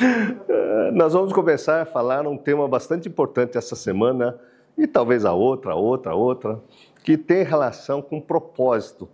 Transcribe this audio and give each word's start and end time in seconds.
Nós 0.94 1.12
vamos 1.12 1.32
começar 1.32 1.82
a 1.82 1.84
falar 1.84 2.26
um 2.26 2.36
tema 2.36 2.66
bastante 2.66 3.08
importante 3.08 3.58
essa 3.58 3.76
semana 3.76 4.38
e 4.76 4.86
talvez 4.86 5.24
a 5.24 5.32
outra, 5.32 5.72
a 5.72 5.74
outra, 5.74 6.12
a 6.12 6.14
outra, 6.14 6.60
que 7.04 7.18
tem 7.18 7.42
relação 7.42 8.00
com 8.00 8.20
propósito, 8.20 9.08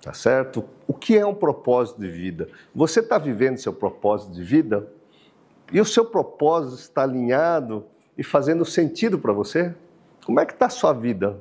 tá 0.00 0.12
certo? 0.12 0.64
O 0.86 0.92
que 0.92 1.16
é 1.16 1.24
um 1.24 1.34
propósito 1.34 2.00
de 2.00 2.08
vida? 2.08 2.48
Você 2.74 3.00
está 3.00 3.18
vivendo 3.18 3.58
seu 3.58 3.72
propósito 3.72 4.32
de 4.32 4.42
vida? 4.42 4.88
E 5.72 5.80
o 5.80 5.84
seu 5.84 6.04
propósito 6.04 6.80
está 6.80 7.02
alinhado 7.02 7.84
e 8.18 8.24
fazendo 8.24 8.64
sentido 8.64 9.18
para 9.18 9.32
você? 9.32 9.74
Como 10.24 10.40
é 10.40 10.46
que 10.46 10.52
está 10.52 10.66
a 10.66 10.70
sua 10.70 10.92
vida? 10.92 11.38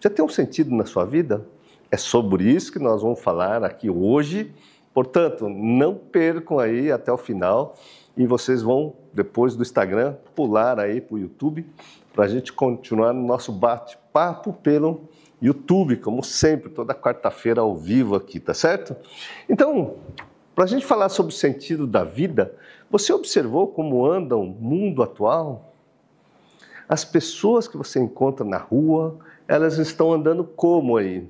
Você 0.00 0.08
tem 0.08 0.24
um 0.24 0.28
sentido 0.28 0.74
na 0.74 0.86
sua 0.86 1.04
vida? 1.04 1.46
É 1.90 1.96
sobre 1.96 2.44
isso 2.44 2.72
que 2.72 2.78
nós 2.78 3.02
vamos 3.02 3.20
falar 3.20 3.62
aqui 3.64 3.90
hoje. 3.90 4.52
Portanto, 4.94 5.48
não 5.48 5.94
percam 5.94 6.58
aí 6.58 6.90
até 6.90 7.12
o 7.12 7.18
final 7.18 7.76
e 8.20 8.26
vocês 8.26 8.60
vão, 8.60 8.92
depois 9.14 9.56
do 9.56 9.62
Instagram, 9.62 10.14
pular 10.34 10.78
aí 10.78 11.00
para 11.00 11.14
o 11.14 11.18
YouTube 11.18 11.64
para 12.12 12.26
a 12.26 12.28
gente 12.28 12.52
continuar 12.52 13.14
no 13.14 13.26
nosso 13.26 13.50
bate-papo 13.50 14.52
pelo 14.52 15.08
YouTube, 15.40 15.96
como 15.96 16.22
sempre, 16.22 16.68
toda 16.68 16.94
quarta-feira 16.94 17.62
ao 17.62 17.74
vivo 17.74 18.14
aqui, 18.14 18.38
tá 18.38 18.52
certo? 18.52 18.94
Então, 19.48 19.94
para 20.54 20.64
a 20.64 20.66
gente 20.66 20.84
falar 20.84 21.08
sobre 21.08 21.32
o 21.32 21.34
sentido 21.34 21.86
da 21.86 22.04
vida, 22.04 22.54
você 22.90 23.10
observou 23.10 23.68
como 23.68 24.04
anda 24.04 24.36
o 24.36 24.44
mundo 24.44 25.02
atual? 25.02 25.72
As 26.86 27.06
pessoas 27.06 27.66
que 27.66 27.78
você 27.78 28.00
encontra 28.00 28.44
na 28.44 28.58
rua, 28.58 29.18
elas 29.48 29.78
estão 29.78 30.12
andando 30.12 30.44
como 30.44 30.98
aí? 30.98 31.26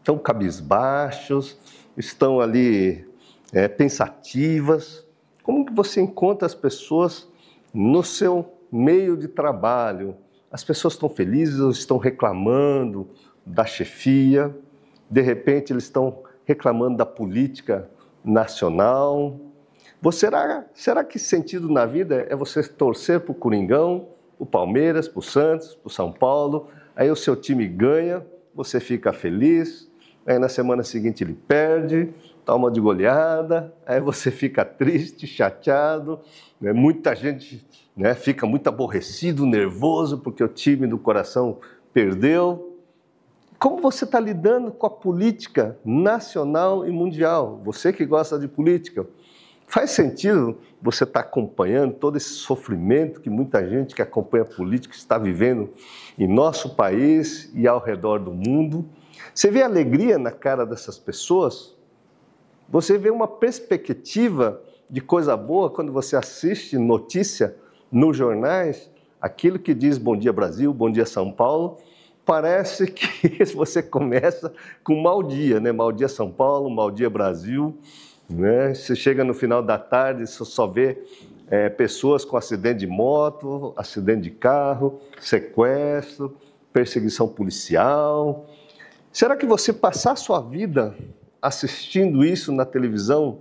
Estão 0.00 0.18
cabisbaixos, 0.18 1.56
estão 1.96 2.40
ali 2.40 3.08
é, 3.54 3.68
pensativas, 3.68 5.03
como 5.44 5.66
você 5.72 6.00
encontra 6.00 6.46
as 6.46 6.54
pessoas 6.54 7.28
no 7.72 8.02
seu 8.02 8.50
meio 8.72 9.14
de 9.14 9.28
trabalho? 9.28 10.16
As 10.50 10.64
pessoas 10.64 10.94
estão 10.94 11.08
felizes 11.08 11.60
ou 11.60 11.70
estão 11.70 11.98
reclamando 11.98 13.06
da 13.44 13.66
chefia? 13.66 14.56
De 15.08 15.20
repente 15.20 15.70
eles 15.70 15.84
estão 15.84 16.22
reclamando 16.46 16.96
da 16.96 17.04
política 17.04 17.88
nacional? 18.24 19.38
Você, 20.00 20.20
será, 20.20 20.64
será 20.72 21.04
que 21.04 21.18
sentido 21.18 21.70
na 21.70 21.84
vida 21.84 22.26
é 22.30 22.34
você 22.34 22.62
torcer 22.62 23.20
para 23.20 23.32
o 23.32 23.34
Coringão, 23.34 24.08
para 24.38 24.44
o 24.44 24.46
Palmeiras, 24.46 25.06
para 25.06 25.18
o 25.18 25.22
Santos, 25.22 25.74
para 25.74 25.88
o 25.88 25.90
São 25.90 26.10
Paulo? 26.10 26.68
Aí 26.96 27.10
o 27.10 27.16
seu 27.16 27.36
time 27.36 27.68
ganha, 27.68 28.24
você 28.54 28.80
fica 28.80 29.12
feliz, 29.12 29.90
aí 30.26 30.38
na 30.38 30.48
semana 30.48 30.82
seguinte 30.82 31.22
ele 31.22 31.34
perde, 31.34 32.14
toma 32.44 32.70
de 32.70 32.80
goleada, 32.80 33.74
aí 33.86 34.00
você 34.00 34.30
fica 34.30 34.64
triste, 34.64 35.26
chateado, 35.26 36.20
né? 36.60 36.72
muita 36.72 37.14
gente 37.14 37.66
né, 37.96 38.14
fica 38.14 38.46
muito 38.46 38.68
aborrecido, 38.68 39.46
nervoso, 39.46 40.18
porque 40.18 40.42
o 40.42 40.48
time 40.48 40.86
do 40.86 40.98
coração 40.98 41.58
perdeu. 41.92 42.78
Como 43.58 43.80
você 43.80 44.04
está 44.04 44.20
lidando 44.20 44.70
com 44.72 44.86
a 44.86 44.90
política 44.90 45.78
nacional 45.84 46.86
e 46.86 46.90
mundial? 46.90 47.60
Você 47.64 47.92
que 47.92 48.04
gosta 48.04 48.38
de 48.38 48.48
política, 48.48 49.06
faz 49.66 49.92
sentido 49.92 50.58
você 50.82 51.04
estar 51.04 51.22
tá 51.22 51.28
acompanhando 51.28 51.94
todo 51.94 52.16
esse 52.16 52.30
sofrimento 52.30 53.20
que 53.20 53.30
muita 53.30 53.66
gente 53.66 53.94
que 53.94 54.02
acompanha 54.02 54.42
a 54.42 54.46
política 54.46 54.94
está 54.94 55.16
vivendo 55.16 55.70
em 56.18 56.26
nosso 56.26 56.74
país 56.74 57.50
e 57.54 57.66
ao 57.66 57.78
redor 57.78 58.18
do 58.18 58.32
mundo? 58.32 58.84
Você 59.32 59.50
vê 59.50 59.62
alegria 59.62 60.18
na 60.18 60.30
cara 60.30 60.66
dessas 60.66 60.98
pessoas? 60.98 61.74
Você 62.68 62.98
vê 62.98 63.10
uma 63.10 63.28
perspectiva 63.28 64.60
de 64.88 65.00
coisa 65.00 65.36
boa 65.36 65.70
quando 65.70 65.92
você 65.92 66.16
assiste 66.16 66.78
notícia 66.78 67.56
nos 67.90 68.16
jornais, 68.16 68.90
aquilo 69.20 69.58
que 69.58 69.74
diz 69.74 69.98
Bom 69.98 70.16
Dia 70.16 70.32
Brasil, 70.32 70.72
Bom 70.72 70.90
Dia 70.90 71.06
São 71.06 71.30
Paulo, 71.30 71.78
parece 72.24 72.86
que 72.86 73.44
você 73.54 73.82
começa 73.82 74.52
com 74.82 75.00
mau 75.00 75.22
dia, 75.22 75.60
né? 75.60 75.72
Mau 75.72 75.92
dia 75.92 76.08
São 76.08 76.30
Paulo, 76.30 76.70
mau 76.70 76.90
dia 76.90 77.08
Brasil, 77.10 77.76
né? 78.28 78.74
Você 78.74 78.96
chega 78.96 79.22
no 79.22 79.34
final 79.34 79.62
da 79.62 79.78
tarde, 79.78 80.26
você 80.26 80.44
só 80.44 80.66
vê 80.66 80.98
é, 81.50 81.68
pessoas 81.68 82.24
com 82.24 82.36
acidente 82.36 82.80
de 82.80 82.86
moto, 82.86 83.72
acidente 83.76 84.22
de 84.22 84.30
carro, 84.30 85.00
sequestro, 85.20 86.36
perseguição 86.72 87.28
policial. 87.28 88.46
Será 89.12 89.36
que 89.36 89.46
você 89.46 89.72
passar 89.72 90.12
a 90.12 90.16
sua 90.16 90.40
vida 90.40 90.94
assistindo 91.44 92.24
isso 92.24 92.50
na 92.50 92.64
televisão 92.64 93.40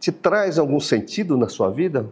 te 0.00 0.10
traz 0.10 0.58
algum 0.58 0.80
sentido 0.80 1.36
na 1.36 1.46
sua 1.46 1.70
vida? 1.70 2.08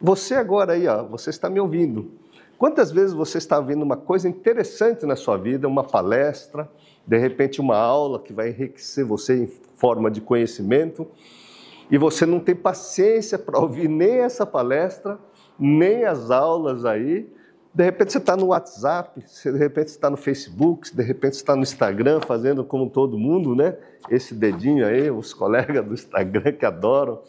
Você 0.00 0.36
agora 0.36 0.74
aí, 0.74 0.86
ó, 0.86 1.02
você 1.02 1.30
está 1.30 1.50
me 1.50 1.58
ouvindo. 1.58 2.12
Quantas 2.56 2.92
vezes 2.92 3.12
você 3.12 3.38
está 3.38 3.60
vendo 3.60 3.82
uma 3.82 3.96
coisa 3.96 4.28
interessante 4.28 5.04
na 5.04 5.16
sua 5.16 5.36
vida, 5.36 5.66
uma 5.66 5.82
palestra, 5.82 6.70
de 7.04 7.18
repente 7.18 7.60
uma 7.60 7.76
aula 7.76 8.20
que 8.20 8.32
vai 8.32 8.50
enriquecer 8.50 9.04
você 9.04 9.42
em 9.42 9.46
forma 9.74 10.08
de 10.08 10.20
conhecimento, 10.20 11.08
e 11.90 11.98
você 11.98 12.24
não 12.24 12.38
tem 12.38 12.54
paciência 12.54 13.36
para 13.40 13.58
ouvir 13.58 13.88
nem 13.88 14.18
essa 14.18 14.46
palestra, 14.46 15.18
nem 15.58 16.04
as 16.04 16.30
aulas 16.30 16.84
aí, 16.84 17.28
de 17.74 17.84
repente 17.84 18.12
você 18.12 18.18
está 18.18 18.36
no 18.36 18.46
WhatsApp, 18.46 19.22
de 19.44 19.58
repente 19.58 19.90
você 19.90 19.96
está 19.96 20.10
no 20.10 20.16
Facebook, 20.16 20.94
de 20.94 21.02
repente 21.02 21.36
você 21.36 21.42
está 21.42 21.54
no 21.54 21.62
Instagram, 21.62 22.20
fazendo 22.20 22.64
como 22.64 22.88
todo 22.88 23.18
mundo, 23.18 23.54
né? 23.54 23.76
Esse 24.10 24.34
dedinho 24.34 24.86
aí, 24.86 25.10
os 25.10 25.34
colegas 25.34 25.84
do 25.84 25.94
Instagram 25.94 26.52
que 26.52 26.64
adoram, 26.64 27.20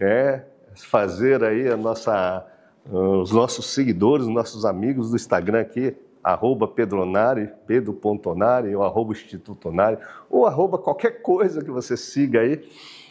é, 0.00 0.42
fazer 0.74 1.44
aí 1.44 1.68
a 1.68 1.76
nossa, 1.76 2.44
os 2.90 3.30
nossos 3.30 3.66
seguidores, 3.66 4.26
os 4.26 4.32
nossos 4.32 4.64
amigos 4.64 5.10
do 5.10 5.16
Instagram 5.16 5.60
aqui, 5.60 5.96
arroba 6.22 6.66
pedronari, 6.66 7.50
pedro.onari, 7.66 8.74
ou 8.74 8.82
arroba 8.82 9.12
institutonari, 9.12 9.98
ou 10.28 10.46
arroba 10.46 10.78
qualquer 10.78 11.22
coisa 11.22 11.62
que 11.62 11.70
você 11.70 11.96
siga 11.96 12.40
aí. 12.40 12.66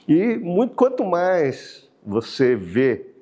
E 0.07 0.35
muito, 0.37 0.75
quanto 0.75 1.05
mais 1.05 1.89
você 2.05 2.55
vê 2.55 3.12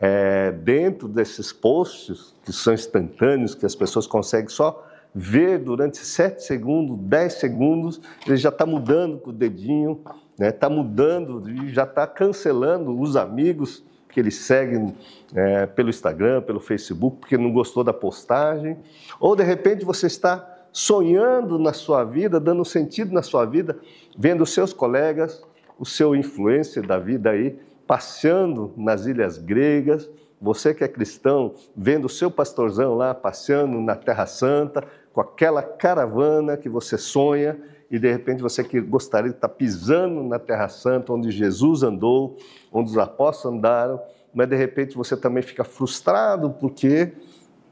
é, 0.00 0.52
dentro 0.52 1.08
desses 1.08 1.52
posts, 1.52 2.34
que 2.44 2.52
são 2.52 2.72
instantâneos, 2.72 3.54
que 3.54 3.66
as 3.66 3.74
pessoas 3.74 4.06
conseguem 4.06 4.48
só 4.48 4.86
ver 5.14 5.58
durante 5.58 5.98
7 5.98 6.42
segundos, 6.42 6.96
10 6.98 7.32
segundos, 7.32 8.00
ele 8.26 8.36
já 8.36 8.50
está 8.50 8.64
mudando 8.64 9.18
com 9.18 9.30
o 9.30 9.32
dedinho, 9.32 10.00
está 10.04 10.14
né, 10.38 10.52
tá 10.52 10.70
mudando 10.70 11.42
já 11.70 11.82
está 11.82 12.06
cancelando 12.06 12.98
os 12.98 13.16
amigos 13.16 13.82
que 14.08 14.20
ele 14.20 14.30
segue 14.30 14.94
é, 15.34 15.66
pelo 15.66 15.90
Instagram, 15.90 16.42
pelo 16.42 16.60
Facebook, 16.60 17.18
porque 17.18 17.36
não 17.36 17.52
gostou 17.52 17.84
da 17.84 17.92
postagem. 17.92 18.76
Ou 19.20 19.36
de 19.36 19.42
repente 19.42 19.84
você 19.84 20.06
está 20.06 20.56
sonhando 20.72 21.58
na 21.58 21.72
sua 21.72 22.04
vida, 22.04 22.40
dando 22.40 22.64
sentido 22.64 23.12
na 23.12 23.22
sua 23.22 23.44
vida, 23.44 23.78
vendo 24.16 24.46
seus 24.46 24.72
colegas, 24.72 25.42
o 25.78 25.84
seu 25.84 26.14
influência 26.16 26.82
da 26.82 26.98
vida 26.98 27.30
aí, 27.30 27.58
passeando 27.88 28.74
nas 28.76 29.06
ilhas 29.06 29.38
gregas, 29.38 30.10
você 30.40 30.74
que 30.74 30.84
é 30.84 30.88
cristão, 30.88 31.54
vendo 31.74 32.04
o 32.04 32.08
seu 32.08 32.30
pastorzão 32.30 32.94
lá 32.94 33.14
passeando 33.14 33.80
na 33.80 33.96
Terra 33.96 34.26
Santa, 34.26 34.84
com 35.12 35.22
aquela 35.22 35.62
caravana 35.62 36.56
que 36.58 36.68
você 36.68 36.98
sonha, 36.98 37.58
e 37.90 37.98
de 37.98 38.12
repente 38.12 38.42
você 38.42 38.62
que 38.62 38.78
gostaria 38.78 39.30
de 39.30 39.36
estar 39.36 39.48
pisando 39.48 40.22
na 40.22 40.38
Terra 40.38 40.68
Santa, 40.68 41.14
onde 41.14 41.30
Jesus 41.30 41.82
andou, 41.82 42.36
onde 42.70 42.90
os 42.90 42.98
apóstolos 42.98 43.56
andaram, 43.56 44.00
mas 44.34 44.46
de 44.46 44.54
repente 44.54 44.94
você 44.94 45.16
também 45.16 45.42
fica 45.42 45.64
frustrado 45.64 46.50
porque 46.50 47.12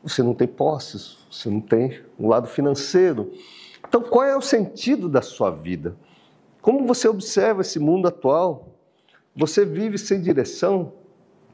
você 0.02 0.22
não 0.22 0.34
tem 0.34 0.48
posses, 0.48 1.18
você 1.30 1.50
não 1.50 1.60
tem 1.60 2.00
um 2.18 2.26
lado 2.26 2.48
financeiro. 2.48 3.30
Então, 3.86 4.00
qual 4.00 4.24
é 4.24 4.34
o 4.34 4.40
sentido 4.40 5.08
da 5.08 5.20
sua 5.20 5.50
vida? 5.50 5.94
Como 6.62 6.86
você 6.86 7.06
observa 7.06 7.60
esse 7.60 7.78
mundo 7.78 8.08
atual? 8.08 8.75
Você 9.36 9.64
vive 9.66 9.98
sem 9.98 10.20
direção? 10.20 10.92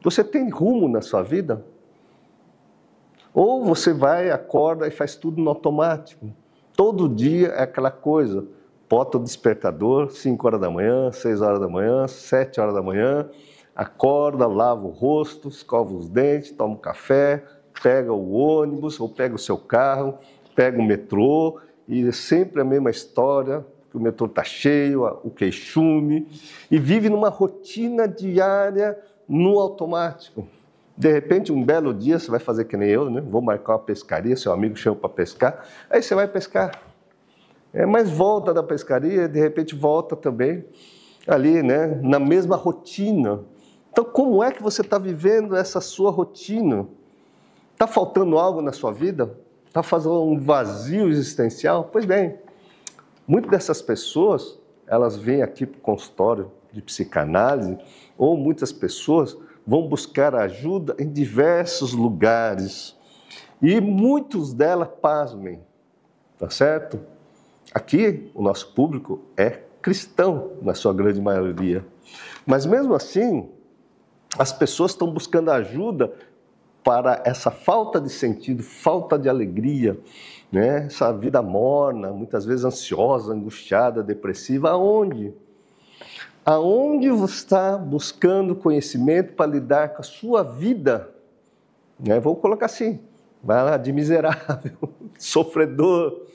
Você 0.02 0.22
tem 0.22 0.48
rumo 0.48 0.88
na 0.88 1.00
sua 1.00 1.22
vida? 1.22 1.64
Ou 3.34 3.64
você 3.64 3.92
vai, 3.92 4.30
acorda 4.30 4.86
e 4.86 4.90
faz 4.90 5.16
tudo 5.16 5.42
no 5.42 5.48
automático? 5.48 6.30
Todo 6.76 7.08
dia 7.08 7.48
é 7.48 7.62
aquela 7.62 7.90
coisa. 7.90 8.46
Bota 8.88 9.18
o 9.18 9.22
despertador, 9.22 10.10
5 10.10 10.46
horas 10.46 10.60
da 10.60 10.70
manhã, 10.70 11.10
6 11.10 11.40
horas 11.40 11.58
da 11.58 11.68
manhã, 11.68 12.06
7 12.06 12.60
horas 12.60 12.74
da 12.74 12.82
manhã, 12.82 13.28
acorda, 13.74 14.46
lava 14.46 14.86
o 14.86 14.90
rosto, 14.90 15.48
escova 15.48 15.94
os 15.94 16.08
dentes, 16.08 16.52
toma 16.52 16.74
um 16.74 16.78
café, 16.78 17.42
pega 17.82 18.12
o 18.12 18.32
ônibus 18.32 19.00
ou 19.00 19.08
pega 19.08 19.34
o 19.34 19.38
seu 19.38 19.56
carro, 19.56 20.18
pega 20.54 20.78
o 20.78 20.84
metrô 20.84 21.58
e 21.88 22.06
é 22.06 22.12
sempre 22.12 22.60
a 22.60 22.64
mesma 22.64 22.90
história, 22.90 23.64
que 23.92 23.98
o 23.98 24.00
metrô 24.00 24.26
está 24.26 24.42
cheio, 24.42 25.04
o 25.22 25.30
queixume, 25.30 26.26
e 26.70 26.78
vive 26.78 27.10
numa 27.10 27.28
rotina 27.28 28.08
diária 28.08 28.98
no 29.28 29.58
automático. 29.58 30.48
De 30.96 31.12
repente, 31.12 31.52
um 31.52 31.62
belo 31.62 31.92
dia, 31.92 32.18
você 32.18 32.30
vai 32.30 32.40
fazer 32.40 32.64
que 32.64 32.76
nem 32.76 32.88
eu, 32.88 33.10
né? 33.10 33.20
vou 33.20 33.42
marcar 33.42 33.74
uma 33.74 33.78
pescaria, 33.78 34.34
seu 34.34 34.50
amigo 34.50 34.76
chama 34.76 34.96
para 34.96 35.10
pescar, 35.10 35.64
aí 35.90 36.02
você 36.02 36.14
vai 36.14 36.26
pescar. 36.26 36.82
É, 37.72 37.84
mas 37.84 38.10
volta 38.10 38.52
da 38.54 38.62
pescaria, 38.62 39.28
de 39.28 39.38
repente 39.38 39.74
volta 39.74 40.16
também 40.16 40.64
ali, 41.26 41.62
né, 41.62 42.00
na 42.02 42.18
mesma 42.18 42.56
rotina. 42.56 43.40
Então, 43.90 44.04
como 44.04 44.42
é 44.42 44.50
que 44.50 44.62
você 44.62 44.80
está 44.80 44.98
vivendo 44.98 45.54
essa 45.54 45.80
sua 45.80 46.10
rotina? 46.10 46.86
Está 47.72 47.86
faltando 47.86 48.38
algo 48.38 48.62
na 48.62 48.72
sua 48.72 48.92
vida? 48.92 49.36
Está 49.66 49.82
fazendo 49.82 50.22
um 50.22 50.38
vazio 50.38 51.08
existencial? 51.08 51.88
Pois 51.92 52.04
bem, 52.04 52.38
muitas 53.26 53.50
dessas 53.50 53.82
pessoas, 53.82 54.58
elas 54.86 55.16
vêm 55.16 55.42
aqui 55.42 55.66
para 55.66 55.78
o 55.78 55.82
consultório 55.82 56.50
de 56.72 56.82
psicanálise, 56.82 57.78
ou 58.16 58.36
muitas 58.36 58.72
pessoas 58.72 59.36
vão 59.66 59.86
buscar 59.88 60.34
ajuda 60.34 60.96
em 60.98 61.10
diversos 61.10 61.92
lugares. 61.92 62.96
E 63.60 63.80
muitos 63.80 64.52
delas, 64.52 64.88
pasmem, 65.00 65.60
tá 66.38 66.50
certo? 66.50 67.00
Aqui, 67.72 68.30
o 68.34 68.42
nosso 68.42 68.72
público 68.74 69.20
é 69.36 69.62
cristão, 69.80 70.52
na 70.62 70.74
sua 70.74 70.92
grande 70.92 71.20
maioria. 71.20 71.84
Mas 72.46 72.66
mesmo 72.66 72.94
assim, 72.94 73.48
as 74.38 74.52
pessoas 74.52 74.92
estão 74.92 75.10
buscando 75.10 75.50
ajuda 75.50 76.12
para 76.82 77.22
essa 77.24 77.50
falta 77.50 78.00
de 78.00 78.10
sentido, 78.10 78.62
falta 78.62 79.18
de 79.18 79.28
alegria, 79.28 79.98
né? 80.52 80.84
essa 80.84 81.10
vida 81.10 81.40
morna, 81.40 82.12
muitas 82.12 82.44
vezes 82.44 82.64
ansiosa, 82.64 83.32
angustiada, 83.32 84.02
depressiva. 84.02 84.70
Aonde? 84.70 85.32
Aonde 86.44 87.08
você 87.08 87.34
está 87.34 87.78
buscando 87.78 88.54
conhecimento 88.54 89.32
para 89.32 89.50
lidar 89.50 89.94
com 89.94 90.00
a 90.00 90.04
sua 90.04 90.42
vida? 90.42 91.08
Né? 91.98 92.20
Vou 92.20 92.36
colocar 92.36 92.66
assim, 92.66 93.00
vai 93.42 93.64
lá, 93.64 93.78
de 93.78 93.92
miserável, 93.92 94.76
sofredor, 95.18 96.26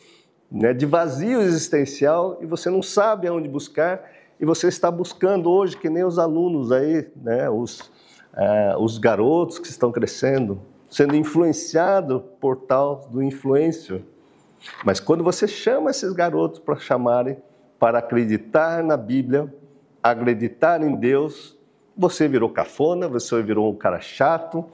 né? 0.51 0.73
de 0.73 0.85
vazio 0.87 1.41
existencial, 1.41 2.39
e 2.41 2.45
você 2.47 2.71
não 2.71 2.81
sabe 2.81 3.27
aonde 3.27 3.47
buscar, 3.47 4.03
e 4.39 4.45
você 4.45 4.67
está 4.67 4.89
buscando 4.89 5.49
hoje, 5.49 5.77
que 5.77 5.89
nem 5.89 6.03
os 6.03 6.17
alunos 6.17 6.71
aí, 6.71 7.07
né? 7.15 7.49
os, 7.49 7.91
é, 8.35 8.75
os 8.79 8.97
garotos 8.97 9.59
que 9.59 9.67
estão 9.67 9.91
crescendo, 9.91 10.59
sendo 10.89 11.15
influenciado 11.15 12.23
por 12.39 12.57
tal 12.57 13.07
do 13.11 13.21
influencer. 13.21 14.01
Mas 14.83 14.99
quando 14.99 15.23
você 15.23 15.47
chama 15.47 15.91
esses 15.91 16.13
garotos 16.13 16.59
para 16.59 16.77
chamarem, 16.77 17.37
para 17.79 17.99
acreditar 17.99 18.83
na 18.83 18.97
Bíblia, 18.97 19.53
acreditar 20.01 20.81
em 20.81 20.95
Deus, 20.95 21.57
você 21.95 22.27
virou 22.27 22.49
cafona, 22.49 23.07
você 23.07 23.41
virou 23.41 23.71
um 23.71 23.75
cara 23.75 23.99
chato, 23.99 24.65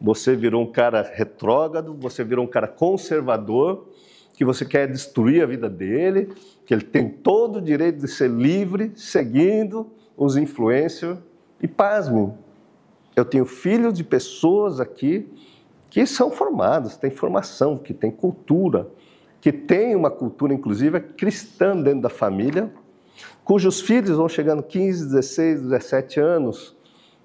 você 0.00 0.36
virou 0.36 0.62
um 0.62 0.70
cara 0.70 1.02
retrógrado, 1.02 1.94
você 1.94 2.22
virou 2.22 2.44
um 2.44 2.48
cara 2.48 2.68
conservador, 2.68 3.88
que 4.34 4.44
você 4.44 4.64
quer 4.64 4.90
destruir 4.90 5.42
a 5.42 5.46
vida 5.46 5.68
dele, 5.68 6.32
que 6.66 6.74
ele 6.74 6.82
tem 6.82 7.08
todo 7.08 7.56
o 7.56 7.62
direito 7.62 7.98
de 7.98 8.08
ser 8.08 8.28
livre, 8.28 8.92
seguindo 8.96 9.90
os 10.16 10.36
influencers. 10.36 11.18
E 11.62 11.68
pasme, 11.68 12.32
eu 13.14 13.24
tenho 13.24 13.46
filhos 13.46 13.94
de 13.94 14.02
pessoas 14.02 14.80
aqui 14.80 15.28
que 15.94 16.04
são 16.06 16.28
formados, 16.28 16.96
têm 16.96 17.08
formação, 17.08 17.78
que 17.78 17.94
têm 17.94 18.10
cultura, 18.10 18.88
que 19.40 19.52
têm 19.52 19.94
uma 19.94 20.10
cultura, 20.10 20.52
inclusive, 20.52 20.98
cristã 20.98 21.80
dentro 21.80 22.00
da 22.00 22.08
família, 22.08 22.68
cujos 23.44 23.80
filhos 23.80 24.16
vão 24.16 24.28
chegando 24.28 24.60
15, 24.60 25.04
16, 25.04 25.60
17 25.62 26.18
anos, 26.18 26.76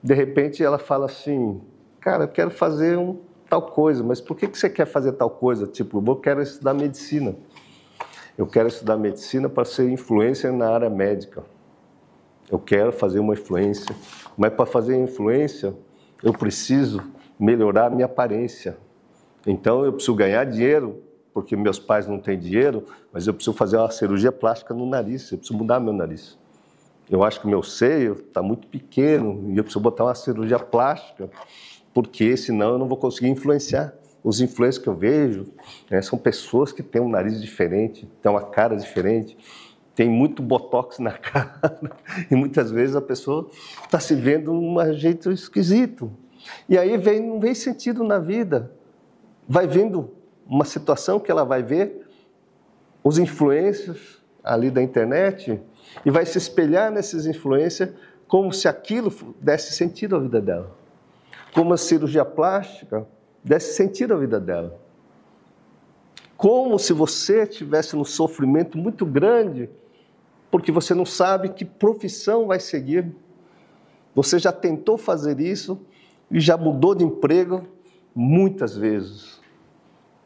de 0.03 0.13
repente 0.13 0.63
ela 0.63 0.77
fala 0.77 1.07
assim, 1.07 1.59
cara, 1.99 2.25
eu 2.25 2.27
quero 2.27 2.51
fazer 2.51 2.95
um 2.95 3.17
tal 3.49 3.63
coisa, 3.71 4.03
mas 4.03 4.21
por 4.21 4.37
que, 4.37 4.47
que 4.47 4.55
você 4.55 4.69
quer 4.69 4.85
fazer 4.85 5.13
tal 5.13 5.31
coisa? 5.31 5.65
Tipo, 5.65 6.03
eu 6.07 6.15
quero 6.17 6.39
estudar 6.39 6.75
medicina. 6.75 7.35
Eu 8.37 8.45
quero 8.45 8.67
estudar 8.67 8.97
medicina 8.97 9.49
para 9.49 9.65
ser 9.65 9.89
influência 9.89 10.51
na 10.51 10.69
área 10.69 10.91
médica. 10.91 11.43
Eu 12.51 12.59
quero 12.59 12.91
fazer 12.91 13.17
uma 13.17 13.33
influência. 13.33 13.95
Mas 14.37 14.53
para 14.53 14.67
fazer 14.67 14.95
influência, 14.95 15.73
eu 16.21 16.33
preciso 16.33 17.01
melhorar 17.39 17.85
a 17.85 17.89
minha 17.89 18.05
aparência. 18.05 18.77
Então 19.47 19.85
eu 19.85 19.93
preciso 19.93 20.15
ganhar 20.15 20.43
dinheiro, 20.43 21.01
porque 21.33 21.55
meus 21.55 21.79
pais 21.79 22.05
não 22.05 22.19
têm 22.19 22.37
dinheiro, 22.37 22.85
mas 23.13 23.25
eu 23.25 23.33
preciso 23.33 23.55
fazer 23.55 23.77
uma 23.77 23.89
cirurgia 23.89 24.31
plástica 24.31 24.73
no 24.73 24.85
nariz, 24.85 25.31
eu 25.31 25.37
preciso 25.37 25.57
mudar 25.57 25.79
meu 25.79 25.93
nariz. 25.93 26.37
Eu 27.09 27.23
acho 27.23 27.41
que 27.41 27.47
meu 27.47 27.63
seio 27.63 28.13
está 28.13 28.41
muito 28.41 28.67
pequeno 28.67 29.51
e 29.51 29.57
eu 29.57 29.63
preciso 29.63 29.79
botar 29.79 30.03
uma 30.03 30.15
cirurgia 30.15 30.59
plástica, 30.59 31.29
porque 31.93 32.35
senão 32.37 32.73
eu 32.73 32.77
não 32.77 32.87
vou 32.87 32.97
conseguir 32.97 33.29
influenciar. 33.29 33.93
Os 34.23 34.41
influencers 34.41 34.83
que 34.83 34.89
eu 34.89 34.95
vejo 34.95 35.47
né, 35.89 36.01
são 36.01 36.19
pessoas 36.19 36.73
que 36.73 36.83
têm 36.83 37.01
um 37.01 37.09
nariz 37.09 37.41
diferente, 37.41 38.07
têm 38.21 38.29
uma 38.29 38.43
cara 38.43 38.75
diferente, 38.75 39.37
tem 39.95 40.09
muito 40.09 40.43
botox 40.43 40.99
na 40.99 41.11
cara 41.17 41.79
e 42.29 42.35
muitas 42.35 42.69
vezes 42.69 42.95
a 42.95 43.01
pessoa 43.01 43.49
está 43.83 43.99
se 43.99 44.13
vendo 44.13 44.51
um 44.51 44.93
jeito 44.93 45.31
esquisito. 45.31 46.11
E 46.67 46.77
aí 46.77 46.97
vem, 46.97 47.19
não 47.19 47.39
vem 47.39 47.53
sentido 47.53 48.03
na 48.03 48.19
vida. 48.19 48.71
Vai 49.47 49.67
vendo 49.67 50.11
uma 50.45 50.65
situação 50.65 51.19
que 51.19 51.31
ela 51.31 51.43
vai 51.43 51.63
ver 51.63 52.07
os 53.03 53.17
influencers 53.17 54.19
ali 54.43 54.69
da 54.69 54.81
internet 54.81 55.61
e 56.05 56.11
vai 56.11 56.25
se 56.25 56.37
espelhar 56.37 56.91
nesses 56.91 57.25
influencers 57.25 57.91
como 58.27 58.53
se 58.53 58.67
aquilo 58.67 59.13
desse 59.39 59.73
sentido 59.73 60.15
à 60.15 60.19
vida 60.19 60.39
dela. 60.39 60.75
Como 61.53 61.73
a 61.73 61.77
cirurgia 61.77 62.23
plástica 62.23 63.07
desse 63.43 63.73
sentido 63.73 64.13
à 64.13 64.17
vida 64.17 64.39
dela. 64.39 64.79
Como 66.37 66.77
se 66.79 66.93
você 66.93 67.45
tivesse 67.45 67.95
um 67.95 68.03
sofrimento 68.03 68.77
muito 68.77 69.05
grande 69.05 69.69
porque 70.51 70.71
você 70.71 70.93
não 70.93 71.05
sabe 71.05 71.49
que 71.49 71.63
profissão 71.63 72.47
vai 72.47 72.59
seguir. 72.59 73.13
Você 74.15 74.39
já 74.39 74.51
tentou 74.51 74.97
fazer 74.97 75.39
isso 75.39 75.79
e 76.31 76.39
já 76.39 76.57
mudou 76.57 76.93
de 76.93 77.03
emprego 77.03 77.65
muitas 78.13 78.75
vezes. 78.75 79.39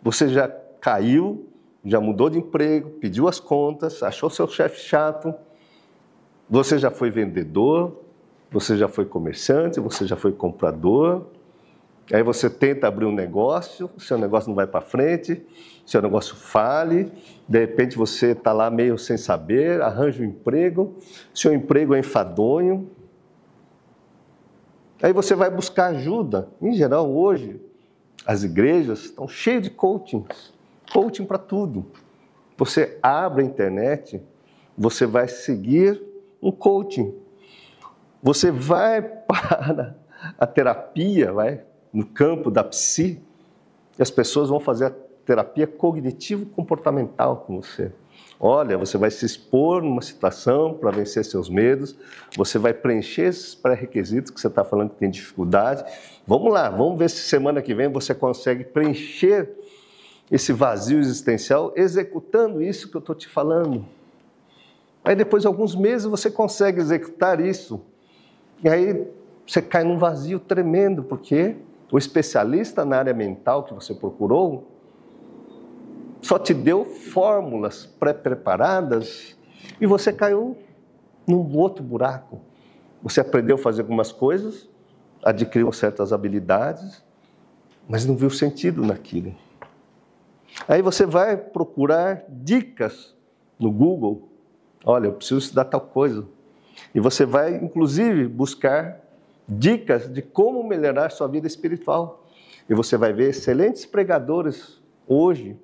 Você 0.01 0.27
já 0.27 0.47
caiu, 0.79 1.47
já 1.85 1.99
mudou 1.99 2.29
de 2.29 2.37
emprego, 2.37 2.89
pediu 2.91 3.27
as 3.27 3.39
contas, 3.39 4.03
achou 4.03 4.29
seu 4.29 4.47
chefe 4.47 4.79
chato. 4.79 5.33
Você 6.49 6.77
já 6.77 6.91
foi 6.91 7.09
vendedor, 7.09 8.01
você 8.51 8.77
já 8.77 8.87
foi 8.87 9.05
comerciante, 9.05 9.79
você 9.79 10.05
já 10.05 10.15
foi 10.15 10.31
comprador. 10.31 11.25
Aí 12.11 12.21
você 12.21 12.49
tenta 12.49 12.87
abrir 12.87 13.05
um 13.05 13.13
negócio, 13.13 13.89
seu 13.97 14.17
negócio 14.17 14.49
não 14.49 14.55
vai 14.55 14.67
para 14.67 14.81
frente, 14.81 15.41
seu 15.85 16.01
negócio 16.01 16.35
fale, 16.35 17.09
de 17.47 17.59
repente 17.59 17.97
você 17.97 18.31
está 18.31 18.51
lá 18.51 18.69
meio 18.69 18.97
sem 18.97 19.15
saber, 19.15 19.81
arranja 19.81 20.21
um 20.21 20.25
emprego, 20.25 20.95
seu 21.33 21.53
emprego 21.53 21.95
é 21.95 21.99
enfadonho. 21.99 22.89
Aí 25.01 25.11
você 25.11 25.35
vai 25.35 25.49
buscar 25.49 25.87
ajuda. 25.87 26.49
Em 26.61 26.73
geral, 26.73 27.11
hoje, 27.11 27.59
as 28.25 28.43
igrejas 28.43 29.05
estão 29.05 29.27
cheias 29.27 29.63
de 29.63 29.69
coachings, 29.69 30.53
coaching 30.91 31.25
para 31.25 31.37
tudo. 31.37 31.85
Você 32.57 32.97
abre 33.01 33.41
a 33.41 33.45
internet, 33.45 34.21
você 34.77 35.05
vai 35.05 35.27
seguir 35.27 36.01
um 36.41 36.51
coaching. 36.51 37.13
Você 38.21 38.51
vai 38.51 39.01
para 39.27 39.95
a 40.37 40.47
terapia, 40.47 41.31
vai 41.31 41.63
no 41.91 42.05
campo 42.05 42.49
da 42.49 42.63
psi, 42.63 43.21
e 43.97 44.01
as 44.01 44.09
pessoas 44.09 44.49
vão 44.49 44.59
fazer 44.59 44.85
a 44.85 44.93
terapia 45.25 45.67
cognitivo-comportamental 45.67 47.37
com 47.45 47.61
você. 47.61 47.91
Olha, 48.45 48.77
você 48.77 48.97
vai 48.97 49.09
se 49.09 49.25
expor 49.25 49.81
numa 49.81 50.01
situação 50.01 50.73
para 50.73 50.91
vencer 50.91 51.23
seus 51.23 51.49
medos, 51.49 51.95
você 52.35 52.59
vai 52.59 52.73
preencher 52.73 53.29
esses 53.29 53.55
pré-requisitos 53.55 54.31
que 54.31 54.41
você 54.41 54.47
está 54.47 54.65
falando 54.65 54.89
que 54.89 54.97
tem 54.97 55.09
dificuldade. 55.09 55.85
Vamos 56.27 56.51
lá, 56.51 56.69
vamos 56.69 56.99
ver 56.99 57.09
se 57.09 57.21
semana 57.21 57.61
que 57.61 57.73
vem 57.73 57.87
você 57.87 58.13
consegue 58.13 58.65
preencher 58.65 59.49
esse 60.29 60.51
vazio 60.51 60.99
existencial 60.99 61.71
executando 61.73 62.61
isso 62.61 62.91
que 62.91 62.97
eu 62.97 62.99
estou 62.99 63.15
te 63.15 63.29
falando. 63.29 63.85
Aí 65.05 65.15
depois 65.15 65.43
de 65.43 65.47
alguns 65.47 65.73
meses 65.73 66.05
você 66.05 66.29
consegue 66.29 66.81
executar 66.81 67.39
isso. 67.39 67.79
E 68.61 68.67
aí 68.67 69.07
você 69.47 69.61
cai 69.61 69.85
num 69.85 69.97
vazio 69.97 70.37
tremendo, 70.37 71.01
porque 71.01 71.55
o 71.89 71.97
especialista 71.97 72.83
na 72.83 72.97
área 72.97 73.13
mental 73.13 73.63
que 73.63 73.73
você 73.73 73.93
procurou 73.93 74.72
só 76.23 76.39
te 76.39 76.53
deu 76.53 76.85
fórmulas 76.85 77.85
pré-preparadas 77.85 79.37
e 79.79 79.85
você 79.85 80.11
caiu 80.13 80.57
num 81.27 81.55
outro 81.57 81.83
buraco. 81.83 82.39
Você 83.01 83.19
aprendeu 83.19 83.57
a 83.57 83.59
fazer 83.59 83.81
algumas 83.81 84.11
coisas, 84.11 84.69
adquiriu 85.21 85.71
certas 85.73 86.13
habilidades, 86.13 87.03
mas 87.87 88.05
não 88.05 88.15
viu 88.15 88.29
sentido 88.29 88.85
naquilo. 88.85 89.35
Aí 90.65 90.81
você 90.81 91.05
vai 91.05 91.35
procurar 91.35 92.23
dicas 92.29 93.13
no 93.59 93.69
Google. 93.69 94.29
Olha, 94.85 95.07
eu 95.07 95.13
preciso 95.13 95.39
estudar 95.39 95.65
tal 95.65 95.81
coisa. 95.81 96.25
E 96.95 97.01
você 97.01 97.25
vai, 97.25 97.55
inclusive, 97.55 98.27
buscar 98.27 99.01
dicas 99.47 100.11
de 100.11 100.21
como 100.21 100.63
melhorar 100.63 101.11
sua 101.11 101.27
vida 101.27 101.47
espiritual. 101.47 102.25
E 102.69 102.73
você 102.73 102.95
vai 102.95 103.11
ver 103.11 103.29
excelentes 103.29 103.85
pregadores 103.85 104.81
hoje, 105.05 105.57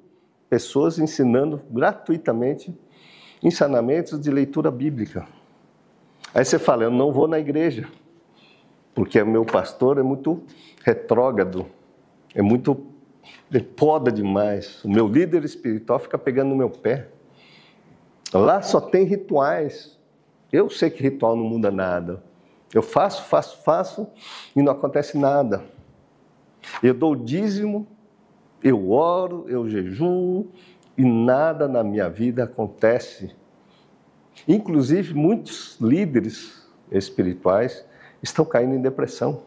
pessoas 0.50 0.98
ensinando 1.00 1.62
gratuitamente 1.70 2.74
ensinamentos 3.42 4.20
de 4.20 4.32
leitura 4.32 4.70
bíblica. 4.70 5.28
Aí 6.34 6.44
você 6.44 6.60
fala, 6.60 6.84
eu 6.84 6.92
não 6.92 7.12
vou 7.12 7.28
na 7.28 7.40
igreja. 7.40 7.88
porque 8.94 9.22
o 9.22 9.28
meu 9.28 9.46
pastor 9.46 9.98
é 9.98 10.04
muito 10.04 10.44
retrógrado, 10.84 11.66
é 12.36 12.42
muito 12.42 12.90
ele 13.52 13.64
poda 13.64 14.12
demais. 14.12 14.84
O 14.84 14.90
meu 14.90 15.08
líder 15.08 15.44
espiritual 15.44 16.00
fica 16.00 16.18
pegando 16.18 16.50
no 16.50 16.56
meu 16.56 16.70
pé. 16.70 17.10
Lá 18.34 18.62
só 18.62 18.80
tem 18.80 19.06
rituais. 19.06 19.98
Eu 20.52 20.70
sei 20.70 20.90
que 20.90 21.02
ritual 21.02 21.36
não 21.36 21.44
muda 21.44 21.72
nada. 21.72 22.24
Eu 22.74 22.84
faço, 22.84 23.24
faço, 23.24 23.64
faço 23.64 24.08
e 24.56 24.62
não 24.62 24.72
acontece 24.72 25.18
nada. 25.18 25.64
Eu 26.84 26.94
dou 26.94 27.16
dízimo, 27.16 27.88
eu 28.64 28.92
oro, 28.92 29.46
eu 29.48 29.68
jejuo 29.68 30.48
e 30.98 31.04
nada 31.04 31.68
na 31.68 31.84
minha 31.84 32.10
vida 32.10 32.44
acontece. 32.44 33.36
Inclusive, 34.48 35.14
muitos 35.14 35.78
líderes 35.80 36.68
espirituais 36.92 37.86
estão 38.22 38.44
caindo 38.44 38.76
em 38.76 38.82
depressão. 38.82 39.44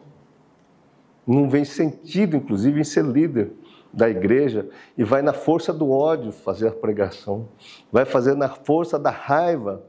Não 1.25 1.49
vem 1.49 1.63
sentido, 1.63 2.35
inclusive, 2.35 2.81
em 2.81 2.83
ser 2.83 3.05
líder 3.05 3.51
da 3.93 4.09
igreja 4.09 4.67
e 4.97 5.03
vai 5.03 5.21
na 5.21 5.33
força 5.33 5.71
do 5.71 5.91
ódio 5.91 6.31
fazer 6.31 6.67
a 6.67 6.71
pregação, 6.71 7.47
vai 7.91 8.05
fazer 8.05 8.35
na 8.35 8.49
força 8.49 8.97
da 8.97 9.11
raiva 9.11 9.83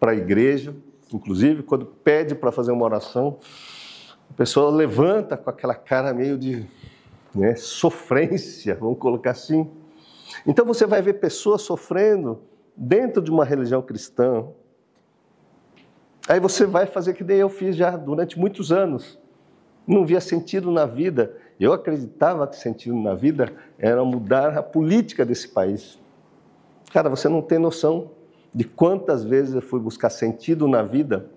para 0.00 0.10
a 0.12 0.16
igreja, 0.16 0.74
inclusive 1.12 1.62
quando 1.62 1.86
pede 1.86 2.34
para 2.34 2.50
fazer 2.50 2.72
uma 2.72 2.84
oração, 2.84 3.38
a 4.28 4.32
pessoa 4.32 4.70
levanta 4.70 5.36
com 5.36 5.48
aquela 5.48 5.74
cara 5.74 6.12
meio 6.12 6.36
de 6.36 6.66
né, 7.34 7.54
sofrência, 7.54 8.74
vamos 8.74 8.98
colocar 8.98 9.30
assim. 9.30 9.70
Então 10.46 10.64
você 10.64 10.86
vai 10.86 11.02
ver 11.02 11.14
pessoas 11.14 11.62
sofrendo 11.62 12.40
dentro 12.76 13.22
de 13.22 13.30
uma 13.30 13.44
religião 13.44 13.82
cristã. 13.82 14.46
Aí 16.28 16.38
você 16.38 16.64
vai 16.66 16.86
fazer 16.86 17.14
que 17.14 17.24
nem 17.24 17.38
eu 17.38 17.48
fiz 17.48 17.76
já 17.76 17.96
durante 17.96 18.38
muitos 18.38 18.70
anos. 18.70 19.18
Não 19.86 20.04
via 20.04 20.20
sentido 20.20 20.70
na 20.70 20.86
vida 20.86 21.36
eu 21.60 21.74
acreditava 21.74 22.46
que 22.46 22.56
sentido 22.56 22.96
na 22.96 23.14
vida 23.14 23.52
era 23.78 24.02
mudar 24.02 24.56
a 24.56 24.62
política 24.62 25.26
desse 25.26 25.46
país. 25.46 25.98
Cara, 26.90 27.10
você 27.10 27.28
não 27.28 27.42
tem 27.42 27.58
noção 27.58 28.12
de 28.52 28.64
quantas 28.64 29.22
vezes 29.22 29.54
eu 29.54 29.60
fui 29.60 29.78
buscar 29.78 30.08
sentido 30.08 30.66
na 30.66 30.82
vida 30.82 31.30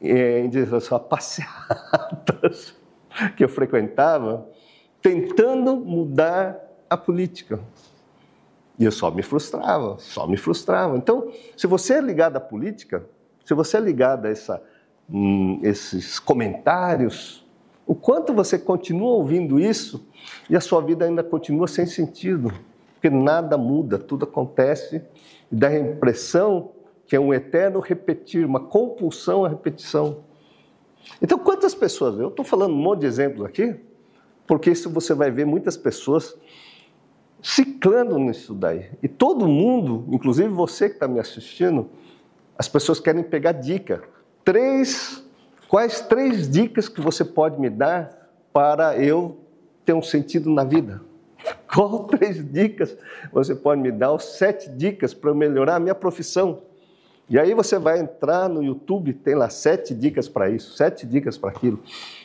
em 0.00 0.48
direção 0.48 0.96
a 0.96 1.00
passeatas 1.02 2.76
que 3.36 3.42
eu 3.42 3.48
frequentava, 3.48 4.48
tentando 5.02 5.76
mudar 5.76 6.58
a 6.88 6.96
política. 6.96 7.60
E 8.78 8.84
eu 8.84 8.92
só 8.92 9.10
me 9.10 9.22
frustrava, 9.22 9.96
só 9.98 10.26
me 10.26 10.36
frustrava. 10.36 10.96
Então, 10.96 11.30
se 11.56 11.66
você 11.66 11.94
é 11.94 12.00
ligado 12.00 12.36
à 12.36 12.40
política, 12.40 13.04
se 13.44 13.54
você 13.54 13.76
é 13.76 13.80
ligado 13.80 14.26
a 14.26 14.30
essa, 14.30 14.62
hum, 15.08 15.60
esses 15.62 16.18
comentários 16.18 17.44
o 17.90 17.94
quanto 17.96 18.32
você 18.32 18.56
continua 18.56 19.10
ouvindo 19.10 19.58
isso 19.58 20.06
e 20.48 20.54
a 20.54 20.60
sua 20.60 20.80
vida 20.80 21.04
ainda 21.04 21.24
continua 21.24 21.66
sem 21.66 21.86
sentido, 21.86 22.52
porque 22.94 23.10
nada 23.10 23.58
muda, 23.58 23.98
tudo 23.98 24.22
acontece 24.26 25.02
e 25.50 25.56
dá 25.56 25.66
a 25.66 25.76
impressão 25.76 26.70
que 27.04 27.16
é 27.16 27.20
um 27.20 27.34
eterno 27.34 27.80
repetir, 27.80 28.46
uma 28.46 28.60
compulsão 28.60 29.44
à 29.44 29.48
repetição. 29.48 30.18
Então, 31.20 31.36
quantas 31.36 31.74
pessoas? 31.74 32.16
Eu 32.20 32.28
estou 32.28 32.44
falando 32.44 32.74
um 32.74 32.80
monte 32.80 33.00
de 33.00 33.06
exemplos 33.06 33.44
aqui, 33.44 33.74
porque 34.50 34.68
isso 34.68 34.90
você 34.90 35.14
vai 35.14 35.30
ver 35.30 35.46
muitas 35.46 35.76
pessoas 35.76 36.36
ciclando 37.40 38.18
nisso 38.18 38.52
daí. 38.52 38.90
E 39.00 39.06
todo 39.06 39.46
mundo, 39.46 40.04
inclusive 40.10 40.48
você 40.48 40.88
que 40.88 40.96
está 40.96 41.06
me 41.06 41.20
assistindo, 41.20 41.88
as 42.58 42.66
pessoas 42.68 42.98
querem 42.98 43.22
pegar 43.22 43.52
dica. 43.52 44.02
Três 44.44 45.22
Quais 45.68 46.00
três 46.00 46.50
dicas 46.50 46.88
que 46.88 47.00
você 47.00 47.24
pode 47.24 47.60
me 47.60 47.70
dar 47.70 48.28
para 48.52 48.98
eu 48.98 49.38
ter 49.84 49.92
um 49.92 50.02
sentido 50.02 50.50
na 50.50 50.64
vida? 50.64 51.00
Qual 51.72 52.06
três 52.08 52.44
dicas 52.52 52.98
você 53.32 53.54
pode 53.54 53.80
me 53.80 53.92
dar? 53.92 54.10
Ou 54.10 54.18
sete 54.18 54.68
dicas 54.68 55.14
para 55.14 55.32
melhorar 55.32 55.76
a 55.76 55.78
minha 55.78 55.94
profissão? 55.94 56.62
E 57.30 57.38
aí 57.38 57.54
você 57.54 57.78
vai 57.78 58.00
entrar 58.00 58.48
no 58.48 58.60
YouTube, 58.60 59.12
tem 59.14 59.36
lá 59.36 59.48
sete 59.48 59.94
dicas 59.94 60.28
para 60.28 60.50
isso, 60.50 60.76
sete 60.76 61.06
dicas 61.06 61.38
para 61.38 61.50
aquilo. 61.50 61.80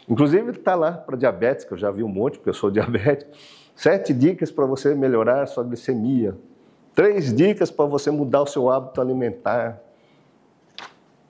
Inclusive 0.09 0.49
está 0.49 0.73
lá 0.73 0.93
para 0.93 1.15
diabetes, 1.15 1.63
que 1.63 1.71
eu 1.71 1.77
já 1.77 1.91
vi 1.91 2.01
um 2.01 2.07
monte, 2.07 2.39
porque 2.39 2.49
eu 2.49 2.55
sou 2.55 2.71
diabético. 2.71 3.29
Sete 3.75 4.11
dicas 4.15 4.49
para 4.49 4.65
você 4.65 4.95
melhorar 4.95 5.43
a 5.43 5.45
sua 5.45 5.63
glicemia. 5.63 6.35
Três 6.95 7.31
dicas 7.31 7.69
para 7.69 7.85
você 7.85 8.09
mudar 8.09 8.41
o 8.41 8.47
seu 8.47 8.67
hábito 8.71 8.99
alimentar. 8.99 9.79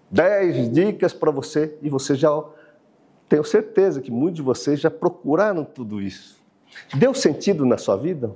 Dez 0.09 0.71
dicas 0.71 1.11
para 1.11 1.29
você 1.29 1.77
e 1.81 1.89
você 1.89 2.15
já 2.15 2.29
tenho 3.27 3.43
certeza 3.43 3.99
que 3.99 4.11
muitos 4.11 4.37
de 4.37 4.41
vocês 4.41 4.79
já 4.79 4.89
procuraram 4.89 5.65
tudo 5.65 6.01
isso. 6.01 6.39
Deu 6.93 7.13
sentido 7.13 7.65
na 7.65 7.77
sua 7.77 7.97
vida? 7.97 8.31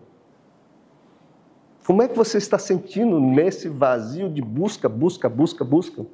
Como 1.90 2.04
é 2.04 2.08
que 2.08 2.16
você 2.16 2.38
está 2.38 2.60
sentindo 2.60 3.20
nesse 3.20 3.68
vazio 3.68 4.30
de 4.30 4.44
busca, 4.44 4.88
busca, 4.88 5.28
busca, 5.28 5.66
busca? 5.66 6.06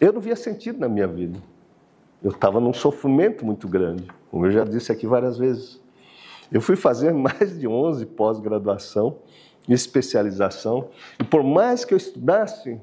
Eu 0.00 0.12
não 0.12 0.20
via 0.20 0.36
sentido 0.36 0.78
na 0.78 0.88
minha 0.88 1.08
vida. 1.08 1.36
Eu 2.22 2.30
estava 2.30 2.60
num 2.60 2.72
sofrimento 2.72 3.44
muito 3.44 3.66
grande, 3.66 4.08
como 4.30 4.46
eu 4.46 4.52
já 4.52 4.62
disse 4.62 4.92
aqui 4.92 5.04
várias 5.04 5.36
vezes. 5.36 5.82
Eu 6.52 6.60
fui 6.60 6.76
fazer 6.76 7.10
mais 7.18 7.58
de 7.58 7.66
11 7.66 8.06
pós-graduação, 8.06 9.16
especialização, 9.68 10.90
e 11.18 11.24
por 11.24 11.42
mais 11.42 11.84
que 11.84 11.92
eu 11.92 11.98
estudasse, 11.98 12.80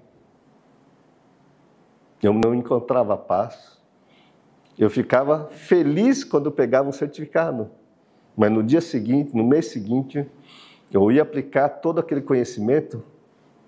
eu 2.22 2.34
não 2.34 2.53
encontrava 2.53 3.15
paz. 3.15 3.79
Eu 4.77 4.89
ficava 4.89 5.48
feliz 5.50 6.25
quando 6.25 6.51
pegava 6.51 6.89
um 6.89 6.91
certificado, 6.91 7.72
mas 8.36 8.51
no 8.51 8.62
dia 8.62 8.82
seguinte, 8.82 9.34
no 9.34 9.46
mês 9.46 9.67
seguinte, 9.67 10.29
eu 10.94 11.12
ia 11.12 11.24
aplicar 11.24 11.68
todo 11.70 12.00
aquele 12.00 12.22
conhecimento 12.22 13.04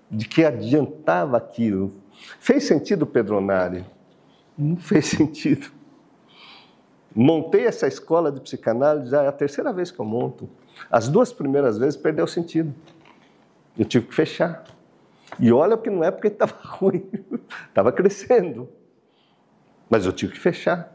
de 0.08 0.28
que 0.28 0.44
adiantava 0.44 1.36
aquilo. 1.36 1.92
Fez 2.38 2.64
sentido, 2.64 3.04
Pedronari? 3.04 3.84
Não 4.56 4.76
fez 4.76 5.06
sentido. 5.10 5.66
Montei 7.14 7.66
essa 7.66 7.88
escola 7.88 8.30
de 8.30 8.40
psicanálise, 8.40 9.10
já 9.10 9.22
é 9.22 9.28
a 9.28 9.32
terceira 9.32 9.72
vez 9.72 9.90
que 9.90 9.98
eu 9.98 10.04
monto. 10.04 10.48
As 10.90 11.08
duas 11.08 11.32
primeiras 11.32 11.78
vezes 11.78 11.96
perdeu 11.96 12.26
sentido. 12.26 12.72
Eu 13.76 13.84
tive 13.84 14.06
que 14.06 14.14
fechar. 14.14 14.64
E 15.40 15.50
olha 15.50 15.76
que 15.76 15.90
não 15.90 16.04
é 16.04 16.10
porque 16.10 16.28
estava 16.28 16.54
ruim, 16.62 17.08
estava 17.68 17.90
crescendo. 17.90 18.68
Mas 19.90 20.06
eu 20.06 20.12
tive 20.12 20.32
que 20.32 20.38
fechar. 20.38 20.94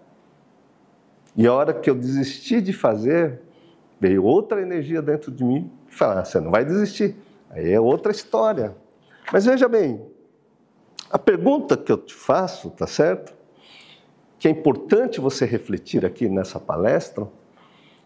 E 1.35 1.45
a 1.45 1.53
hora 1.53 1.73
que 1.73 1.89
eu 1.89 1.95
desisti 1.95 2.61
de 2.61 2.71
fazer, 2.71 3.41
veio 3.99 4.23
outra 4.23 4.61
energia 4.61 5.01
dentro 5.01 5.31
de 5.31 5.43
mim 5.43 5.71
e 5.91 5.95
falou: 5.95 6.17
ah, 6.17 6.25
você 6.25 6.39
não 6.39 6.49
vai 6.49 6.63
desistir. 6.63 7.15
Aí 7.49 7.71
é 7.71 7.79
outra 7.79 8.11
história. 8.11 8.75
Mas 9.31 9.45
veja 9.45 9.67
bem, 9.67 10.01
a 11.11 11.19
pergunta 11.19 11.75
que 11.75 11.91
eu 11.91 11.97
te 11.97 12.13
faço, 12.13 12.69
tá 12.71 12.87
certo? 12.87 13.33
Que 14.39 14.47
é 14.47 14.51
importante 14.51 15.19
você 15.19 15.45
refletir 15.45 16.05
aqui 16.05 16.27
nessa 16.29 16.59
palestra 16.59 17.27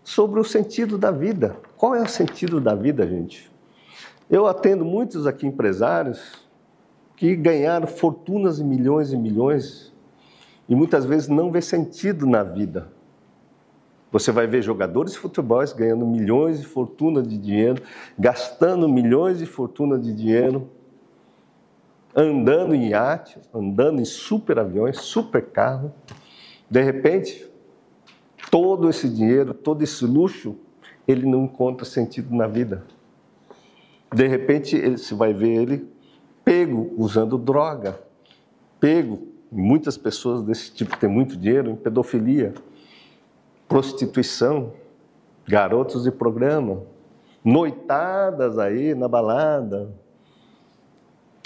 sobre 0.03 0.39
o 0.39 0.43
sentido 0.43 0.97
da 0.97 1.11
vida. 1.11 1.57
Qual 1.77 1.95
é 1.95 2.01
o 2.01 2.07
sentido 2.07 2.59
da 2.59 2.75
vida, 2.75 3.07
gente? 3.07 3.49
Eu 4.29 4.47
atendo 4.47 4.83
muitos 4.83 5.27
aqui 5.27 5.45
empresários 5.45 6.43
que 7.15 7.35
ganharam 7.35 7.87
fortunas 7.87 8.59
e 8.59 8.63
milhões 8.63 9.13
e 9.13 9.17
milhões 9.17 9.93
e 10.67 10.75
muitas 10.75 11.05
vezes 11.05 11.27
não 11.27 11.51
vê 11.51 11.61
sentido 11.61 12.25
na 12.25 12.43
vida. 12.43 12.91
Você 14.15 14.31
vai 14.31 14.47
ver 14.47 14.61
jogadores 14.61 15.11
de 15.11 15.17
futebol 15.17 15.61
ganhando 15.75 16.07
milhões 16.07 16.61
de 16.61 16.65
fortuna 16.65 17.21
de 17.21 17.37
dinheiro, 17.37 17.83
gastando 18.17 18.87
milhões 18.87 19.39
de 19.39 19.45
fortuna 19.45 19.99
de 19.99 20.13
dinheiro, 20.13 20.69
andando 22.15 22.73
em 22.73 22.91
iate, 22.91 23.37
andando 23.53 23.99
em 23.99 24.05
super 24.05 24.57
aviões, 24.57 25.01
super 25.01 25.43
carro. 25.43 25.93
De 26.71 26.81
repente, 26.81 27.45
todo 28.49 28.89
esse 28.89 29.09
dinheiro, 29.09 29.53
todo 29.53 29.81
esse 29.81 30.05
luxo, 30.05 30.55
ele 31.05 31.25
não 31.25 31.43
encontra 31.43 31.85
sentido 31.85 32.33
na 32.33 32.47
vida. 32.47 32.85
De 34.13 34.25
repente, 34.25 34.77
ele, 34.77 34.97
você 34.97 35.13
vai 35.13 35.33
ver 35.33 35.61
ele 35.61 35.89
pego 36.45 36.93
usando 36.97 37.37
droga, 37.37 37.99
pego, 38.79 39.27
muitas 39.51 39.97
pessoas 39.97 40.41
desse 40.41 40.73
tipo 40.73 40.95
têm 40.97 41.09
muito 41.09 41.35
dinheiro 41.35 41.69
em 41.69 41.75
pedofilia, 41.75 42.53
prostituição, 43.67 44.73
garotos 45.47 46.03
de 46.03 46.11
programa, 46.11 46.83
noitadas 47.43 48.57
aí 48.57 48.95
na 48.95 49.07
balada, 49.07 49.93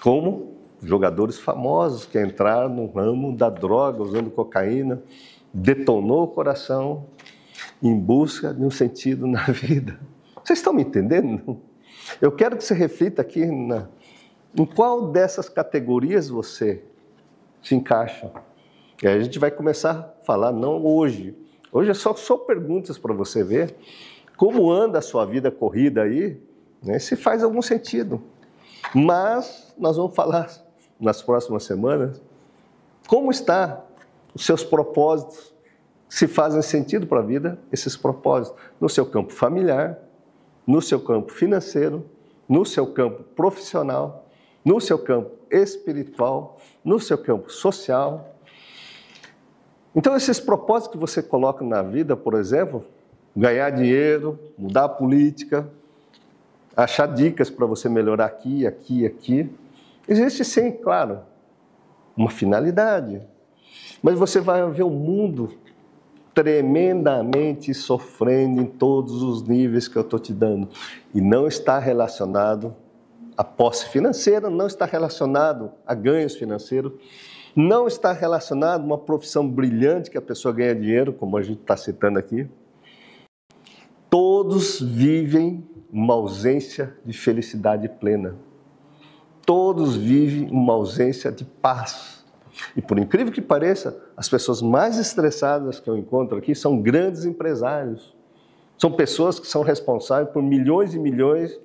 como 0.02 0.54
jogadores 0.82 1.38
famosos 1.38 2.06
que 2.06 2.22
entraram 2.22 2.70
no 2.70 2.88
ramo 2.88 3.36
da 3.36 3.50
droga 3.50 4.02
usando 4.02 4.30
cocaína, 4.30 5.04
detonou 5.54 6.24
o 6.24 6.28
coração 6.28 7.06
em 7.82 7.98
busca 7.98 8.54
de 8.54 8.64
um 8.64 8.72
sentido 8.72 9.28
na 9.28 9.44
vida. 9.52 10.00
Vocês 10.44 10.60
estão 10.60 10.74
me 10.74 10.84
entendendo? 10.84 11.60
Eu 12.22 12.32
quero 12.32 12.58
que 12.58 12.64
você 12.64 12.74
reflita 12.74 13.22
aqui 13.22 13.46
na, 13.46 13.88
em 14.56 14.66
qual 14.66 15.12
dessas 15.12 15.50
categorias 15.50 16.30
você 16.30 16.84
se 17.62 17.76
encaixa. 17.76 18.32
E 19.02 19.08
aí 19.08 19.18
a 19.18 19.24
gente 19.24 19.38
vai 19.38 19.52
começar 19.52 19.92
a 19.92 20.26
falar, 20.26 20.52
não 20.52 20.84
hoje. 20.86 21.36
Hoje 21.72 21.92
é 21.92 21.94
só, 21.94 22.16
só 22.16 22.38
perguntas 22.38 22.98
para 22.98 23.14
você 23.14 23.44
ver 23.44 23.76
como 24.36 24.72
anda 24.72 25.00
a 25.00 25.02
sua 25.02 25.26
vida 25.26 25.52
corrida 25.52 26.04
aí, 26.04 26.42
né, 26.82 26.98
se 26.98 27.16
faz 27.16 27.44
algum 27.44 27.62
sentido. 27.62 28.22
Mas 28.96 29.74
nós 29.78 29.98
vamos 29.98 30.16
falar 30.16 30.50
nas 31.00 31.22
próximas 31.22 31.64
semanas 31.64 32.22
como 33.08 33.32
está 33.32 33.84
os 34.34 34.46
seus 34.46 34.64
propósitos, 34.64 35.54
se 36.08 36.28
fazem 36.28 36.62
sentido 36.62 37.06
para 37.06 37.20
a 37.20 37.24
vida 37.24 37.60
esses 37.72 37.98
propósitos, 37.98 38.60
no 38.80 38.88
seu 38.88 39.06
campo 39.06 39.34
familiar, 39.34 40.00
no 40.66 40.82
seu 40.82 41.00
campo 41.00 41.32
financeiro, 41.32 42.06
no 42.48 42.66
seu 42.66 42.88
campo 42.94 43.24
profissional, 43.36 44.26
no 44.64 44.80
seu 44.80 44.98
campo 45.00 45.32
espiritual, 45.52 46.58
no 46.84 47.00
seu 47.00 47.18
campo 47.18 47.52
social. 47.52 48.36
Então, 49.96 50.16
esses 50.16 50.40
propósitos 50.40 50.94
que 50.94 50.98
você 50.98 51.22
coloca 51.22 51.64
na 51.66 51.82
vida, 51.82 52.16
por 52.16 52.36
exemplo, 52.36 52.86
ganhar 53.36 53.70
dinheiro, 53.72 54.38
mudar 54.58 54.86
a 54.86 54.90
política, 54.90 55.68
achar 56.76 57.08
dicas 57.08 57.50
para 57.50 57.66
você 57.66 57.90
melhorar 57.90 58.26
aqui, 58.26 58.66
aqui, 58.66 59.06
aqui. 59.06 59.50
Existe 60.08 60.46
sim, 60.46 60.72
claro, 60.72 61.20
uma 62.16 62.30
finalidade. 62.30 63.22
Mas 64.02 64.18
você 64.18 64.40
vai 64.40 64.68
ver 64.70 64.84
o 64.84 64.90
mundo 64.90 65.52
tremendamente 66.34 67.74
sofrendo 67.74 68.62
em 68.62 68.66
todos 68.66 69.22
os 69.22 69.44
níveis 69.44 69.88
que 69.88 69.98
eu 69.98 70.04
estou 70.04 70.20
te 70.20 70.34
dando. 70.34 70.70
E 71.14 71.20
não 71.20 71.48
está 71.48 71.80
relacionado 71.80 72.76
à 73.36 73.44
posse 73.44 73.90
financeira, 73.90 74.50
não 74.50 74.68
está 74.68 74.86
relacionado 74.86 75.72
a 75.86 75.94
ganhos 75.94 76.36
financeiros, 76.36 76.94
não 77.56 77.88
está 77.88 78.14
relacionado 78.14 78.82
a 78.82 78.86
uma 78.86 78.98
profissão 78.98 79.48
brilhante 79.48 80.10
que 80.10 80.18
a 80.18 80.22
pessoa 80.22 80.54
ganha 80.54 80.76
dinheiro, 80.76 81.14
como 81.14 81.38
a 81.38 81.42
gente 81.42 81.62
está 81.62 81.76
citando 81.76 82.20
aqui. 82.20 82.48
Todos 84.10 84.80
vivem 84.80 85.68
uma 85.92 86.14
ausência 86.14 86.96
de 87.06 87.14
felicidade 87.14 87.88
plena. 87.88 88.36
Todos 89.46 89.96
vivem 89.96 90.50
uma 90.50 90.74
ausência 90.74 91.32
de 91.32 91.44
paz. 91.44 92.24
E 92.76 92.82
por 92.82 93.00
incrível 93.00 93.32
que 93.32 93.42
pareça, 93.42 94.00
as 94.16 94.28
pessoas 94.28 94.62
mais 94.62 94.98
estressadas 94.98 95.80
que 95.80 95.90
eu 95.90 95.98
encontro 95.98 96.38
aqui 96.38 96.54
são 96.54 96.82
grandes 96.82 97.26
empresários. 97.26 98.16
São 98.78 98.92
pessoas 98.92 99.40
que 99.40 99.48
são 99.48 99.62
responsáveis 99.62 100.32
por 100.32 100.42
milhões 100.42 100.94
e 100.94 101.00
milhões, 101.00 101.60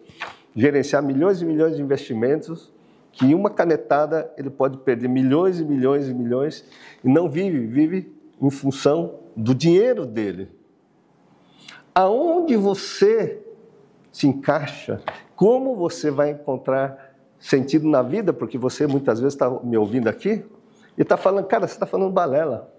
gerenciar 0.55 1.03
milhões 1.03 1.41
e 1.41 1.45
milhões 1.45 1.77
de 1.77 1.83
investimentos, 1.83 2.74
que 3.15 3.33
uma 3.35 3.49
canetada 3.49 4.33
ele 4.37 4.51
pode 4.51 4.79
perder 4.79 5.09
milhões 5.09 5.61
e 5.61 5.65
milhões 5.65 6.09
e 6.09 6.15
milhões 6.15 6.65
e 7.03 7.09
não 7.09 7.29
vive, 7.29 7.67
vive 7.67 8.13
em 8.41 8.51
função 8.51 9.21
do 9.37 9.55
dinheiro 9.55 10.05
dele. 10.05 10.51
Aonde 11.95 12.57
você 12.57 13.41
se 14.11 14.27
encaixa, 14.27 15.01
como 15.37 15.77
você 15.77 16.11
vai 16.11 16.31
encontrar 16.31 17.15
sentido 17.39 17.89
na 17.89 18.03
vida, 18.03 18.33
porque 18.33 18.59
você 18.59 18.87
muitas 18.87 19.21
vezes 19.21 19.35
está 19.35 19.49
me 19.49 19.77
ouvindo 19.77 20.09
aqui 20.09 20.45
e 20.99 21.03
está 21.03 21.17
falando, 21.17 21.47
cara, 21.47 21.69
você 21.69 21.75
está 21.75 21.87
falando 21.87 22.13
balela. 22.13 22.73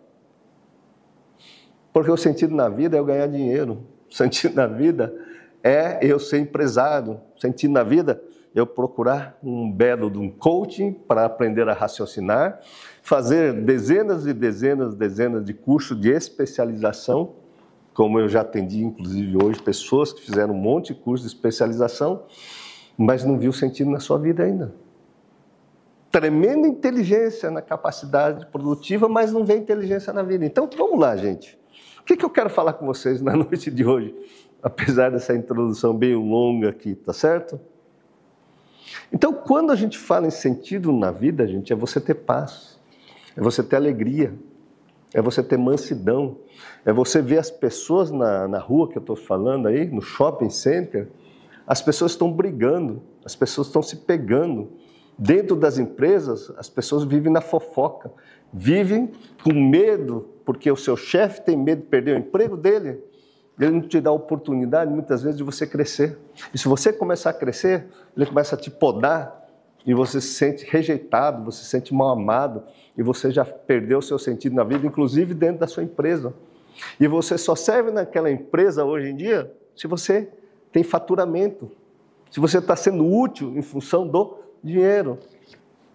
Porque 1.93 2.11
o 2.11 2.17
sentido 2.17 2.53
na 2.53 2.67
vida 2.67 2.97
é 2.97 2.99
eu 2.99 3.05
ganhar 3.05 3.27
dinheiro, 3.27 3.85
o 4.09 4.13
sentido 4.13 4.55
na 4.55 4.67
vida 4.67 5.15
é 5.63 5.99
eu 6.01 6.19
ser 6.19 6.39
empresário, 6.39 7.21
o 7.37 7.39
sentido 7.39 7.71
na 7.71 7.83
vida 7.83 8.21
eu 8.55 8.65
procurar 8.65 9.37
um 9.43 9.69
belo 9.69 10.09
de 10.09 10.17
um 10.17 10.29
coaching 10.29 10.93
para 10.93 11.25
aprender 11.25 11.67
a 11.69 11.73
raciocinar, 11.73 12.61
fazer 13.03 13.53
dezenas 13.53 14.25
e 14.25 14.33
dezenas 14.33 14.93
e 14.93 14.97
dezenas 14.97 15.45
de 15.45 15.53
cursos 15.53 15.99
de 15.99 16.09
especialização 16.09 17.35
como 17.95 18.19
eu 18.19 18.27
já 18.27 18.41
atendi, 18.41 18.83
inclusive 18.83 19.41
hoje, 19.41 19.61
pessoas 19.61 20.11
que 20.11 20.21
fizeram 20.21 20.53
um 20.53 20.57
monte 20.57 20.93
de 20.93 20.99
curso 20.99 21.23
de 21.23 21.33
especialização, 21.33 22.25
mas 22.97 23.23
não 23.23 23.39
viu 23.39 23.53
sentido 23.53 23.89
na 23.89 24.01
sua 24.01 24.19
vida 24.19 24.43
ainda. 24.43 24.75
Tremenda 26.11 26.67
inteligência 26.67 27.49
na 27.49 27.61
capacidade 27.61 28.45
produtiva, 28.47 29.07
mas 29.07 29.31
não 29.31 29.45
vê 29.45 29.55
inteligência 29.55 30.11
na 30.11 30.23
vida. 30.23 30.45
Então, 30.45 30.69
vamos 30.77 30.99
lá, 30.99 31.15
gente. 31.15 31.57
O 32.01 32.03
que, 32.03 32.17
que 32.17 32.25
eu 32.25 32.29
quero 32.29 32.49
falar 32.49 32.73
com 32.73 32.85
vocês 32.85 33.21
na 33.21 33.31
noite 33.35 33.71
de 33.71 33.85
hoje? 33.85 34.13
Apesar 34.61 35.09
dessa 35.09 35.33
introdução 35.33 35.95
bem 35.95 36.15
longa 36.15 36.69
aqui, 36.69 36.95
tá 36.95 37.13
certo? 37.13 37.57
Então, 39.11 39.33
quando 39.33 39.71
a 39.71 39.75
gente 39.75 39.97
fala 39.97 40.27
em 40.27 40.31
sentido 40.31 40.91
na 40.91 41.11
vida, 41.11 41.47
gente, 41.47 41.71
é 41.71 41.75
você 41.75 41.99
ter 41.99 42.15
paz, 42.15 42.79
é 43.35 43.41
você 43.41 43.63
ter 43.63 43.75
alegria, 43.75 44.33
é 45.13 45.21
você 45.21 45.41
ter 45.41 45.57
mansidão, 45.57 46.37
é 46.85 46.91
você 46.91 47.21
ver 47.21 47.37
as 47.37 47.49
pessoas 47.49 48.11
na, 48.11 48.47
na 48.47 48.59
rua 48.59 48.89
que 48.89 48.97
eu 48.97 49.01
estou 49.01 49.15
falando 49.15 49.67
aí, 49.67 49.85
no 49.85 50.01
shopping 50.01 50.49
center, 50.49 51.07
as 51.67 51.81
pessoas 51.81 52.11
estão 52.11 52.31
brigando, 52.31 53.01
as 53.23 53.35
pessoas 53.35 53.67
estão 53.67 53.81
se 53.81 53.97
pegando. 53.97 54.69
Dentro 55.17 55.55
das 55.55 55.77
empresas, 55.77 56.51
as 56.57 56.69
pessoas 56.69 57.05
vivem 57.05 57.31
na 57.31 57.39
fofoca, 57.39 58.11
vivem 58.51 59.09
com 59.43 59.53
medo, 59.53 60.27
porque 60.43 60.69
o 60.69 60.75
seu 60.75 60.97
chefe 60.97 61.41
tem 61.41 61.57
medo 61.57 61.81
de 61.81 61.87
perder 61.87 62.15
o 62.15 62.19
emprego 62.19 62.57
dele, 62.57 62.99
ele 63.59 63.71
não 63.71 63.81
te 63.81 64.01
dá 64.01 64.09
a 64.09 64.13
oportunidade, 64.13 64.91
muitas 64.91 65.23
vezes, 65.23 65.37
de 65.37 65.43
você 65.43 65.65
crescer. 65.65 66.17
E 66.53 66.57
se 66.57 66.67
você 66.67 66.91
começar 66.91 67.29
a 67.29 67.33
crescer, 67.33 67.85
ele 68.15 68.25
começa 68.25 68.55
a 68.55 68.57
te 68.57 68.69
podar, 68.69 69.43
e 69.85 69.93
você 69.93 70.19
se 70.19 70.33
sente 70.33 70.65
rejeitado, 70.67 71.45
você 71.45 71.63
se 71.63 71.69
sente 71.69 71.93
mal 71.93 72.09
amado, 72.09 72.63
e 72.97 73.03
você 73.03 73.31
já 73.31 73.45
perdeu 73.45 73.99
o 73.99 74.01
seu 74.01 74.17
sentido 74.17 74.55
na 74.55 74.63
vida, 74.63 74.85
inclusive 74.85 75.33
dentro 75.33 75.59
da 75.59 75.67
sua 75.67 75.83
empresa. 75.83 76.33
E 76.99 77.07
você 77.07 77.37
só 77.37 77.55
serve 77.55 77.91
naquela 77.91 78.29
empresa 78.29 78.83
hoje 78.83 79.09
em 79.09 79.15
dia 79.15 79.51
se 79.75 79.87
você 79.87 80.29
tem 80.71 80.83
faturamento, 80.83 81.71
se 82.31 82.39
você 82.39 82.57
está 82.57 82.75
sendo 82.75 83.07
útil 83.07 83.57
em 83.57 83.61
função 83.61 84.07
do 84.07 84.39
dinheiro, 84.63 85.19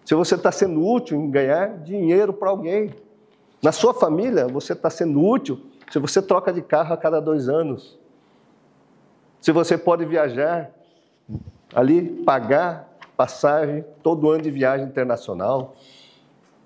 se 0.05 0.15
você 0.15 0.35
está 0.35 0.51
sendo 0.51 0.83
útil 0.83 1.19
em 1.19 1.29
ganhar 1.29 1.77
dinheiro 1.79 2.33
para 2.33 2.49
alguém. 2.49 2.91
Na 3.61 3.71
sua 3.71 3.93
família, 3.93 4.47
você 4.47 4.73
está 4.73 4.89
sendo 4.89 5.21
útil 5.23 5.59
se 5.91 5.99
você 5.99 6.21
troca 6.21 6.53
de 6.53 6.61
carro 6.61 6.93
a 6.93 6.97
cada 6.97 7.19
dois 7.19 7.49
anos. 7.49 7.99
Se 9.41 9.51
você 9.51 9.77
pode 9.77 10.05
viajar 10.05 10.71
ali, 11.75 12.23
pagar 12.23 12.89
passagem 13.17 13.83
todo 14.01 14.29
ano 14.29 14.41
de 14.41 14.49
viagem 14.49 14.85
internacional. 14.87 15.75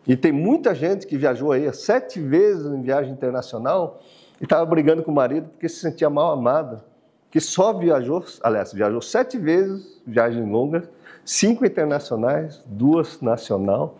E 0.06 0.16
tem 0.16 0.32
muita 0.32 0.76
gente 0.76 1.08
que 1.08 1.18
viajou 1.18 1.52
aí 1.52 1.74
sete 1.74 2.20
vezes 2.20 2.68
em 2.68 2.84
viagem 2.84 3.12
internacional 3.12 4.00
e 4.40 4.44
estava 4.44 4.64
brigando 4.64 5.02
com 5.02 5.12
o 5.12 5.16
marido 5.16 5.50
porque 5.50 5.68
se 5.68 5.80
sentia 5.80 6.10
mal 6.10 6.32
amada. 6.32 6.86
Que 7.32 7.40
só 7.40 7.74
viajou, 7.74 8.24
aliás, 8.44 8.74
viajou 8.74 9.02
sete 9.02 9.40
vezes, 9.40 10.00
viagem 10.06 10.48
longa, 10.48 10.88
cinco 11.26 11.66
internacionais, 11.66 12.62
duas 12.68 13.20
nacional. 13.22 13.98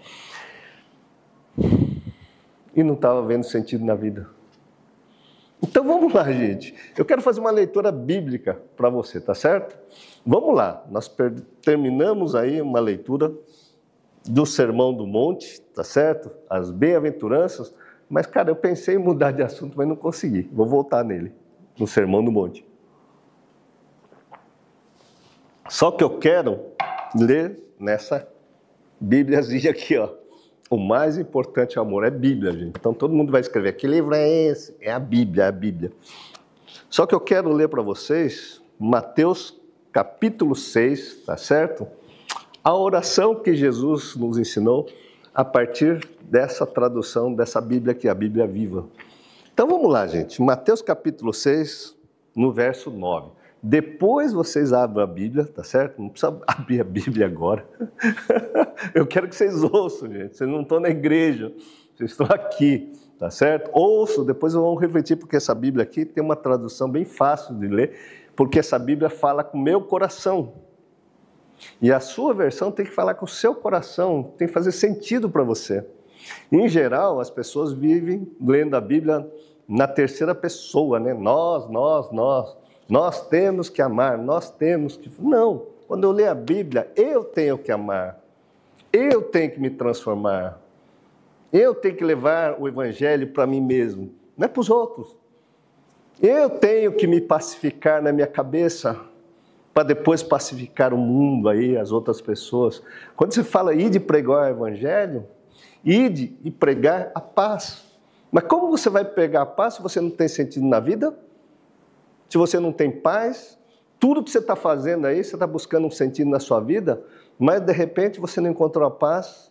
E 2.76 2.84
não 2.84 2.94
estava 2.94 3.26
vendo 3.26 3.44
sentido 3.44 3.84
na 3.84 3.96
vida. 3.96 4.35
Então 5.67 5.84
vamos 5.84 6.13
lá, 6.13 6.32
gente. 6.32 6.75
Eu 6.95 7.04
quero 7.04 7.23
fazer 7.23 7.39
uma 7.39 7.49
leitura 7.49 7.91
bíblica 7.91 8.62
para 8.78 8.88
você, 8.88 9.19
tá 9.19 9.34
certo? 9.34 9.75
Vamos 10.23 10.56
lá. 10.56 10.86
Nós 10.91 11.12
terminamos 11.63 12.36
aí 12.36 12.62
uma 12.62 12.80
leitura 12.80 13.34
do 14.23 14.45
Sermão 14.45 14.93
do 14.93 15.08
Monte, 15.08 15.60
tá 15.73 15.84
certo? 15.84 16.30
As 16.47 16.69
bem-aventuranças. 16.69 17.73
Mas, 18.08 18.28
cara, 18.28 18.51
eu 18.51 18.56
pensei 18.56 18.93
em 18.93 18.99
mudar 18.99 19.32
de 19.32 19.41
assunto, 19.41 19.75
mas 19.75 19.88
não 19.88 19.95
consegui. 19.95 20.47
Vou 20.54 20.67
voltar 20.67 21.04
nele, 21.04 21.34
no 21.80 21.88
Sermão 21.88 22.23
do 22.23 22.32
Monte. 22.32 22.63
Só 25.67 25.89
que 25.89 26.04
eu 26.04 26.19
quero 26.19 26.60
ler 27.19 27.60
nessa 27.80 28.28
Bíbliazinha 29.01 29.71
aqui, 29.71 29.97
ó. 29.97 30.13
O 30.69 30.78
mais 30.78 31.17
importante, 31.17 31.78
amor, 31.78 32.06
é 32.06 32.10
Bíblia, 32.10 32.51
gente. 32.51 32.78
Então 32.80 32.93
todo 32.93 33.13
mundo 33.13 33.32
vai 33.32 33.41
escrever: 33.41 33.73
que 33.73 33.88
livro 33.88 34.15
é 34.15 34.28
esse? 34.28 34.75
É 34.82 34.91
a 34.91 34.99
Bíblia, 34.99 35.43
é 35.43 35.47
a 35.47 35.51
Bíblia. 35.51 35.91
Só 36.89 37.06
que 37.06 37.13
eu 37.13 37.19
quero 37.19 37.51
ler 37.51 37.69
para 37.69 37.82
vocês 37.82 38.62
Mateus 38.80 39.60
capítulo 39.91 40.56
6, 40.56 41.23
tá 41.25 41.38
certo? 41.38 41.88
a 42.65 42.75
oração 42.75 43.36
que 43.36 43.54
Jesus 43.54 44.15
nos 44.15 44.39
ensinou 44.39 44.88
a 45.36 45.45
partir 45.45 46.10
dessa 46.23 46.65
tradução 46.65 47.32
dessa 47.32 47.62
Bíblia 47.62 47.93
que 47.93 48.08
é 48.08 48.12
a 48.12 48.15
Bíblia 48.15 48.47
viva. 48.47 48.88
Então 49.54 49.67
vamos 49.67 49.88
lá, 49.88 50.08
gente. 50.08 50.41
Mateus 50.41 50.82
capítulo 50.82 51.32
6, 51.32 51.95
no 52.36 52.51
verso 52.51 52.89
9. 52.89 53.30
Depois 53.67 54.32
vocês 54.32 54.71
abrem 54.71 55.04
a 55.04 55.08
Bíblia, 55.08 55.43
tá 55.43 55.63
certo? 55.63 55.99
Não 55.99 56.10
precisa 56.10 56.39
abrir 56.45 56.82
a 56.82 56.84
Bíblia 56.84 57.25
agora. 57.25 57.67
Eu 58.93 59.08
quero 59.08 59.28
que 59.28 59.36
vocês 59.36 59.63
ouçam, 59.63 60.08
gente. 60.12 60.38
Vocês 60.38 60.47
não 60.47 60.62
estão 60.62 60.80
na 60.80 60.89
igreja, 60.89 61.51
vocês 61.95 62.12
estão 62.12 62.28
aqui, 62.30 62.93
tá 63.17 63.32
certo? 63.32 63.71
Ouçam, 63.73 64.23
depois 64.23 64.54
vão 64.54 64.75
refletir, 64.75 65.15
porque 65.15 65.36
essa 65.36 65.56
Bíblia 65.56 65.82
aqui 65.82 66.06
tem 66.06 66.23
uma 66.23 66.36
tradução 66.36 66.88
bem 66.88 67.06
fácil 67.06 67.56
de 67.56 67.67
ler, 67.67 67.97
porque 68.36 68.60
essa 68.60 68.78
Bíblia 68.78 69.10
fala 69.10 69.43
com 69.43 69.58
o 69.58 69.62
meu 69.62 69.82
coração. 69.82 70.54
E 71.82 71.91
a 71.91 71.99
sua 71.99 72.36
versão 72.36 72.71
tem 72.71 72.86
que 72.86 72.91
falar 72.91 73.15
com 73.15 73.25
o 73.25 73.28
seu 73.28 73.56
coração, 73.56 74.32
tem 74.38 74.47
que 74.47 74.54
fazer 74.54 74.73
sentido 74.73 75.28
para 75.28 75.41
você. 75.41 75.84
Em 76.51 76.69
geral, 76.69 77.19
as 77.19 77.32
pessoas 77.32 77.73
vivem 77.73 78.32
lendo 78.39 78.75
a 78.75 78.82
Bíblia 78.82 79.28
na 79.67 79.88
terceira 79.88 80.36
pessoa, 80.36 80.99
né? 80.99 81.15
Nós, 81.15 81.67
nós, 81.67 82.12
nós. 82.12 82.64
Nós 82.88 83.28
temos 83.28 83.69
que 83.69 83.82
amar, 83.82 84.17
nós 84.17 84.50
temos 84.52 84.95
que. 84.95 85.12
Não. 85.19 85.67
Quando 85.88 86.04
eu 86.04 86.12
leio 86.12 86.32
a 86.32 86.36
Bíblia, 86.36 86.91
eu 86.95 87.24
tenho 87.24 87.58
que 87.58 87.71
amar. 87.71 88.19
Eu 88.91 89.21
tenho 89.21 89.52
que 89.52 89.60
me 89.60 89.69
transformar. 89.69 90.60
Eu 91.52 91.74
tenho 91.74 91.95
que 91.95 92.04
levar 92.04 92.60
o 92.60 92.67
Evangelho 92.67 93.28
para 93.28 93.48
mim 93.48 93.62
mesmo, 93.62 94.12
não 94.38 94.45
é 94.45 94.48
para 94.48 94.60
os 94.60 94.69
outros. 94.69 95.15
Eu 96.21 96.50
tenho 96.50 96.93
que 96.93 97.08
me 97.08 97.21
pacificar 97.21 98.02
na 98.02 98.12
minha 98.12 98.28
cabeça 98.28 99.00
para 99.74 99.84
depois 99.84 100.24
pacificar 100.24 100.93
o 100.93 100.98
mundo 100.98 101.50
aí, 101.50 101.78
as 101.78 101.91
outras 101.91 102.21
pessoas. 102.21 102.82
Quando 103.15 103.34
você 103.34 103.43
fala 103.43 103.74
ir 103.74 103.89
de 103.89 104.00
pregar 104.00 104.43
o 104.43 104.50
Evangelho, 104.50 105.28
ide 105.84 106.38
e 106.43 106.50
pregar 106.50 107.12
a 107.13 107.19
paz. 107.19 107.86
Mas 108.32 108.45
como 108.45 108.69
você 108.69 108.89
vai 108.89 109.04
pregar 109.04 109.43
a 109.43 109.45
paz 109.45 109.76
se 109.76 109.82
você 109.82 110.00
não 110.00 110.10
tem 110.10 110.28
sentido 110.28 110.65
na 110.65 110.80
vida? 110.80 111.17
Se 112.36 112.38
você 112.38 112.60
não 112.60 112.74
tem 112.74 112.91
paz? 112.91 113.58
Tudo 113.98 114.21
que 114.21 114.30
você 114.30 114.39
está 114.39 114.58
fazendo 114.58 115.08
aí, 115.08 115.24
você 115.24 115.38
está 115.38 115.48
buscando 115.48 115.88
um 115.88 115.89
sentido 115.89 116.30
na 116.30 116.38
sua 116.38 116.60
vida, 116.60 117.02
mas 117.39 117.62
de 117.62 117.71
repente 117.71 118.19
você 118.19 118.41
não 118.41 118.50
encontrou 118.50 118.86
a 118.86 118.91
paz. 118.91 119.50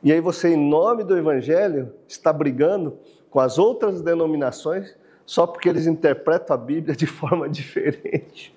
E 0.00 0.12
aí 0.12 0.20
você, 0.20 0.50
em 0.50 0.56
nome 0.56 1.02
do 1.02 1.18
Evangelho, 1.18 1.92
está 2.06 2.32
brigando 2.32 2.96
com 3.28 3.40
as 3.40 3.58
outras 3.58 4.00
denominações 4.00 4.96
só 5.26 5.44
porque 5.44 5.68
eles 5.68 5.88
interpretam 5.88 6.54
a 6.54 6.56
Bíblia 6.56 6.94
de 6.96 7.04
forma 7.04 7.48
diferente. 7.48 8.56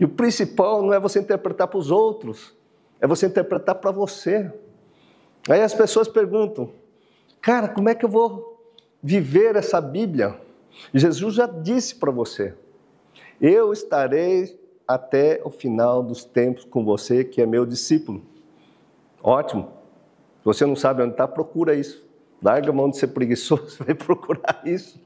E 0.00 0.06
o 0.06 0.08
principal 0.08 0.80
não 0.80 0.94
é 0.94 0.98
você 0.98 1.18
interpretar 1.18 1.68
para 1.68 1.78
os 1.78 1.90
outros, 1.90 2.56
é 3.02 3.06
você 3.06 3.26
interpretar 3.26 3.74
para 3.74 3.90
você. 3.90 4.50
Aí 5.46 5.60
as 5.60 5.74
pessoas 5.74 6.08
perguntam, 6.08 6.70
cara, 7.42 7.68
como 7.68 7.90
é 7.90 7.94
que 7.94 8.06
eu 8.06 8.08
vou 8.08 8.72
viver 9.02 9.56
essa 9.56 9.78
Bíblia? 9.78 10.42
Jesus 10.92 11.34
já 11.34 11.46
disse 11.46 11.94
para 11.94 12.10
você: 12.10 12.54
Eu 13.40 13.72
estarei 13.72 14.58
até 14.86 15.40
o 15.44 15.50
final 15.50 16.02
dos 16.02 16.24
tempos 16.24 16.64
com 16.64 16.84
você, 16.84 17.24
que 17.24 17.40
é 17.40 17.46
meu 17.46 17.64
discípulo. 17.64 18.22
Ótimo. 19.22 19.72
Se 20.40 20.44
você 20.44 20.66
não 20.66 20.76
sabe 20.76 21.02
onde 21.02 21.12
está, 21.12 21.26
procura 21.26 21.74
isso. 21.74 22.04
Larga 22.42 22.70
a 22.70 22.72
mão 22.72 22.90
de 22.90 22.98
ser 22.98 23.08
preguiçoso, 23.08 23.78
vai 23.84 23.94
procurar 23.94 24.62
isso. 24.64 25.00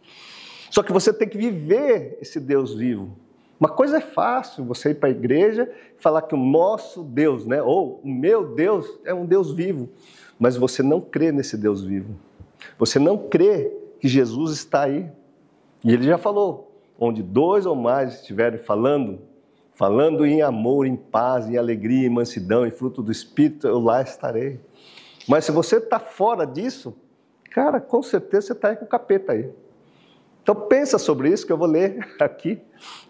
Só 0.70 0.82
que 0.82 0.92
você 0.92 1.12
tem 1.12 1.28
que 1.28 1.38
viver 1.38 2.18
esse 2.20 2.40
Deus 2.40 2.74
vivo. 2.74 3.16
Uma 3.58 3.68
coisa 3.68 3.98
é 3.98 4.00
fácil, 4.00 4.64
você 4.64 4.90
ir 4.90 4.94
para 4.96 5.08
a 5.08 5.12
igreja 5.12 5.70
e 5.98 6.02
falar 6.02 6.22
que 6.22 6.34
o 6.34 6.38
nosso 6.38 7.02
Deus, 7.02 7.44
né, 7.46 7.60
ou 7.60 8.00
o 8.04 8.08
meu 8.08 8.54
Deus, 8.54 8.98
é 9.04 9.12
um 9.12 9.26
Deus 9.26 9.52
vivo 9.52 9.88
mas 10.38 10.56
você 10.56 10.82
não 10.82 11.00
crê 11.00 11.32
nesse 11.32 11.56
Deus 11.56 11.82
vivo. 11.82 12.14
Você 12.78 12.98
não 12.98 13.18
crê 13.28 13.72
que 13.98 14.06
Jesus 14.06 14.52
está 14.52 14.82
aí. 14.82 15.10
E 15.84 15.92
ele 15.92 16.04
já 16.04 16.18
falou: 16.18 16.72
onde 16.98 17.22
dois 17.22 17.66
ou 17.66 17.76
mais 17.76 18.14
estiverem 18.14 18.58
falando, 18.58 19.20
falando 19.74 20.26
em 20.26 20.42
amor, 20.42 20.86
em 20.86 20.96
paz, 20.96 21.48
em 21.48 21.56
alegria, 21.56 22.06
em 22.06 22.10
mansidão, 22.10 22.66
em 22.66 22.70
fruto 22.70 23.02
do 23.02 23.12
Espírito, 23.12 23.66
eu 23.66 23.78
lá 23.78 24.02
estarei. 24.02 24.60
Mas 25.28 25.44
se 25.44 25.52
você 25.52 25.76
está 25.76 25.98
fora 25.98 26.44
disso, 26.44 26.96
cara, 27.50 27.80
com 27.80 28.02
certeza 28.02 28.48
você 28.48 28.52
está 28.54 28.70
aí 28.70 28.76
com 28.76 28.84
o 28.84 28.88
capeta 28.88 29.32
aí. 29.32 29.50
Então 30.42 30.54
pensa 30.54 30.98
sobre 30.98 31.28
isso 31.28 31.46
que 31.46 31.52
eu 31.52 31.58
vou 31.58 31.68
ler 31.68 31.98
aqui. 32.18 32.60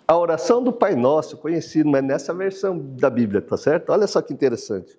A 0.06 0.16
oração 0.16 0.62
do 0.62 0.72
Pai 0.72 0.94
Nosso, 0.94 1.36
conhecido, 1.36 1.88
mas 1.88 2.02
nessa 2.02 2.34
versão 2.34 2.78
da 2.78 3.08
Bíblia, 3.08 3.40
tá 3.40 3.56
certo? 3.56 3.90
Olha 3.90 4.06
só 4.06 4.20
que 4.20 4.32
interessante. 4.32 4.98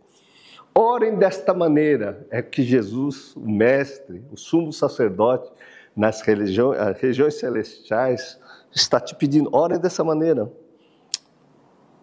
Orem 0.74 1.16
desta 1.16 1.54
maneira, 1.54 2.26
é 2.30 2.42
que 2.42 2.64
Jesus, 2.64 3.36
o 3.36 3.42
Mestre, 3.42 4.24
o 4.32 4.38
sumo 4.38 4.72
sacerdote, 4.72 5.52
nas 6.00 6.22
religiões, 6.22 6.80
regiões 6.98 7.34
celestiais, 7.36 8.40
está 8.72 9.02
te 9.02 9.14
pedindo, 9.14 9.50
orem 9.52 9.78
dessa 9.78 10.02
maneira. 10.02 10.50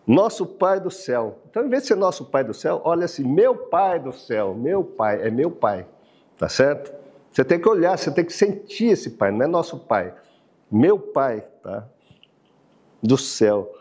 Nosso 0.07 0.45
Pai 0.45 0.79
do 0.79 0.91
céu. 0.91 1.39
Então, 1.49 1.65
em 1.65 1.69
vez 1.71 1.85
de 1.85 1.89
ser 1.89 1.95
nosso 1.97 2.27
Pai 2.27 2.45
do 2.45 2.53
céu, 2.53 2.83
olha 2.85 3.07
assim, 3.07 3.25
meu 3.25 3.57
Pai 3.57 3.99
do 3.99 4.13
céu, 4.13 4.55
meu 4.55 4.85
Pai, 4.85 5.27
é 5.27 5.31
meu 5.31 5.51
Pai, 5.51 5.87
tá 6.37 6.47
certo? 6.47 6.93
Você 7.33 7.43
tem 7.43 7.59
que 7.59 7.67
olhar, 7.67 7.97
você 7.97 8.11
tem 8.11 8.23
que 8.23 8.35
sentir 8.35 8.89
esse 8.89 9.13
Pai, 9.13 9.31
não 9.31 9.47
é 9.47 9.49
nosso 9.49 9.79
Pai. 9.79 10.15
Meu 10.71 10.99
Pai, 10.99 11.43
tá? 11.63 11.89
Do 13.03 13.17
céu. 13.17 13.73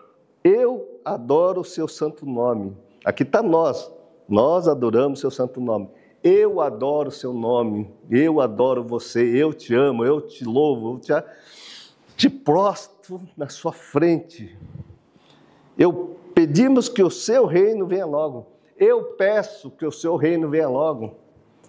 Eu 0.41 1.01
adoro 1.03 1.59
o 1.59 1.65
seu 1.65 1.89
santo 1.89 2.25
nome. 2.25 2.75
Aqui 3.03 3.23
está 3.23 3.43
nós, 3.43 3.91
nós 4.29 4.69
adoramos 4.69 5.19
seu 5.19 5.29
santo 5.29 5.59
nome. 5.59 5.89
Eu 6.27 6.59
adoro 6.59 7.11
seu 7.11 7.31
nome, 7.31 7.87
eu 8.09 8.41
adoro 8.41 8.83
você, 8.83 9.21
eu 9.21 9.53
te 9.53 9.75
amo, 9.75 10.03
eu 10.03 10.19
te 10.19 10.43
louvo, 10.43 10.95
eu 10.95 10.99
te, 10.99 11.13
te 12.17 12.43
na 13.37 13.47
sua 13.47 13.71
frente. 13.71 14.57
Eu 15.77 16.17
pedimos 16.33 16.89
que 16.89 17.03
o 17.03 17.11
seu 17.11 17.45
reino 17.45 17.85
venha 17.85 18.07
logo. 18.07 18.47
Eu 18.75 19.03
peço 19.03 19.69
que 19.69 19.85
o 19.85 19.91
seu 19.91 20.15
reino 20.15 20.49
venha 20.49 20.67
logo. 20.67 21.13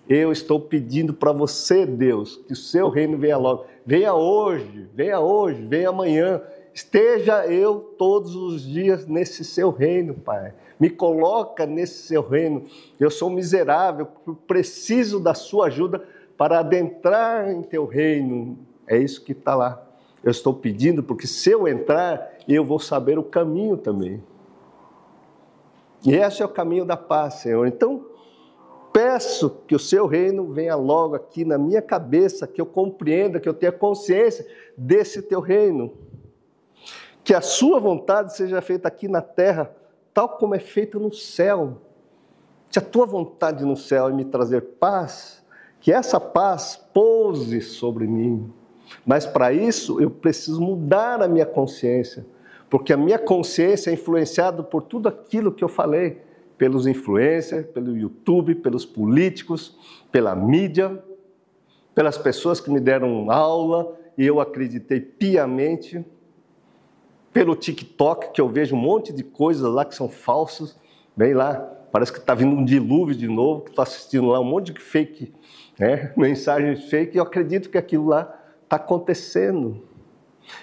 Eu 0.09 0.33
estou 0.33 0.59
pedindo 0.59 1.13
para 1.13 1.33
você, 1.33 1.85
Deus, 1.85 2.37
que 2.47 2.55
o 2.55 2.57
seu 2.57 2.89
reino 2.89 3.19
venha 3.19 3.37
logo. 3.37 3.67
Venha 3.85 4.15
hoje, 4.15 4.89
venha 4.95 5.21
hoje, 5.21 5.67
venha 5.67 5.91
amanhã. 5.91 6.41
Esteja 6.77 7.47
eu 7.47 7.81
todos 7.97 8.37
os 8.37 8.63
dias 8.63 9.07
nesse 9.07 9.45
seu 9.45 9.71
reino, 9.71 10.13
Pai 10.13 10.53
me 10.79 10.91
coloca 10.91 11.67
nesse 11.67 12.07
seu 12.07 12.23
reino. 12.23 12.65
Eu 13.01 13.11
sou 13.11 13.31
miserável, 13.31 14.07
preciso 14.47 15.19
da 15.19 15.35
sua 15.35 15.67
ajuda 15.67 16.05
para 16.37 16.61
adentrar 16.61 17.51
em 17.51 17.63
teu 17.63 17.87
reino. 17.87 18.59
É 18.87 18.99
isso 18.99 19.25
que 19.25 19.33
está 19.33 19.55
lá. 19.55 19.83
Eu 20.23 20.31
estou 20.31 20.53
pedindo, 20.53 21.03
porque 21.03 21.27
se 21.27 21.51
eu 21.51 21.67
entrar, 21.67 22.31
eu 22.47 22.65
vou 22.65 22.79
saber 22.79 23.19
o 23.19 23.23
caminho 23.23 23.77
também. 23.77 24.23
E 26.05 26.15
esse 26.15 26.43
é 26.43 26.45
o 26.45 26.49
caminho 26.49 26.85
da 26.85 26.97
paz, 26.97 27.35
Senhor. 27.35 27.67
Então, 27.67 28.05
peço 28.93 29.51
que 29.67 29.75
o 29.75 29.79
seu 29.79 30.07
reino 30.07 30.53
venha 30.53 30.75
logo 30.75 31.15
aqui 31.15 31.45
na 31.45 31.57
minha 31.57 31.81
cabeça, 31.81 32.47
que 32.47 32.61
eu 32.61 32.67
compreenda, 32.67 33.41
que 33.41 33.49
eu 33.49 33.55
tenha 33.55 33.73
consciência 33.73 34.47
desse 34.77 35.23
teu 35.23 35.41
reino. 35.41 35.93
Que 37.27 37.35
a 37.35 37.41
sua 37.41 37.81
vontade 37.81 38.37
seja 38.37 38.61
feita 38.61 38.87
aqui 38.87 39.09
na 39.09 39.21
terra 39.21 39.75
tal 40.15 40.29
como 40.29 40.55
é 40.55 40.61
feito 40.61 41.01
no 41.01 41.13
céu. 41.13 41.83
Se 42.71 42.79
a 42.79 42.83
tua 42.83 43.05
vontade 43.05 43.65
no 43.65 43.77
céu 43.77 44.09
é 44.09 44.13
me 44.13 44.25
trazer 44.25 44.61
paz, 44.79 45.45
que 45.81 45.91
essa 45.93 46.21
paz 46.21 46.81
pouse 46.95 47.61
sobre 47.63 48.07
mim. 48.07 48.49
Mas 49.05 49.27
para 49.27 49.53
isso 49.53 50.01
eu 50.01 50.09
preciso 50.09 50.61
mudar 50.61 51.21
a 51.21 51.27
minha 51.27 51.45
consciência, 51.45 52.25
porque 52.71 52.93
a 52.93 52.97
minha 52.97 53.19
consciência 53.19 53.91
é 53.91 53.95
influenciada 53.95 54.63
por 54.63 54.83
tudo 54.83 55.09
aquilo 55.09 55.51
que 55.51 55.65
eu 55.65 55.69
falei, 55.69 56.23
pelos 56.57 56.87
influencers, 56.87 57.67
pelo 57.67 57.97
YouTube, 57.97 58.55
pelos 58.55 58.87
políticos, 58.87 59.77
pela 60.13 60.37
mídia, 60.37 61.03
pelas 61.93 62.17
pessoas 62.17 62.61
que 62.61 62.71
me 62.71 62.79
deram 62.79 63.33
aula 63.33 63.99
e 64.17 64.25
eu 64.25 64.41
acreditei 64.41 65.01
piamente 65.01 66.07
pelo 67.37 67.55
TikTok, 67.55 68.33
que 68.33 68.41
eu 68.41 68.49
vejo 68.49 68.75
um 68.75 68.79
monte 68.79 69.13
de 69.13 69.23
coisas 69.23 69.71
lá 69.71 69.85
que 69.85 69.95
são 69.95 70.09
falsas, 70.09 70.75
bem 71.15 71.35
lá, 71.35 71.57
parece 71.93 72.11
que 72.11 72.19
está 72.19 72.35
vindo 72.35 72.57
um 72.57 72.65
dilúvio 72.65 73.15
de 73.15 73.29
novo, 73.29 73.61
que 73.61 73.69
estou 73.69 73.83
assistindo 73.83 74.29
lá 74.29 74.41
um 74.41 74.45
monte 74.45 74.73
de 74.73 74.81
fake, 74.81 75.35
né, 75.79 76.11
mensagens 76.17 76.89
fake, 76.89 77.15
e 77.15 77.19
eu 77.19 77.23
acredito 77.23 77.69
que 77.69 77.77
aquilo 77.77 78.07
lá 78.07 78.35
está 78.65 78.77
acontecendo. 78.77 79.87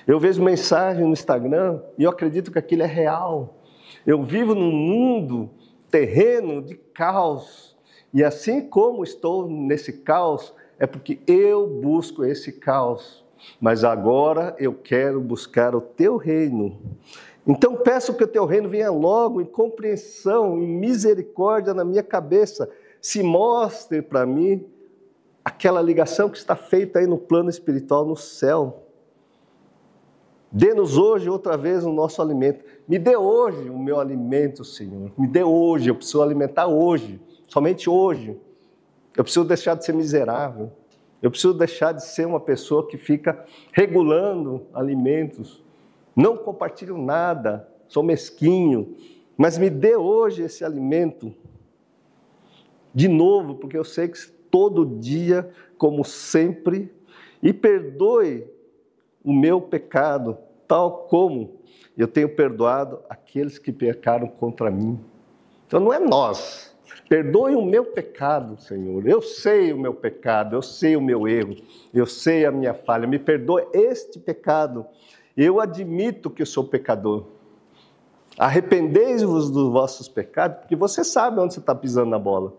Eu 0.07 0.19
vejo 0.19 0.43
mensagem 0.43 1.05
no 1.05 1.13
Instagram 1.13 1.79
e 1.95 2.05
eu 2.05 2.09
acredito 2.09 2.51
que 2.51 2.57
aquilo 2.57 2.81
é 2.81 2.87
real. 2.87 3.59
Eu 4.03 4.23
vivo 4.23 4.55
num 4.55 4.71
mundo 4.71 5.51
terreno 5.91 6.59
de 6.59 6.73
caos. 6.73 7.77
E 8.11 8.23
assim 8.23 8.67
como 8.67 9.03
estou 9.03 9.47
nesse 9.47 9.93
caos, 9.93 10.55
é 10.79 10.87
porque 10.87 11.19
eu 11.27 11.67
busco 11.67 12.25
esse 12.25 12.51
caos 12.51 13.22
mas 13.59 13.83
agora 13.83 14.55
eu 14.59 14.73
quero 14.73 15.19
buscar 15.19 15.75
o 15.75 15.81
teu 15.81 16.17
reino. 16.17 16.79
Então 17.45 17.75
peço 17.75 18.13
que 18.13 18.23
o 18.23 18.27
teu 18.27 18.45
reino 18.45 18.69
venha 18.69 18.91
logo 18.91 19.41
em 19.41 19.45
compreensão, 19.45 20.57
em 20.57 20.67
misericórdia 20.67 21.73
na 21.73 21.83
minha 21.83 22.03
cabeça. 22.03 22.69
Se 23.01 23.21
mostre 23.21 24.01
para 24.01 24.25
mim 24.25 24.65
aquela 25.43 25.81
ligação 25.81 26.29
que 26.29 26.37
está 26.37 26.55
feita 26.55 26.99
aí 26.99 27.07
no 27.07 27.17
plano 27.17 27.49
espiritual 27.49 28.05
no 28.05 28.15
céu. 28.15 28.83
Dê-nos 30.49 30.97
hoje 30.97 31.29
outra 31.29 31.57
vez 31.57 31.83
o 31.83 31.91
nosso 31.91 32.21
alimento. 32.21 32.63
Me 32.87 32.99
dê 32.99 33.17
hoje 33.17 33.69
o 33.69 33.77
meu 33.77 33.99
alimento, 33.99 34.63
Senhor. 34.63 35.11
Me 35.17 35.27
dê 35.27 35.43
hoje, 35.43 35.89
eu 35.89 35.95
preciso 35.95 36.21
alimentar 36.21 36.67
hoje, 36.67 37.19
somente 37.47 37.89
hoje. 37.89 38.39
Eu 39.17 39.23
preciso 39.23 39.45
deixar 39.45 39.75
de 39.75 39.83
ser 39.83 39.93
miserável. 39.93 40.71
Eu 41.23 41.31
preciso 41.31 41.53
deixar 41.53 41.93
de 41.93 42.03
ser 42.03 42.27
uma 42.27 42.41
pessoa 42.41 42.85
que 42.85 42.97
fica 42.97 43.45
regulando 43.71 44.67
alimentos. 44.73 45.63
Não 46.13 46.35
compartilho 46.35 46.97
nada, 46.97 47.65
sou 47.87 48.03
mesquinho, 48.03 48.97
mas 49.37 49.57
me 49.57 49.69
dê 49.69 49.95
hoje 49.95 50.43
esse 50.43 50.65
alimento. 50.65 51.33
De 52.93 53.07
novo, 53.07 53.55
porque 53.55 53.77
eu 53.77 53.85
sei 53.85 54.09
que 54.09 54.19
todo 54.51 54.85
dia, 54.99 55.49
como 55.77 56.03
sempre, 56.03 56.93
e 57.41 57.53
perdoe 57.53 58.45
o 59.23 59.31
meu 59.31 59.61
pecado, 59.61 60.37
tal 60.67 61.07
como 61.07 61.55
eu 61.97 62.07
tenho 62.07 62.35
perdoado 62.35 62.99
aqueles 63.09 63.57
que 63.57 63.71
pecaram 63.71 64.27
contra 64.27 64.69
mim. 64.69 64.99
Então 65.65 65.79
não 65.79 65.93
é 65.93 65.99
nós. 65.99 66.72
Perdoe 67.09 67.55
o 67.55 67.63
meu 67.63 67.85
pecado, 67.85 68.59
Senhor. 68.61 69.07
Eu 69.07 69.21
sei 69.21 69.73
o 69.73 69.77
meu 69.77 69.93
pecado, 69.93 70.55
eu 70.55 70.61
sei 70.61 70.95
o 70.95 71.01
meu 71.01 71.27
erro, 71.27 71.55
eu 71.93 72.05
sei 72.05 72.45
a 72.45 72.51
minha 72.51 72.73
falha. 72.73 73.07
Me 73.07 73.19
perdoe 73.19 73.65
este 73.73 74.19
pecado. 74.19 74.85
Eu 75.35 75.59
admito 75.59 76.29
que 76.29 76.41
eu 76.41 76.45
sou 76.45 76.63
pecador. 76.63 77.25
Arrependei-vos 78.37 79.51
dos 79.51 79.71
vossos 79.71 80.07
pecados, 80.07 80.59
porque 80.59 80.75
você 80.75 81.03
sabe 81.03 81.39
onde 81.39 81.53
você 81.53 81.59
está 81.59 81.75
pisando 81.75 82.09
na 82.09 82.19
bola. 82.19 82.53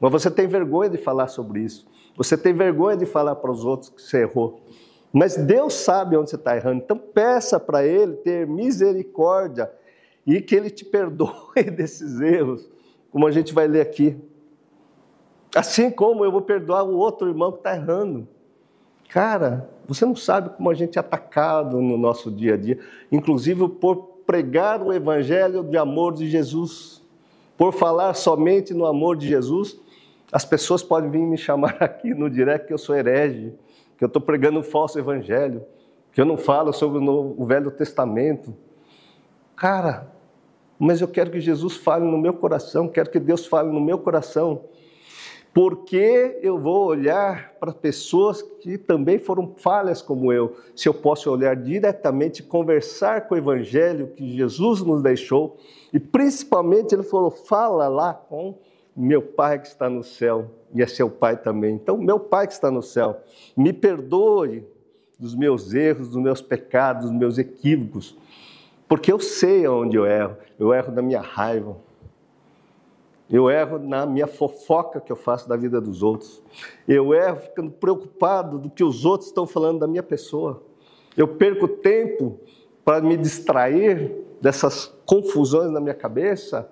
Mas 0.00 0.10
você 0.10 0.30
tem 0.30 0.46
vergonha 0.46 0.90
de 0.90 0.98
falar 0.98 1.28
sobre 1.28 1.60
isso. 1.60 1.86
Você 2.16 2.36
tem 2.36 2.52
vergonha 2.52 2.96
de 2.96 3.06
falar 3.06 3.36
para 3.36 3.50
os 3.50 3.64
outros 3.64 3.90
que 3.90 4.02
você 4.02 4.22
errou. 4.22 4.60
Mas 5.12 5.36
Deus 5.36 5.74
sabe 5.74 6.16
onde 6.16 6.30
você 6.30 6.36
está 6.36 6.56
errando. 6.56 6.82
Então 6.82 6.96
peça 6.96 7.58
para 7.58 7.84
Ele 7.84 8.14
ter 8.16 8.46
misericórdia 8.46 9.70
e 10.26 10.40
que 10.40 10.54
Ele 10.54 10.70
te 10.70 10.84
perdoe 10.84 11.64
desses 11.76 12.20
erros, 12.20 12.68
como 13.10 13.26
a 13.26 13.30
gente 13.30 13.52
vai 13.52 13.66
ler 13.66 13.80
aqui. 13.80 14.16
Assim 15.54 15.90
como 15.90 16.24
eu 16.24 16.30
vou 16.30 16.42
perdoar 16.42 16.84
o 16.84 16.96
outro 16.96 17.28
irmão 17.28 17.50
que 17.50 17.58
está 17.58 17.74
errando. 17.74 18.28
Cara, 19.08 19.68
você 19.86 20.06
não 20.06 20.14
sabe 20.14 20.50
como 20.50 20.70
a 20.70 20.74
gente 20.74 20.96
é 20.96 21.00
atacado 21.00 21.80
no 21.80 21.98
nosso 21.98 22.30
dia 22.30 22.54
a 22.54 22.56
dia, 22.56 22.78
inclusive 23.10 23.68
por 23.68 23.96
pregar 24.24 24.80
o 24.80 24.92
evangelho 24.92 25.64
de 25.64 25.76
amor 25.76 26.14
de 26.14 26.30
Jesus, 26.30 27.04
por 27.58 27.72
falar 27.72 28.14
somente 28.14 28.72
no 28.72 28.86
amor 28.86 29.16
de 29.16 29.26
Jesus. 29.26 29.80
As 30.30 30.44
pessoas 30.44 30.84
podem 30.84 31.10
vir 31.10 31.18
me 31.18 31.36
chamar 31.36 31.76
aqui 31.82 32.14
no 32.14 32.30
direct 32.30 32.68
que 32.68 32.72
eu 32.72 32.78
sou 32.78 32.94
herege, 32.94 33.52
que 33.98 34.04
eu 34.04 34.06
estou 34.06 34.22
pregando 34.22 34.60
um 34.60 34.62
falso 34.62 34.96
evangelho, 34.96 35.64
que 36.12 36.20
eu 36.20 36.24
não 36.24 36.36
falo 36.36 36.72
sobre 36.72 36.98
o, 36.98 37.00
Novo, 37.00 37.34
o 37.36 37.44
Velho 37.44 37.72
Testamento. 37.72 38.54
Cara, 39.56 40.12
mas 40.80 41.02
eu 41.02 41.06
quero 41.06 41.30
que 41.30 41.38
Jesus 41.38 41.76
fale 41.76 42.06
no 42.06 42.16
meu 42.16 42.32
coração, 42.32 42.88
quero 42.88 43.10
que 43.10 43.20
Deus 43.20 43.44
fale 43.44 43.70
no 43.70 43.80
meu 43.80 43.98
coração. 43.98 44.64
Porque 45.52 46.38
eu 46.42 46.58
vou 46.58 46.86
olhar 46.86 47.54
para 47.60 47.72
pessoas 47.72 48.40
que 48.40 48.78
também 48.78 49.18
foram 49.18 49.52
falhas 49.58 50.00
como 50.00 50.32
eu, 50.32 50.56
se 50.74 50.88
eu 50.88 50.94
posso 50.94 51.30
olhar 51.30 51.54
diretamente, 51.54 52.42
conversar 52.42 53.28
com 53.28 53.34
o 53.34 53.38
Evangelho 53.38 54.12
que 54.16 54.36
Jesus 54.36 54.80
nos 54.80 55.02
deixou, 55.02 55.58
e 55.92 56.00
principalmente 56.00 56.94
ele 56.94 57.02
falou: 57.02 57.30
fala 57.30 57.86
lá 57.88 58.14
com 58.14 58.58
meu 58.96 59.20
Pai 59.20 59.58
que 59.58 59.66
está 59.66 59.90
no 59.90 60.02
céu, 60.02 60.46
e 60.72 60.80
é 60.80 60.86
seu 60.86 61.10
Pai 61.10 61.36
também. 61.36 61.74
Então, 61.74 61.98
meu 61.98 62.18
Pai 62.18 62.46
que 62.46 62.54
está 62.54 62.70
no 62.70 62.82
céu, 62.82 63.20
me 63.56 63.72
perdoe 63.72 64.64
dos 65.18 65.34
meus 65.34 65.74
erros, 65.74 66.08
dos 66.08 66.22
meus 66.22 66.40
pecados, 66.40 67.10
dos 67.10 67.12
meus 67.12 67.36
equívocos, 67.36 68.16
porque 68.90 69.10
eu 69.10 69.18
sei 69.18 69.66
onde 69.66 69.96
eu 69.96 70.04
erro, 70.04 70.36
eu 70.58 70.74
erro 70.74 70.92
da 70.92 71.00
minha 71.00 71.22
raiva 71.22 71.78
eu 73.30 73.48
erro 73.48 73.78
na 73.78 74.04
minha 74.04 74.26
fofoca 74.26 75.00
que 75.00 75.12
eu 75.12 75.16
faço 75.16 75.48
da 75.48 75.56
vida 75.56 75.80
dos 75.80 76.02
outros. 76.02 76.42
Eu 76.88 77.14
erro 77.14 77.36
ficando 77.36 77.70
preocupado 77.70 78.58
do 78.58 78.68
que 78.68 78.82
os 78.82 79.04
outros 79.04 79.28
estão 79.28 79.46
falando 79.46 79.78
da 79.78 79.86
minha 79.86 80.02
pessoa. 80.02 80.64
Eu 81.16 81.28
perco 81.28 81.68
tempo 81.68 82.40
para 82.84 83.00
me 83.00 83.16
distrair 83.16 84.12
dessas 84.40 84.92
confusões 85.06 85.70
na 85.70 85.80
minha 85.80 85.94
cabeça, 85.94 86.68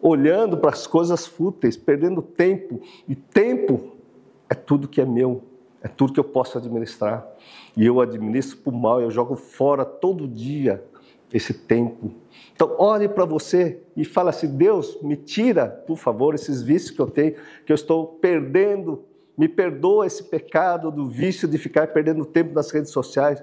olhando 0.00 0.56
para 0.56 0.70
as 0.70 0.86
coisas 0.86 1.26
fúteis, 1.26 1.76
perdendo 1.76 2.22
tempo. 2.22 2.80
E 3.06 3.14
tempo 3.14 3.92
é 4.48 4.54
tudo 4.54 4.88
que 4.88 5.02
é 5.02 5.04
meu, 5.04 5.42
é 5.82 5.88
tudo 5.88 6.14
que 6.14 6.20
eu 6.20 6.24
posso 6.24 6.56
administrar. 6.56 7.26
E 7.76 7.84
eu 7.84 8.00
administro 8.00 8.56
por 8.56 8.72
mal, 8.72 9.02
eu 9.02 9.10
jogo 9.10 9.36
fora 9.36 9.84
todo 9.84 10.26
dia 10.26 10.82
esse 11.32 11.52
tempo. 11.52 12.10
Então, 12.54 12.74
olhe 12.78 13.08
para 13.08 13.24
você 13.24 13.80
e 13.96 14.04
fala 14.04 14.30
assim: 14.30 14.48
Deus, 14.48 14.98
me 15.02 15.16
tira, 15.16 15.66
por 15.66 15.96
favor, 15.96 16.34
esses 16.34 16.62
vícios 16.62 16.90
que 16.90 17.00
eu 17.00 17.08
tenho, 17.08 17.34
que 17.64 17.72
eu 17.72 17.74
estou 17.74 18.06
perdendo. 18.06 19.04
Me 19.36 19.46
perdoa 19.46 20.04
esse 20.04 20.24
pecado 20.24 20.90
do 20.90 21.06
vício 21.06 21.46
de 21.46 21.56
ficar 21.58 21.86
perdendo 21.88 22.24
tempo 22.24 22.52
nas 22.52 22.72
redes 22.72 22.90
sociais, 22.90 23.40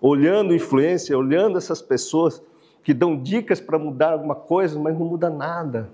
olhando 0.00 0.54
influência, 0.54 1.18
olhando 1.18 1.58
essas 1.58 1.82
pessoas 1.82 2.42
que 2.82 2.94
dão 2.94 3.20
dicas 3.20 3.60
para 3.60 3.78
mudar 3.78 4.12
alguma 4.12 4.34
coisa, 4.34 4.78
mas 4.78 4.98
não 4.98 5.04
muda 5.04 5.28
nada. 5.28 5.90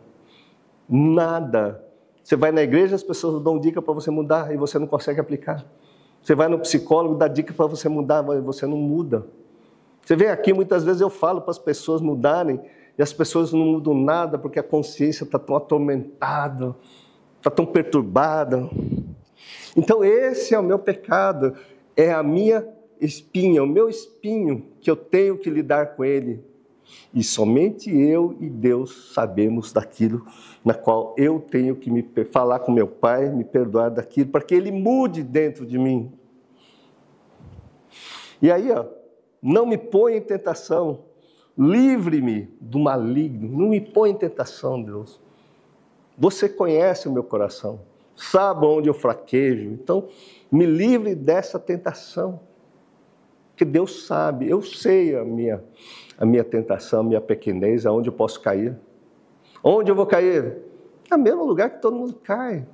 Nada. 0.89 1.85
Você 2.23 2.37
vai 2.37 2.53
na 2.53 2.63
igreja, 2.63 2.95
as 2.95 3.03
pessoas 3.03 3.43
dão 3.43 3.59
dica 3.59 3.83
para 3.83 3.93
você 3.93 4.11
mudar 4.11 4.55
e 4.55 4.57
você 4.57 4.79
não 4.79 4.87
consegue 4.87 5.19
aplicar. 5.19 5.65
Você 6.23 6.35
vai 6.35 6.47
no 6.47 6.59
psicólogo, 6.61 7.17
dá 7.17 7.27
dica 7.27 7.53
para 7.53 7.67
você 7.67 7.89
mudar, 7.89 8.23
mas 8.23 8.43
você 8.45 8.67
não 8.67 8.77
muda. 8.77 9.27
Você 10.05 10.17
vem 10.17 10.29
aqui, 10.29 10.53
muitas 10.53 10.85
vezes 10.85 11.01
eu 11.01 11.11
falo 11.11 11.41
para 11.41 11.51
as 11.51 11.59
pessoas 11.59 12.01
mudarem 12.01 12.61
e 12.99 13.03
as 13.03 13.13
pessoas 13.13 13.53
não 13.53 13.65
mudam 13.65 13.95
nada 13.95 14.39
porque 14.39 14.59
a 14.59 14.63
consciência 14.63 15.25
está 15.25 15.39
tão 15.39 15.57
atormentada, 15.57 16.75
está 17.37 17.51
tão 17.51 17.65
perturbada. 17.65 18.69
Então, 19.77 20.05
esse 20.05 20.55
é 20.55 20.59
o 20.59 20.63
meu 20.63 20.79
pecado, 20.79 21.55
é 21.97 22.13
a 22.13 22.23
minha 22.23 22.67
espinha, 23.01 23.63
o 23.63 23.67
meu 23.67 23.89
espinho 23.89 24.67
que 24.81 24.91
eu 24.91 24.97
tenho 24.97 25.39
que 25.39 25.49
lidar 25.49 25.95
com 25.95 26.05
ele. 26.05 26.45
E 27.15 27.23
somente 27.23 27.91
eu 27.91 28.37
e 28.41 28.49
Deus 28.49 29.13
sabemos 29.15 29.73
daquilo 29.73 30.27
na 30.65 30.75
qual 30.75 31.15
eu 31.17 31.41
tenho 31.41 31.75
que 31.75 31.91
me 31.91 32.07
falar 32.31 32.61
com 32.61 32.71
meu 32.71 32.87
Pai, 32.87 33.31
me 33.31 33.45
perdoar 33.45 33.91
daquilo, 33.91 34.31
para 34.31 34.43
que 34.43 34.55
Ele 34.55 34.71
mude 34.71 35.23
dentro 35.23 35.65
de 35.65 35.79
mim. 35.79 36.13
E 38.43 38.51
aí, 38.51 38.71
ó, 38.71 38.85
não 39.43 39.67
me 39.67 39.79
põe 39.79 40.17
em 40.17 40.21
tentação, 40.21 41.05
livre-me 41.57 42.49
do 42.61 42.79
maligno, 42.79 43.49
não 43.49 43.69
me 43.69 43.81
põe 43.81 44.11
em 44.11 44.15
tentação, 44.15 44.83
Deus. 44.83 45.21
Você 46.19 46.49
conhece 46.49 47.09
o 47.09 47.13
meu 47.13 47.23
coração, 47.23 47.81
sabe 48.15 48.67
onde 48.67 48.89
eu 48.89 48.95
fraquejo, 48.95 49.71
então 49.71 50.09
me 50.51 50.67
livre 50.67 51.15
dessa 51.15 51.59
tentação. 51.59 52.41
Que 53.57 53.65
Deus 53.65 54.07
sabe, 54.07 54.49
eu 54.49 54.63
sei 54.63 55.15
a 55.15 55.25
minha, 55.25 55.63
a 56.19 56.25
minha 56.25 56.45
tentação, 56.45 57.01
a 57.01 57.05
minha 57.05 57.21
pequenez, 57.21 57.85
aonde 57.85 58.09
eu 58.09 58.13
posso 58.13 58.41
cair. 58.41 58.75
Onde 59.63 59.91
eu 59.91 59.95
vou 59.95 60.07
cair? 60.07 60.57
No 61.11 61.19
mesmo 61.19 61.45
lugar 61.45 61.71
que 61.71 61.83
todo 61.83 61.97
mundo 61.97 62.15
cai. 62.23 62.67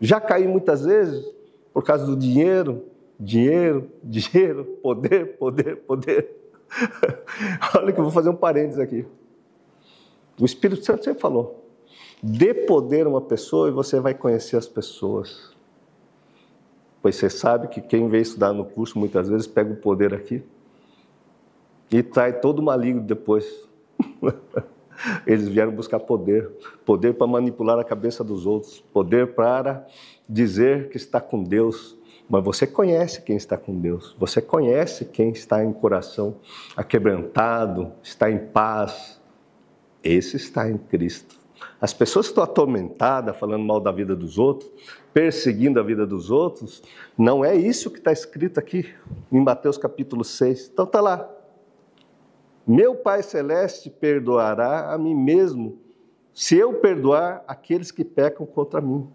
Já 0.00 0.20
caí 0.20 0.46
muitas 0.46 0.84
vezes 0.84 1.24
por 1.72 1.84
causa 1.84 2.06
do 2.06 2.16
dinheiro, 2.16 2.84
Dinheiro, 3.20 3.90
dinheiro, 4.02 4.64
poder, 4.82 5.36
poder, 5.36 5.76
poder. 5.76 6.36
Olha 7.76 7.92
que 7.92 8.00
eu 8.00 8.04
vou 8.04 8.12
fazer 8.12 8.30
um 8.30 8.36
parênteses 8.36 8.78
aqui. 8.78 9.04
O 10.40 10.44
Espírito 10.46 10.82
Santo 10.82 11.04
sempre 11.04 11.20
falou: 11.20 11.66
dê 12.22 12.54
poder 12.54 13.06
a 13.06 13.10
uma 13.10 13.20
pessoa 13.20 13.68
e 13.68 13.72
você 13.72 14.00
vai 14.00 14.14
conhecer 14.14 14.56
as 14.56 14.66
pessoas. 14.66 15.54
Pois 17.02 17.16
você 17.16 17.30
sabe 17.30 17.68
que 17.68 17.80
quem 17.80 18.08
vem 18.08 18.20
estudar 18.20 18.52
no 18.52 18.64
curso 18.64 18.98
muitas 18.98 19.28
vezes 19.28 19.46
pega 19.46 19.72
o 19.72 19.76
poder 19.76 20.14
aqui 20.14 20.42
e 21.90 22.02
trai 22.02 22.40
todo 22.40 22.60
o 22.60 22.62
maligno 22.62 23.02
depois. 23.02 23.68
Eles 25.26 25.48
vieram 25.48 25.72
buscar 25.72 25.98
poder, 25.98 26.50
poder 26.84 27.14
para 27.14 27.26
manipular 27.26 27.78
a 27.78 27.84
cabeça 27.84 28.22
dos 28.22 28.46
outros, 28.46 28.80
poder 28.92 29.34
para 29.34 29.86
dizer 30.28 30.90
que 30.90 30.98
está 30.98 31.20
com 31.20 31.42
Deus, 31.42 31.96
mas 32.30 32.44
você 32.44 32.64
conhece 32.64 33.22
quem 33.22 33.36
está 33.36 33.56
com 33.56 33.76
Deus, 33.76 34.14
você 34.16 34.40
conhece 34.40 35.04
quem 35.04 35.30
está 35.30 35.64
em 35.64 35.72
coração 35.72 36.36
aquebrantado, 36.76 37.92
está 38.04 38.30
em 38.30 38.38
paz. 38.38 39.20
Esse 40.02 40.36
está 40.36 40.70
em 40.70 40.78
Cristo. 40.78 41.40
As 41.80 41.92
pessoas 41.92 42.26
que 42.26 42.30
estão 42.30 42.44
atormentadas, 42.44 43.36
falando 43.36 43.64
mal 43.64 43.80
da 43.80 43.90
vida 43.90 44.14
dos 44.14 44.38
outros, 44.38 44.70
perseguindo 45.12 45.80
a 45.80 45.82
vida 45.82 46.06
dos 46.06 46.30
outros, 46.30 46.82
não 47.18 47.44
é 47.44 47.56
isso 47.56 47.90
que 47.90 47.98
está 47.98 48.12
escrito 48.12 48.60
aqui 48.60 48.94
em 49.32 49.40
Mateus 49.40 49.76
capítulo 49.76 50.22
6. 50.22 50.70
Então 50.72 50.84
está 50.84 51.00
lá. 51.00 51.28
Meu 52.64 52.94
Pai 52.94 53.24
Celeste 53.24 53.90
perdoará 53.90 54.92
a 54.92 54.96
mim 54.96 55.16
mesmo, 55.16 55.78
se 56.32 56.56
eu 56.56 56.74
perdoar 56.74 57.42
aqueles 57.48 57.90
que 57.90 58.04
pecam 58.04 58.46
contra 58.46 58.80
mim. 58.80 59.10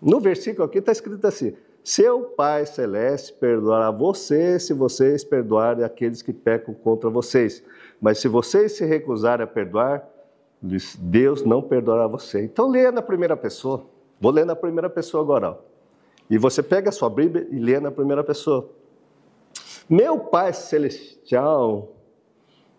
No 0.00 0.20
versículo 0.20 0.64
aqui 0.64 0.78
está 0.78 0.92
escrito 0.92 1.26
assim: 1.26 1.54
seu 1.82 2.22
Pai 2.22 2.66
Celeste 2.66 3.32
perdoará 3.32 3.90
você 3.90 4.58
se 4.58 4.74
vocês 4.74 5.24
perdoarem 5.24 5.84
aqueles 5.84 6.22
que 6.22 6.32
pecam 6.32 6.74
contra 6.74 7.08
vocês. 7.08 7.62
Mas 8.00 8.18
se 8.18 8.28
vocês 8.28 8.72
se 8.72 8.84
recusarem 8.84 9.44
a 9.44 9.46
perdoar, 9.46 10.06
Deus 10.98 11.42
não 11.44 11.62
perdoará 11.62 12.06
você. 12.06 12.42
Então 12.42 12.68
leia 12.68 12.92
na 12.92 13.02
primeira 13.02 13.36
pessoa. 13.36 13.86
Vou 14.20 14.30
ler 14.30 14.44
na 14.44 14.54
primeira 14.54 14.90
pessoa 14.90 15.22
agora. 15.22 15.50
Ó. 15.52 15.56
E 16.28 16.36
você 16.36 16.62
pega 16.62 16.90
a 16.90 16.92
sua 16.92 17.08
Bíblia 17.08 17.48
e 17.50 17.58
lê 17.58 17.80
na 17.80 17.90
primeira 17.90 18.22
pessoa. 18.22 18.68
Meu 19.88 20.18
Pai 20.18 20.52
Celestial 20.52 21.88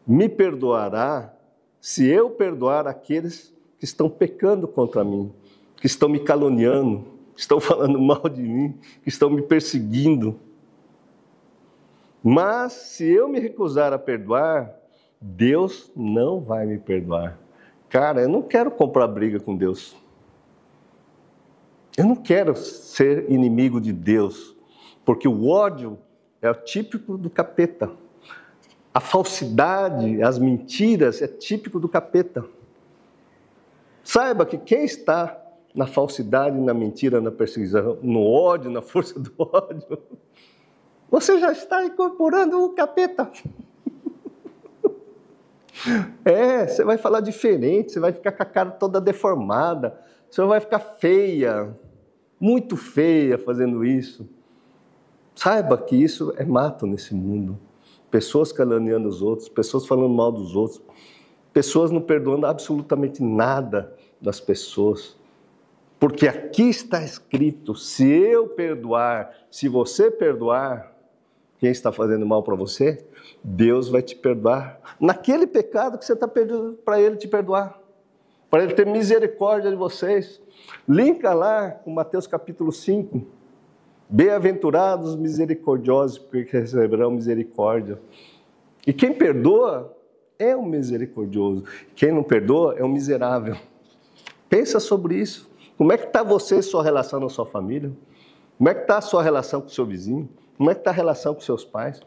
me 0.06 0.30
perdoará 0.30 1.34
se 1.80 2.08
eu 2.08 2.30
perdoar 2.30 2.88
aqueles 2.88 3.54
que 3.80 3.86
estão 3.86 4.10
pecando 4.10 4.68
contra 4.68 5.04
mim, 5.04 5.34
que 5.78 5.88
estão 5.88 6.08
me 6.08 6.20
caluniando, 6.20 7.04
estão 7.42 7.60
falando 7.62 8.00
mal 8.00 8.28
de 8.30 8.42
mim, 8.42 8.80
que 9.04 9.10
estão 9.10 9.30
me 9.30 9.42
perseguindo. 9.42 10.40
Mas 12.24 12.74
se 12.74 13.06
eu 13.06 13.28
me 13.28 13.40
recusar 13.40 13.94
a 13.94 14.00
perdoar, 14.00 14.74
Deus 15.20 15.92
não 15.96 16.40
vai 16.40 16.66
me 16.66 16.78
perdoar. 16.78 17.38
Cara, 17.90 18.22
eu 18.22 18.30
não 18.30 18.42
quero 18.42 18.72
comprar 18.72 19.08
briga 19.08 19.40
com 19.40 19.56
Deus. 19.56 19.96
Eu 21.98 22.06
não 22.06 22.16
quero 22.16 22.56
ser 22.56 23.30
inimigo 23.30 23.82
de 23.82 23.92
Deus, 23.92 24.56
porque 25.04 25.28
o 25.28 25.48
ódio 25.48 26.00
é 26.42 26.50
o 26.50 26.56
típico 26.56 27.18
do 27.18 27.30
capeta. 27.30 27.92
A 28.94 29.00
falsidade, 29.00 30.22
as 30.22 30.38
mentiras 30.40 31.22
é 31.22 31.28
típico 31.28 31.80
do 31.80 31.90
capeta. 31.90 32.46
Saiba 34.04 34.46
que 34.46 34.58
quem 34.58 34.84
está 34.84 35.38
na 35.74 35.88
falsidade, 35.88 36.60
na 36.60 36.74
mentira, 36.74 37.22
na 37.22 37.32
perseguição, 37.32 37.98
no 38.02 38.26
ódio, 38.26 38.70
na 38.70 38.82
força 38.82 39.20
do 39.20 39.32
ódio, 39.38 39.98
você 41.10 41.40
já 41.40 41.52
está 41.52 41.84
incorporando 41.86 42.64
o 42.64 42.70
capeta. 42.70 43.32
É, 46.24 46.68
você 46.68 46.84
vai 46.84 46.98
falar 46.98 47.22
diferente, 47.22 47.94
você 47.94 48.00
vai 48.00 48.12
ficar 48.12 48.32
com 48.34 48.44
a 48.44 48.46
cara 48.46 48.72
toda 48.72 49.02
deformada, 49.02 50.00
você 50.30 50.44
vai 50.44 50.60
ficar 50.60 50.80
feia, 50.80 51.76
muito 52.40 52.78
feia 52.78 53.38
fazendo 53.38 53.84
isso. 53.84 54.30
Saiba 55.34 55.78
que 55.78 55.96
isso 55.96 56.34
é 56.38 56.46
mato 56.46 56.86
nesse 56.86 57.16
mundo. 57.16 57.58
Pessoas 58.12 58.52
caluniando 58.52 59.08
os 59.08 59.22
outros, 59.22 59.50
pessoas 59.50 59.88
falando 59.88 60.10
mal 60.10 60.32
dos 60.32 60.56
outros, 60.56 60.82
pessoas 61.52 61.90
não 61.90 62.02
perdoando 62.02 62.46
absolutamente 62.46 63.24
nada 63.24 63.96
das 64.22 64.40
pessoas. 64.40 65.18
Porque 66.02 66.28
aqui 66.28 66.64
está 66.64 67.04
escrito: 67.04 67.76
se 67.76 68.10
eu 68.10 68.48
perdoar, 68.48 69.32
se 69.52 69.70
você 69.70 70.10
perdoar, 70.10 70.92
quem 71.60 71.70
está 71.70 71.92
fazendo 71.92 72.26
mal 72.26 72.42
para 72.42 72.56
você, 72.56 73.06
Deus 73.44 73.88
vai 73.88 74.02
te 74.02 74.16
perdoar 74.16 74.82
naquele 75.00 75.46
pecado 75.46 76.00
que 76.00 76.04
você 76.04 76.14
está 76.14 76.28
pedindo 76.28 76.74
para 76.84 77.00
Ele 77.00 77.18
te 77.18 77.28
perdoar, 77.28 77.80
para 78.50 78.64
Ele 78.64 78.74
ter 78.74 78.88
misericórdia 78.88 79.70
de 79.70 79.76
vocês. 79.76 80.42
Linka 80.90 81.36
lá 81.36 81.70
com 81.70 81.92
Mateus 81.92 82.26
capítulo 82.26 82.72
5. 82.72 83.22
Bem-aventurados 84.10 85.16
misericordiosos, 85.16 86.18
porque 86.18 86.58
receberão 86.58 87.12
misericórdia. 87.12 88.02
E 88.88 88.92
quem 88.92 89.14
perdoa 89.14 89.96
é 90.40 90.58
um 90.58 90.66
misericordioso. 90.66 91.64
Quem 91.96 92.12
não 92.12 92.24
perdoa 92.24 92.74
é 92.76 92.84
um 92.84 92.90
miserável. 92.90 93.56
Pensa 94.50 94.80
sobre 94.80 95.16
isso. 95.16 95.51
Como 95.82 95.91
é 95.91 95.98
que 95.98 96.06
está 96.06 96.22
você 96.22 96.60
e 96.60 96.62
sua 96.62 96.84
relação 96.84 97.20
na 97.20 97.28
sua 97.28 97.44
família? 97.44 97.91
Como 98.56 98.70
é 98.70 98.76
que 98.76 98.82
está 98.82 99.00
a 99.00 99.02
sua 99.02 99.24
relação 99.24 99.62
com 99.62 99.65
o 99.65 99.72
seu 99.72 99.84
vizinho? 99.84 100.30
Como 100.56 100.70
é 100.70 100.76
que 100.76 100.82
está 100.82 100.91
a 100.91 100.94
relação 100.94 101.34
com 101.34 101.41
seus 101.41 101.65
pais? 101.65 102.00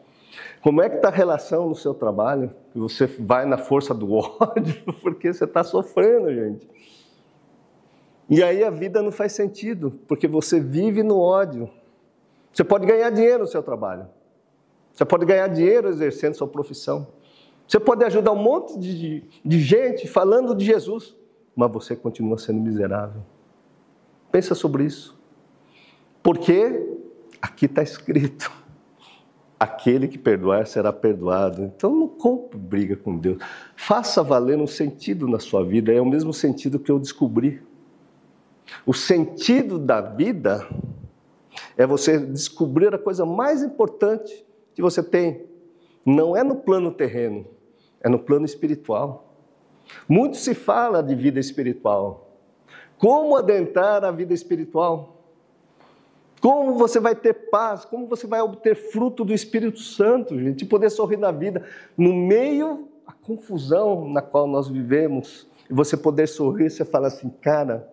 Como 0.63 0.81
é 0.81 0.89
que 0.89 0.95
está 0.95 1.09
a 1.09 1.11
relação 1.11 1.67
no 1.67 1.75
seu 1.75 1.93
trabalho? 1.93 2.55
Você 2.73 3.05
vai 3.05 3.45
na 3.45 3.57
força 3.57 3.93
do 3.93 4.09
ódio 4.15 4.81
porque 5.01 5.33
você 5.33 5.43
está 5.43 5.61
sofrendo, 5.61 6.33
gente. 6.33 6.65
E 8.29 8.41
aí 8.41 8.63
a 8.63 8.69
vida 8.69 9.01
não 9.01 9.11
faz 9.11 9.33
sentido, 9.33 9.99
porque 10.07 10.25
você 10.25 10.57
vive 10.57 11.03
no 11.03 11.19
ódio. 11.19 11.69
Você 12.53 12.63
pode 12.63 12.85
ganhar 12.85 13.09
dinheiro 13.09 13.39
no 13.39 13.47
seu 13.47 13.61
trabalho. 13.61 14.07
Você 14.93 15.03
pode 15.03 15.25
ganhar 15.25 15.49
dinheiro 15.49 15.89
exercendo 15.89 16.33
sua 16.33 16.47
profissão. 16.47 17.09
Você 17.67 17.77
pode 17.77 18.05
ajudar 18.05 18.31
um 18.31 18.41
monte 18.41 18.79
de, 18.79 19.25
de 19.43 19.59
gente 19.59 20.07
falando 20.07 20.55
de 20.55 20.63
Jesus, 20.63 21.13
mas 21.53 21.69
você 21.69 21.93
continua 21.93 22.37
sendo 22.37 22.61
miserável. 22.61 23.34
Pensa 24.35 24.53
sobre 24.53 24.83
isso. 24.83 25.17
Porque 26.21 26.85
aqui 27.41 27.67
está 27.67 27.81
escrito: 27.81 28.51
aquele 29.57 30.09
que 30.09 30.17
perdoar 30.17 30.67
será 30.67 30.91
perdoado. 30.91 31.63
Então 31.63 31.95
não 31.95 32.09
compre 32.09 32.59
briga 32.59 32.97
com 32.97 33.15
Deus. 33.15 33.41
Faça 33.77 34.21
valer 34.21 34.57
um 34.57 34.67
sentido 34.67 35.25
na 35.25 35.39
sua 35.39 35.63
vida. 35.63 35.93
É 35.93 36.01
o 36.01 36.05
mesmo 36.05 36.33
sentido 36.33 36.79
que 36.79 36.91
eu 36.91 36.99
descobri. 36.99 37.61
O 38.85 38.93
sentido 38.93 39.79
da 39.79 40.01
vida 40.01 40.67
é 41.77 41.87
você 41.87 42.19
descobrir 42.19 42.93
a 42.93 42.99
coisa 42.99 43.25
mais 43.25 43.63
importante 43.63 44.45
que 44.73 44.81
você 44.81 45.01
tem. 45.01 45.45
Não 46.05 46.35
é 46.35 46.43
no 46.43 46.57
plano 46.57 46.91
terreno, 46.91 47.47
é 48.01 48.09
no 48.09 48.19
plano 48.19 48.43
espiritual. 48.43 49.33
Muito 50.09 50.35
se 50.35 50.53
fala 50.53 51.01
de 51.01 51.15
vida 51.15 51.39
espiritual. 51.39 52.24
Como 52.97 53.35
adentrar 53.35 54.03
a 54.03 54.11
vida 54.11 54.33
espiritual? 54.33 55.15
Como 56.41 56.77
você 56.77 56.99
vai 56.99 57.15
ter 57.15 57.33
paz? 57.49 57.85
Como 57.85 58.07
você 58.07 58.27
vai 58.27 58.41
obter 58.41 58.75
fruto 58.75 59.25
do 59.25 59.33
Espírito 59.33 59.79
Santo, 59.79 60.39
gente? 60.39 60.63
E 60.63 60.67
poder 60.67 60.89
sorrir 60.89 61.17
na 61.17 61.31
vida 61.31 61.63
no 61.97 62.13
meio 62.13 62.87
da 63.05 63.13
confusão 63.13 64.07
na 64.07 64.21
qual 64.21 64.47
nós 64.47 64.67
vivemos. 64.67 65.47
E 65.69 65.73
você 65.73 65.97
poder 65.97 66.27
sorrir, 66.27 66.69
você 66.69 66.85
fala 66.85 67.07
assim, 67.07 67.29
cara, 67.41 67.91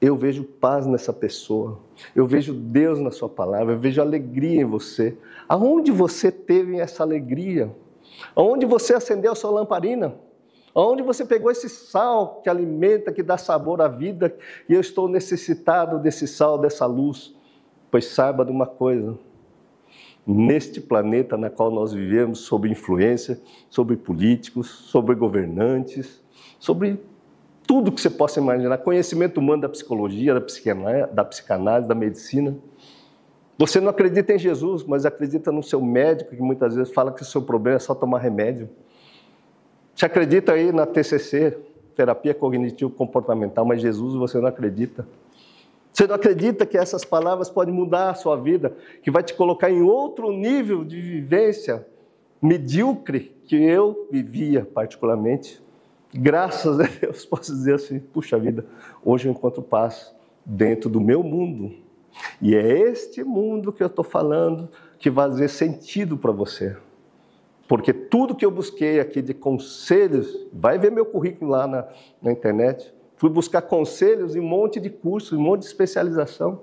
eu 0.00 0.16
vejo 0.16 0.44
paz 0.44 0.86
nessa 0.86 1.12
pessoa, 1.12 1.80
eu 2.14 2.26
vejo 2.26 2.52
Deus 2.52 2.98
na 2.98 3.10
sua 3.10 3.28
palavra, 3.28 3.74
eu 3.74 3.78
vejo 3.78 4.02
alegria 4.02 4.60
em 4.60 4.64
você. 4.64 5.16
Aonde 5.48 5.90
você 5.90 6.30
teve 6.30 6.78
essa 6.78 7.02
alegria? 7.02 7.74
Aonde 8.34 8.66
você 8.66 8.94
acendeu 8.94 9.32
a 9.32 9.34
sua 9.34 9.50
lamparina? 9.50 10.14
Aonde 10.74 11.02
você 11.02 11.24
pegou 11.24 11.50
esse 11.50 11.68
sal 11.68 12.40
que 12.42 12.48
alimenta, 12.50 13.12
que 13.12 13.22
dá 13.22 13.38
sabor 13.38 13.80
à 13.80 13.86
vida, 13.86 14.36
e 14.68 14.74
eu 14.74 14.80
estou 14.80 15.08
necessitado 15.08 15.98
desse 16.00 16.26
sal, 16.26 16.58
dessa 16.58 16.84
luz? 16.84 17.34
Pois 17.90 18.06
saiba 18.06 18.44
de 18.44 18.50
uma 18.50 18.66
coisa: 18.66 19.16
neste 20.26 20.80
planeta 20.80 21.36
na 21.36 21.48
qual 21.48 21.70
nós 21.70 21.92
vivemos, 21.92 22.40
sob 22.40 22.68
influência, 22.68 23.40
sobre 23.70 23.96
políticos, 23.96 24.68
sobre 24.68 25.14
governantes, 25.14 26.20
sobre 26.58 27.00
tudo 27.66 27.92
que 27.92 28.00
você 28.00 28.10
possa 28.10 28.40
imaginar, 28.40 28.78
conhecimento 28.78 29.38
humano 29.38 29.62
da 29.62 29.68
psicologia, 29.68 30.34
da 30.34 30.40
psicanálise, 30.40 31.12
da, 31.12 31.24
psicanálise, 31.24 31.88
da 31.88 31.94
medicina. 31.94 32.56
Você 33.56 33.80
não 33.80 33.90
acredita 33.90 34.32
em 34.32 34.38
Jesus, 34.38 34.82
mas 34.84 35.06
acredita 35.06 35.52
no 35.52 35.62
seu 35.62 35.80
médico, 35.80 36.34
que 36.34 36.42
muitas 36.42 36.74
vezes 36.74 36.92
fala 36.92 37.12
que 37.12 37.22
o 37.22 37.24
seu 37.24 37.40
problema 37.40 37.76
é 37.76 37.80
só 37.80 37.94
tomar 37.94 38.18
remédio. 38.18 38.68
Você 39.94 40.06
acredita 40.06 40.52
aí 40.52 40.72
na 40.72 40.86
TCC, 40.86 41.56
terapia 41.94 42.34
cognitivo 42.34 42.90
comportamental, 42.90 43.64
mas 43.64 43.80
Jesus 43.80 44.14
você 44.14 44.38
não 44.38 44.48
acredita. 44.48 45.06
Você 45.92 46.06
não 46.06 46.16
acredita 46.16 46.66
que 46.66 46.76
essas 46.76 47.04
palavras 47.04 47.48
podem 47.48 47.72
mudar 47.72 48.10
a 48.10 48.14
sua 48.14 48.36
vida, 48.36 48.76
que 49.02 49.10
vai 49.10 49.22
te 49.22 49.34
colocar 49.34 49.70
em 49.70 49.82
outro 49.82 50.32
nível 50.32 50.84
de 50.84 51.00
vivência 51.00 51.86
medíocre 52.42 53.36
que 53.46 53.56
eu 53.56 54.08
vivia 54.10 54.68
particularmente 54.74 55.62
graças 56.14 56.78
a 56.78 56.84
Deus, 56.84 57.24
posso 57.26 57.52
dizer 57.52 57.74
assim: 57.74 57.98
puxa 57.98 58.38
vida, 58.38 58.64
hoje 59.04 59.28
eu 59.28 59.32
encontro 59.32 59.62
paz 59.62 60.14
dentro 60.44 60.88
do 60.88 61.00
meu 61.00 61.22
mundo. 61.22 61.74
E 62.40 62.54
é 62.54 62.78
este 62.90 63.24
mundo 63.24 63.72
que 63.72 63.82
eu 63.82 63.88
estou 63.88 64.04
falando 64.04 64.68
que 64.98 65.10
vai 65.10 65.28
fazer 65.28 65.48
sentido 65.48 66.16
para 66.16 66.30
você. 66.30 66.76
Porque 67.66 67.92
tudo 67.92 68.34
que 68.34 68.44
eu 68.44 68.50
busquei 68.50 69.00
aqui 69.00 69.22
de 69.22 69.32
conselhos, 69.32 70.46
vai 70.52 70.78
ver 70.78 70.92
meu 70.92 71.06
currículo 71.06 71.50
lá 71.50 71.66
na, 71.66 71.88
na 72.20 72.30
internet. 72.30 72.92
Fui 73.16 73.30
buscar 73.30 73.62
conselhos 73.62 74.36
em 74.36 74.40
um 74.40 74.48
monte 74.48 74.78
de 74.78 74.90
cursos, 74.90 75.32
em 75.32 75.40
um 75.40 75.44
monte 75.44 75.60
de 75.60 75.66
especialização. 75.66 76.60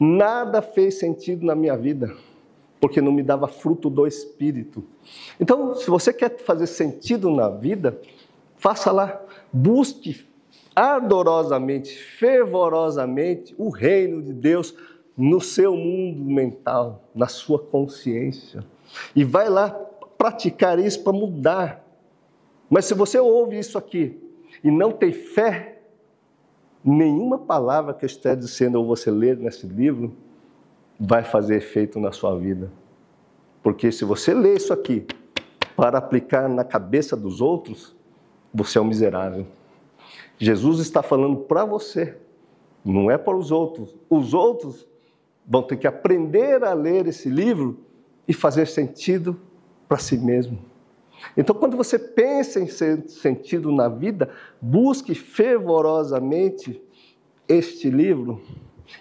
Nada 0.00 0.60
fez 0.60 0.98
sentido 0.98 1.46
na 1.46 1.54
minha 1.54 1.76
vida, 1.76 2.14
porque 2.80 3.00
não 3.00 3.12
me 3.12 3.22
dava 3.22 3.46
fruto 3.46 3.88
do 3.88 4.06
Espírito. 4.06 4.84
Então, 5.40 5.74
se 5.74 5.88
você 5.88 6.12
quer 6.12 6.36
fazer 6.38 6.66
sentido 6.66 7.30
na 7.30 7.48
vida, 7.48 7.98
Faça 8.56 8.90
lá, 8.90 9.20
busque 9.52 10.26
ardorosamente, 10.74 11.96
fervorosamente 11.96 13.54
o 13.58 13.68
reino 13.68 14.22
de 14.22 14.32
Deus 14.32 14.74
no 15.16 15.40
seu 15.40 15.76
mundo 15.76 16.24
mental, 16.24 17.04
na 17.14 17.28
sua 17.28 17.58
consciência. 17.58 18.64
E 19.14 19.24
vai 19.24 19.48
lá 19.48 19.68
praticar 20.16 20.78
isso 20.78 21.02
para 21.02 21.12
mudar. 21.12 21.84
Mas 22.68 22.84
se 22.84 22.94
você 22.94 23.18
ouve 23.18 23.58
isso 23.58 23.78
aqui 23.78 24.20
e 24.62 24.70
não 24.70 24.90
tem 24.90 25.12
fé, 25.12 25.80
nenhuma 26.84 27.38
palavra 27.38 27.94
que 27.94 28.04
eu 28.04 28.08
esteja 28.08 28.36
dizendo 28.36 28.76
ou 28.76 28.86
você 28.86 29.10
ler 29.10 29.36
nesse 29.36 29.66
livro 29.66 30.14
vai 30.98 31.22
fazer 31.22 31.56
efeito 31.56 32.00
na 32.00 32.12
sua 32.12 32.36
vida. 32.36 32.70
Porque 33.62 33.90
se 33.92 34.04
você 34.04 34.32
ler 34.32 34.56
isso 34.56 34.72
aqui 34.72 35.06
para 35.76 35.98
aplicar 35.98 36.48
na 36.48 36.64
cabeça 36.64 37.16
dos 37.16 37.40
outros, 37.40 37.94
você 38.52 38.78
é 38.78 38.80
um 38.80 38.84
miserável. 38.84 39.46
Jesus 40.38 40.80
está 40.80 41.02
falando 41.02 41.36
para 41.36 41.64
você, 41.64 42.16
não 42.84 43.10
é 43.10 43.18
para 43.18 43.36
os 43.36 43.50
outros. 43.50 43.94
Os 44.08 44.32
outros 44.32 44.86
vão 45.46 45.62
ter 45.62 45.76
que 45.76 45.86
aprender 45.86 46.64
a 46.64 46.72
ler 46.72 47.06
esse 47.06 47.28
livro 47.28 47.78
e 48.26 48.32
fazer 48.32 48.66
sentido 48.66 49.38
para 49.88 49.98
si 49.98 50.16
mesmo. 50.16 50.58
Então, 51.36 51.54
quando 51.54 51.76
você 51.76 51.98
pensa 51.98 52.60
em 52.60 52.68
sentido 52.68 53.72
na 53.72 53.88
vida, 53.88 54.30
busque 54.60 55.14
fervorosamente 55.14 56.80
este 57.48 57.90
livro 57.90 58.40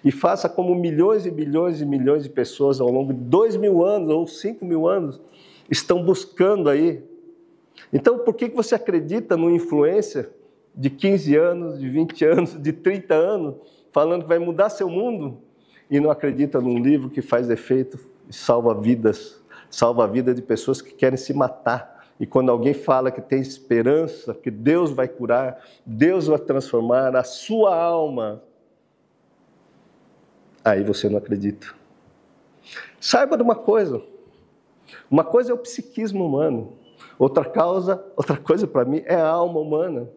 E 0.04 0.12
faça 0.12 0.50
como 0.50 0.74
milhões 0.76 1.26
e 1.26 1.32
milhões 1.32 1.82
e 1.82 1.86
milhões 1.86 2.24
de 2.24 2.30
pessoas 2.30 2.80
ao 2.82 2.90
longo 2.90 3.14
de 3.14 3.20
dois 3.20 3.56
mil 3.56 3.84
anos 3.84 4.10
ou 4.10 4.28
cinco 4.28 4.66
mil 4.66 4.88
anos 4.88 5.22
estão 5.70 6.04
buscando 6.04 6.70
aí. 6.70 7.04
Então, 7.92 8.20
por 8.20 8.34
que 8.34 8.50
você 8.50 8.76
acredita 8.76 9.38
no 9.38 9.50
influência 9.50 10.30
de 10.76 10.90
15 10.90 11.36
anos, 11.36 11.80
de 11.80 11.90
20 11.90 12.26
anos, 12.26 12.62
de 12.62 12.74
30 12.74 13.14
anos, 13.14 13.56
falando 13.92 14.24
que 14.24 14.28
vai 14.28 14.40
mudar 14.40 14.70
seu 14.70 14.90
mundo 14.90 15.38
e 15.90 16.00
não 16.00 16.10
acredita 16.10 16.60
num 16.60 16.80
livro 16.80 17.10
que 17.10 17.22
faz 17.22 17.50
efeito 17.50 18.00
e 18.30 18.36
salva 18.36 18.74
vidas, 18.74 19.42
salva 19.70 20.04
a 20.04 20.08
vida 20.08 20.34
de 20.34 20.42
pessoas 20.42 20.82
que 20.82 20.94
querem 20.94 21.18
se 21.18 21.34
matar? 21.34 21.96
E 22.20 22.26
quando 22.26 22.50
alguém 22.50 22.74
fala 22.74 23.12
que 23.12 23.22
tem 23.22 23.42
esperança, 23.42 24.34
que 24.34 24.50
Deus 24.50 24.92
vai 24.92 25.08
curar, 25.08 25.62
Deus 25.86 26.28
vai 26.28 26.40
transformar 26.40 27.16
a 27.16 27.24
sua 27.24 27.76
alma, 27.76 28.42
aí 30.64 30.84
você 30.84 31.10
não 31.10 31.18
acredita. 31.18 31.68
Saiba 33.00 33.36
de 33.36 33.44
uma 33.44 33.56
coisa. 33.56 34.02
Uma 35.12 35.24
coisa 35.24 35.52
é 35.52 35.54
o 35.54 35.58
psiquismo 35.58 36.26
humano. 36.26 36.74
Outra 37.20 37.46
causa, 37.46 38.04
outra 38.16 38.38
coisa 38.38 38.66
para 38.66 38.86
mim 38.86 39.04
é 39.06 39.16
a 39.16 39.28
alma 39.28 39.60
humana. 39.60 40.10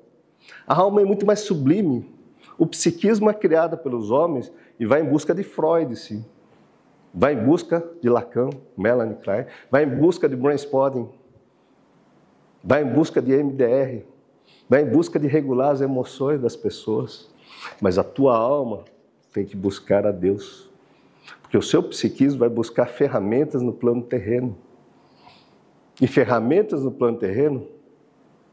A 0.66 0.76
alma 0.76 1.02
é 1.02 1.04
muito 1.04 1.26
mais 1.26 1.40
sublime. 1.40 2.10
O 2.56 2.66
psiquismo 2.66 3.28
é 3.28 3.34
criado 3.34 3.76
pelos 3.76 4.10
homens 4.10 4.52
e 4.78 4.86
vai 4.86 5.00
em 5.00 5.04
busca 5.04 5.34
de 5.34 5.42
Freud, 5.42 5.94
sim. 5.96 6.24
Vai 7.20 7.34
em 7.34 7.44
busca 7.44 7.84
de 8.00 8.08
Lacan, 8.08 8.50
Melanie 8.76 9.16
Klein, 9.16 9.46
vai 9.68 9.82
em 9.82 9.88
busca 9.88 10.28
de 10.28 10.36
Brainspotting, 10.36 11.08
vai 12.62 12.84
em 12.84 12.86
busca 12.86 13.20
de 13.20 13.36
MDR, 13.36 14.04
vai 14.68 14.82
em 14.82 14.86
busca 14.88 15.18
de 15.18 15.26
regular 15.26 15.72
as 15.72 15.80
emoções 15.80 16.40
das 16.40 16.54
pessoas. 16.54 17.28
Mas 17.80 17.98
a 17.98 18.04
tua 18.04 18.36
alma 18.36 18.84
tem 19.32 19.44
que 19.44 19.56
buscar 19.56 20.06
a 20.06 20.12
Deus. 20.12 20.70
Porque 21.42 21.58
o 21.58 21.62
seu 21.62 21.82
psiquismo 21.82 22.38
vai 22.38 22.48
buscar 22.48 22.86
ferramentas 22.86 23.62
no 23.62 23.72
plano 23.72 24.02
terreno. 24.02 24.56
E 26.00 26.06
ferramentas 26.06 26.84
no 26.84 26.92
plano 26.92 27.18
terreno, 27.18 27.66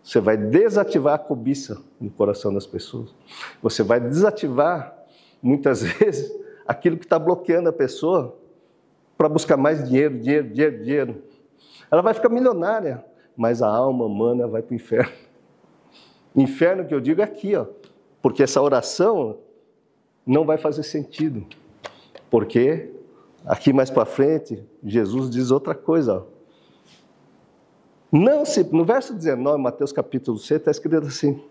você 0.02 0.20
vai 0.20 0.38
desativar 0.38 1.14
a 1.14 1.20
cobiça 1.20 1.84
no 2.02 2.10
coração 2.10 2.52
das 2.52 2.66
pessoas. 2.66 3.14
Você 3.62 3.84
vai 3.84 4.00
desativar, 4.00 5.06
muitas 5.40 5.84
vezes, 5.86 6.36
aquilo 6.68 6.98
que 6.98 7.06
está 7.06 7.20
bloqueando 7.20 7.70
a 7.70 7.74
pessoa 7.74 8.44
para 9.18 9.30
buscar 9.30 9.58
mais 9.58 9.88
dinheiro, 9.88 10.20
dinheiro, 10.20 10.50
dinheiro, 10.50 10.84
dinheiro. 10.84 11.24
Ela 11.90 12.02
vai 12.02 12.14
ficar 12.14 12.30
milionária, 12.30 13.04
mas 13.36 13.62
a 13.62 13.68
alma 13.68 14.06
humana 14.06 14.48
vai 14.48 14.62
para 14.62 14.74
o 14.74 14.76
inferno. 14.76 15.14
Inferno 16.36 16.86
que 16.86 16.94
eu 16.94 17.00
digo 17.00 17.22
é 17.22 17.24
aqui, 17.24 17.56
ó, 17.56 17.66
porque 18.22 18.44
essa 18.44 18.62
oração 18.62 19.38
não 20.26 20.46
vai 20.46 20.58
fazer 20.58 20.84
sentido. 20.84 21.46
Porque 22.30 22.92
aqui 23.46 23.72
mais 23.72 23.90
para 23.90 24.06
frente, 24.06 24.62
Jesus 24.84 25.30
diz 25.30 25.52
outra 25.52 25.76
coisa. 25.76 26.18
Ó. 26.18 26.24
Não 28.12 28.46
se, 28.46 28.64
no 28.64 28.84
verso 28.84 29.14
19, 29.14 29.62
Mateus 29.62 29.92
capítulo 29.92 30.38
6, 30.38 30.60
está 30.60 30.72
escrito 30.72 30.98
assim: 31.06 31.42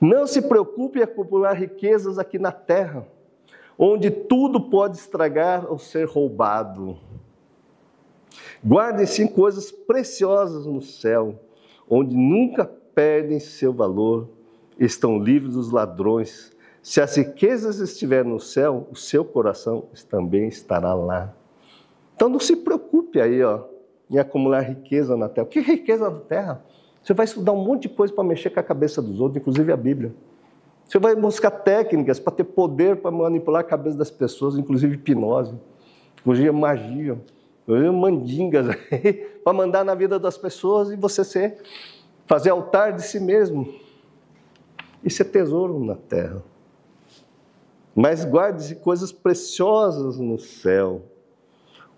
Não 0.00 0.26
se 0.26 0.42
preocupe 0.42 1.00
em 1.00 1.02
acumular 1.02 1.54
riquezas 1.54 2.18
aqui 2.18 2.38
na 2.38 2.52
terra, 2.52 3.06
onde 3.82 4.10
tudo 4.10 4.60
pode 4.60 4.98
estragar 4.98 5.64
ou 5.70 5.78
ser 5.78 6.06
roubado 6.06 6.98
Guardem 8.64 9.06
sim 9.06 9.26
coisas 9.26 9.72
preciosas 9.72 10.66
no 10.66 10.82
céu, 10.82 11.40
onde 11.88 12.14
nunca 12.14 12.64
perdem 12.94 13.40
seu 13.40 13.72
valor, 13.72 14.28
estão 14.78 15.18
livres 15.18 15.54
dos 15.54 15.70
ladrões. 15.70 16.54
Se 16.82 17.00
as 17.00 17.16
riquezas 17.16 17.78
estiverem 17.78 18.30
no 18.30 18.38
céu, 18.38 18.86
o 18.90 18.96
seu 18.96 19.24
coração 19.24 19.84
também 20.10 20.46
estará 20.48 20.92
lá. 20.92 21.34
Então 22.14 22.28
não 22.28 22.38
se 22.38 22.56
preocupe 22.56 23.18
aí, 23.18 23.42
ó, 23.42 23.64
em 24.10 24.18
acumular 24.18 24.60
riqueza 24.60 25.16
na 25.16 25.28
terra. 25.28 25.46
Que 25.46 25.60
é 25.60 25.62
riqueza 25.62 26.10
na 26.10 26.20
terra? 26.20 26.62
Você 27.02 27.14
vai 27.14 27.24
estudar 27.24 27.52
um 27.52 27.64
monte 27.64 27.82
de 27.82 27.88
coisa 27.88 28.12
para 28.12 28.24
mexer 28.24 28.50
com 28.50 28.60
a 28.60 28.62
cabeça 28.62 29.00
dos 29.00 29.20
outros, 29.20 29.40
inclusive 29.40 29.72
a 29.72 29.76
Bíblia. 29.76 30.14
Você 30.90 30.98
vai 30.98 31.14
buscar 31.14 31.52
técnicas 31.52 32.18
para 32.18 32.32
ter 32.32 32.42
poder 32.42 32.96
para 32.96 33.12
manipular 33.12 33.60
a 33.60 33.64
cabeça 33.64 33.96
das 33.96 34.10
pessoas, 34.10 34.58
inclusive 34.58 34.96
hipnose, 34.96 35.54
inclusive 36.20 36.50
magia 36.50 37.16
mandingas 37.92 38.66
para 39.44 39.52
mandar 39.52 39.84
na 39.84 39.94
vida 39.94 40.18
das 40.18 40.36
pessoas 40.36 40.90
e 40.90 40.96
você 40.96 41.22
ser, 41.22 41.62
fazer 42.26 42.50
altar 42.50 42.92
de 42.92 43.02
si 43.02 43.20
mesmo. 43.20 43.72
Isso 45.04 45.22
é 45.22 45.24
tesouro 45.24 45.78
na 45.78 45.94
terra. 45.94 46.42
Mas 47.94 48.24
guarde-se 48.24 48.74
coisas 48.74 49.12
preciosas 49.12 50.18
no 50.18 50.40
céu, 50.40 51.02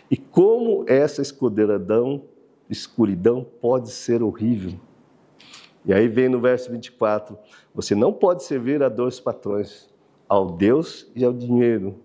E 0.10 0.16
como 0.16 0.86
essa 0.88 1.22
escuridão, 1.22 2.24
escuridão 2.70 3.46
pode 3.62 3.92
ser 3.92 4.24
horrível. 4.24 4.74
E 5.86 5.94
aí 5.94 6.08
vem 6.08 6.30
no 6.30 6.40
verso 6.40 6.72
24: 6.72 7.38
você 7.74 7.94
não 7.94 8.14
pode 8.14 8.44
servir 8.44 8.82
a 8.82 8.90
dois 8.90 9.20
patrões, 9.20 9.90
ao 10.28 10.52
Deus 10.52 11.12
e 11.16 11.24
ao 11.24 11.34
dinheiro, 11.34 11.96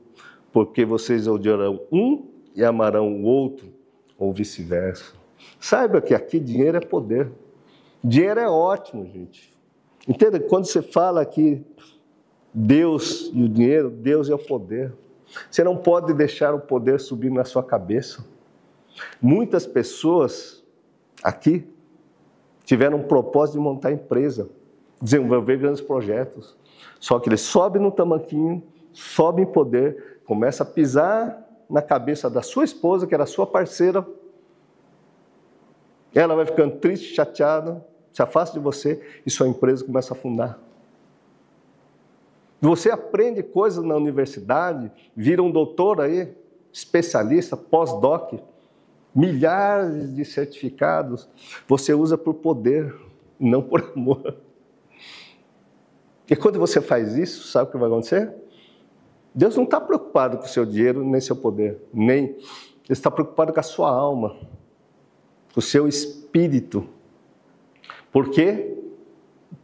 porque 0.52 0.84
vocês 0.84 1.26
odiarão 1.26 1.80
um 1.90 2.26
e 2.54 2.64
amarão 2.64 3.12
o 3.12 3.24
outro, 3.24 3.72
ou 4.18 4.32
vice-versa. 4.32 5.14
Saiba 5.58 6.00
que 6.00 6.14
aqui 6.14 6.38
dinheiro 6.38 6.76
é 6.76 6.80
poder. 6.80 7.30
Dinheiro 8.02 8.40
é 8.40 8.48
ótimo, 8.48 9.06
gente. 9.06 9.52
Entenda? 10.08 10.40
Quando 10.40 10.66
você 10.66 10.82
fala 10.82 11.20
aqui 11.20 11.62
Deus 12.52 13.30
e 13.32 13.42
o 13.42 13.48
dinheiro, 13.48 13.90
Deus 13.90 14.28
é 14.28 14.34
o 14.34 14.38
poder. 14.38 14.92
Você 15.50 15.62
não 15.62 15.76
pode 15.76 16.12
deixar 16.12 16.54
o 16.54 16.60
poder 16.60 16.98
subir 16.98 17.30
na 17.30 17.44
sua 17.44 17.62
cabeça. 17.62 18.24
Muitas 19.20 19.66
pessoas 19.66 20.62
aqui 21.22 21.68
tiveram 22.64 22.98
um 22.98 23.02
propósito 23.02 23.54
de 23.54 23.60
montar 23.60 23.92
empresa, 23.92 24.48
desenvolver 25.00 25.58
grandes 25.58 25.80
projetos. 25.80 26.56
Só 26.98 27.18
que 27.18 27.28
ele 27.28 27.36
sobe 27.36 27.78
no 27.78 27.90
tamanquinho, 27.90 28.62
sobe 28.92 29.42
em 29.42 29.46
poder, 29.46 30.20
começa 30.24 30.62
a 30.62 30.66
pisar 30.66 31.46
na 31.68 31.80
cabeça 31.80 32.28
da 32.28 32.42
sua 32.42 32.64
esposa, 32.64 33.06
que 33.06 33.14
era 33.14 33.26
sua 33.26 33.46
parceira. 33.46 34.06
Ela 36.12 36.34
vai 36.34 36.46
ficando 36.46 36.76
triste, 36.76 37.14
chateada, 37.14 37.84
se 38.12 38.20
afasta 38.20 38.58
de 38.58 38.64
você 38.64 39.00
e 39.24 39.30
sua 39.30 39.46
empresa 39.46 39.84
começa 39.84 40.12
a 40.12 40.16
afundar. 40.16 40.58
Você 42.60 42.90
aprende 42.90 43.42
coisas 43.42 43.82
na 43.82 43.96
universidade, 43.96 44.92
vira 45.16 45.42
um 45.42 45.50
doutor 45.50 46.00
aí, 46.00 46.34
especialista, 46.72 47.56
pós-doc, 47.56 48.34
milhares 49.14 50.14
de 50.14 50.24
certificados, 50.24 51.28
você 51.66 51.94
usa 51.94 52.16
por 52.18 52.34
poder, 52.34 52.94
não 53.38 53.62
por 53.62 53.92
amor. 53.96 54.36
E 56.28 56.36
quando 56.36 56.58
você 56.58 56.80
faz 56.80 57.16
isso, 57.16 57.48
sabe 57.48 57.68
o 57.68 57.72
que 57.72 57.78
vai 57.78 57.88
acontecer? 57.88 58.32
Deus 59.34 59.56
não 59.56 59.64
está 59.64 59.80
preocupado 59.80 60.38
com 60.38 60.44
o 60.44 60.48
seu 60.48 60.64
dinheiro 60.64 61.04
nem 61.04 61.20
seu 61.20 61.34
poder, 61.34 61.80
nem. 61.92 62.24
Ele 62.24 62.38
está 62.88 63.10
preocupado 63.10 63.52
com 63.52 63.60
a 63.60 63.64
sua 63.64 63.90
alma, 63.90 64.36
com 65.52 65.58
o 65.58 65.62
seu 65.62 65.88
espírito. 65.88 66.86
Porque 68.12 68.79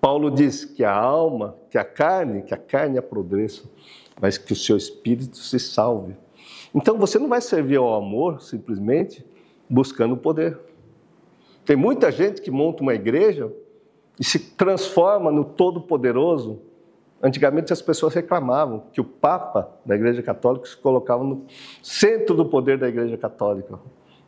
Paulo 0.00 0.30
diz 0.30 0.64
que 0.64 0.84
a 0.84 0.92
alma, 0.92 1.56
que 1.70 1.78
a 1.78 1.84
carne, 1.84 2.42
que 2.42 2.54
a 2.54 2.58
carne 2.58 2.98
apodreça, 2.98 3.64
mas 4.20 4.36
que 4.38 4.52
o 4.52 4.56
seu 4.56 4.76
espírito 4.76 5.36
se 5.36 5.58
salve. 5.58 6.16
Então 6.74 6.98
você 6.98 7.18
não 7.18 7.28
vai 7.28 7.40
servir 7.40 7.76
ao 7.76 7.94
amor 7.94 8.42
simplesmente 8.42 9.24
buscando 9.68 10.16
poder. 10.16 10.58
Tem 11.64 11.76
muita 11.76 12.10
gente 12.12 12.40
que 12.40 12.50
monta 12.50 12.82
uma 12.82 12.94
igreja 12.94 13.52
e 14.18 14.24
se 14.24 14.38
transforma 14.38 15.30
no 15.30 15.44
Todo-Poderoso. 15.44 16.60
Antigamente 17.22 17.72
as 17.72 17.82
pessoas 17.82 18.14
reclamavam 18.14 18.84
que 18.92 19.00
o 19.00 19.04
Papa 19.04 19.70
da 19.84 19.94
Igreja 19.96 20.22
Católica 20.22 20.66
se 20.66 20.76
colocava 20.76 21.24
no 21.24 21.44
centro 21.82 22.36
do 22.36 22.46
poder 22.46 22.78
da 22.78 22.88
Igreja 22.88 23.16
Católica. 23.16 23.78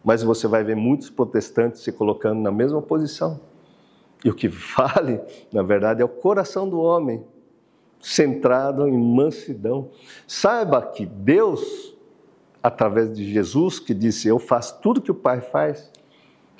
Mas 0.03 0.23
você 0.23 0.49
vai 0.49 0.65
ver 0.65 0.75
muitos 0.75 1.11
protestantes 1.11 1.83
se 1.83 1.93
colocando 1.93 2.41
na 2.41 2.51
mesma 2.51 2.81
posição. 2.81 3.41
E 4.25 4.31
o 4.31 4.35
que 4.35 4.49
vale, 4.49 5.21
na 5.53 5.63
verdade, 5.63 6.03
é 6.03 6.05
o 6.05 6.09
coração 6.09 6.69
do 6.69 6.81
homem, 6.81 7.25
centrado 8.01 8.87
em 8.87 8.97
mansidão. 8.97 9.91
Saiba 10.27 10.83
que 10.83 11.07
Deus, 11.07 11.97
através 12.63 13.15
de 13.15 13.31
Jesus, 13.31 13.79
que 13.79 13.95
disse: 13.95 14.29
Eu 14.29 14.39
faço 14.39 14.81
tudo 14.81 15.01
que 15.01 15.11
o 15.11 15.15
Pai 15.15 15.41
faz, 15.41 15.91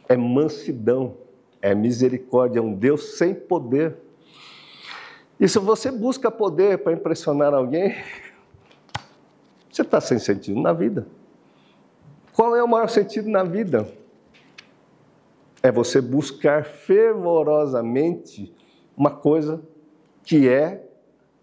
é 0.09 0.17
mansidão, 0.17 1.17
é 1.61 1.75
misericórdia, 1.75 2.61
é 2.61 2.63
um 2.63 2.75
Deus 2.75 3.17
sem 3.17 3.35
poder. 3.35 3.97
E 5.41 5.49
se 5.49 5.59
você 5.59 5.91
busca 5.91 6.31
poder 6.31 6.79
para 6.79 6.93
impressionar 6.93 7.55
alguém, 7.55 7.95
você 9.71 9.83
está 9.83 10.01
sem 10.01 10.19
sentido 10.19 10.61
na 10.61 10.73
vida. 10.73 11.07
Qual 12.33 12.55
é 12.57 12.63
o 12.63 12.69
maior 12.69 12.89
sentido 12.89 13.29
na 13.29 13.45
vida? 13.45 13.89
É 15.63 15.73
você 15.73 16.01
buscar 16.01 16.65
fervorosamente 16.65 18.55
uma 18.97 19.11
coisa 19.11 19.63
que 20.23 20.49
é 20.49 20.87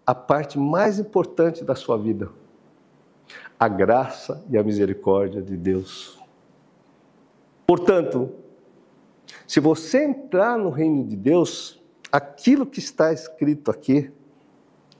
a 0.06 0.14
parte 0.14 0.58
mais 0.58 0.98
importante 0.98 1.64
da 1.64 1.74
sua 1.74 1.98
vida: 1.98 2.30
a 3.58 3.68
graça 3.68 4.44
e 4.48 4.56
a 4.56 4.62
misericórdia 4.62 5.42
de 5.42 5.56
Deus. 5.56 6.18
Portanto, 7.66 8.30
se 9.46 9.60
você 9.60 10.04
entrar 10.04 10.56
no 10.56 10.70
reino 10.70 11.04
de 11.04 11.16
Deus, 11.16 11.82
aquilo 12.12 12.64
que 12.64 12.78
está 12.78 13.12
escrito 13.12 13.70
aqui, 13.70 14.12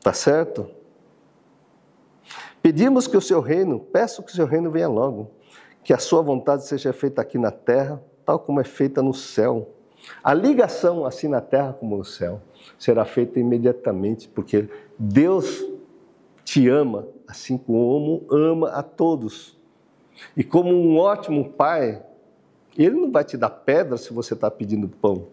tá 0.03 0.13
certo? 0.13 0.69
Pedimos 2.61 3.07
que 3.07 3.17
o 3.17 3.21
seu 3.21 3.41
reino, 3.41 3.79
peço 3.79 4.23
que 4.25 4.33
o 4.33 4.35
seu 4.35 4.47
reino 4.47 4.71
venha 4.71 4.89
logo, 4.89 5.31
que 5.85 5.93
a 5.93 5.99
sua 5.99 6.21
vontade 6.21 6.67
seja 6.67 6.93
feita 6.93 7.23
aqui 7.23 7.39
na 7.39 7.53
terra, 7.53 8.03
tal 8.27 8.41
como 8.41 8.61
é 8.61 8.65
feita 8.65 9.01
no 9.01 9.15
céu. 9.15 9.71
A 10.23 10.35
ligação, 10.35 11.07
assim 11.07 11.29
na 11.29 11.41
terra 11.41 11.73
como 11.73 11.97
no 11.97 12.05
céu, 12.05 12.43
será 12.79 13.05
feita 13.05 13.39
imediatamente, 13.39 14.29
porque 14.29 14.69
Deus 14.99 15.65
te 16.45 16.69
ama, 16.69 17.09
assim 17.27 17.57
como 17.57 18.27
ama 18.31 18.71
a 18.71 18.83
todos. 18.83 19.57
E 20.37 20.43
como 20.43 20.71
um 20.71 20.99
ótimo 20.99 21.53
pai, 21.53 22.03
ele 22.77 22.97
não 22.97 23.11
vai 23.11 23.25
te 23.25 23.37
dar 23.37 23.51
pedra 23.51 23.97
se 23.97 24.13
você 24.13 24.35
está 24.35 24.51
pedindo 24.51 24.89
pão. 24.89 25.29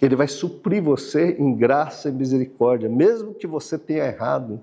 Ele 0.00 0.14
vai 0.14 0.28
suprir 0.28 0.82
você 0.82 1.36
em 1.38 1.54
graça 1.54 2.08
e 2.08 2.12
misericórdia, 2.12 2.88
mesmo 2.88 3.32
que 3.32 3.46
você 3.46 3.78
tenha 3.78 4.04
errado. 4.04 4.60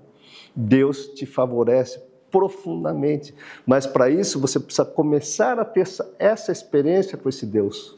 Deus 0.54 1.08
te 1.08 1.26
favorece 1.26 2.00
profundamente. 2.34 3.32
Mas 3.64 3.86
para 3.86 4.10
isso 4.10 4.40
você 4.40 4.58
precisa 4.58 4.84
começar 4.84 5.60
a 5.60 5.64
ter 5.64 5.86
essa 6.18 6.50
experiência 6.50 7.16
com 7.16 7.28
esse 7.28 7.46
Deus. 7.46 7.96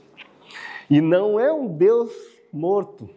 E 0.91 1.01
não 1.01 1.41
é 1.41 1.51
um 1.51 1.66
Deus 1.66 2.12
morto. 2.53 3.09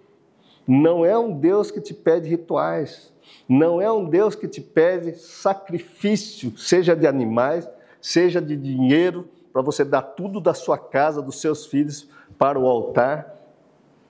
Não 0.66 1.06
é 1.06 1.20
um 1.20 1.38
Deus 1.38 1.72
que 1.72 1.82
te 1.82 1.94
pede 1.94 2.30
rituais. 2.30 3.12
Não 3.50 3.82
é 3.82 3.92
um 3.92 4.06
Deus 4.06 4.34
que 4.34 4.48
te 4.48 4.62
pede 4.62 5.16
sacrifício, 5.18 6.58
seja 6.58 6.96
de 6.96 7.06
animais, 7.06 7.70
seja 8.02 8.42
de 8.42 8.56
dinheiro, 8.56 9.28
para 9.52 9.62
você 9.62 9.84
dar 9.84 10.02
tudo 10.02 10.40
da 10.40 10.54
sua 10.54 10.78
casa, 10.78 11.22
dos 11.22 11.42
seus 11.42 11.66
filhos, 11.66 12.08
para 12.38 12.58
o 12.58 12.66
altar. 12.66 13.36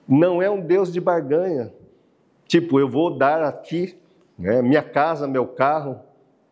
Não 0.06 0.40
é 0.40 0.48
um 0.48 0.60
Deus 0.60 0.92
de 0.92 1.00
barganha. 1.00 1.72
Tipo, 2.46 2.78
eu 2.78 2.88
vou 2.88 3.10
dar 3.10 3.42
aqui 3.42 3.98
né, 4.38 4.62
minha 4.62 4.82
casa, 4.82 5.26
meu 5.26 5.46
carro, 5.46 6.00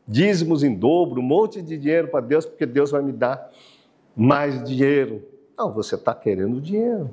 dízimos 0.08 0.64
em 0.64 0.74
dobro, 0.74 1.20
um 1.20 1.24
monte 1.24 1.60
de 1.60 1.76
dinheiro 1.76 2.08
para 2.08 2.24
Deus, 2.24 2.46
porque 2.46 2.64
Deus 2.64 2.90
vai 2.90 3.02
me 3.02 3.12
dar 3.12 3.52
mais 4.16 4.64
dinheiro. 4.64 5.22
Não, 5.56 5.70
você 5.70 5.96
está 5.96 6.14
querendo 6.14 6.60
dinheiro. 6.60 7.10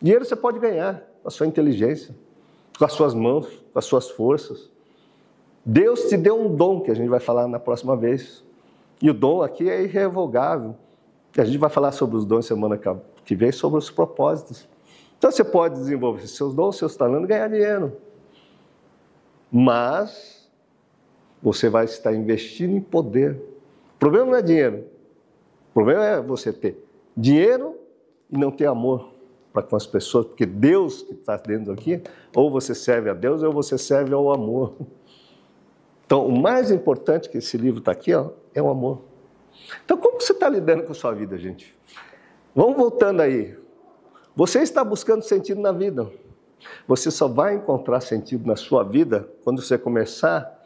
Dinheiro 0.00 0.24
você 0.24 0.36
pode 0.36 0.58
ganhar 0.58 1.02
com 1.22 1.28
a 1.28 1.30
sua 1.30 1.46
inteligência, 1.46 2.14
com 2.78 2.84
as 2.84 2.92
suas 2.92 3.14
mãos, 3.14 3.46
com 3.72 3.78
as 3.78 3.86
suas 3.86 4.10
forças. 4.10 4.70
Deus 5.64 6.08
te 6.08 6.16
deu 6.16 6.38
um 6.38 6.54
dom 6.54 6.80
que 6.80 6.90
a 6.90 6.94
gente 6.94 7.08
vai 7.08 7.20
falar 7.20 7.48
na 7.48 7.58
próxima 7.58 7.96
vez. 7.96 8.44
E 9.00 9.08
o 9.08 9.14
dom 9.14 9.42
aqui 9.42 9.70
é 9.70 9.82
irrevogável. 9.82 10.76
A 11.36 11.44
gente 11.44 11.56
vai 11.56 11.70
falar 11.70 11.92
sobre 11.92 12.16
os 12.16 12.26
dons 12.26 12.44
semana 12.44 12.78
que 13.24 13.34
vem, 13.34 13.50
sobre 13.50 13.78
os 13.78 13.90
propósitos. 13.90 14.68
Então 15.16 15.30
você 15.30 15.44
pode 15.44 15.76
desenvolver 15.76 16.26
seus 16.26 16.52
dons, 16.52 16.76
seus 16.76 16.96
talentos, 16.96 17.26
ganhar 17.26 17.48
dinheiro. 17.48 17.96
Mas 19.50 20.41
você 21.42 21.68
vai 21.68 21.84
estar 21.84 22.14
investindo 22.14 22.76
em 22.76 22.80
poder. 22.80 23.32
O 23.96 23.98
problema 23.98 24.26
não 24.26 24.36
é 24.36 24.42
dinheiro. 24.42 24.84
O 25.70 25.74
problema 25.74 26.04
é 26.04 26.20
você 26.20 26.52
ter 26.52 26.84
dinheiro 27.16 27.76
e 28.30 28.38
não 28.38 28.50
ter 28.50 28.66
amor 28.66 29.12
para 29.52 29.62
com 29.62 29.76
as 29.76 29.86
pessoas, 29.86 30.26
porque 30.26 30.46
Deus 30.46 31.02
que 31.02 31.12
está 31.12 31.36
dentro 31.36 31.72
aqui, 31.72 32.00
ou 32.34 32.50
você 32.50 32.74
serve 32.74 33.10
a 33.10 33.14
Deus 33.14 33.42
ou 33.42 33.52
você 33.52 33.76
serve 33.76 34.14
ao 34.14 34.32
amor. 34.32 34.74
Então, 36.06 36.26
o 36.26 36.38
mais 36.38 36.70
importante 36.70 37.28
que 37.28 37.38
esse 37.38 37.56
livro 37.56 37.78
está 37.78 37.92
aqui 37.92 38.14
ó, 38.14 38.30
é 38.54 38.62
o 38.62 38.68
amor. 38.68 39.02
Então, 39.84 39.96
como 39.96 40.20
você 40.20 40.32
está 40.32 40.48
lidando 40.48 40.84
com 40.84 40.92
a 40.92 40.94
sua 40.94 41.12
vida, 41.12 41.38
gente? 41.38 41.74
Vamos 42.54 42.76
voltando 42.76 43.20
aí. 43.20 43.56
Você 44.34 44.60
está 44.60 44.82
buscando 44.84 45.22
sentido 45.22 45.60
na 45.60 45.72
vida. 45.72 46.10
Você 46.86 47.10
só 47.10 47.28
vai 47.28 47.54
encontrar 47.54 48.00
sentido 48.00 48.46
na 48.46 48.56
sua 48.56 48.82
vida 48.82 49.28
quando 49.44 49.62
você 49.62 49.76
começar 49.78 50.61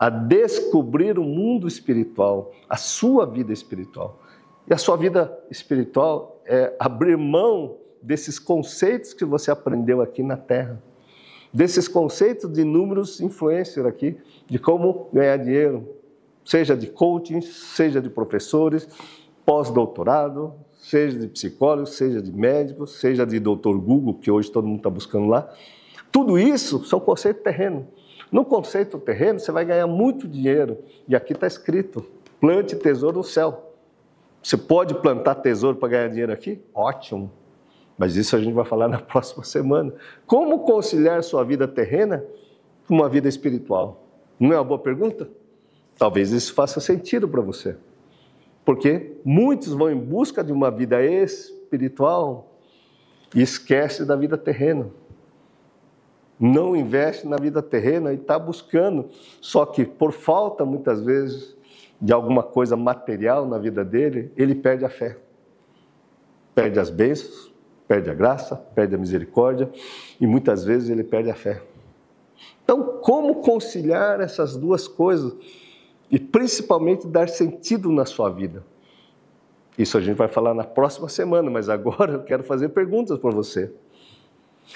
a 0.00 0.08
descobrir 0.08 1.18
o 1.18 1.22
mundo 1.22 1.68
espiritual, 1.68 2.52
a 2.66 2.78
sua 2.78 3.26
vida 3.26 3.52
espiritual. 3.52 4.18
E 4.66 4.72
a 4.72 4.78
sua 4.78 4.96
vida 4.96 5.38
espiritual 5.50 6.40
é 6.46 6.74
abrir 6.78 7.18
mão 7.18 7.76
desses 8.00 8.38
conceitos 8.38 9.12
que 9.12 9.26
você 9.26 9.50
aprendeu 9.50 10.00
aqui 10.00 10.22
na 10.22 10.38
Terra, 10.38 10.82
desses 11.52 11.86
conceitos 11.86 12.50
de 12.50 12.64
números 12.64 13.20
influencer 13.20 13.84
aqui, 13.84 14.16
de 14.46 14.58
como 14.58 15.10
ganhar 15.12 15.36
dinheiro, 15.36 15.86
seja 16.46 16.74
de 16.74 16.86
coaching, 16.86 17.42
seja 17.42 18.00
de 18.00 18.08
professores, 18.08 18.88
pós-doutorado, 19.44 20.54
seja 20.78 21.18
de 21.18 21.28
psicólogos, 21.28 21.90
seja 21.90 22.22
de 22.22 22.32
médicos, 22.32 22.98
seja 22.98 23.26
de 23.26 23.38
doutor 23.38 23.78
Google, 23.78 24.14
que 24.14 24.30
hoje 24.30 24.50
todo 24.50 24.66
mundo 24.66 24.78
está 24.78 24.88
buscando 24.88 25.26
lá. 25.26 25.52
Tudo 26.10 26.38
isso 26.38 26.82
são 26.86 26.98
conceitos 26.98 27.42
terrenos. 27.42 27.84
No 28.30 28.44
conceito 28.44 28.98
terreno, 28.98 29.40
você 29.40 29.50
vai 29.50 29.64
ganhar 29.64 29.86
muito 29.86 30.28
dinheiro. 30.28 30.78
E 31.08 31.16
aqui 31.16 31.32
está 31.32 31.46
escrito: 31.46 32.06
plante 32.40 32.76
tesouro 32.76 33.18
no 33.18 33.24
céu. 33.24 33.74
Você 34.42 34.56
pode 34.56 34.94
plantar 34.94 35.36
tesouro 35.36 35.76
para 35.76 35.88
ganhar 35.88 36.08
dinheiro 36.08 36.32
aqui? 36.32 36.60
Ótimo. 36.74 37.30
Mas 37.98 38.16
isso 38.16 38.34
a 38.34 38.38
gente 38.38 38.54
vai 38.54 38.64
falar 38.64 38.86
na 38.88 38.98
próxima 38.98 39.44
semana. 39.44 39.92
Como 40.26 40.60
conciliar 40.60 41.22
sua 41.22 41.44
vida 41.44 41.66
terrena 41.66 42.24
com 42.86 42.94
uma 42.94 43.08
vida 43.08 43.28
espiritual? 43.28 44.04
Não 44.38 44.52
é 44.52 44.56
uma 44.56 44.64
boa 44.64 44.78
pergunta? 44.78 45.28
Talvez 45.98 46.30
isso 46.30 46.54
faça 46.54 46.80
sentido 46.80 47.28
para 47.28 47.42
você. 47.42 47.76
Porque 48.64 49.16
muitos 49.24 49.72
vão 49.74 49.90
em 49.90 49.98
busca 49.98 50.42
de 50.42 50.52
uma 50.52 50.70
vida 50.70 51.04
espiritual 51.04 52.54
e 53.34 53.42
esquecem 53.42 54.06
da 54.06 54.16
vida 54.16 54.38
terrena 54.38 54.90
não 56.40 56.74
investe 56.74 57.28
na 57.28 57.36
vida 57.36 57.60
terrena 57.60 58.12
e 58.12 58.16
está 58.16 58.38
buscando, 58.38 59.10
só 59.42 59.66
que 59.66 59.84
por 59.84 60.10
falta, 60.10 60.64
muitas 60.64 61.02
vezes, 61.02 61.54
de 62.00 62.14
alguma 62.14 62.42
coisa 62.42 62.76
material 62.76 63.46
na 63.46 63.58
vida 63.58 63.84
dele, 63.84 64.32
ele 64.34 64.54
perde 64.54 64.86
a 64.86 64.88
fé. 64.88 65.18
Perde 66.54 66.80
as 66.80 66.88
bênçãos, 66.88 67.52
perde 67.86 68.08
a 68.08 68.14
graça, 68.14 68.56
perde 68.56 68.94
a 68.94 68.98
misericórdia 68.98 69.70
e 70.18 70.26
muitas 70.26 70.64
vezes 70.64 70.88
ele 70.88 71.04
perde 71.04 71.28
a 71.28 71.34
fé. 71.34 71.60
Então, 72.64 73.00
como 73.02 73.42
conciliar 73.42 74.20
essas 74.20 74.56
duas 74.56 74.88
coisas 74.88 75.34
e 76.10 76.18
principalmente 76.18 77.06
dar 77.06 77.28
sentido 77.28 77.92
na 77.92 78.06
sua 78.06 78.30
vida? 78.30 78.64
Isso 79.76 79.98
a 79.98 80.00
gente 80.00 80.16
vai 80.16 80.28
falar 80.28 80.54
na 80.54 80.64
próxima 80.64 81.08
semana, 81.08 81.50
mas 81.50 81.68
agora 81.68 82.12
eu 82.12 82.22
quero 82.22 82.42
fazer 82.42 82.70
perguntas 82.70 83.18
para 83.18 83.30
você. 83.30 83.70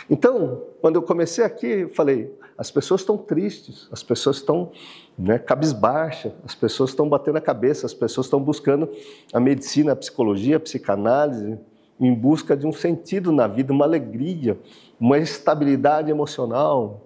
Então, 0.09 0.63
quando 0.81 0.97
eu 0.97 1.03
comecei 1.03 1.45
aqui, 1.45 1.67
eu 1.67 1.89
falei: 1.91 2.37
as 2.57 2.71
pessoas 2.71 3.01
estão 3.01 3.17
tristes, 3.17 3.89
as 3.91 4.03
pessoas 4.03 4.37
estão 4.37 4.71
né, 5.19 5.39
cabisbaixas, 5.39 6.33
as 6.45 6.55
pessoas 6.55 6.91
estão 6.91 7.09
batendo 7.09 7.39
a 7.39 7.41
cabeça, 7.41 7.87
as 7.87 7.95
pessoas 7.95 8.27
estão 8.27 8.41
buscando 8.41 8.89
a 9.33 9.41
medicina, 9.41 9.93
a 9.93 9.97
psicologia, 9.97 10.57
a 10.57 10.61
psicanálise, 10.61 11.59
em 11.99 12.13
busca 12.13 12.57
de 12.57 12.67
um 12.67 12.73
sentido 12.73 13.33
na 13.33 13.47
vida, 13.47 13.73
uma 13.73 13.85
alegria, 13.85 14.59
uma 14.99 15.19
estabilidade 15.19 16.11
emocional. 16.11 17.03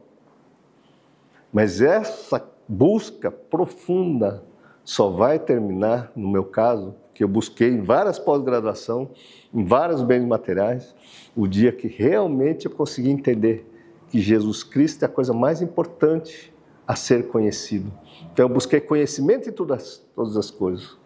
Mas 1.52 1.80
essa 1.80 2.46
busca 2.66 3.30
profunda 3.30 4.44
só 4.84 5.10
vai 5.10 5.38
terminar, 5.38 6.12
no 6.16 6.28
meu 6.28 6.44
caso, 6.44 6.94
que 7.14 7.24
eu 7.24 7.28
busquei 7.28 7.68
em 7.68 7.82
várias 7.82 8.18
pós-graduação, 8.18 9.10
em 9.52 9.64
vários 9.64 10.02
bens 10.02 10.24
materiais, 10.24 10.94
o 11.34 11.46
dia 11.46 11.72
que 11.72 11.88
realmente 11.88 12.66
eu 12.66 12.72
consegui 12.72 13.10
entender 13.10 13.66
que 14.08 14.20
Jesus 14.20 14.62
Cristo 14.62 15.02
é 15.02 15.06
a 15.06 15.08
coisa 15.08 15.32
mais 15.32 15.62
importante 15.62 16.52
a 16.86 16.96
ser 16.96 17.28
conhecido. 17.28 17.92
Então 18.32 18.46
eu 18.46 18.48
busquei 18.48 18.80
conhecimento 18.80 19.48
em 19.48 19.52
todas, 19.52 20.06
todas 20.14 20.36
as 20.36 20.50
coisas. 20.50 20.96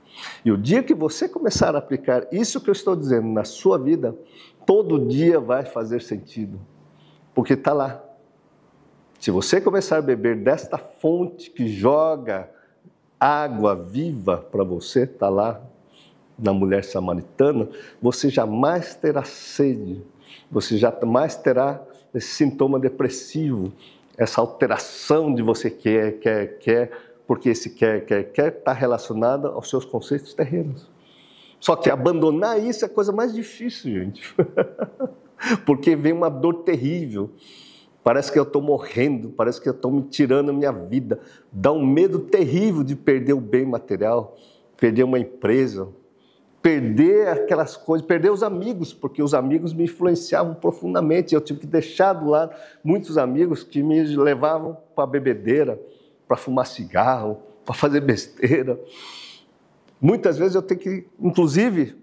E 0.44 0.52
o 0.52 0.56
dia 0.56 0.82
que 0.82 0.94
você 0.94 1.28
começar 1.28 1.74
a 1.74 1.78
aplicar 1.78 2.26
isso 2.30 2.60
que 2.60 2.70
eu 2.70 2.72
estou 2.72 2.94
dizendo 2.94 3.28
na 3.28 3.44
sua 3.44 3.78
vida, 3.78 4.16
todo 4.66 5.06
dia 5.06 5.40
vai 5.40 5.64
fazer 5.64 6.02
sentido, 6.02 6.60
porque 7.34 7.54
está 7.54 7.72
lá. 7.72 8.04
Se 9.18 9.30
você 9.30 9.60
começar 9.60 9.98
a 9.98 10.02
beber 10.02 10.36
desta 10.36 10.76
fonte 10.76 11.50
que 11.50 11.68
joga 11.68 12.50
água 13.18 13.74
viva 13.74 14.36
para 14.36 14.64
você, 14.64 15.04
está 15.04 15.28
lá 15.28 15.62
na 16.38 16.52
mulher 16.52 16.84
samaritana, 16.84 17.68
você 18.00 18.28
jamais 18.28 18.94
terá 18.94 19.24
sede, 19.24 20.02
você 20.50 20.76
jamais 20.76 21.36
terá 21.36 21.82
esse 22.14 22.28
sintoma 22.28 22.78
depressivo, 22.78 23.72
essa 24.16 24.40
alteração 24.40 25.34
de 25.34 25.42
você 25.42 25.70
quer, 25.70 26.18
quer, 26.18 26.58
quer, 26.58 26.90
porque 27.26 27.48
esse 27.48 27.70
quer, 27.70 28.04
quer, 28.04 28.24
quer 28.24 28.48
está 28.48 28.72
relacionado 28.72 29.48
aos 29.48 29.70
seus 29.70 29.84
conceitos 29.84 30.34
terrenos. 30.34 30.90
Só 31.58 31.76
que 31.76 31.88
abandonar 31.88 32.62
isso 32.62 32.84
é 32.84 32.88
a 32.88 32.90
coisa 32.90 33.12
mais 33.12 33.32
difícil, 33.32 33.92
gente. 33.92 34.34
porque 35.64 35.94
vem 35.94 36.12
uma 36.12 36.28
dor 36.28 36.64
terrível. 36.64 37.30
Parece 38.02 38.32
que 38.32 38.38
eu 38.38 38.42
estou 38.42 38.60
morrendo, 38.60 39.30
parece 39.30 39.60
que 39.60 39.68
eu 39.68 39.72
estou 39.72 39.90
me 39.90 40.02
tirando 40.02 40.50
a 40.50 40.52
minha 40.52 40.72
vida. 40.72 41.20
Dá 41.52 41.70
um 41.70 41.86
medo 41.86 42.18
terrível 42.18 42.82
de 42.82 42.96
perder 42.96 43.32
o 43.32 43.40
bem 43.40 43.64
material, 43.64 44.36
perder 44.76 45.04
uma 45.04 45.20
empresa, 45.20 45.88
perder 46.62 47.28
aquelas 47.28 47.76
coisas, 47.76 48.06
perder 48.06 48.30
os 48.30 48.42
amigos, 48.42 48.94
porque 48.94 49.20
os 49.20 49.34
amigos 49.34 49.74
me 49.74 49.84
influenciavam 49.84 50.54
profundamente. 50.54 51.34
Eu 51.34 51.40
tive 51.40 51.60
que 51.60 51.66
deixar 51.66 52.12
do 52.12 52.30
lado 52.30 52.54
muitos 52.84 53.18
amigos 53.18 53.64
que 53.64 53.82
me 53.82 54.00
levavam 54.16 54.76
para 54.94 55.06
bebedeira, 55.06 55.80
para 56.28 56.36
fumar 56.36 56.66
cigarro, 56.66 57.42
para 57.64 57.74
fazer 57.74 58.00
besteira. 58.00 58.78
Muitas 60.00 60.38
vezes 60.38 60.54
eu 60.54 60.62
tenho 60.62 60.80
que, 60.80 61.06
inclusive, 61.20 61.96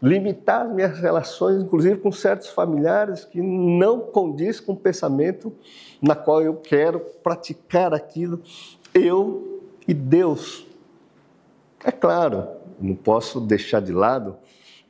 limitar 0.00 0.66
as 0.66 0.72
minhas 0.72 0.98
relações, 1.00 1.60
inclusive 1.60 1.98
com 1.98 2.12
certos 2.12 2.48
familiares 2.48 3.24
que 3.24 3.42
não 3.42 3.98
condiz 3.98 4.60
com 4.60 4.72
o 4.72 4.76
pensamento 4.76 5.52
na 6.00 6.14
qual 6.14 6.40
eu 6.40 6.54
quero 6.54 7.00
praticar 7.22 7.92
aquilo, 7.92 8.40
eu 8.94 9.60
e 9.88 9.92
Deus. 9.92 10.66
É 11.84 11.90
claro, 11.90 12.57
não 12.80 12.94
posso 12.94 13.40
deixar 13.40 13.80
de 13.80 13.92
lado, 13.92 14.36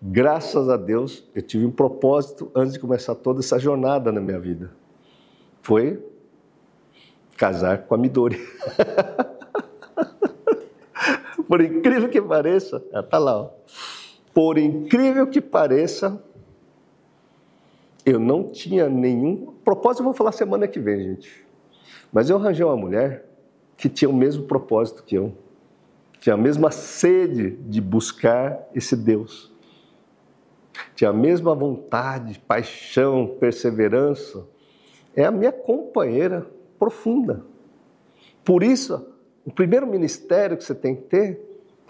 graças 0.01 0.69
a 0.69 0.77
Deus, 0.77 1.25
eu 1.35 1.43
tive 1.43 1.67
um 1.67 1.71
propósito 1.71 2.51
antes 2.55 2.75
de 2.75 2.79
começar 2.79 3.15
toda 3.15 3.41
essa 3.41 3.59
jornada 3.59 4.13
na 4.13 4.21
minha 4.21 4.39
vida. 4.39 4.71
Foi 5.63 6.03
casar 7.37 7.85
com 7.87 7.95
a 7.95 7.99
Midori. 7.99 8.39
Por 11.49 11.63
incrível 11.63 12.09
que 12.11 12.21
pareça, 12.21 12.83
está 12.93 13.19
lá, 13.19 13.43
ó. 13.43 13.51
Por 14.35 14.59
incrível 14.59 15.27
que 15.27 15.41
pareça, 15.41 16.23
eu 18.05 18.21
não 18.21 18.45
tinha 18.51 18.89
nenhum. 18.89 19.55
Propósito, 19.65 20.01
eu 20.01 20.05
vou 20.05 20.13
falar 20.13 20.33
semana 20.33 20.69
que 20.69 20.79
vem, 20.79 21.03
gente. 21.03 21.47
Mas 22.13 22.29
eu 22.29 22.37
arranjei 22.37 22.65
uma 22.65 22.77
mulher 22.77 23.27
que 23.77 23.89
tinha 23.89 24.09
o 24.09 24.15
mesmo 24.15 24.45
propósito 24.45 25.03
que 25.03 25.15
eu. 25.15 25.33
Tinha 26.21 26.35
a 26.35 26.39
mesma 26.39 26.71
sede 26.71 27.51
de 27.51 27.81
buscar 27.81 28.69
esse 28.75 28.97
Deus. 28.97 29.53
Tinha 30.95 31.11
a 31.11 31.13
mesma 31.13 31.55
vontade, 31.55 32.39
paixão, 32.41 33.37
perseverança. 33.39 34.45
É 35.15 35.25
a 35.25 35.31
minha 35.31 35.53
companheira 35.53 36.47
profunda. 36.79 37.45
Por 38.45 38.63
isso, 38.63 39.07
o 39.45 39.53
primeiro 39.53 39.87
ministério 39.87 40.57
que 40.57 40.65
você 40.65 40.75
tem 40.75 40.97
que 40.97 41.03
ter 41.03 41.41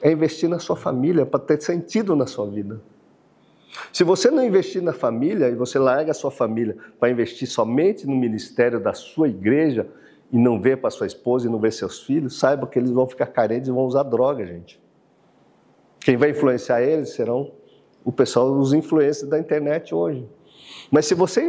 é 0.03 0.13
investir 0.13 0.49
na 0.49 0.59
sua 0.59 0.77
família 0.77 1.27
para 1.27 1.41
ter 1.41 1.61
sentido 1.63 2.15
na 2.15 2.27
sua 2.27 2.47
vida. 2.47 2.81
Se 3.93 4.05
você 4.05 4.31
não 4.31 4.45
investir 4.45 4.83
na 4.83 4.93
família 4.93 5.49
e 5.49 5.55
você 5.55 5.79
larga 5.79 6.11
a 6.11 6.15
sua 6.15 6.31
família 6.31 6.77
para 6.99 7.11
investir 7.11 7.49
somente 7.49 8.07
no 8.07 8.17
ministério 8.17 8.81
da 8.81 8.95
sua 8.95 9.29
igreja 9.29 9.87
e 10.31 10.39
não 10.39 10.61
ver 10.61 10.79
para 10.79 10.91
sua 10.91 11.07
esposa 11.07 11.47
e 11.47 11.51
não 11.51 11.59
ver 11.59 11.73
seus 11.73 12.03
filhos, 12.03 12.39
saiba 12.39 12.67
que 12.67 12.79
eles 12.79 12.91
vão 12.91 13.07
ficar 13.07 13.27
carentes 13.27 13.69
e 13.69 13.73
vão 13.73 13.85
usar 13.85 14.03
droga, 14.03 14.45
gente. 14.47 14.81
Quem 16.01 16.17
vai 16.17 16.31
influenciar 16.31 16.83
eles 16.83 17.11
serão 17.11 17.51
o 18.05 18.13
pessoal, 18.13 18.51
os 18.53 18.73
influencers 18.73 19.29
da 19.29 19.39
internet 19.39 19.95
hoje. 19.95 20.29
Mas 20.91 21.07
se 21.07 21.15
você 21.15 21.49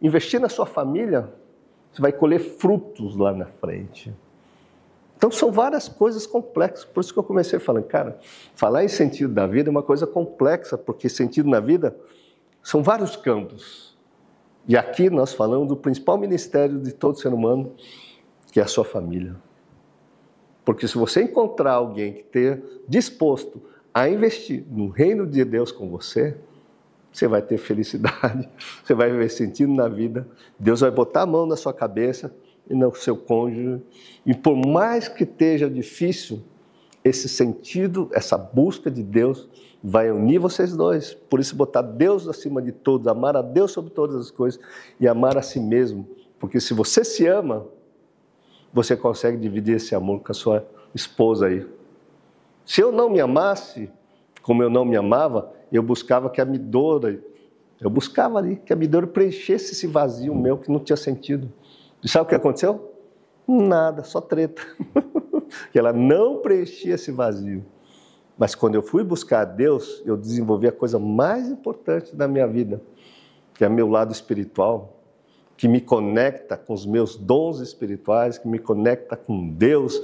investir 0.00 0.40
na 0.40 0.48
sua 0.48 0.66
família, 0.66 1.32
você 1.92 2.02
vai 2.02 2.12
colher 2.12 2.38
frutos 2.38 3.16
lá 3.16 3.32
na 3.32 3.46
frente. 3.46 4.14
Então 5.16 5.30
são 5.30 5.50
várias 5.50 5.88
coisas 5.88 6.26
complexas, 6.26 6.84
por 6.84 7.00
isso 7.00 7.12
que 7.12 7.18
eu 7.18 7.24
comecei 7.24 7.58
falando, 7.58 7.84
cara, 7.84 8.18
falar 8.54 8.84
em 8.84 8.88
sentido 8.88 9.34
da 9.34 9.46
vida 9.46 9.68
é 9.68 9.72
uma 9.72 9.82
coisa 9.82 10.06
complexa, 10.06 10.78
porque 10.78 11.08
sentido 11.08 11.48
na 11.48 11.58
vida 11.58 11.96
são 12.62 12.82
vários 12.82 13.16
campos. 13.16 13.87
E 14.68 14.76
aqui 14.76 15.08
nós 15.08 15.32
falamos 15.32 15.66
do 15.66 15.76
principal 15.76 16.18
ministério 16.18 16.78
de 16.78 16.92
todo 16.92 17.18
ser 17.18 17.32
humano, 17.32 17.72
que 18.52 18.60
é 18.60 18.62
a 18.62 18.66
sua 18.66 18.84
família. 18.84 19.34
Porque 20.62 20.86
se 20.86 20.98
você 20.98 21.22
encontrar 21.22 21.72
alguém 21.72 22.12
que 22.12 22.20
esteja 22.20 22.62
disposto 22.86 23.62
a 23.94 24.06
investir 24.06 24.62
no 24.70 24.88
reino 24.90 25.26
de 25.26 25.42
Deus 25.42 25.72
com 25.72 25.88
você, 25.88 26.36
você 27.10 27.26
vai 27.26 27.40
ter 27.40 27.56
felicidade, 27.56 28.46
você 28.84 28.92
vai 28.92 29.10
ver 29.10 29.30
sentido 29.30 29.72
na 29.72 29.88
vida, 29.88 30.28
Deus 30.58 30.80
vai 30.80 30.90
botar 30.90 31.22
a 31.22 31.26
mão 31.26 31.46
na 31.46 31.56
sua 31.56 31.72
cabeça 31.72 32.34
e 32.68 32.74
no 32.74 32.94
seu 32.94 33.16
cônjuge. 33.16 33.80
E 34.26 34.34
por 34.34 34.54
mais 34.54 35.08
que 35.08 35.24
esteja 35.24 35.70
difícil, 35.70 36.42
esse 37.04 37.28
sentido, 37.28 38.08
essa 38.12 38.36
busca 38.36 38.90
de 38.90 39.02
Deus 39.02 39.48
vai 39.82 40.10
unir 40.10 40.38
vocês 40.38 40.76
dois. 40.76 41.14
Por 41.14 41.40
isso, 41.40 41.54
botar 41.54 41.82
Deus 41.82 42.26
acima 42.28 42.60
de 42.60 42.72
todos, 42.72 43.06
amar 43.06 43.36
a 43.36 43.42
Deus 43.42 43.72
sobre 43.72 43.90
todas 43.90 44.16
as 44.16 44.30
coisas 44.30 44.60
e 44.98 45.06
amar 45.06 45.36
a 45.36 45.42
si 45.42 45.60
mesmo. 45.60 46.06
Porque 46.38 46.60
se 46.60 46.74
você 46.74 47.04
se 47.04 47.26
ama, 47.26 47.66
você 48.72 48.96
consegue 48.96 49.36
dividir 49.36 49.76
esse 49.76 49.94
amor 49.94 50.20
com 50.20 50.32
a 50.32 50.34
sua 50.34 50.66
esposa 50.94 51.46
aí. 51.46 51.66
Se 52.64 52.80
eu 52.80 52.92
não 52.92 53.08
me 53.08 53.20
amasse, 53.20 53.90
como 54.42 54.62
eu 54.62 54.70
não 54.70 54.84
me 54.84 54.96
amava, 54.96 55.52
eu 55.72 55.82
buscava 55.82 56.28
que 56.28 56.40
a 56.40 56.44
Midora, 56.44 57.18
eu 57.80 57.88
buscava 57.88 58.38
ali 58.38 58.56
que 58.56 58.72
a 58.72 58.76
Midora 58.76 59.06
preenchesse 59.06 59.72
esse 59.72 59.86
vazio 59.86 60.34
meu 60.34 60.58
que 60.58 60.70
não 60.70 60.80
tinha 60.80 60.96
sentido. 60.96 61.50
E 62.02 62.08
sabe 62.08 62.26
o 62.26 62.28
que 62.28 62.34
aconteceu? 62.34 62.92
Nada, 63.46 64.04
só 64.04 64.20
treta. 64.20 64.62
que 65.72 65.78
ela 65.78 65.92
não 65.92 66.38
preenchia 66.38 66.94
esse 66.94 67.10
vazio. 67.10 67.64
Mas 68.38 68.54
quando 68.54 68.76
eu 68.76 68.82
fui 68.82 69.02
buscar 69.02 69.40
a 69.40 69.44
Deus, 69.44 70.00
eu 70.06 70.16
desenvolvi 70.16 70.68
a 70.68 70.72
coisa 70.72 70.98
mais 70.98 71.48
importante 71.48 72.14
da 72.14 72.28
minha 72.28 72.46
vida, 72.46 72.80
que 73.54 73.64
é 73.64 73.68
meu 73.68 73.88
lado 73.88 74.12
espiritual, 74.12 75.02
que 75.56 75.66
me 75.66 75.80
conecta 75.80 76.56
com 76.56 76.72
os 76.72 76.86
meus 76.86 77.16
dons 77.16 77.58
espirituais, 77.58 78.38
que 78.38 78.46
me 78.46 78.60
conecta 78.60 79.16
com 79.16 79.48
Deus. 79.48 80.00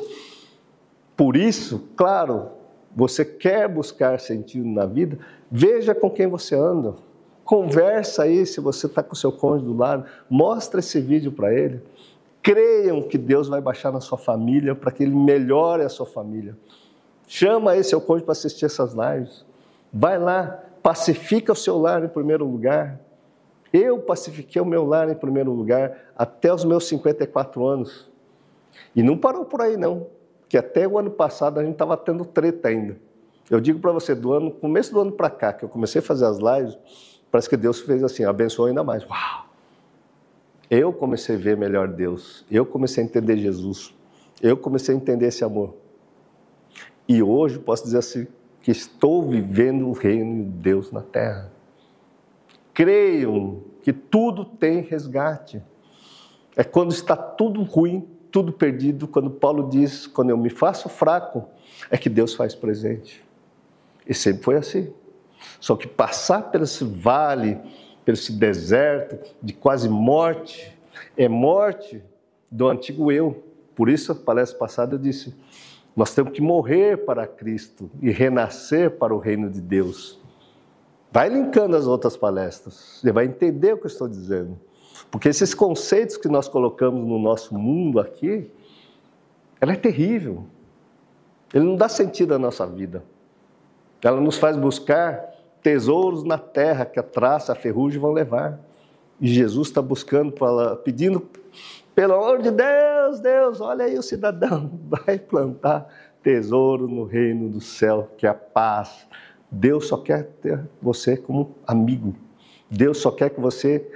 Por 1.17 1.37
isso, 1.37 1.89
claro, 1.97 2.49
você 2.95 3.25
quer 3.25 3.69
buscar 3.69 4.19
sentido 4.19 4.67
na 4.67 4.85
vida, 4.85 5.17
veja 5.49 5.95
com 5.95 6.11
quem 6.11 6.27
você 6.27 6.57
anda. 6.57 6.95
Conversa 7.45 8.25
aí, 8.25 8.45
se 8.45 8.61
você 8.61 8.87
está 8.87 9.03
com 9.03 9.15
seu 9.15 9.31
cônjuge 9.31 9.67
do 9.67 9.77
lado, 9.77 10.07
mostra 10.29 10.81
esse 10.81 11.01
vídeo 11.01 11.31
para 11.31 11.55
ele. 11.55 11.81
Creiam 12.45 13.03
que 13.03 13.19
Deus 13.19 13.49
vai 13.49 13.61
baixar 13.61 13.91
na 13.91 14.01
sua 14.01 14.19
família 14.19 14.75
para 14.75 14.93
que 14.93 15.03
ele 15.03 15.15
melhore 15.17 15.83
a 15.83 15.89
sua 15.89 16.07
família. 16.07 16.57
Chama 17.27 17.73
aí 17.73 17.83
seu 17.83 18.01
cônjuge 18.01 18.25
para 18.25 18.33
assistir 18.33 18.67
essas 18.67 18.93
lives. 18.93 19.45
Vai 19.91 20.19
lá, 20.19 20.63
pacifica 20.83 21.53
o 21.53 21.57
seu 21.57 21.79
lar 21.79 22.05
em 22.05 22.09
primeiro 22.09 22.45
lugar. 22.45 23.01
Eu 23.73 23.99
pacifiquei 23.99 24.61
o 24.61 24.67
meu 24.67 24.85
lar 24.85 25.09
em 25.09 25.15
primeiro 25.15 25.51
lugar 25.53 26.13
até 26.17 26.53
os 26.53 26.65
meus 26.65 26.87
54 26.87 27.67
anos. 27.67 28.09
E 28.95 29.03
não 29.03 29.17
parou 29.17 29.45
por 29.45 29.63
aí, 29.63 29.77
não. 29.77 30.07
Que 30.49 30.59
até 30.59 30.87
o 30.87 30.99
ano 30.99 31.11
passado 31.11 31.59
a 31.59 31.65
gente 31.65 31.73
estava 31.73 31.97
tendo 31.97 32.25
treta 32.25 32.69
ainda. 32.69 32.97
Eu 33.51 33.59
digo 33.59 33.81
para 33.81 33.91
você, 33.91 34.15
do 34.15 34.33
ano, 34.33 34.51
começo 34.51 34.93
do 34.93 35.01
ano 35.01 35.13
para 35.13 35.31
cá, 35.31 35.53
que 35.53 35.65
eu 35.65 35.69
comecei 35.69 36.01
a 36.01 36.03
fazer 36.03 36.27
as 36.27 36.39
lives, 36.39 36.79
Parece 37.35 37.49
que 37.49 37.57
Deus 37.57 37.81
fez 37.81 38.01
assim, 38.05 38.25
abençoou 38.25 38.69
ainda 38.69 38.85
mais. 38.85 39.03
Uau! 39.03 39.44
Eu 40.77 40.93
comecei 40.93 41.37
a 41.37 41.39
ver 41.39 41.57
melhor 41.57 41.87
Deus. 41.87 42.45
Eu 42.51 42.67
comecei 42.67 43.01
a 43.01 43.07
entender 43.07 43.37
Jesus. 43.37 43.95
Eu 44.43 44.57
comecei 44.57 44.93
a 44.93 44.99
entender 44.99 45.29
esse 45.29 45.45
amor. 45.45 45.77
E 47.09 47.23
hoje 47.23 47.61
posso 47.61 47.85
dizer 47.85 47.99
assim 47.99 48.27
que 48.61 48.73
estou 48.73 49.23
vivendo 49.23 49.87
o 49.87 49.93
reino 49.93 50.43
de 50.43 50.51
Deus 50.51 50.91
na 50.91 51.01
terra. 51.01 51.53
creiam 52.73 53.63
que 53.85 53.93
tudo 53.93 54.45
tem 54.45 54.81
resgate. 54.81 55.63
É 56.57 56.65
quando 56.65 56.91
está 56.91 57.17
tudo 57.17 57.63
ruim, 57.63 58.09
tudo 58.33 58.53
perdido, 58.53 59.07
quando 59.07 59.31
Paulo 59.31 59.69
diz: 59.71 60.09
quando 60.09 60.31
eu 60.31 60.37
me 60.37 60.51
faço 60.51 60.89
fraco, 60.89 61.49
é 61.89 61.97
que 61.97 62.09
Deus 62.09 62.35
faz 62.35 62.53
presente. 62.53 63.25
E 64.05 64.13
sempre 64.13 64.43
foi 64.43 64.57
assim. 64.57 64.93
Só 65.61 65.77
que 65.77 65.87
passar 65.87 66.51
por 66.51 66.63
esse 66.63 66.83
vale, 66.83 67.61
por 68.05 68.13
esse 68.13 68.33
deserto 68.33 69.19
de 69.43 69.53
quase 69.53 69.89
morte, 69.89 70.77
é 71.17 71.29
morte 71.29 72.03
do 72.51 72.69
antigo 72.69 73.11
eu. 73.11 73.43
Por 73.75 73.89
isso, 73.89 74.13
a 74.13 74.15
palestra 74.15 74.59
passada 74.59 74.95
eu 74.95 74.99
disse: 74.99 75.35
nós 75.97 76.15
temos 76.15 76.33
que 76.33 76.41
morrer 76.41 77.05
para 77.05 77.27
Cristo 77.27 77.91
e 78.01 78.11
renascer 78.11 78.91
para 78.91 79.15
o 79.15 79.19
reino 79.19 79.51
de 79.51 79.61
Deus. 79.61 80.21
Vai 81.11 81.29
linkando 81.29 81.77
as 81.77 81.87
outras 81.87 82.17
palestras, 82.17 82.99
você 83.01 83.13
vai 83.13 83.25
entender 83.25 83.73
o 83.73 83.79
que 83.79 83.85
eu 83.85 83.91
estou 83.91 84.09
dizendo. 84.09 84.59
Porque 85.11 85.29
esses 85.29 85.55
conceitos 85.55 86.17
que 86.17 86.29
nós 86.29 86.49
colocamos 86.49 87.07
no 87.07 87.19
nosso 87.19 87.57
mundo 87.57 88.01
aqui, 88.01 88.51
ela 89.61 89.73
é 89.73 89.77
terrível. 89.77 90.45
Ele 91.53 91.65
não 91.65 91.77
dá 91.77 91.89
sentido 91.89 92.35
à 92.35 92.39
nossa 92.39 92.67
vida. 92.67 93.05
Ela 94.03 94.21
nos 94.21 94.37
faz 94.37 94.57
buscar 94.57 95.34
tesouros 95.65 96.23
na 96.23 96.37
terra 96.37 96.85
que 96.85 97.01
a 97.01 97.03
traça, 97.03 97.53
a 97.53 97.57
ferrugem 97.57 97.99
vão 97.99 98.13
levar. 98.13 98.61
E 99.19 99.27
Jesus 99.27 99.69
está 99.69 99.81
buscando, 99.81 100.35
pedindo, 100.85 101.27
pelo 101.95 102.15
amor 102.15 102.43
de 102.43 102.51
Deus, 102.51 103.21
Deus, 103.21 103.61
olha 103.63 103.87
aí 103.87 103.99
o 103.99 104.03
cidadão, 104.03 104.71
vai 104.87 105.19
plantar 105.19 105.89
tesouro 106.23 106.87
no 106.87 107.05
reino 107.05 107.49
do 107.49 107.61
céu, 107.61 108.11
que 108.19 108.27
é 108.27 108.31
a 108.31 108.35
paz, 108.35 109.07
Deus 109.51 109.87
só 109.89 109.97
quer 109.97 110.25
ter 110.43 110.61
você 110.83 111.17
como 111.17 111.57
amigo. 111.67 112.15
Deus 112.69 112.99
só 112.99 113.11
quer 113.11 113.31
que 113.31 113.41
você 113.41 113.91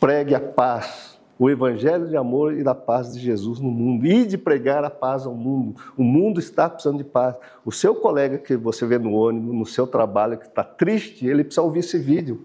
pregue 0.00 0.34
a 0.34 0.40
paz, 0.40 1.15
o 1.38 1.50
evangelho 1.50 2.08
de 2.08 2.16
amor 2.16 2.54
e 2.54 2.62
da 2.62 2.74
paz 2.74 3.12
de 3.12 3.20
Jesus 3.20 3.60
no 3.60 3.70
mundo. 3.70 4.06
E 4.06 4.24
de 4.24 4.38
pregar 4.38 4.84
a 4.84 4.90
paz 4.90 5.26
ao 5.26 5.34
mundo. 5.34 5.78
O 5.96 6.02
mundo 6.02 6.40
está 6.40 6.68
precisando 6.68 6.98
de 6.98 7.04
paz. 7.04 7.36
O 7.64 7.70
seu 7.70 7.94
colega 7.94 8.38
que 8.38 8.56
você 8.56 8.86
vê 8.86 8.98
no 8.98 9.12
ônibus, 9.12 9.54
no 9.54 9.66
seu 9.66 9.86
trabalho, 9.86 10.38
que 10.38 10.46
está 10.46 10.64
triste, 10.64 11.26
ele 11.26 11.44
precisa 11.44 11.62
ouvir 11.62 11.80
esse 11.80 11.98
vídeo. 11.98 12.40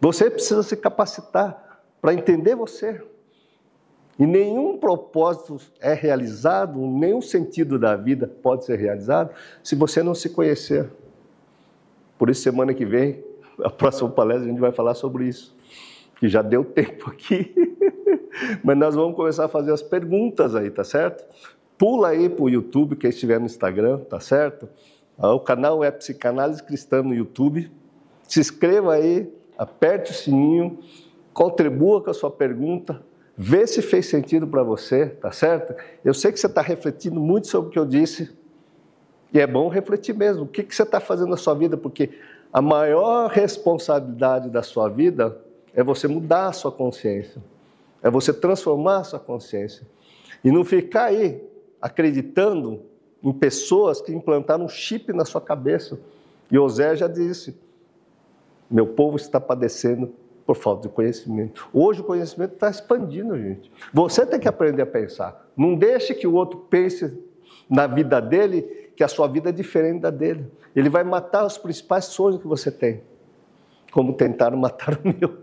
Você 0.00 0.28
precisa 0.28 0.62
se 0.62 0.76
capacitar 0.76 1.82
para 2.00 2.12
entender 2.12 2.54
você. 2.54 3.00
E 4.18 4.26
nenhum 4.26 4.76
propósito 4.76 5.58
é 5.80 5.94
realizado, 5.94 6.78
nenhum 6.78 7.22
sentido 7.22 7.78
da 7.78 7.96
vida 7.96 8.26
pode 8.26 8.64
ser 8.64 8.78
realizado 8.78 9.30
se 9.62 9.74
você 9.74 10.02
não 10.02 10.14
se 10.14 10.28
conhecer. 10.28 10.90
Por 12.18 12.28
isso, 12.28 12.42
semana 12.42 12.74
que 12.74 12.84
vem, 12.84 13.24
a 13.64 13.70
próxima 13.70 14.10
palestra, 14.10 14.44
a 14.44 14.48
gente 14.48 14.60
vai 14.60 14.72
falar 14.72 14.94
sobre 14.94 15.26
isso. 15.26 15.56
Que 16.22 16.28
já 16.28 16.40
deu 16.40 16.64
tempo 16.64 17.10
aqui, 17.10 17.52
mas 18.62 18.78
nós 18.78 18.94
vamos 18.94 19.16
começar 19.16 19.46
a 19.46 19.48
fazer 19.48 19.72
as 19.72 19.82
perguntas 19.82 20.54
aí, 20.54 20.70
tá 20.70 20.84
certo? 20.84 21.24
Pula 21.76 22.10
aí 22.10 22.28
para 22.28 22.44
o 22.44 22.48
YouTube, 22.48 22.94
quem 22.94 23.10
estiver 23.10 23.40
no 23.40 23.46
Instagram, 23.46 23.98
tá 23.98 24.20
certo? 24.20 24.68
Ah, 25.18 25.34
o 25.34 25.40
canal 25.40 25.82
é 25.82 25.90
Psicanálise 25.90 26.62
Cristã 26.62 27.02
no 27.02 27.12
YouTube. 27.12 27.72
Se 28.22 28.38
inscreva 28.38 28.94
aí, 28.94 29.28
aperte 29.58 30.12
o 30.12 30.14
sininho, 30.14 30.78
contribua 31.34 32.00
com 32.00 32.10
a 32.10 32.14
sua 32.14 32.30
pergunta, 32.30 33.02
Vê 33.36 33.66
se 33.66 33.80
fez 33.80 34.06
sentido 34.06 34.46
para 34.46 34.62
você, 34.62 35.06
tá 35.06 35.32
certo? 35.32 35.74
Eu 36.04 36.12
sei 36.12 36.30
que 36.30 36.38
você 36.38 36.46
está 36.46 36.60
refletindo 36.60 37.18
muito 37.18 37.48
sobre 37.48 37.70
o 37.70 37.72
que 37.72 37.78
eu 37.78 37.86
disse, 37.86 38.30
e 39.32 39.40
é 39.40 39.46
bom 39.46 39.68
refletir 39.68 40.14
mesmo. 40.14 40.44
O 40.44 40.46
que, 40.46 40.62
que 40.62 40.72
você 40.72 40.82
está 40.82 41.00
fazendo 41.00 41.30
na 41.30 41.38
sua 41.38 41.54
vida? 41.54 41.74
Porque 41.76 42.10
a 42.52 42.60
maior 42.60 43.30
responsabilidade 43.30 44.50
da 44.50 44.62
sua 44.62 44.90
vida 44.90 45.34
é 45.74 45.82
você 45.82 46.06
mudar 46.06 46.48
a 46.48 46.52
sua 46.52 46.70
consciência, 46.70 47.42
é 48.02 48.10
você 48.10 48.32
transformar 48.32 48.98
a 48.98 49.04
sua 49.04 49.20
consciência. 49.20 49.86
E 50.44 50.50
não 50.50 50.64
ficar 50.64 51.04
aí 51.04 51.42
acreditando 51.80 52.82
em 53.22 53.32
pessoas 53.32 54.00
que 54.00 54.12
implantaram 54.12 54.64
um 54.64 54.68
chip 54.68 55.12
na 55.12 55.24
sua 55.24 55.40
cabeça. 55.40 55.98
E 56.50 56.58
Osé 56.58 56.96
já 56.96 57.06
disse: 57.06 57.56
meu 58.70 58.86
povo 58.86 59.16
está 59.16 59.40
padecendo 59.40 60.12
por 60.46 60.56
falta 60.56 60.88
de 60.88 60.94
conhecimento. 60.94 61.68
Hoje 61.72 62.00
o 62.00 62.04
conhecimento 62.04 62.54
está 62.54 62.68
expandindo, 62.68 63.38
gente. 63.38 63.70
Você 63.92 64.26
tem 64.26 64.40
que 64.40 64.48
aprender 64.48 64.82
a 64.82 64.86
pensar. 64.86 65.46
Não 65.56 65.74
deixe 65.74 66.14
que 66.14 66.26
o 66.26 66.34
outro 66.34 66.58
pense 66.58 67.16
na 67.68 67.86
vida 67.86 68.20
dele 68.20 68.62
que 68.96 69.04
a 69.04 69.08
sua 69.08 69.26
vida 69.28 69.50
é 69.50 69.52
diferente 69.52 70.00
da 70.00 70.10
dele. 70.10 70.50
Ele 70.74 70.88
vai 70.88 71.04
matar 71.04 71.44
os 71.44 71.56
principais 71.56 72.06
sonhos 72.06 72.40
que 72.40 72.46
você 72.46 72.70
tem, 72.70 73.02
como 73.92 74.14
tentaram 74.14 74.56
matar 74.58 74.98
o 74.98 75.00
meu. 75.04 75.41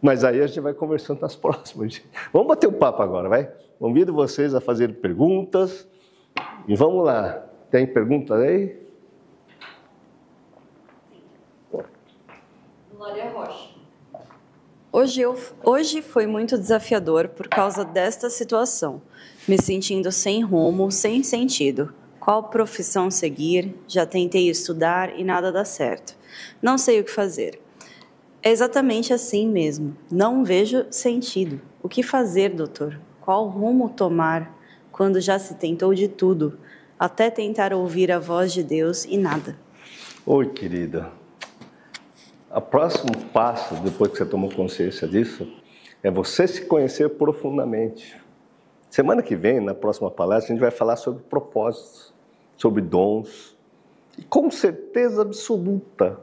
Mas 0.00 0.24
aí 0.24 0.40
a 0.40 0.46
gente 0.46 0.60
vai 0.60 0.74
conversando 0.74 1.20
nas 1.20 1.34
próximas. 1.36 2.02
Vamos 2.32 2.48
bater 2.48 2.68
um 2.68 2.72
papo 2.72 3.02
agora, 3.02 3.28
vai? 3.28 3.50
Convido 3.78 4.12
vocês 4.12 4.54
a 4.54 4.60
fazer 4.60 5.00
perguntas. 5.00 5.88
E 6.68 6.74
vamos 6.74 7.04
lá. 7.04 7.46
Tem 7.70 7.86
pergunta 7.86 8.34
aí? 8.34 8.86
Glória 12.96 13.30
Rocha. 13.30 13.76
Hoje, 14.92 15.20
eu, 15.20 15.38
hoje 15.62 16.00
foi 16.00 16.26
muito 16.26 16.56
desafiador 16.56 17.28
por 17.28 17.48
causa 17.48 17.84
desta 17.84 18.30
situação, 18.30 19.02
me 19.46 19.60
sentindo 19.60 20.10
sem 20.10 20.42
rumo, 20.42 20.90
sem 20.90 21.22
sentido. 21.22 21.92
Qual 22.18 22.44
profissão 22.44 23.10
seguir? 23.10 23.74
Já 23.86 24.06
tentei 24.06 24.48
estudar 24.48 25.18
e 25.18 25.22
nada 25.22 25.52
dá 25.52 25.64
certo. 25.64 26.16
Não 26.62 26.78
sei 26.78 26.98
o 27.00 27.04
que 27.04 27.10
fazer. 27.10 27.60
É 28.42 28.50
exatamente 28.50 29.12
assim 29.12 29.48
mesmo. 29.48 29.96
Não 30.10 30.44
vejo 30.44 30.86
sentido. 30.90 31.60
O 31.82 31.88
que 31.88 32.02
fazer, 32.02 32.50
doutor? 32.50 32.98
Qual 33.20 33.48
rumo 33.48 33.88
tomar 33.88 34.56
quando 34.92 35.20
já 35.20 35.38
se 35.38 35.54
tentou 35.54 35.92
de 35.92 36.08
tudo, 36.08 36.58
até 36.98 37.30
tentar 37.30 37.72
ouvir 37.72 38.10
a 38.10 38.18
voz 38.18 38.52
de 38.52 38.62
Deus 38.62 39.04
e 39.04 39.18
nada? 39.18 39.56
Oi, 40.24 40.48
querida. 40.50 41.10
O 42.50 42.60
próximo 42.60 43.12
passo, 43.32 43.74
depois 43.76 44.10
que 44.10 44.18
você 44.18 44.24
tomou 44.24 44.50
consciência 44.50 45.06
disso, 45.06 45.46
é 46.02 46.10
você 46.10 46.46
se 46.46 46.64
conhecer 46.64 47.10
profundamente. 47.10 48.16
Semana 48.88 49.22
que 49.22 49.36
vem, 49.36 49.60
na 49.60 49.74
próxima 49.74 50.10
palestra, 50.10 50.52
a 50.52 50.54
gente 50.54 50.62
vai 50.62 50.70
falar 50.70 50.96
sobre 50.96 51.22
propósitos, 51.24 52.14
sobre 52.56 52.80
dons. 52.80 53.56
E 54.16 54.22
com 54.22 54.50
certeza 54.50 55.22
absoluta, 55.22 56.18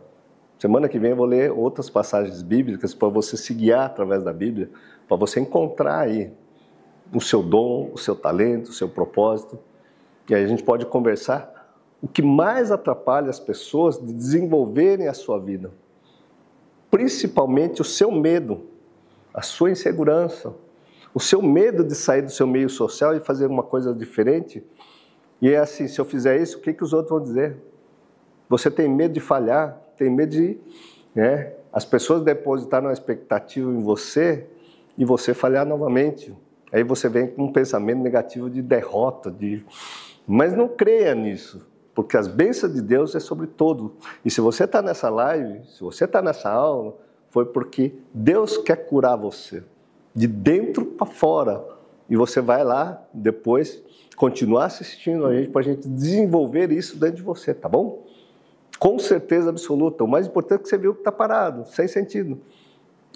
semana 0.64 0.88
que 0.88 0.98
vem 0.98 1.12
eu 1.12 1.18
vou 1.18 1.26
ler 1.26 1.52
outras 1.52 1.90
passagens 1.90 2.42
bíblicas 2.42 2.94
para 2.94 3.10
você 3.10 3.36
se 3.36 3.54
guiar 3.54 3.86
através 3.86 4.24
da 4.24 4.32
Bíblia, 4.32 4.70
para 5.08 5.18
você 5.18 5.40
encontrar 5.40 6.00
aí 6.00 6.32
o 7.14 7.20
seu 7.20 7.44
dom, 7.44 7.92
o 7.94 7.98
seu 7.98 8.16
talento, 8.16 8.70
o 8.70 8.74
seu 8.74 8.88
propósito. 8.88 9.60
E 10.30 10.34
aí 10.34 10.44
a 10.44 10.48
gente 10.48 10.64
pode 10.64 10.86
conversar 10.86 11.76
o 12.02 12.08
que 12.08 12.22
mais 12.22 12.72
atrapalha 12.72 13.30
as 13.30 13.40
pessoas 13.40 13.98
de 14.00 14.14
desenvolverem 14.14 15.08
a 15.08 15.14
sua 15.14 15.40
vida 15.40 15.72
principalmente 16.94 17.82
o 17.82 17.84
seu 17.84 18.12
medo, 18.12 18.68
a 19.34 19.42
sua 19.42 19.72
insegurança, 19.72 20.54
o 21.12 21.20
seu 21.20 21.42
medo 21.42 21.84
de 21.84 21.96
sair 21.96 22.22
do 22.22 22.30
seu 22.30 22.46
meio 22.46 22.70
social 22.70 23.16
e 23.16 23.20
fazer 23.20 23.48
uma 23.48 23.64
coisa 23.64 23.92
diferente. 23.96 24.64
E 25.42 25.50
é 25.50 25.58
assim: 25.58 25.88
se 25.88 26.00
eu 26.00 26.06
fizer 26.06 26.40
isso, 26.40 26.60
o 26.60 26.62
que, 26.62 26.72
que 26.72 26.84
os 26.84 26.94
outros 26.94 27.10
vão 27.10 27.20
dizer? 27.20 27.58
Você 28.48 28.70
tem 28.70 28.88
medo 28.88 29.16
de 29.16 29.20
falhar, 29.20 29.82
tem 29.98 30.10
medo 30.10 30.32
de. 30.32 30.58
Né, 31.16 31.54
as 31.72 31.86
pessoas 31.86 32.24
depositaram 32.24 32.88
uma 32.88 32.94
expectativa 32.94 33.70
em 33.70 33.82
você 33.82 34.46
e 34.98 35.06
você 35.06 35.34
falhar 35.34 35.66
novamente. 35.66 36.34
Aí 36.72 36.84
você 36.84 37.08
vem 37.08 37.28
com 37.28 37.44
um 37.46 37.52
pensamento 37.52 38.02
negativo 38.02 38.50
de 38.50 38.62
derrota, 38.62 39.32
de. 39.32 39.64
Mas 40.28 40.56
não 40.56 40.68
creia 40.68 41.14
nisso 41.14 41.66
porque 41.94 42.18
as 42.18 42.28
bênçãos 42.28 42.74
de 42.74 42.82
Deus 42.82 43.16
é 43.16 43.20
sobre 43.20 43.48
todo. 43.48 43.94
E 44.26 44.32
se 44.32 44.42
você 44.42 44.64
está 44.64 44.82
nessa 44.82 45.10
live, 45.10 45.62
se 45.68 45.82
você 45.82 46.06
está 46.06 46.22
nessa 46.22 46.50
aula, 46.50 46.96
foi 47.30 47.46
porque 47.46 47.94
Deus 48.14 48.58
quer 48.58 48.88
curar 48.88 49.16
você, 49.16 49.64
de 50.14 50.28
dentro 50.28 50.86
para 50.86 51.06
fora. 51.06 51.64
E 52.10 52.16
você 52.16 52.42
vai 52.42 52.64
lá 52.64 53.02
depois 53.14 53.82
continuar 54.16 54.66
assistindo 54.66 55.26
a 55.26 55.34
gente 55.34 55.50
para 55.50 55.62
a 55.62 55.64
gente 55.64 55.88
desenvolver 55.88 56.72
isso 56.72 57.00
dentro 57.00 57.18
de 57.18 57.24
você, 57.24 57.54
tá 57.54 57.70
bom? 57.70 58.04
Com 58.84 59.00
certeza 59.00 59.50
absoluta. 59.50 60.04
O 60.04 60.08
mais 60.10 60.28
importante 60.28 60.60
é 60.60 60.64
que 60.64 60.68
você 60.68 60.78
viu 60.78 60.94
que 60.94 61.00
está 61.00 61.12
parado, 61.12 61.66
sem 61.66 61.88
sentido. 61.88 62.38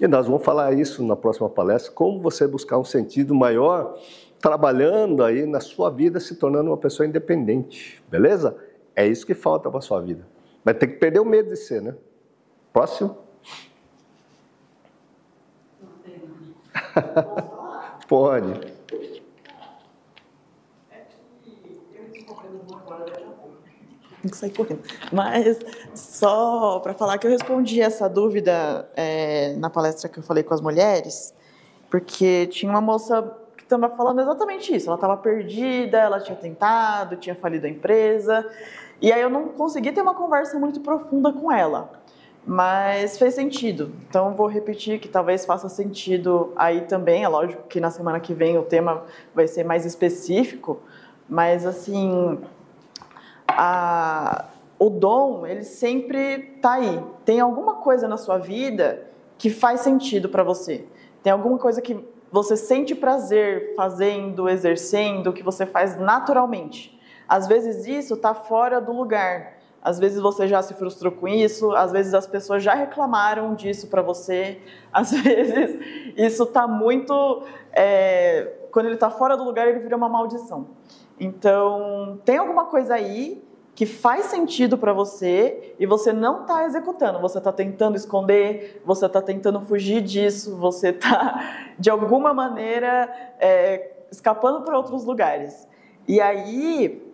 E 0.00 0.08
nós 0.08 0.26
vamos 0.26 0.42
falar 0.42 0.72
isso 0.72 1.04
na 1.04 1.14
próxima 1.14 1.46
palestra, 1.50 1.92
como 1.92 2.22
você 2.22 2.46
buscar 2.46 2.78
um 2.78 2.84
sentido 2.84 3.34
maior 3.34 3.94
trabalhando 4.40 5.22
aí 5.22 5.44
na 5.44 5.60
sua 5.60 5.90
vida, 5.90 6.20
se 6.20 6.36
tornando 6.36 6.70
uma 6.70 6.76
pessoa 6.78 7.06
independente, 7.06 8.02
beleza? 8.08 8.56
É 8.96 9.06
isso 9.06 9.26
que 9.26 9.34
falta 9.34 9.68
para 9.68 9.80
a 9.80 9.82
sua 9.82 10.00
vida. 10.00 10.26
Vai 10.64 10.72
ter 10.72 10.86
que 10.86 10.94
perder 10.94 11.20
o 11.20 11.24
medo 11.26 11.50
de 11.50 11.56
ser, 11.56 11.82
né? 11.82 11.94
Próximo. 12.72 13.18
Pode. 18.08 18.77
sair 24.32 24.50
correndo. 24.50 24.82
Mas 25.12 25.58
só 25.94 26.80
para 26.80 26.94
falar 26.94 27.18
que 27.18 27.26
eu 27.26 27.30
respondi 27.30 27.80
essa 27.80 28.08
dúvida 28.08 28.88
é, 28.96 29.54
na 29.54 29.70
palestra 29.70 30.08
que 30.08 30.18
eu 30.18 30.22
falei 30.22 30.42
com 30.42 30.54
as 30.54 30.60
mulheres, 30.60 31.34
porque 31.90 32.46
tinha 32.48 32.70
uma 32.70 32.80
moça 32.80 33.22
que 33.56 33.62
estava 33.62 33.88
falando 33.90 34.20
exatamente 34.20 34.74
isso. 34.74 34.88
Ela 34.88 34.96
estava 34.96 35.16
perdida, 35.16 35.98
ela 35.98 36.20
tinha 36.20 36.36
tentado, 36.36 37.16
tinha 37.16 37.34
falido 37.34 37.66
a 37.66 37.70
empresa, 37.70 38.48
e 39.00 39.12
aí 39.12 39.20
eu 39.20 39.30
não 39.30 39.48
consegui 39.48 39.92
ter 39.92 40.02
uma 40.02 40.14
conversa 40.14 40.58
muito 40.58 40.80
profunda 40.80 41.32
com 41.32 41.50
ela. 41.50 41.90
Mas 42.46 43.18
fez 43.18 43.34
sentido. 43.34 43.92
Então 44.08 44.34
vou 44.34 44.46
repetir 44.46 44.98
que 44.98 45.08
talvez 45.08 45.44
faça 45.44 45.68
sentido 45.68 46.52
aí 46.56 46.82
também. 46.82 47.22
É 47.22 47.28
lógico 47.28 47.64
que 47.68 47.78
na 47.78 47.90
semana 47.90 48.18
que 48.20 48.32
vem 48.32 48.56
o 48.56 48.62
tema 48.62 49.04
vai 49.34 49.46
ser 49.46 49.64
mais 49.64 49.84
específico, 49.84 50.80
mas 51.28 51.66
assim, 51.66 52.38
a, 53.48 54.46
o 54.78 54.90
dom, 54.90 55.46
ele 55.46 55.64
sempre 55.64 56.54
está 56.56 56.74
aí. 56.74 57.02
Tem 57.24 57.40
alguma 57.40 57.76
coisa 57.76 58.06
na 58.06 58.16
sua 58.16 58.38
vida 58.38 59.06
que 59.36 59.50
faz 59.50 59.80
sentido 59.80 60.28
para 60.28 60.42
você. 60.42 60.86
Tem 61.22 61.32
alguma 61.32 61.58
coisa 61.58 61.80
que 61.80 61.98
você 62.30 62.56
sente 62.56 62.94
prazer 62.94 63.74
fazendo, 63.74 64.48
exercendo, 64.48 65.32
que 65.32 65.42
você 65.42 65.64
faz 65.64 65.98
naturalmente. 65.98 66.98
Às 67.28 67.46
vezes 67.46 67.86
isso 67.86 68.14
está 68.14 68.34
fora 68.34 68.80
do 68.80 68.92
lugar. 68.92 69.58
Às 69.82 69.98
vezes 69.98 70.20
você 70.20 70.46
já 70.46 70.60
se 70.60 70.74
frustrou 70.74 71.12
com 71.12 71.28
isso, 71.28 71.72
às 71.72 71.92
vezes 71.92 72.12
as 72.12 72.26
pessoas 72.26 72.62
já 72.62 72.74
reclamaram 72.74 73.54
disso 73.54 73.86
para 73.86 74.02
você, 74.02 74.60
às 74.92 75.12
vezes 75.22 75.80
isso 76.16 76.42
está 76.42 76.66
muito. 76.66 77.42
É, 77.72 78.54
quando 78.72 78.86
ele 78.86 78.96
está 78.96 79.08
fora 79.08 79.36
do 79.36 79.44
lugar, 79.44 79.68
ele 79.68 79.78
vira 79.78 79.96
uma 79.96 80.08
maldição. 80.08 80.68
Então, 81.20 82.20
tem 82.24 82.38
alguma 82.38 82.66
coisa 82.66 82.94
aí 82.94 83.42
que 83.74 83.86
faz 83.86 84.26
sentido 84.26 84.76
para 84.76 84.92
você 84.92 85.74
e 85.78 85.86
você 85.86 86.12
não 86.12 86.42
está 86.42 86.64
executando, 86.64 87.20
você 87.20 87.38
está 87.38 87.52
tentando 87.52 87.96
esconder, 87.96 88.82
você 88.84 89.06
está 89.06 89.22
tentando 89.22 89.60
fugir 89.60 90.02
disso, 90.02 90.56
você 90.56 90.88
está, 90.88 91.68
de 91.78 91.88
alguma 91.88 92.34
maneira, 92.34 93.08
é, 93.38 93.92
escapando 94.10 94.62
para 94.62 94.76
outros 94.76 95.04
lugares. 95.04 95.68
E 96.08 96.20
aí, 96.20 97.08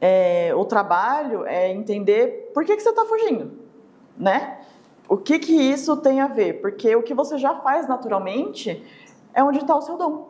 é, 0.00 0.52
o 0.54 0.64
trabalho 0.64 1.46
é 1.46 1.72
entender 1.72 2.50
por 2.54 2.64
que, 2.64 2.76
que 2.76 2.82
você 2.82 2.90
está 2.90 3.04
fugindo, 3.04 3.52
né? 4.16 4.60
O 5.08 5.16
que, 5.16 5.38
que 5.38 5.52
isso 5.52 5.96
tem 5.96 6.20
a 6.20 6.26
ver? 6.26 6.60
Porque 6.60 6.94
o 6.94 7.02
que 7.02 7.12
você 7.12 7.38
já 7.38 7.56
faz 7.56 7.88
naturalmente 7.88 8.84
é 9.34 9.42
onde 9.42 9.58
está 9.58 9.76
o 9.76 9.80
seu 9.80 9.96
dom, 9.96 10.28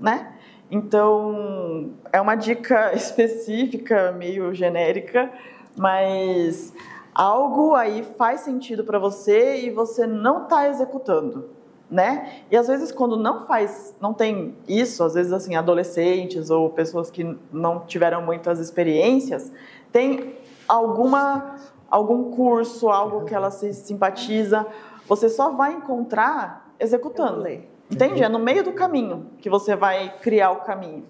né? 0.00 0.37
Então, 0.70 1.92
é 2.12 2.20
uma 2.20 2.34
dica 2.34 2.92
específica, 2.96 4.12
meio 4.12 4.54
genérica, 4.54 5.30
mas 5.76 6.72
algo 7.14 7.74
aí 7.74 8.02
faz 8.16 8.40
sentido 8.40 8.84
para 8.84 8.98
você 8.98 9.60
e 9.60 9.70
você 9.70 10.06
não 10.06 10.44
está 10.44 10.68
executando 10.68 11.58
né? 11.90 12.42
E 12.50 12.56
às 12.56 12.68
vezes 12.68 12.92
quando 12.92 13.16
não 13.16 13.46
faz, 13.46 13.94
não 14.00 14.12
tem 14.12 14.54
isso, 14.66 15.02
às 15.02 15.14
vezes 15.14 15.32
assim, 15.32 15.56
adolescentes 15.56 16.50
ou 16.50 16.68
pessoas 16.70 17.10
que 17.10 17.36
não 17.52 17.80
tiveram 17.80 18.22
muitas 18.22 18.58
experiências, 18.58 19.50
tem 19.90 20.36
alguma 20.66 21.56
algum 21.90 22.30
curso, 22.32 22.90
algo 22.90 23.24
que 23.24 23.34
ela 23.34 23.50
se 23.50 23.72
simpatiza, 23.72 24.66
você 25.06 25.26
só 25.30 25.52
vai 25.52 25.72
encontrar 25.72 26.70
executando. 26.78 27.48
Entende? 27.90 28.22
É 28.22 28.28
no 28.28 28.38
meio 28.38 28.62
do 28.62 28.72
caminho 28.72 29.26
que 29.38 29.48
você 29.48 29.74
vai 29.74 30.18
criar 30.20 30.50
o 30.50 30.56
caminho. 30.56 31.04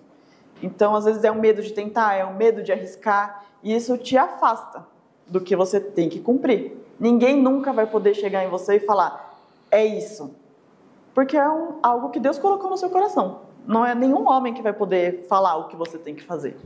Então, 0.62 0.94
às 0.94 1.04
vezes 1.04 1.22
é 1.24 1.30
o 1.30 1.34
medo 1.34 1.62
de 1.62 1.72
tentar, 1.72 2.14
é 2.14 2.24
o 2.24 2.34
medo 2.34 2.62
de 2.62 2.72
arriscar, 2.72 3.44
e 3.62 3.74
isso 3.74 3.96
te 3.98 4.16
afasta 4.16 4.86
do 5.26 5.40
que 5.40 5.56
você 5.56 5.80
tem 5.80 6.08
que 6.08 6.20
cumprir. 6.20 6.76
Ninguém 6.98 7.40
nunca 7.40 7.72
vai 7.72 7.86
poder 7.86 8.14
chegar 8.14 8.44
em 8.44 8.48
você 8.48 8.76
e 8.76 8.80
falar: 8.80 9.38
"É 9.70 9.84
isso, 9.84 10.34
porque 11.14 11.36
é 11.36 11.48
um, 11.48 11.78
algo 11.82 12.10
que 12.10 12.20
Deus 12.20 12.38
colocou 12.38 12.70
no 12.70 12.76
seu 12.76 12.90
coração. 12.90 13.40
Não 13.66 13.84
é 13.84 13.94
nenhum 13.94 14.28
homem 14.28 14.54
que 14.54 14.62
vai 14.62 14.72
poder 14.72 15.26
falar 15.28 15.56
o 15.56 15.68
que 15.68 15.76
você 15.76 15.98
tem 15.98 16.14
que 16.14 16.22
fazer. 16.22 16.56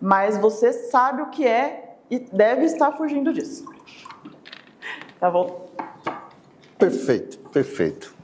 Mas 0.00 0.36
você 0.38 0.72
sabe 0.72 1.22
o 1.22 1.30
que 1.30 1.46
é 1.46 1.96
e 2.10 2.18
deve 2.18 2.64
estar 2.64 2.92
fugindo 2.92 3.32
disso. 3.32 3.64
Tá 5.18 5.30
bom? 5.30 5.70
Perfeito, 6.78 7.38
perfeito. 7.50 8.15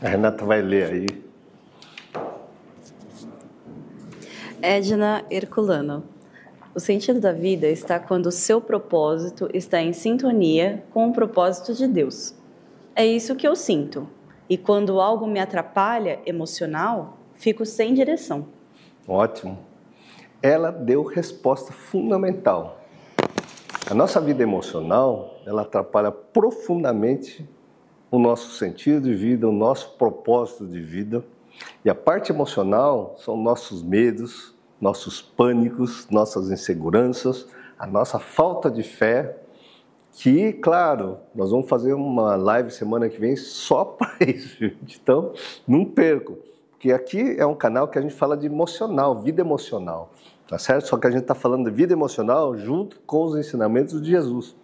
A 0.00 0.08
Renata 0.08 0.44
vai 0.44 0.62
ler 0.62 0.84
aí. 0.84 1.06
Edna 4.62 5.24
Herculano. 5.28 6.04
O 6.72 6.78
sentido 6.78 7.20
da 7.20 7.32
vida 7.32 7.66
está 7.66 7.98
quando 7.98 8.26
o 8.26 8.30
seu 8.30 8.60
propósito 8.60 9.48
está 9.52 9.80
em 9.80 9.92
sintonia 9.92 10.84
com 10.92 11.08
o 11.08 11.12
propósito 11.12 11.74
de 11.74 11.88
Deus. 11.88 12.32
É 12.94 13.04
isso 13.04 13.34
que 13.34 13.48
eu 13.48 13.56
sinto. 13.56 14.08
E 14.48 14.56
quando 14.56 15.00
algo 15.00 15.26
me 15.26 15.40
atrapalha 15.40 16.20
emocional, 16.24 17.18
fico 17.34 17.66
sem 17.66 17.92
direção. 17.92 18.46
Ótimo. 19.06 19.58
Ela 20.40 20.70
deu 20.70 21.02
resposta 21.02 21.72
fundamental. 21.72 22.80
A 23.90 23.94
nossa 23.94 24.20
vida 24.20 24.44
emocional, 24.44 25.40
ela 25.44 25.62
atrapalha 25.62 26.12
profundamente 26.12 27.48
o 28.10 28.18
nosso 28.18 28.52
sentido 28.52 29.02
de 29.02 29.14
vida, 29.14 29.48
o 29.48 29.52
nosso 29.52 29.96
propósito 29.96 30.66
de 30.66 30.80
vida. 30.80 31.24
E 31.84 31.90
a 31.90 31.94
parte 31.94 32.32
emocional 32.32 33.14
são 33.18 33.36
nossos 33.36 33.82
medos, 33.82 34.54
nossos 34.80 35.20
pânicos, 35.20 36.08
nossas 36.10 36.50
inseguranças, 36.50 37.46
a 37.78 37.86
nossa 37.86 38.18
falta 38.18 38.70
de 38.70 38.82
fé 38.82 39.36
que, 40.12 40.52
claro, 40.54 41.18
nós 41.34 41.50
vamos 41.50 41.68
fazer 41.68 41.92
uma 41.94 42.34
live 42.34 42.70
semana 42.70 43.08
que 43.08 43.20
vem 43.20 43.36
só 43.36 43.84
para 43.98 44.16
isso, 44.26 44.58
gente. 44.58 44.98
Então, 45.00 45.32
não 45.66 45.84
perco, 45.84 46.38
porque 46.70 46.92
aqui 46.92 47.36
é 47.38 47.46
um 47.46 47.54
canal 47.54 47.88
que 47.88 47.98
a 47.98 48.02
gente 48.02 48.14
fala 48.14 48.36
de 48.36 48.46
emocional, 48.46 49.20
vida 49.20 49.40
emocional, 49.40 50.12
tá 50.48 50.58
certo? 50.58 50.86
Só 50.88 50.96
que 50.96 51.06
a 51.06 51.10
gente 51.10 51.22
está 51.22 51.34
falando 51.34 51.70
de 51.70 51.76
vida 51.76 51.92
emocional 51.92 52.56
junto 52.56 53.00
com 53.00 53.24
os 53.24 53.36
ensinamentos 53.36 54.00
de 54.00 54.10
Jesus. 54.10 54.56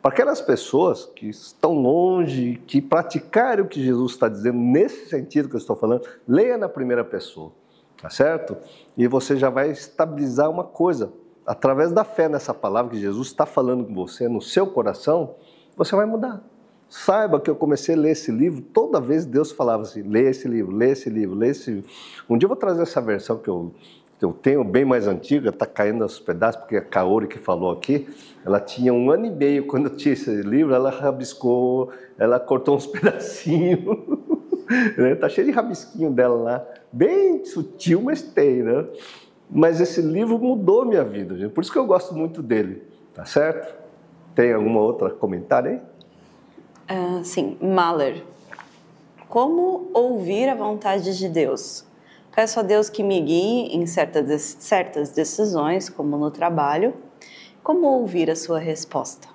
Para 0.00 0.12
aquelas 0.12 0.40
pessoas 0.40 1.06
que 1.06 1.28
estão 1.28 1.74
longe, 1.74 2.62
que 2.66 2.80
praticarem 2.80 3.64
o 3.64 3.68
que 3.68 3.82
Jesus 3.82 4.12
está 4.12 4.28
dizendo 4.28 4.58
nesse 4.58 5.08
sentido 5.08 5.48
que 5.48 5.56
eu 5.56 5.58
estou 5.58 5.74
falando, 5.74 6.06
leia 6.26 6.56
na 6.56 6.68
primeira 6.68 7.04
pessoa, 7.04 7.52
tá 8.00 8.08
certo? 8.08 8.56
E 8.96 9.08
você 9.08 9.36
já 9.36 9.50
vai 9.50 9.70
estabilizar 9.70 10.48
uma 10.48 10.64
coisa 10.64 11.12
através 11.44 11.92
da 11.92 12.04
fé 12.04 12.28
nessa 12.28 12.54
palavra 12.54 12.92
que 12.92 13.00
Jesus 13.00 13.28
está 13.28 13.46
falando 13.46 13.84
com 13.84 13.94
você, 13.94 14.28
no 14.28 14.40
seu 14.40 14.66
coração, 14.66 15.34
você 15.76 15.96
vai 15.96 16.06
mudar. 16.06 16.42
Saiba 16.88 17.40
que 17.40 17.50
eu 17.50 17.56
comecei 17.56 17.94
a 17.94 17.98
ler 17.98 18.12
esse 18.12 18.30
livro, 18.30 18.62
toda 18.62 19.00
vez 19.00 19.26
Deus 19.26 19.50
falava 19.52 19.82
assim: 19.82 20.02
lê 20.02 20.30
esse 20.30 20.48
livro, 20.48 20.74
lê 20.74 20.90
esse 20.90 21.10
livro, 21.10 21.34
lê 21.34 21.48
esse 21.48 21.70
livro. 21.70 21.90
Um 22.28 22.38
dia 22.38 22.46
eu 22.46 22.48
vou 22.48 22.56
trazer 22.56 22.82
essa 22.82 23.00
versão 23.00 23.36
que 23.38 23.48
eu, 23.48 23.72
que 24.18 24.24
eu 24.24 24.32
tenho, 24.32 24.64
bem 24.64 24.84
mais 24.84 25.06
antiga, 25.06 25.50
está 25.50 25.64
caindo 25.64 26.02
aos 26.02 26.18
pedaços, 26.18 26.60
porque 26.60 26.76
a 26.76 26.82
Kaori 26.82 27.28
que 27.28 27.38
falou 27.38 27.70
aqui, 27.70 28.08
ela 28.44 28.58
tinha 28.58 28.92
um 28.92 29.10
ano 29.10 29.26
e 29.26 29.30
meio 29.30 29.66
quando 29.66 29.86
eu 29.86 29.96
tinha 29.96 30.12
esse 30.12 30.42
livro, 30.42 30.74
ela 30.74 30.90
rabiscou, 30.90 31.92
ela 32.18 32.40
cortou 32.40 32.76
uns 32.76 32.86
pedacinhos. 32.88 33.80
Né? 34.98 35.14
tá 35.14 35.28
cheio 35.28 35.46
de 35.46 35.52
rabisquinho 35.52 36.10
dela 36.10 36.36
lá, 36.36 36.66
bem 36.92 37.44
sutil, 37.44 38.02
mas 38.02 38.20
tem, 38.20 38.62
né? 38.62 38.84
Mas 39.50 39.80
esse 39.80 40.02
livro 40.02 40.38
mudou 40.38 40.84
minha 40.84 41.04
vida, 41.04 41.34
gente. 41.36 41.52
por 41.52 41.62
isso 41.62 41.72
que 41.72 41.78
eu 41.78 41.86
gosto 41.86 42.14
muito 42.14 42.42
dele, 42.42 42.82
tá 43.14 43.24
certo? 43.24 43.74
Tem 44.34 44.52
alguma 44.52 44.80
outra 44.80 45.08
comentário 45.08 45.70
aí? 45.70 47.18
Uh, 47.20 47.24
sim, 47.24 47.56
Mahler. 47.62 48.22
Como 49.26 49.90
ouvir 49.94 50.48
a 50.48 50.54
vontade 50.54 51.16
de 51.16 51.28
Deus? 51.28 51.87
Peço 52.38 52.60
a 52.60 52.62
Deus 52.62 52.88
que 52.88 53.02
me 53.02 53.20
guie 53.20 53.74
em 53.76 53.84
certas, 53.84 54.58
certas 54.60 55.10
decisões, 55.10 55.88
como 55.88 56.16
no 56.16 56.30
trabalho. 56.30 56.94
Como 57.64 57.88
ouvir 57.88 58.30
a 58.30 58.36
sua 58.36 58.60
resposta? 58.60 59.26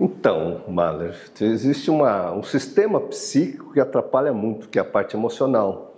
Então, 0.00 0.62
Mahler, 0.66 1.16
existe 1.40 1.92
uma, 1.92 2.32
um 2.32 2.42
sistema 2.42 3.00
psíquico 3.00 3.72
que 3.72 3.78
atrapalha 3.78 4.32
muito, 4.32 4.68
que 4.68 4.80
é 4.80 4.82
a 4.82 4.84
parte 4.84 5.14
emocional. 5.14 5.94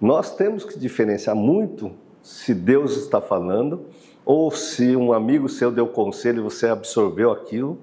Nós 0.00 0.34
temos 0.34 0.64
que 0.64 0.78
diferenciar 0.78 1.36
muito 1.36 1.92
se 2.22 2.54
Deus 2.54 2.96
está 2.96 3.20
falando 3.20 3.84
ou 4.24 4.50
se 4.50 4.96
um 4.96 5.12
amigo 5.12 5.46
seu 5.46 5.70
deu 5.70 5.88
conselho 5.88 6.38
e 6.38 6.42
você 6.42 6.68
absorveu 6.68 7.30
aquilo. 7.30 7.78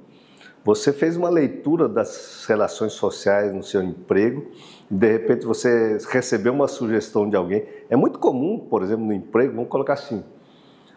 Você 0.69 0.93
fez 0.93 1.17
uma 1.17 1.29
leitura 1.29 1.89
das 1.89 2.45
relações 2.47 2.93
sociais 2.93 3.51
no 3.51 3.63
seu 3.63 3.81
emprego 3.81 4.51
e 4.91 4.93
de 4.93 5.11
repente 5.13 5.43
você 5.43 5.97
recebeu 6.11 6.53
uma 6.53 6.67
sugestão 6.67 7.27
de 7.27 7.35
alguém. 7.35 7.65
É 7.89 7.95
muito 7.95 8.19
comum, 8.19 8.59
por 8.69 8.83
exemplo, 8.83 9.03
no 9.03 9.11
emprego, 9.11 9.55
vamos 9.55 9.67
colocar 9.71 9.93
assim: 9.93 10.23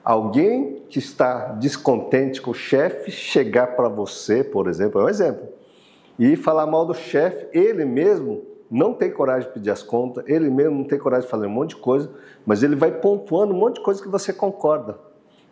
alguém 0.05 0.83
que 0.91 0.99
está 0.99 1.53
descontente 1.53 2.43
com 2.43 2.51
o 2.51 2.55
chefe 2.55 3.11
chegar 3.11 3.69
para 3.69 3.89
você, 3.89 4.45
por 4.45 4.69
exemplo, 4.69 5.01
é 5.01 5.05
um 5.05 5.09
exemplo, 5.09 5.49
e 6.19 6.37
falar 6.37 6.67
mal 6.67 6.85
do 6.85 6.93
chefe, 6.93 7.47
ele 7.59 7.87
mesmo 7.87 8.43
não 8.71 8.93
tem 8.93 9.11
coragem 9.11 9.49
de 9.49 9.55
pedir 9.55 9.71
as 9.71 9.83
contas, 9.83 10.23
ele 10.29 10.51
mesmo 10.51 10.77
não 10.77 10.85
tem 10.85 10.99
coragem 10.99 11.25
de 11.25 11.31
fazer 11.31 11.47
um 11.47 11.51
monte 11.51 11.71
de 11.71 11.77
coisa, 11.77 12.11
mas 12.45 12.63
ele 12.63 12.77
vai 12.77 12.93
pontuando 12.93 13.55
um 13.55 13.57
monte 13.57 13.77
de 13.77 13.83
coisa 13.83 14.03
que 14.03 14.09
você 14.11 14.35
concorda. 14.35 14.99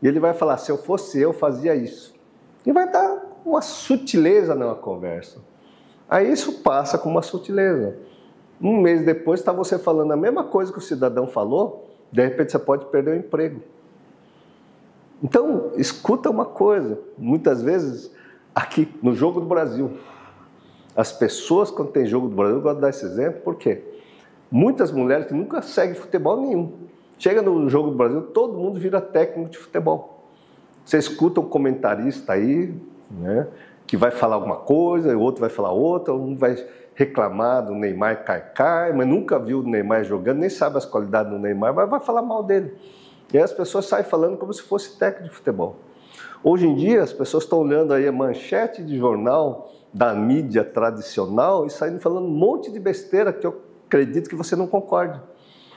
E 0.03 0.07
ele 0.07 0.21
vai 0.21 0.35
falar: 0.35 0.59
se 0.59 0.71
eu 0.71 0.77
fosse 0.77 1.19
eu, 1.19 1.33
fazia 1.33 1.75
isso. 1.75 2.20
E 2.65 2.73
vai 2.73 2.91
dar 2.91 3.31
uma 3.45 3.63
sutileza 3.63 4.55
na 4.55 4.75
conversa. 4.75 5.39
Aí 6.09 6.31
isso 6.31 6.61
passa 6.63 6.99
com 6.99 7.09
uma 7.09 7.23
sutileza. 7.23 7.97
Um 8.61 8.81
mês 8.81 9.05
depois 9.05 9.41
está 9.41 9.53
você 9.53 9.79
falando 9.79 10.13
a 10.13 10.17
mesma 10.17 10.45
coisa 10.45 10.73
que 10.73 10.79
o 10.79 10.83
cidadão 10.83 11.27
falou, 11.27 11.89
de 12.13 12.23
repente 12.23 12.53
você 12.53 12.59
pode 12.59 12.87
perder 12.87 13.13
o 13.13 13.17
emprego. 13.17 13.63
Então, 15.23 15.73
escuta 15.77 16.31
uma 16.31 16.45
coisa. 16.45 16.99
Muitas 17.17 17.63
vezes, 17.63 18.11
aqui 18.55 18.93
no 19.03 19.15
Jogo 19.15 19.41
do 19.41 19.47
Brasil, 19.47 19.93
as 20.97 21.13
pessoas, 21.13 21.71
quando 21.71 21.93
tem 21.93 22.07
Jogo 22.07 22.29
do 22.29 22.35
Brasil, 22.35 22.57
eu 22.57 22.63
gosto 22.63 22.77
de 22.77 22.81
dar 22.83 22.91
esse 22.91 23.05
exemplo, 23.05 23.41
por 23.43 23.57
quê? 23.57 23.83
Muitas 24.51 24.91
mulheres 24.91 25.27
que 25.27 25.35
nunca 25.35 25.63
seguem 25.63 25.95
futebol 25.95 26.41
nenhum. 26.41 26.73
Chega 27.19 27.41
no 27.43 27.69
Jogo 27.69 27.91
do 27.91 27.97
Brasil, 27.97 28.23
todo 28.23 28.59
mundo 28.59 28.81
vira 28.81 29.01
técnico 29.01 29.51
de 29.51 29.59
futebol. 29.59 30.20
Você 30.91 30.99
escuta 30.99 31.41
um 31.41 31.45
comentarista 31.45 32.33
aí, 32.33 32.75
né, 33.09 33.47
que 33.87 33.97
vai 33.97 34.11
falar 34.11 34.35
alguma 34.35 34.57
coisa, 34.57 35.17
o 35.17 35.21
outro 35.21 35.41
vai 35.41 35.49
falar 35.49 35.71
outra, 35.71 36.13
um 36.13 36.37
vai 36.37 36.57
reclamar 36.97 37.65
do 37.65 37.77
Neymar 37.77 38.25
cai-cai, 38.25 38.93
mas 38.93 39.07
nunca 39.07 39.39
viu 39.39 39.61
o 39.61 39.63
Neymar 39.63 40.03
jogando, 40.03 40.39
nem 40.39 40.51
sabe 40.51 40.79
as 40.79 40.85
qualidades 40.85 41.31
do 41.31 41.39
Neymar, 41.39 41.73
mas 41.73 41.89
vai 41.89 42.01
falar 42.01 42.23
mal 42.23 42.43
dele. 42.43 42.75
E 43.33 43.39
aí 43.39 43.45
as 43.45 43.53
pessoas 43.53 43.87
saem 43.87 44.03
falando 44.03 44.37
como 44.37 44.53
se 44.53 44.63
fosse 44.63 44.99
técnico 44.99 45.29
de 45.29 45.37
futebol. 45.37 45.77
Hoje 46.43 46.67
em 46.67 46.75
dia, 46.75 47.05
as 47.05 47.13
pessoas 47.13 47.45
estão 47.45 47.61
olhando 47.61 47.95
aí 47.95 48.09
a 48.09 48.11
manchete 48.11 48.83
de 48.83 48.99
jornal 48.99 49.71
da 49.95 50.13
mídia 50.13 50.65
tradicional 50.65 51.65
e 51.65 51.71
saindo 51.71 52.01
falando 52.01 52.27
um 52.27 52.37
monte 52.37 52.69
de 52.73 52.81
besteira 52.81 53.33
que 53.33 53.47
eu 53.47 53.61
acredito 53.87 54.29
que 54.29 54.35
você 54.35 54.57
não 54.57 54.67
concorde. 54.67 55.21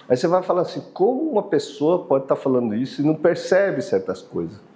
Aí 0.09 0.17
você 0.17 0.27
vai 0.27 0.41
falar 0.41 0.63
assim: 0.63 0.81
como 0.91 1.29
uma 1.29 1.43
pessoa 1.43 2.03
pode 2.05 2.25
estar 2.25 2.35
falando 2.35 2.73
isso 2.73 2.99
e 2.99 3.05
não 3.05 3.13
percebe 3.13 3.79
certas 3.83 4.19
coisas? 4.19 4.72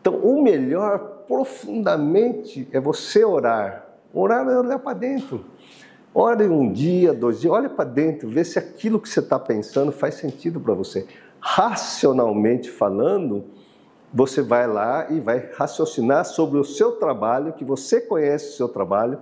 Então, 0.00 0.16
o 0.16 0.42
melhor 0.42 1.24
profundamente 1.28 2.68
é 2.72 2.80
você 2.80 3.24
orar. 3.24 3.86
Orar 4.12 4.48
é 4.48 4.58
olhar 4.58 4.78
para 4.78 4.96
dentro. 4.96 5.44
Ore 6.12 6.48
um 6.48 6.72
dia, 6.72 7.12
dois 7.12 7.40
dias, 7.40 7.52
olha 7.52 7.68
para 7.68 7.84
dentro, 7.84 8.28
vê 8.28 8.44
se 8.44 8.58
aquilo 8.58 8.98
que 8.98 9.08
você 9.08 9.20
está 9.20 9.38
pensando 9.38 9.92
faz 9.92 10.14
sentido 10.16 10.58
para 10.58 10.74
você 10.74 11.06
racionalmente 11.40 12.70
falando, 12.70 13.44
você 14.12 14.42
vai 14.42 14.66
lá 14.66 15.06
e 15.10 15.20
vai 15.20 15.50
raciocinar 15.54 16.24
sobre 16.24 16.58
o 16.58 16.64
seu 16.64 16.92
trabalho, 16.92 17.54
que 17.54 17.64
você 17.64 18.00
conhece 18.00 18.50
o 18.50 18.56
seu 18.56 18.68
trabalho, 18.68 19.18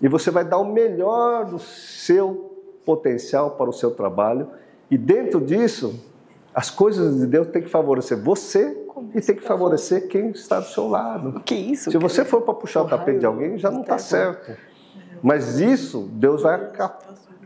e 0.00 0.06
você 0.06 0.30
vai 0.30 0.44
dar 0.44 0.58
o 0.58 0.72
melhor 0.72 1.46
do 1.46 1.58
seu 1.58 2.54
potencial 2.84 3.52
para 3.52 3.68
o 3.68 3.72
seu 3.72 3.90
trabalho, 3.90 4.48
e 4.90 4.96
dentro 4.96 5.40
disso, 5.40 5.98
as 6.54 6.70
coisas 6.70 7.18
de 7.18 7.26
Deus 7.26 7.48
têm 7.48 7.62
que 7.62 7.68
favorecer 7.68 8.22
você 8.22 8.85
e 9.14 9.20
tem 9.20 9.36
que 9.36 9.42
favorecer 9.42 10.08
quem 10.08 10.30
está 10.30 10.60
do 10.60 10.66
seu 10.66 10.88
lado. 10.88 11.40
Que 11.44 11.54
isso? 11.54 11.90
Se 11.90 11.98
você 11.98 12.24
for 12.24 12.42
para 12.42 12.54
puxar 12.54 12.82
o 12.82 12.88
tapete 12.88 13.20
de 13.20 13.26
alguém, 13.26 13.58
já 13.58 13.70
não 13.70 13.82
está 13.82 13.98
certo. 13.98 14.56
Mas 15.22 15.60
isso, 15.60 16.08
Deus 16.12 16.42
vai 16.42 16.70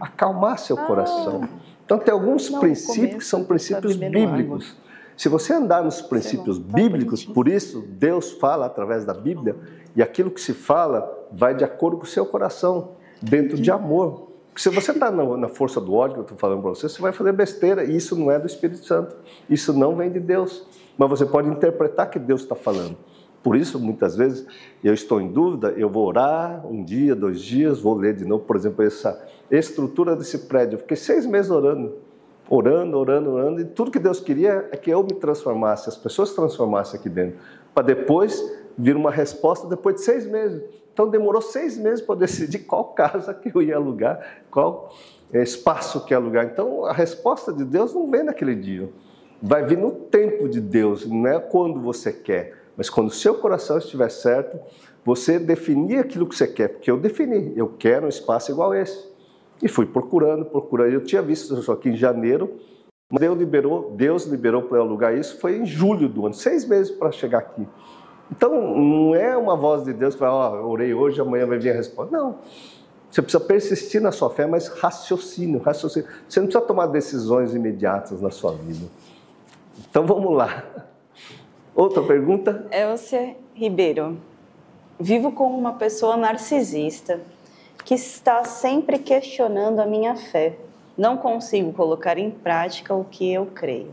acalmar 0.00 0.58
seu 0.58 0.76
coração. 0.76 1.48
Então, 1.84 1.98
tem 1.98 2.12
alguns 2.12 2.48
princípios 2.48 3.24
que 3.24 3.24
são 3.24 3.44
princípios 3.44 3.96
bíblicos. 3.96 4.76
Se 5.16 5.28
você 5.28 5.52
andar 5.52 5.84
nos 5.84 6.00
princípios 6.00 6.58
tá 6.58 6.64
bíblicos, 6.72 7.24
por 7.24 7.46
isso 7.46 7.84
Deus 7.86 8.32
fala 8.32 8.66
através 8.66 9.04
da 9.04 9.12
Bíblia, 9.12 9.56
e 9.94 10.02
aquilo 10.02 10.30
que 10.30 10.40
se 10.40 10.54
fala 10.54 11.28
vai 11.30 11.54
de 11.54 11.64
acordo 11.64 11.98
com 11.98 12.04
o 12.04 12.06
seu 12.06 12.24
coração, 12.24 12.92
dentro 13.20 13.56
de 13.58 13.70
amor. 13.70 14.30
Porque 14.48 14.62
se 14.62 14.68
você 14.68 14.92
está 14.92 15.10
na 15.10 15.48
força 15.48 15.80
do 15.80 15.94
ódio 15.94 16.14
que 16.14 16.20
eu 16.20 16.22
estou 16.22 16.38
falando 16.38 16.62
para 16.62 16.70
você, 16.70 16.88
você 16.88 17.02
vai 17.02 17.12
fazer 17.12 17.32
besteira, 17.32 17.84
e 17.84 17.96
isso 17.96 18.16
não 18.16 18.30
é 18.30 18.38
do 18.38 18.46
Espírito 18.46 18.84
Santo. 18.84 19.16
Isso 19.48 19.72
não 19.72 19.94
vem 19.94 20.10
de 20.10 20.20
Deus. 20.20 20.66
Mas 20.96 21.08
você 21.08 21.26
pode 21.26 21.48
interpretar 21.48 22.10
que 22.10 22.18
Deus 22.18 22.42
está 22.42 22.54
falando. 22.54 22.96
Por 23.42 23.56
isso, 23.56 23.78
muitas 23.78 24.16
vezes, 24.16 24.46
eu 24.84 24.92
estou 24.92 25.20
em 25.20 25.28
dúvida, 25.28 25.72
eu 25.76 25.88
vou 25.88 26.06
orar 26.06 26.66
um 26.66 26.84
dia, 26.84 27.14
dois 27.14 27.40
dias, 27.40 27.80
vou 27.80 27.94
ler 27.94 28.14
de 28.14 28.26
novo, 28.26 28.44
por 28.44 28.54
exemplo, 28.54 28.84
essa 28.84 29.18
estrutura 29.50 30.14
desse 30.14 30.40
prédio. 30.40 30.74
Eu 30.74 30.80
fiquei 30.80 30.96
seis 30.96 31.24
meses 31.24 31.50
orando, 31.50 31.94
orando, 32.50 32.98
orando, 32.98 33.30
orando, 33.30 33.60
e 33.62 33.64
tudo 33.64 33.90
que 33.90 33.98
Deus 33.98 34.20
queria 34.20 34.68
é 34.70 34.76
que 34.76 34.90
eu 34.90 35.02
me 35.02 35.14
transformasse, 35.14 35.88
as 35.88 35.96
pessoas 35.96 36.30
se 36.30 36.36
transformassem 36.36 37.00
aqui 37.00 37.08
dentro, 37.08 37.38
para 37.74 37.84
depois 37.84 38.42
vir 38.76 38.94
uma 38.94 39.10
resposta 39.10 39.66
depois 39.66 39.94
de 39.96 40.02
seis 40.02 40.26
meses. 40.26 40.62
Então 40.92 41.08
demorou 41.08 41.40
seis 41.40 41.78
meses 41.78 42.04
para 42.04 42.16
decidir 42.16 42.60
qual 42.60 42.92
casa 42.92 43.32
que 43.32 43.50
eu 43.54 43.62
ia 43.62 43.76
alugar, 43.76 44.42
qual 44.50 44.92
eh, 45.32 45.42
espaço 45.42 46.04
que 46.04 46.12
ia 46.12 46.18
alugar. 46.18 46.44
Então 46.44 46.84
a 46.84 46.92
resposta 46.92 47.52
de 47.52 47.64
Deus 47.64 47.94
não 47.94 48.10
vem 48.10 48.22
naquele 48.22 48.54
dia, 48.54 48.90
vai 49.42 49.64
vir 49.64 49.78
no 49.78 49.90
tempo 49.90 50.48
de 50.48 50.60
Deus, 50.60 51.06
não 51.06 51.26
é 51.26 51.38
quando 51.38 51.80
você 51.80 52.12
quer, 52.12 52.54
mas 52.76 52.90
quando 52.90 53.08
o 53.08 53.12
seu 53.12 53.34
coração 53.34 53.78
estiver 53.78 54.10
certo, 54.10 54.58
você 55.04 55.38
definir 55.38 55.98
aquilo 55.98 56.26
que 56.26 56.36
você 56.36 56.46
quer, 56.46 56.68
porque 56.68 56.90
eu 56.90 56.98
defini, 56.98 57.52
eu 57.56 57.68
quero 57.78 58.06
um 58.06 58.08
espaço 58.08 58.50
igual 58.50 58.74
esse. 58.74 59.08
E 59.62 59.68
fui 59.68 59.84
procurando, 59.84 60.44
procurando. 60.44 60.92
Eu 60.92 61.04
tinha 61.04 61.20
visto 61.20 61.58
isso 61.58 61.70
aqui 61.70 61.90
em 61.90 61.96
janeiro, 61.96 62.58
mas 63.10 63.20
Deus 63.20 63.38
liberou, 63.38 63.92
Deus 63.94 64.24
liberou 64.24 64.62
para 64.62 64.78
eu 64.78 64.82
alugar 64.82 65.14
isso, 65.14 65.38
foi 65.38 65.56
em 65.56 65.66
julho 65.66 66.08
do 66.08 66.26
ano, 66.26 66.34
seis 66.34 66.66
meses 66.66 66.90
para 66.90 67.10
chegar 67.10 67.38
aqui. 67.38 67.66
Então, 68.30 68.76
não 68.76 69.14
é 69.14 69.36
uma 69.36 69.56
voz 69.56 69.82
de 69.84 69.92
Deus 69.92 70.14
que 70.14 70.20
vai, 70.20 70.30
ó, 70.30 70.62
oh, 70.62 70.70
orei 70.70 70.94
hoje, 70.94 71.20
amanhã 71.20 71.46
vai 71.46 71.58
vir 71.58 71.70
a 71.70 71.74
resposta. 71.74 72.16
Não. 72.16 72.38
Você 73.10 73.20
precisa 73.20 73.42
persistir 73.44 74.00
na 74.00 74.12
sua 74.12 74.30
fé, 74.30 74.46
mas 74.46 74.68
raciocínio, 74.68 75.60
raciocínio. 75.60 76.08
Você 76.28 76.38
não 76.38 76.46
precisa 76.46 76.64
tomar 76.64 76.86
decisões 76.86 77.54
imediatas 77.54 78.22
na 78.22 78.30
sua 78.30 78.52
vida. 78.52 78.86
Então, 79.90 80.06
vamos 80.06 80.36
lá. 80.36 80.64
Outra 81.74 82.00
pergunta? 82.00 82.64
Elcia 82.70 83.36
Ribeiro. 83.52 84.18
Vivo 85.00 85.32
com 85.32 85.48
uma 85.48 85.72
pessoa 85.72 86.16
narcisista 86.16 87.20
que 87.84 87.94
está 87.94 88.44
sempre 88.44 89.00
questionando 89.00 89.80
a 89.80 89.86
minha 89.86 90.14
fé. 90.14 90.56
Não 90.96 91.16
consigo 91.16 91.72
colocar 91.72 92.18
em 92.18 92.30
prática 92.30 92.94
o 92.94 93.04
que 93.04 93.32
eu 93.32 93.46
creio. 93.46 93.92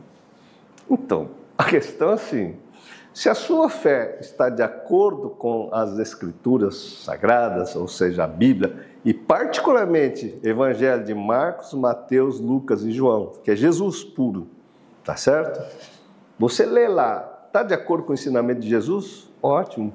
Então, 0.88 1.30
a 1.58 1.64
questão 1.64 2.12
é 2.12 2.14
assim: 2.14 2.56
se 3.12 3.28
a 3.28 3.34
sua 3.34 3.68
fé 3.68 4.20
está 4.22 4.50
de 4.50 4.62
acordo 4.62 5.32
com 5.32 5.70
as 5.72 5.98
escrituras 5.98 6.76
sagradas, 7.04 7.76
ou 7.76 7.88
seja, 7.88 8.26
a 8.26 8.28
Bíblia, 8.28 8.86
e 9.04 9.16
particularmente 9.16 10.38
Evangelho 10.44 11.04
de 11.04 11.16
Marcos, 11.16 11.74
Mateus, 11.74 12.40
Lucas 12.40 12.84
e 12.84 12.92
João, 12.92 13.32
que 13.44 13.50
é 13.50 13.56
Jesus 13.56 14.04
puro, 14.04 14.48
tá 15.08 15.16
certo? 15.16 15.64
Você 16.38 16.66
lê 16.66 16.90
lá, 16.90 17.46
está 17.48 17.64
de 17.64 17.74
acordo 17.74 18.04
com 18.04 18.12
o 18.12 18.14
ensinamento 18.14 18.60
de 18.60 18.68
Jesus? 18.68 19.30
Ótimo. 19.42 19.94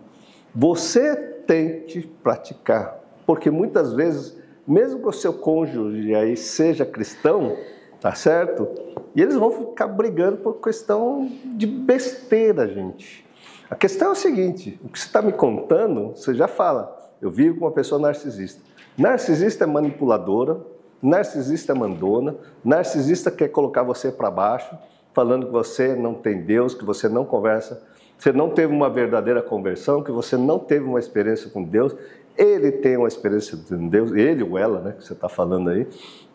Você 0.55 1.15
tem 1.47 1.83
que 1.83 2.01
praticar 2.01 3.03
porque 3.27 3.51
muitas 3.51 3.93
vezes, 3.93 4.39
mesmo 4.67 5.01
que 5.01 5.09
o 5.09 5.13
seu 5.13 5.33
cônjuge 5.33 6.15
aí 6.15 6.37
seja 6.37 6.85
cristão, 6.85 7.57
tá 8.01 8.15
certo? 8.15 8.67
E 9.15 9.21
eles 9.21 9.37
vão 9.37 9.51
ficar 9.51 9.87
brigando 9.87 10.39
por 10.39 10.55
questão 10.55 11.31
de 11.45 11.67
besteira, 11.67 12.67
gente. 12.67 13.27
A 13.71 13.77
questão 13.77 14.09
é 14.09 14.13
o 14.13 14.17
seguinte: 14.17 14.81
o 14.83 14.89
que 14.89 14.99
você 14.99 15.07
está 15.07 15.23
me 15.23 15.33
contando, 15.33 16.17
você 16.17 16.35
já 16.35 16.49
fala. 16.49 16.99
Eu 17.21 17.31
vivo 17.31 17.61
com 17.61 17.67
uma 17.67 17.71
pessoa 17.71 18.01
narcisista. 18.01 18.61
Narcisista 18.99 19.65
é 19.65 19.67
manipuladora, 19.67 20.61
narcisista 21.01 21.73
é 21.73 21.75
mandona, 21.75 22.35
narcisista 22.65 23.31
quer 23.31 23.49
colocar 23.49 23.85
você 23.85 24.11
para 24.11 24.31
baixo, 24.31 24.77
falando 25.13 25.47
que 25.47 25.53
você 25.53 25.95
não 25.95 26.15
tem 26.15 26.43
Deus, 26.43 26.75
que 26.75 26.85
você 26.85 27.09
não 27.09 27.25
conversa, 27.25 27.83
você 28.19 28.33
não 28.33 28.51
teve 28.51 28.73
uma 28.73 28.89
verdadeira 28.89 29.43
conversão, 29.43 30.03
que 30.03 30.13
você 30.13 30.37
não 30.37 30.59
teve 30.59 30.85
uma 30.85 30.99
experiência 30.99 31.51
com 31.51 31.63
Deus 31.63 31.95
ele 32.37 32.73
tem 32.73 32.97
uma 32.97 33.09
experiência 33.09 33.59
com 33.69 33.89
Deus, 33.89 34.13
ele 34.13 34.43
ou 34.43 34.59
ela, 34.59 34.81
né, 34.81 34.93
que 34.93 35.05
você 35.05 35.13
está 35.13 35.29
falando 35.29 35.71
aí, 35.71 35.87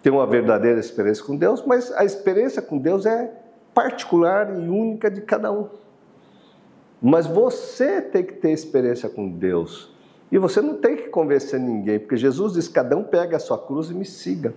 tem 0.02 0.12
uma 0.12 0.28
verdadeira 0.28 0.80
experiência 0.80 1.24
com 1.24 1.36
Deus, 1.36 1.64
mas 1.66 1.92
a 1.92 2.06
experiência 2.06 2.62
com 2.62 2.78
Deus 2.78 3.06
é 3.06 3.32
particular 3.74 4.50
e 4.60 4.70
única 4.70 5.10
de 5.10 5.22
cada 5.22 5.52
um. 5.52 5.68
Mas 7.02 7.28
você 7.28 8.02
tem 8.02 8.24
que 8.24 8.34
ter 8.34 8.52
experiência 8.52 9.10
com 9.10 9.30
Deus. 9.30 9.96
E 10.32 10.38
você 10.38 10.62
não 10.62 10.76
tem 10.76 10.96
que 10.96 11.10
convencer 11.10 11.60
ninguém, 11.60 12.00
porque 12.00 12.18
Jesus 12.18 12.54
diz: 12.54 12.68
cada 12.68 12.98
um 12.98 13.04
pega 13.04 13.38
a 13.38 13.40
sua 13.40 13.58
cruz 13.58 13.90
e 13.92 13.94
me 13.94 14.04
siga. 14.04 14.54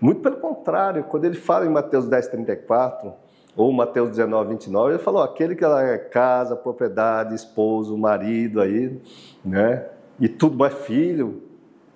Muito 0.00 0.20
pelo 0.20 0.36
contrário, 0.36 1.04
quando 1.04 1.24
ele 1.24 1.36
fala 1.36 1.64
em 1.64 1.68
Mateus 1.68 2.08
10, 2.08 2.28
34, 2.28 3.12
ou 3.56 3.72
Mateus 3.72 4.10
19, 4.10 4.50
29, 4.50 4.94
ele 4.94 4.98
falou: 5.02 5.22
aquele 5.22 5.54
que 5.54 5.64
é 5.64 5.98
casa, 5.98 6.56
propriedade, 6.56 7.34
esposo, 7.34 7.96
marido 7.96 8.60
aí, 8.60 9.00
né? 9.44 9.86
e 10.22 10.28
tudo 10.28 10.56
mais 10.56 10.74
filho, 10.74 11.42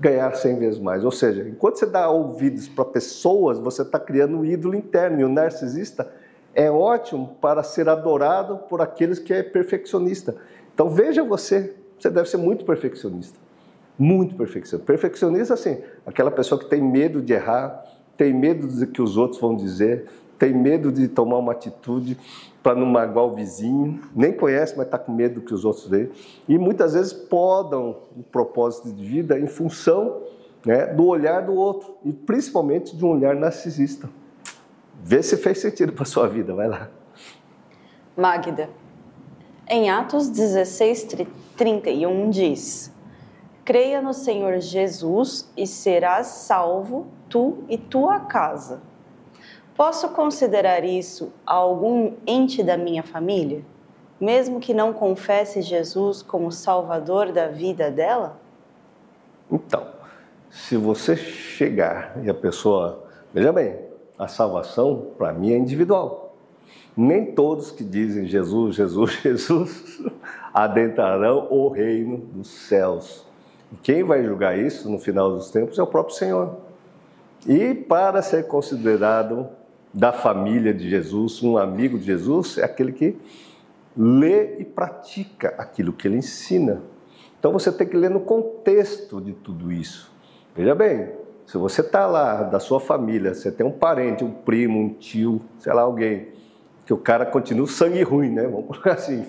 ganhar 0.01 0.35
100 0.35 0.59
vezes 0.59 0.81
mais. 0.81 1.05
Ou 1.05 1.13
seja, 1.13 1.49
enquanto 1.49 1.79
você 1.79 1.87
dá 1.87 2.09
ouvidos 2.11 2.69
para 2.69 2.85
pessoas, 2.85 3.59
você 3.59 3.83
está 3.83 4.01
criando 4.01 4.39
um 4.39 4.45
ídolo 4.45 4.75
interno. 4.75 5.21
E 5.21 5.25
o 5.25 5.29
narcisista 5.29 6.11
é 6.53 6.69
ótimo 6.69 7.37
para 7.41 7.63
ser 7.63 7.89
adorado 7.89 8.59
por 8.69 8.81
aqueles 8.81 9.21
que 9.21 9.33
é 9.33 9.45
perfeccionista. 9.45 10.35
Então 10.75 10.91
veja 10.91 11.23
você, 11.23 11.75
você 11.99 12.11
deve 12.11 12.29
ser 12.29 12.39
muito 12.39 12.65
perfeccionista. 12.65 13.39
Muito 13.99 14.35
perfeccionista. 14.35 14.85
Perfeccionista, 14.85 15.55
assim, 15.55 15.79
aquela 16.05 16.33
pessoa 16.33 16.59
que 16.59 16.69
tem 16.69 16.83
medo 16.83 17.23
de 17.23 17.33
errar, 17.33 17.85
tem 18.17 18.35
medo 18.35 18.67
do 18.67 18.87
que 18.89 19.01
os 19.01 19.17
outros 19.17 19.41
vão 19.41 19.55
dizer, 19.55 20.07
tem 20.39 20.53
medo 20.53 20.93
de 20.93 21.09
tomar 21.09 21.39
uma 21.39 21.53
atitude, 21.53 22.19
para 22.63 22.75
não 22.75 22.87
magoar 22.87 23.27
o 23.27 23.35
vizinho, 23.35 24.01
nem 24.15 24.33
conhece, 24.33 24.75
mas 24.77 24.87
está 24.87 24.99
com 24.99 25.13
medo 25.13 25.37
do 25.37 25.47
que 25.47 25.55
os 25.55 25.65
outros 25.65 25.87
veem. 25.87 26.11
E 26.49 26.59
muitas 26.59 26.95
vezes 26.95 27.13
podam 27.13 27.97
o 28.17 28.25
propósito 28.25 28.93
de 28.93 29.05
vida 29.05 29.39
em 29.39 29.47
função 29.47 30.23
né, 30.65 30.87
do 30.87 31.07
olhar 31.07 31.43
do 31.43 31.55
outro, 31.55 31.97
e 32.05 32.13
principalmente 32.13 32.97
de 32.97 33.05
um 33.05 33.11
olhar 33.11 33.37
narcisista. 33.37 34.11
Vê 35.01 35.23
se 35.23 35.37
fez 35.37 35.61
sentido 35.61 35.93
para 35.93 36.05
sua 36.05 36.27
vida, 36.27 36.55
vai 36.55 36.67
lá. 36.67 36.91
Magda, 38.17 38.69
em 39.69 39.89
Atos 39.89 40.29
16, 40.29 41.07
31 41.57 42.31
diz: 42.31 42.93
Creia 43.65 44.03
no 44.03 44.13
Senhor 44.13 44.59
Jesus 44.59 45.53
e 45.57 45.67
serás 45.69 46.27
salvo, 46.27 47.07
tu 47.29 47.59
e 47.69 47.79
tua 47.79 48.19
casa. 48.19 48.83
Posso 49.77 50.09
considerar 50.11 50.85
isso 50.85 51.33
algum 51.45 52.15
ente 52.27 52.63
da 52.63 52.79
minha 52.79 53.03
família, 53.03 53.63
mesmo 54.19 54.59
que 54.59 54.73
não 54.73 54.93
confesse 54.93 55.61
Jesus 55.61 56.23
como 56.23 56.51
salvador 56.51 57.31
da 57.31 57.49
vida 57.49 57.91
dela? 57.91 58.41
Então, 59.53 59.87
se 60.51 60.77
você 60.77 61.15
chegar 61.15 62.17
e 62.25 62.31
a 62.31 62.35
pessoa. 62.35 63.05
Veja 63.33 63.53
bem, 63.53 63.79
a 64.19 64.27
salvação 64.27 65.13
para 65.19 65.33
mim 65.33 65.53
é 65.53 65.59
individual. 65.59 66.35
Nem 66.97 67.33
todos 67.33 67.71
que 67.71 67.85
dizem 67.85 68.27
Jesus, 68.27 68.77
Jesus, 68.77 69.13
Jesus 69.23 70.03
adentrarão 70.55 71.49
o 71.51 71.69
reino 71.69 72.17
dos 72.17 72.49
céus. 72.49 73.27
Quem 73.83 74.03
vai 74.03 74.25
julgar 74.25 74.59
isso 74.59 74.89
no 74.91 74.99
final 74.99 75.33
dos 75.33 75.51
tempos 75.51 75.79
é 75.79 75.83
o 75.83 75.87
próprio 75.87 76.17
Senhor. 76.17 76.57
E 77.47 77.75
para 77.75 78.23
ser 78.23 78.47
considerado 78.47 79.49
da 79.97 80.13
família 80.13 80.75
de 80.75 80.91
Jesus, 80.91 81.43
um 81.43 81.57
amigo 81.57 81.99
de 81.99 82.05
Jesus, 82.05 82.59
é 82.59 82.65
aquele 82.65 82.93
que 82.93 83.17
lê 83.97 84.59
e 84.59 84.65
pratica 84.65 85.55
aquilo 85.57 85.91
que 85.91 86.07
ele 86.07 86.19
ensina. 86.19 86.83
Então 87.39 87.51
você 87.51 87.73
tem 87.73 87.87
que 87.87 87.97
ler 87.97 88.11
no 88.11 88.21
contexto 88.21 89.23
de 89.23 89.33
tudo 89.33 89.73
isso. 89.73 90.13
Veja 90.55 90.75
bem, 90.75 91.13
se 91.47 91.57
você 91.57 91.81
está 91.81 92.07
lá 92.07 92.43
da 92.43 92.61
sua 92.61 92.79
família, 92.79 93.33
você 93.33 93.51
tem 93.51 93.65
um 93.65 93.73
parente, 93.73 94.23
um 94.23 94.31
primo, 94.31 94.79
um 94.79 94.91
tio, 94.91 95.41
sei 95.59 95.73
lá, 95.73 95.81
alguém, 95.81 96.29
que 96.85 96.93
o 96.93 96.99
cara 96.99 97.25
continua 97.25 97.67
sangue 97.67 98.03
ruim, 98.03 98.29
né? 98.29 98.43
Vamos 98.43 98.67
colocar 98.67 98.93
assim, 98.93 99.25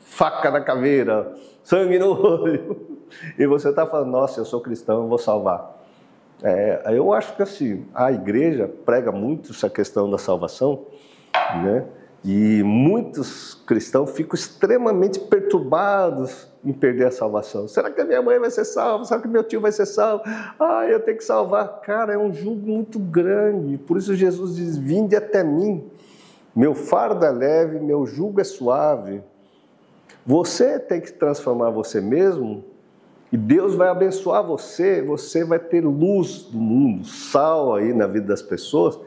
faca 0.00 0.50
na 0.50 0.60
caveira, 0.60 1.34
sangue 1.64 1.98
no 1.98 2.10
olho. 2.10 2.90
E 3.36 3.44
você 3.44 3.70
está 3.70 3.84
falando, 3.84 4.12
nossa, 4.12 4.38
eu 4.38 4.44
sou 4.44 4.60
cristão, 4.60 5.02
eu 5.02 5.08
vou 5.08 5.18
salvar. 5.18 5.79
É, 6.42 6.82
eu 6.88 7.12
acho 7.12 7.36
que 7.36 7.42
assim, 7.42 7.86
a 7.94 8.10
igreja 8.10 8.68
prega 8.86 9.12
muito 9.12 9.52
essa 9.52 9.68
questão 9.68 10.10
da 10.10 10.18
salvação, 10.18 10.86
né? 11.62 11.84
E 12.22 12.62
muitos 12.62 13.54
cristãos 13.66 14.10
ficam 14.10 14.34
extremamente 14.34 15.18
perturbados 15.18 16.50
em 16.62 16.72
perder 16.72 17.06
a 17.06 17.10
salvação. 17.10 17.66
Será 17.66 17.90
que 17.90 17.98
a 18.00 18.04
minha 18.04 18.20
mãe 18.20 18.38
vai 18.38 18.50
ser 18.50 18.66
salva? 18.66 19.06
Será 19.06 19.20
que 19.20 19.28
meu 19.28 19.42
tio 19.42 19.60
vai 19.60 19.72
ser 19.72 19.86
salvo? 19.86 20.24
Ah, 20.58 20.86
eu 20.86 21.00
tenho 21.00 21.16
que 21.16 21.24
salvar. 21.24 21.80
Cara, 21.80 22.12
é 22.12 22.18
um 22.18 22.32
jugo 22.32 22.66
muito 22.66 22.98
grande. 22.98 23.78
Por 23.78 23.96
isso 23.96 24.14
Jesus 24.14 24.56
diz: 24.56 24.76
Vinde 24.76 25.16
até 25.16 25.42
mim. 25.42 25.90
Meu 26.54 26.74
fardo 26.74 27.24
é 27.24 27.30
leve, 27.30 27.80
meu 27.80 28.04
jugo 28.04 28.40
é 28.40 28.44
suave. 28.44 29.22
Você 30.26 30.78
tem 30.78 31.00
que 31.00 31.12
transformar 31.12 31.70
você 31.70 32.00
mesmo 32.00 32.64
e 33.32 33.36
Deus 33.36 33.74
vai 33.74 33.88
abençoar 33.88 34.44
você, 34.44 35.00
você 35.02 35.44
vai 35.44 35.58
ter 35.58 35.84
luz 35.84 36.42
do 36.42 36.58
mundo, 36.58 37.06
sal 37.06 37.74
aí 37.76 37.92
na 37.92 38.06
vida 38.06 38.26
das 38.26 38.42
pessoas, 38.42 38.98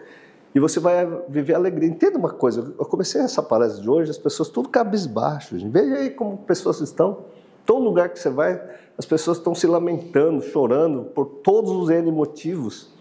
e 0.55 0.59
você 0.59 0.79
vai 0.79 1.05
viver 1.27 1.55
alegria. 1.55 1.89
Entenda 1.89 2.17
uma 2.17 2.29
coisa, 2.29 2.73
eu 2.79 2.85
comecei 2.85 3.19
essa 3.19 3.43
palestra 3.43 3.81
de 3.81 3.89
hoje, 3.89 4.11
as 4.11 4.17
pessoas 4.17 4.49
tudo 4.49 4.69
cabisbaixo, 4.69 5.57
gente. 5.57 5.71
veja 5.71 5.95
aí 5.95 6.09
como 6.09 6.37
pessoas 6.37 6.79
estão. 6.79 7.25
Todo 7.65 7.83
lugar 7.83 8.09
que 8.09 8.19
você 8.19 8.29
vai, 8.29 8.61
as 8.97 9.05
pessoas 9.05 9.37
estão 9.37 9.55
se 9.55 9.65
lamentando, 9.65 10.41
chorando 10.41 11.05
por 11.05 11.25
todos 11.25 11.71
os 11.71 11.89
N 11.89 12.11
motivos. 12.11 12.93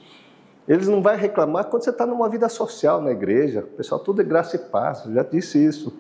Eles 0.67 0.89
não 0.89 1.03
vão 1.03 1.17
reclamar 1.17 1.67
quando 1.67 1.83
você 1.83 1.91
está 1.91 2.07
numa 2.07 2.29
vida 2.29 2.49
social 2.49 3.01
na 3.03 3.11
igreja. 3.11 3.61
O 3.61 3.77
pessoal, 3.77 4.01
tudo 4.01 4.23
é 4.23 4.25
graça 4.25 4.57
e 4.57 4.59
paz, 4.59 5.05
eu 5.05 5.13
já 5.13 5.23
disse 5.23 5.63
isso. 5.63 5.93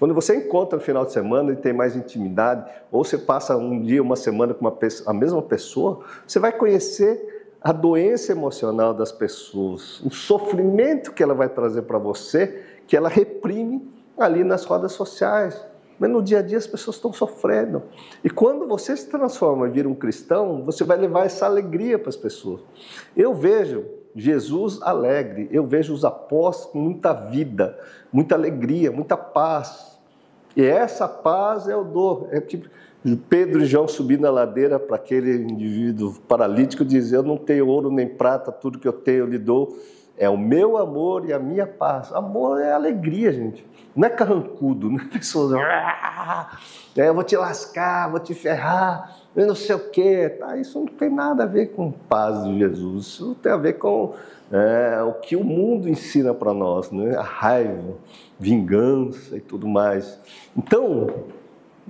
Quando 0.00 0.14
você 0.14 0.34
encontra 0.34 0.78
no 0.78 0.82
final 0.82 1.04
de 1.04 1.12
semana 1.12 1.52
e 1.52 1.56
tem 1.56 1.74
mais 1.74 1.94
intimidade, 1.94 2.64
ou 2.90 3.04
você 3.04 3.18
passa 3.18 3.54
um 3.54 3.82
dia, 3.82 4.02
uma 4.02 4.16
semana 4.16 4.54
com 4.54 4.62
uma 4.62 4.72
pessoa, 4.72 5.10
a 5.10 5.12
mesma 5.12 5.42
pessoa, 5.42 6.00
você 6.26 6.38
vai 6.38 6.52
conhecer 6.52 7.52
a 7.60 7.70
doença 7.70 8.32
emocional 8.32 8.94
das 8.94 9.12
pessoas, 9.12 10.00
o 10.00 10.08
sofrimento 10.08 11.12
que 11.12 11.22
ela 11.22 11.34
vai 11.34 11.50
trazer 11.50 11.82
para 11.82 11.98
você, 11.98 12.64
que 12.86 12.96
ela 12.96 13.10
reprime 13.10 13.86
ali 14.16 14.42
nas 14.42 14.64
rodas 14.64 14.92
sociais. 14.92 15.62
Mas 15.98 16.08
no 16.08 16.22
dia 16.22 16.38
a 16.38 16.42
dia 16.42 16.56
as 16.56 16.66
pessoas 16.66 16.96
estão 16.96 17.12
sofrendo. 17.12 17.82
E 18.24 18.30
quando 18.30 18.66
você 18.66 18.96
se 18.96 19.06
transforma 19.06 19.68
e 19.68 19.70
vira 19.70 19.86
um 19.86 19.94
cristão, 19.94 20.64
você 20.64 20.82
vai 20.82 20.96
levar 20.96 21.26
essa 21.26 21.44
alegria 21.44 21.98
para 21.98 22.08
as 22.08 22.16
pessoas. 22.16 22.62
Eu 23.14 23.34
vejo 23.34 23.84
Jesus 24.16 24.80
alegre, 24.80 25.50
eu 25.52 25.66
vejo 25.66 25.92
os 25.92 26.06
apóstolos 26.06 26.72
com 26.72 26.78
muita 26.78 27.12
vida, 27.12 27.78
muita 28.10 28.34
alegria, 28.34 28.90
muita 28.90 29.14
paz, 29.14 29.89
e 30.56 30.64
essa 30.64 31.08
paz 31.08 31.68
é 31.68 31.76
o 31.76 31.84
dor. 31.84 32.28
É 32.30 32.40
tipo 32.40 32.68
Pedro 33.28 33.62
e 33.62 33.66
João 33.66 33.88
subindo 33.88 34.26
a 34.26 34.30
ladeira 34.30 34.78
para 34.78 34.96
aquele 34.96 35.42
indivíduo 35.42 36.14
paralítico 36.28 36.84
dizer: 36.84 37.16
Eu 37.16 37.22
não 37.22 37.36
tenho 37.36 37.66
ouro 37.66 37.90
nem 37.90 38.08
prata, 38.08 38.52
tudo 38.52 38.78
que 38.78 38.88
eu 38.88 38.92
tenho 38.92 39.20
eu 39.20 39.26
lhe 39.26 39.38
dou. 39.38 39.76
É 40.18 40.28
o 40.28 40.36
meu 40.36 40.76
amor 40.76 41.26
e 41.26 41.32
a 41.32 41.38
minha 41.38 41.66
paz. 41.66 42.12
Amor 42.12 42.60
é 42.60 42.72
alegria, 42.72 43.32
gente. 43.32 43.66
Não 43.96 44.06
é 44.06 44.10
carrancudo, 44.10 44.90
não 44.90 45.00
é 45.00 45.04
pessoas. 45.08 45.58
É, 46.94 47.08
eu 47.08 47.14
vou 47.14 47.24
te 47.24 47.36
lascar, 47.38 48.10
vou 48.10 48.20
te 48.20 48.34
ferrar, 48.34 49.16
eu 49.34 49.46
não 49.46 49.54
sei 49.54 49.74
o 49.74 49.90
quê. 49.90 50.36
Tá, 50.38 50.58
isso 50.58 50.78
não 50.78 50.86
tem 50.86 51.08
nada 51.08 51.44
a 51.44 51.46
ver 51.46 51.68
com 51.68 51.90
paz 51.90 52.44
de 52.44 52.58
Jesus. 52.58 53.06
Isso 53.06 53.34
tem 53.42 53.50
a 53.50 53.56
ver 53.56 53.74
com 53.74 54.14
é, 54.52 55.02
o 55.02 55.14
que 55.14 55.36
o 55.36 55.44
mundo 55.44 55.88
ensina 55.88 56.34
para 56.34 56.52
nós, 56.52 56.90
né? 56.90 57.16
a 57.16 57.22
raiva, 57.22 57.94
vingança 58.40 59.36
e 59.36 59.40
tudo 59.40 59.68
mais. 59.68 60.18
Então, 60.56 61.08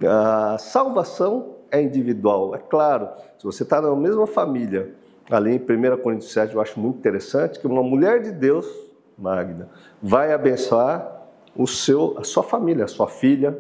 a 0.04 0.58
salvação 0.58 1.54
é 1.70 1.80
individual. 1.80 2.54
É 2.54 2.58
claro, 2.58 3.08
se 3.38 3.44
você 3.44 3.62
está 3.62 3.80
na 3.80 3.94
mesma 3.94 4.26
família, 4.26 4.92
ali 5.30 5.52
em 5.52 5.58
1 5.58 5.96
Coríntios 6.02 6.32
7, 6.32 6.54
eu 6.54 6.60
acho 6.60 6.78
muito 6.80 6.98
interessante 6.98 7.60
que 7.60 7.66
uma 7.66 7.82
mulher 7.82 8.20
de 8.20 8.32
Deus, 8.32 8.66
Magda, 9.16 9.68
vai 10.02 10.32
abençoar 10.32 11.22
o 11.54 11.66
seu, 11.66 12.16
a 12.18 12.24
sua 12.24 12.42
família, 12.42 12.84
a 12.84 12.88
sua 12.88 13.06
filha, 13.06 13.56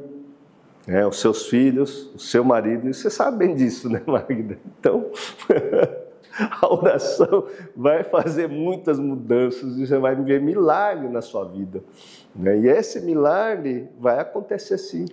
né, 0.86 1.06
os 1.06 1.20
seus 1.20 1.46
filhos, 1.46 2.10
o 2.14 2.18
seu 2.18 2.42
marido, 2.42 2.88
e 2.88 2.94
você 2.94 3.08
sabe 3.08 3.38
bem 3.38 3.54
disso, 3.54 3.88
né, 3.88 4.02
Magda? 4.06 4.58
Então, 4.78 5.06
a 6.38 6.72
oração 6.72 7.46
vai 7.76 8.04
fazer 8.04 8.48
muitas 8.48 8.98
mudanças 8.98 9.78
e 9.78 9.86
você 9.86 9.98
vai 9.98 10.14
ver 10.14 10.40
milagre 10.40 11.08
na 11.08 11.20
sua 11.20 11.44
vida. 11.44 11.82
Né? 12.34 12.58
E 12.58 12.68
esse 12.68 13.00
milagre 13.00 13.88
vai 13.98 14.18
acontecer 14.18 14.78
sim. 14.78 15.06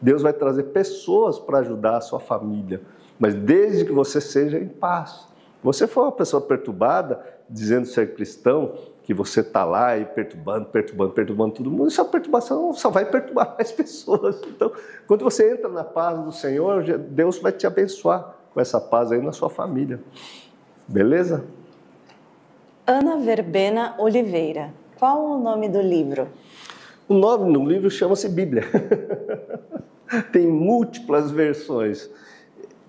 Deus 0.00 0.22
vai 0.22 0.32
trazer 0.32 0.64
pessoas 0.64 1.38
para 1.38 1.58
ajudar 1.58 1.98
a 1.98 2.00
sua 2.00 2.18
família, 2.18 2.80
mas 3.18 3.34
desde 3.34 3.84
que 3.84 3.92
você 3.92 4.20
seja 4.20 4.58
em 4.58 4.68
paz. 4.68 5.28
Você 5.62 5.86
for 5.86 6.02
uma 6.02 6.12
pessoa 6.12 6.42
perturbada, 6.42 7.24
dizendo 7.48 7.86
ser 7.86 8.14
cristão, 8.14 8.74
que 9.04 9.14
você 9.14 9.40
está 9.40 9.64
lá 9.64 9.96
e 9.96 10.04
perturbando, 10.04 10.66
perturbando, 10.66 11.12
perturbando 11.12 11.54
todo 11.54 11.70
mundo, 11.70 11.86
essa 11.86 12.04
perturbação 12.04 12.72
só 12.72 12.90
vai 12.90 13.04
perturbar 13.04 13.54
mais 13.58 13.70
pessoas. 13.70 14.40
Então, 14.46 14.72
quando 15.06 15.22
você 15.22 15.52
entra 15.52 15.68
na 15.68 15.84
paz 15.84 16.18
do 16.18 16.32
Senhor, 16.32 16.82
Deus 16.82 17.38
vai 17.38 17.52
te 17.52 17.66
abençoar 17.66 18.34
com 18.52 18.60
essa 18.60 18.80
paz 18.80 19.10
aí 19.12 19.20
na 19.20 19.32
sua 19.32 19.50
família. 19.50 20.00
Beleza? 20.92 21.42
Ana 22.86 23.16
Verbena 23.16 23.94
Oliveira. 23.98 24.74
Qual 24.98 25.24
o 25.24 25.38
nome 25.38 25.66
do 25.66 25.80
livro? 25.80 26.28
O 27.08 27.14
nome 27.14 27.50
do 27.50 27.64
livro 27.64 27.90
chama-se 27.90 28.28
Bíblia. 28.28 28.64
Tem 30.30 30.46
múltiplas 30.46 31.30
versões. 31.30 32.10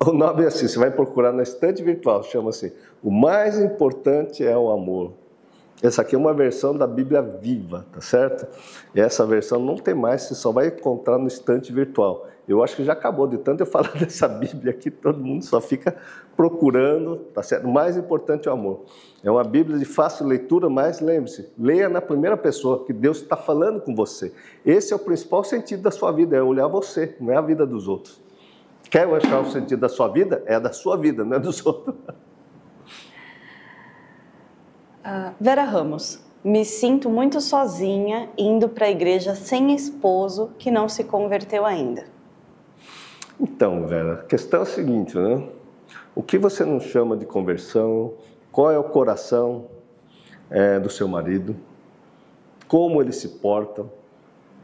O 0.06 0.12
nome 0.12 0.44
é 0.44 0.48
assim, 0.48 0.68
você 0.68 0.78
vai 0.78 0.92
procurar 0.92 1.32
na 1.32 1.44
estante 1.44 1.82
virtual, 1.82 2.24
chama-se 2.24 2.74
O 3.02 3.10
Mais 3.10 3.58
Importante 3.58 4.46
é 4.46 4.58
o 4.58 4.70
Amor. 4.70 5.14
Essa 5.82 6.02
aqui 6.02 6.14
é 6.14 6.18
uma 6.18 6.34
versão 6.34 6.76
da 6.76 6.86
Bíblia 6.86 7.22
viva, 7.22 7.86
tá 7.94 8.02
certo? 8.02 8.46
E 8.94 9.00
essa 9.00 9.26
versão 9.26 9.60
não 9.60 9.78
tem 9.78 9.94
mais, 9.94 10.24
você 10.24 10.36
só 10.36 10.52
vai 10.52 10.68
encontrar 10.68 11.18
no 11.18 11.28
estante 11.28 11.72
virtual. 11.72 12.28
Eu 12.48 12.62
acho 12.62 12.76
que 12.76 12.84
já 12.84 12.94
acabou 12.94 13.26
de 13.26 13.38
tanto 13.38 13.62
eu 13.62 13.66
falar 13.66 13.92
dessa 13.98 14.28
Bíblia 14.28 14.72
aqui, 14.72 14.92
todo 14.92 15.20
mundo 15.20 15.44
só 15.44 15.62
fica 15.62 15.96
procurando, 16.36 17.18
tá 17.34 17.42
certo? 17.42 17.68
O 17.68 17.72
mais 17.72 17.96
importante 17.96 18.48
é 18.48 18.52
o 18.52 18.54
amor. 18.54 18.86
É 19.24 19.32
uma 19.32 19.44
Bíblia 19.44 19.78
de 19.78 19.86
fácil 19.86 20.26
leitura, 20.26 20.70
mas 20.70 21.00
lembre-se, 21.00 21.50
leia 21.58 21.88
na 21.88 22.02
primeira 22.02 22.36
pessoa, 22.36 22.84
que 22.86 22.92
Deus 22.92 23.22
está 23.22 23.38
falando 23.38 23.80
com 23.80 23.96
você. 23.96 24.34
Esse 24.66 24.92
é 24.92 24.96
o 24.96 25.00
principal 25.00 25.44
sentido 25.44 25.82
da 25.82 25.92
sua 25.92 26.12
vida, 26.12 26.36
é 26.36 26.42
olhar 26.42 26.68
você, 26.68 27.16
não 27.20 27.32
é 27.32 27.38
a 27.38 27.42
vida 27.42 27.66
dos 27.66 27.88
outros. 27.88 28.22
Quer 28.90 29.08
achar 29.08 29.40
o 29.40 29.50
sentido 29.50 29.80
da 29.80 29.90
sua 29.90 30.08
vida? 30.08 30.44
É 30.46 30.60
da 30.60 30.72
sua 30.72 30.98
vida, 30.98 31.24
não 31.24 31.38
é 31.38 31.40
dos 31.40 31.64
outros. 31.66 31.96
Uh, 35.06 35.34
Vera 35.40 35.64
Ramos, 35.64 36.22
Me 36.44 36.66
sinto 36.66 37.10
muito 37.10 37.40
sozinha 37.40 38.30
indo 38.38 38.68
para 38.68 38.88
a 38.88 38.92
igreja 38.92 39.34
sem 39.34 39.74
esposo 39.74 40.52
que 40.60 40.70
não 40.70 40.90
se 40.90 41.06
converteu 41.06 41.66
ainda. 41.66 42.13
Então, 43.44 43.86
Vera, 43.86 44.14
a 44.14 44.24
questão 44.24 44.62
é 44.62 44.64
a 44.64 44.66
seguinte, 44.66 45.18
né? 45.18 45.50
O 46.16 46.24
que 46.24 46.38
você 46.38 46.64
não 46.64 46.80
chama 46.80 47.18
de 47.18 47.26
conversão? 47.26 48.14
Qual 48.50 48.72
é 48.72 48.80
o 48.80 48.86
coração 48.86 49.66
é, 50.50 50.80
do 50.80 50.90
seu 50.90 51.10
marido? 51.10 51.54
Como 52.70 53.02
ele 53.02 53.12
se 53.12 53.28
porta? 53.28 53.86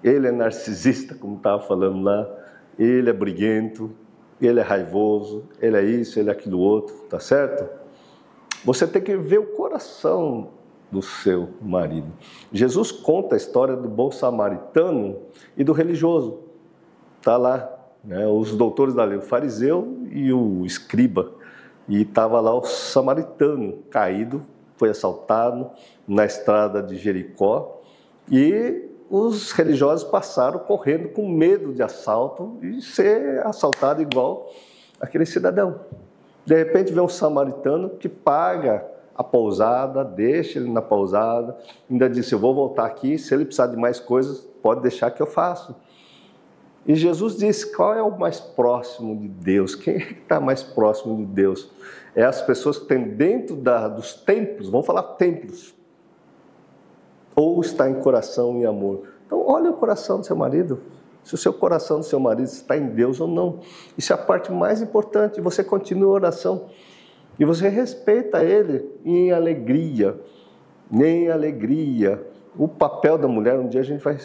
Ele 0.02 0.30
é 0.30 0.32
narcisista, 0.32 1.14
como 1.14 1.36
estava 1.36 1.62
falando 1.62 2.02
lá. 2.02 2.26
Ele 2.80 3.10
é 3.10 3.14
briguento, 3.14 3.92
ele 4.42 4.62
é 4.62 4.64
raivoso, 4.64 5.44
ele 5.62 5.76
é 5.76 5.84
isso, 5.84 6.18
ele 6.18 6.30
é 6.30 6.32
aquilo 6.32 6.60
outro, 6.60 6.96
tá 7.10 7.20
certo? 7.20 7.70
Você 8.64 8.88
tem 8.88 9.02
que 9.02 9.18
ver 9.18 9.40
o 9.40 9.48
coração 9.58 10.52
do 10.90 11.02
seu 11.02 11.50
marido. 11.62 12.08
Jesus 12.50 12.94
conta 12.94 13.36
a 13.36 13.38
história 13.38 13.76
do 13.76 13.90
bom 13.90 14.10
samaritano 14.10 15.18
e 15.58 15.66
do 15.66 15.74
religioso. 15.74 16.40
Tá 17.22 17.36
lá, 17.36 17.79
né, 18.04 18.28
os 18.28 18.56
doutores 18.56 18.94
da 18.94 19.04
lei, 19.04 19.18
o 19.18 19.22
fariseu 19.22 19.98
e 20.12 20.32
o 20.32 20.66
escriba. 20.66 21.32
E 21.88 22.02
estava 22.02 22.40
lá 22.40 22.54
o 22.54 22.64
samaritano 22.64 23.80
caído, 23.90 24.46
foi 24.78 24.90
assaltado 24.90 25.70
na 26.08 26.26
estrada 26.26 26.82
de 26.82 26.96
Jericó. 26.96 27.82
E 28.32 28.90
os 29.10 29.52
religiosos 29.52 30.08
passaram 30.08 30.60
correndo 30.60 31.10
com 31.10 31.28
medo 31.28 31.74
de 31.74 31.82
assalto 31.82 32.58
e 32.62 32.82
ser 32.82 33.46
assaltado 33.46 34.02
igual 34.02 34.50
aquele 35.02 35.26
cidadão. 35.26 35.82
De 36.46 36.56
repente 36.56 36.94
vem 36.94 37.04
um 37.04 37.10
samaritano 37.10 37.90
que 37.90 38.08
paga 38.08 38.86
a 39.16 39.24
pousada, 39.24 40.06
deixa 40.06 40.60
ele 40.60 40.72
na 40.72 40.82
pousada, 40.82 41.58
ainda 41.90 42.10
disse: 42.10 42.34
Eu 42.34 42.40
vou 42.40 42.54
voltar 42.54 42.86
aqui, 42.86 43.18
se 43.18 43.34
ele 43.34 43.46
precisar 43.46 43.68
de 43.68 43.76
mais 43.76 44.00
coisas, 44.00 44.40
pode 44.62 44.82
deixar 44.82 45.12
que 45.12 45.22
eu 45.22 45.28
faço. 45.28 45.76
E 46.90 46.95
Jesus 46.95 47.38
disse: 47.38 47.72
Qual 47.72 47.94
é 47.94 48.02
o 48.02 48.18
mais 48.18 48.40
próximo 48.40 49.16
de 49.16 49.28
Deus? 49.28 49.76
Quem 49.76 49.94
é 49.94 50.11
está 50.11 50.40
mais 50.40 50.64
próximo 50.64 51.18
de 51.18 51.26
Deus? 51.26 51.70
É 52.16 52.24
as 52.24 52.41
pessoas 52.41 52.80
que 52.80 52.88
têm 52.88 53.10
dentro 53.10 53.56
da, 53.56 53.88
dos 53.88 54.16
templos, 54.16 54.70
vamos 54.70 54.88
falar 54.88 55.03
templos, 55.03 55.76
ou 57.36 57.61
está 57.61 57.88
em 57.88 57.94
coração 57.94 58.60
e 58.60 58.66
amor. 58.66 59.03
Então, 59.28 59.45
olha 59.45 59.70
o 59.70 59.76
coração 59.76 60.20
do 60.20 60.26
seu 60.26 60.36
marido. 60.36 60.82
Se 61.24 61.36
o 61.36 61.38
seu 61.38 61.53
coração 61.53 61.99
do 61.99 62.06
seu 62.06 62.20
marido 62.20 62.48
está 62.48 62.76
em 62.76 62.88
Deus 62.88 63.22
ou 63.22 63.28
não. 63.28 63.60
Isso 63.95 64.11
é 64.11 64.16
a 64.16 64.18
parte 64.18 64.52
mais 64.52 64.82
importante. 64.82 65.40
Você 65.41 65.64
continua 65.64 66.07
a 66.07 66.14
oração 66.14 66.70
e 67.40 67.45
você 67.45 67.70
respeita 67.70 68.44
ele 68.44 68.90
em 69.06 69.32
alegria, 69.32 70.20
nem 70.90 71.30
alegria. 71.30 72.26
O 72.57 72.68
papel 72.68 73.16
da 73.16 73.28
mulher, 73.28 73.60
um 73.60 73.68
dia 73.68 73.82
a 73.82 73.84
gente 73.84 74.03
vai. 74.03 74.18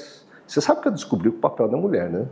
Você 0.46 0.62
sabe 0.62 0.80
que 0.80 0.88
eu 0.88 0.92
descobri 0.92 1.28
o 1.28 1.34
papel 1.34 1.68
da 1.68 1.76
mulher, 1.76 2.08
né? 2.08 2.26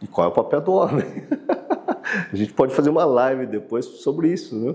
E 0.00 0.06
qual 0.06 0.26
é 0.26 0.30
o 0.30 0.32
papel 0.32 0.60
do 0.60 0.72
homem? 0.72 1.04
a 2.32 2.36
gente 2.36 2.52
pode 2.52 2.74
fazer 2.74 2.90
uma 2.90 3.04
live 3.04 3.46
depois 3.46 3.84
sobre 3.84 4.28
isso, 4.28 4.56
né? 4.56 4.74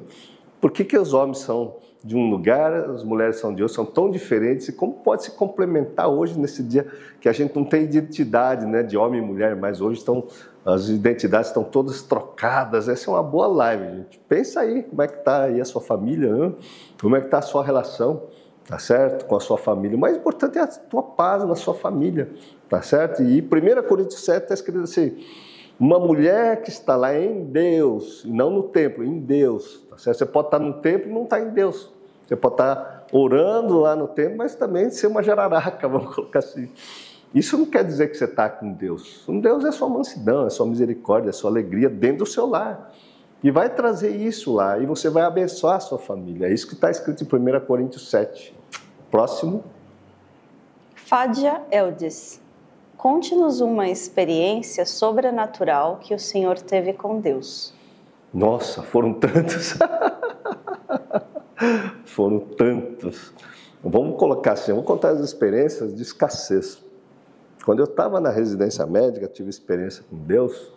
Por 0.59 0.71
que, 0.71 0.83
que 0.83 0.97
os 0.97 1.13
homens 1.13 1.39
são 1.39 1.75
de 2.03 2.15
um 2.15 2.29
lugar, 2.29 2.73
as 2.89 3.03
mulheres 3.03 3.37
são 3.37 3.53
de 3.53 3.61
outro, 3.61 3.75
são 3.75 3.85
tão 3.85 4.09
diferentes 4.09 4.67
e 4.67 4.73
como 4.73 4.93
pode 4.93 5.23
se 5.23 5.31
complementar 5.31 6.09
hoje 6.09 6.37
nesse 6.39 6.63
dia 6.63 6.87
que 7.19 7.29
a 7.29 7.31
gente 7.31 7.55
não 7.55 7.63
tem 7.63 7.83
identidade, 7.83 8.65
né, 8.65 8.81
de 8.81 8.97
homem 8.97 9.21
e 9.21 9.25
mulher, 9.25 9.55
mas 9.55 9.81
hoje 9.81 9.99
estão 9.99 10.27
as 10.65 10.89
identidades 10.89 11.47
estão 11.47 11.63
todas 11.63 12.03
trocadas. 12.03 12.87
Essa 12.87 13.09
é 13.09 13.13
uma 13.13 13.23
boa 13.23 13.47
live, 13.47 13.97
gente. 13.97 14.19
Pensa 14.29 14.61
aí 14.61 14.83
como 14.83 15.01
é 15.01 15.07
que 15.07 15.17
está 15.17 15.43
aí 15.43 15.59
a 15.59 15.65
sua 15.65 15.81
família, 15.81 16.31
né? 16.31 16.53
como 17.01 17.15
é 17.15 17.19
que 17.19 17.25
está 17.25 17.39
a 17.39 17.41
sua 17.41 17.63
relação, 17.63 18.23
tá 18.71 18.79
certo, 18.79 19.25
com 19.25 19.35
a 19.35 19.39
sua 19.39 19.57
família. 19.57 19.97
O 19.97 19.99
mais 19.99 20.15
importante 20.15 20.57
é 20.57 20.61
a 20.61 20.67
tua 20.67 21.03
paz 21.03 21.43
na 21.43 21.55
sua 21.55 21.73
família, 21.73 22.29
tá 22.69 22.81
certo? 22.81 23.21
E 23.21 23.41
1 23.41 23.87
Coríntios 23.87 24.23
7 24.23 24.43
está 24.43 24.53
escrito 24.53 24.81
assim 24.81 25.17
uma 25.81 25.99
mulher 25.99 26.61
que 26.61 26.69
está 26.69 26.95
lá 26.95 27.17
em 27.17 27.43
Deus, 27.43 28.23
e 28.23 28.29
não 28.29 28.51
no 28.51 28.61
templo, 28.61 29.03
em 29.03 29.17
Deus. 29.17 29.83
Tá 29.89 30.13
você 30.13 30.25
pode 30.27 30.49
estar 30.49 30.59
no 30.59 30.73
templo 30.73 31.09
e 31.09 31.11
não 31.11 31.23
estar 31.23 31.39
em 31.39 31.49
Deus. 31.49 31.91
Você 32.27 32.35
pode 32.35 32.53
estar 32.53 33.07
orando 33.11 33.79
lá 33.79 33.95
no 33.95 34.07
templo, 34.07 34.37
mas 34.37 34.53
também 34.53 34.91
ser 34.91 35.07
uma 35.07 35.23
jararaca, 35.23 35.87
vamos 35.89 36.13
colocar 36.13 36.37
assim. 36.37 36.69
Isso 37.33 37.57
não 37.57 37.65
quer 37.65 37.83
dizer 37.83 38.09
que 38.09 38.15
você 38.15 38.25
está 38.25 38.47
com 38.47 38.71
Deus. 38.73 39.23
Com 39.25 39.39
Deus 39.39 39.65
é 39.65 39.71
sua 39.71 39.89
mansidão, 39.89 40.45
é 40.45 40.51
sua 40.51 40.67
misericórdia, 40.67 41.29
é 41.29 41.33
sua 41.33 41.49
alegria 41.49 41.89
dentro 41.89 42.19
do 42.19 42.25
seu 42.27 42.45
lar. 42.45 42.93
E 43.43 43.49
vai 43.49 43.69
trazer 43.69 44.15
isso 44.15 44.53
lá, 44.53 44.77
e 44.77 44.85
você 44.85 45.09
vai 45.09 45.23
abençoar 45.23 45.77
a 45.77 45.79
sua 45.79 45.97
família. 45.97 46.47
É 46.47 46.53
isso 46.53 46.67
que 46.67 46.75
está 46.75 46.91
escrito 46.91 47.23
em 47.23 47.27
1 47.27 47.65
Coríntios 47.65 48.09
7. 48.09 48.55
Próximo. 49.09 49.63
Fádia 50.93 51.61
Eldes. 51.71 52.39
Conte-nos 52.95 53.59
uma 53.61 53.89
experiência 53.89 54.85
sobrenatural 54.85 55.97
que 55.99 56.13
o 56.13 56.19
Senhor 56.19 56.59
teve 56.59 56.93
com 56.93 57.19
Deus. 57.19 57.73
Nossa, 58.31 58.83
foram 58.83 59.13
tantos. 59.13 59.73
foram 62.05 62.39
tantos. 62.39 63.33
Vamos 63.83 64.19
colocar 64.19 64.51
assim, 64.51 64.71
vou 64.71 64.83
contar 64.83 65.09
as 65.09 65.19
experiências 65.19 65.95
de 65.95 66.03
escassez. 66.03 66.83
Quando 67.65 67.79
eu 67.79 67.85
estava 67.85 68.19
na 68.21 68.29
residência 68.29 68.85
médica, 68.85 69.27
tive 69.27 69.49
experiência 69.49 70.03
com 70.07 70.15
Deus, 70.17 70.71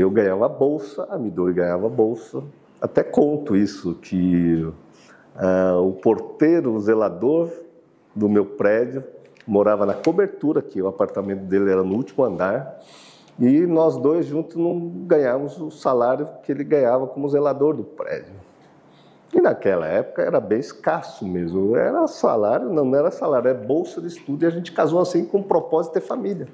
eu 0.00 0.10
ganhava 0.10 0.48
bolsa, 0.48 1.06
a 1.10 1.18
Midori 1.18 1.52
ganhava 1.52 1.88
bolsa. 1.88 2.42
Até 2.80 3.02
conto 3.02 3.54
isso, 3.54 3.94
que 3.94 4.64
uh, 4.64 5.78
o 5.86 5.92
porteiro, 5.92 6.72
o 6.72 6.80
zelador 6.80 7.50
do 8.14 8.28
meu 8.28 8.44
prédio, 8.44 9.04
morava 9.46 9.84
na 9.84 9.94
cobertura, 9.94 10.62
que 10.62 10.80
o 10.80 10.88
apartamento 10.88 11.44
dele 11.44 11.70
era 11.70 11.82
no 11.82 11.94
último 11.94 12.24
andar, 12.24 12.80
e 13.38 13.66
nós 13.66 13.96
dois 13.96 14.26
juntos 14.26 14.56
não 14.56 14.78
ganhávamos 14.78 15.60
o 15.60 15.70
salário 15.70 16.28
que 16.42 16.52
ele 16.52 16.64
ganhava 16.64 17.06
como 17.06 17.28
zelador 17.28 17.74
do 17.74 17.84
prédio. 17.84 18.34
E 19.32 19.40
naquela 19.40 19.86
época 19.86 20.22
era 20.22 20.38
bem 20.40 20.58
escasso 20.58 21.26
mesmo, 21.26 21.74
era 21.74 22.06
salário, 22.06 22.68
não 22.68 22.94
era 22.94 23.10
salário, 23.10 23.48
é 23.48 23.54
bolsa 23.54 24.00
de 24.00 24.08
estudo, 24.08 24.44
e 24.44 24.46
a 24.46 24.50
gente 24.50 24.72
casou 24.72 25.00
assim 25.00 25.24
com 25.24 25.38
o 25.38 25.44
propósito 25.44 25.94
de 25.94 26.00
ter 26.00 26.06
família. 26.06 26.48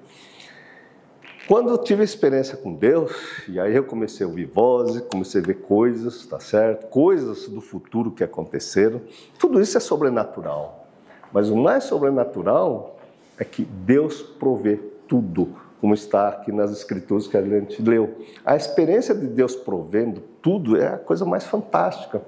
Quando 1.48 1.70
eu 1.70 1.78
tive 1.78 2.04
experiência 2.04 2.58
com 2.58 2.74
Deus, 2.74 3.10
e 3.48 3.58
aí 3.58 3.74
eu 3.74 3.82
comecei 3.82 4.22
a 4.22 4.28
ouvir 4.28 4.44
vozes, 4.44 5.00
comecei 5.10 5.40
a 5.40 5.44
ver 5.44 5.54
coisas, 5.54 6.26
tá 6.26 6.38
certo? 6.38 6.88
Coisas 6.88 7.48
do 7.48 7.62
futuro 7.62 8.10
que 8.10 8.22
aconteceram. 8.22 9.00
Tudo 9.38 9.58
isso 9.58 9.78
é 9.78 9.80
sobrenatural. 9.80 10.86
Mas 11.32 11.48
o 11.48 11.56
mais 11.56 11.84
sobrenatural 11.84 12.98
é 13.38 13.44
que 13.44 13.64
Deus 13.64 14.20
provê 14.20 14.78
tudo, 15.08 15.48
como 15.80 15.94
está 15.94 16.28
aqui 16.28 16.52
nas 16.52 16.70
escrituras 16.70 17.26
que 17.26 17.38
a 17.38 17.40
gente 17.40 17.80
leu. 17.80 18.16
A 18.44 18.54
experiência 18.54 19.14
de 19.14 19.26
Deus 19.26 19.56
provendo 19.56 20.20
tudo 20.42 20.76
é 20.76 20.88
a 20.88 20.98
coisa 20.98 21.24
mais 21.24 21.44
fantástica. 21.44 22.20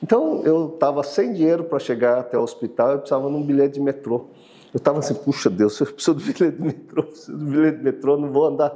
Então, 0.00 0.42
eu 0.44 0.68
estava 0.74 1.02
sem 1.02 1.32
dinheiro 1.32 1.64
para 1.64 1.80
chegar 1.80 2.20
até 2.20 2.38
o 2.38 2.42
hospital, 2.42 2.92
eu 2.92 2.98
precisava 2.98 3.28
de 3.28 3.34
um 3.34 3.42
bilhete 3.42 3.74
de 3.74 3.80
metrô. 3.80 4.26
Eu 4.72 4.78
estava 4.78 5.00
assim, 5.00 5.14
puxa 5.14 5.50
Deus, 5.50 5.78
eu 5.80 5.86
preciso 5.86 6.14
do 6.14 6.22
bilhete 6.22 6.56
de 6.56 6.62
metrô, 6.62 7.02
preciso 7.02 7.36
do 7.36 7.44
bilhete 7.44 7.78
de 7.78 7.84
metrô, 7.84 8.16
não 8.16 8.30
vou 8.30 8.46
andar 8.46 8.72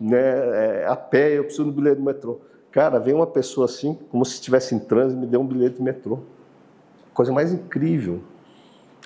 né, 0.00 0.18
é, 0.18 0.86
a 0.88 0.96
pé, 0.96 1.38
eu 1.38 1.44
preciso 1.44 1.64
do 1.64 1.72
bilhete 1.72 1.98
de 1.98 2.02
metrô. 2.02 2.40
Cara, 2.72 2.98
veio 2.98 3.16
uma 3.16 3.26
pessoa 3.26 3.64
assim, 3.64 3.98
como 4.10 4.24
se 4.24 4.34
estivesse 4.34 4.74
em 4.74 4.78
trânsito, 4.78 5.20
me 5.20 5.26
deu 5.26 5.40
um 5.40 5.46
bilhete 5.46 5.76
de 5.76 5.82
metrô. 5.82 6.18
Coisa 7.14 7.32
mais 7.32 7.52
incrível. 7.52 8.20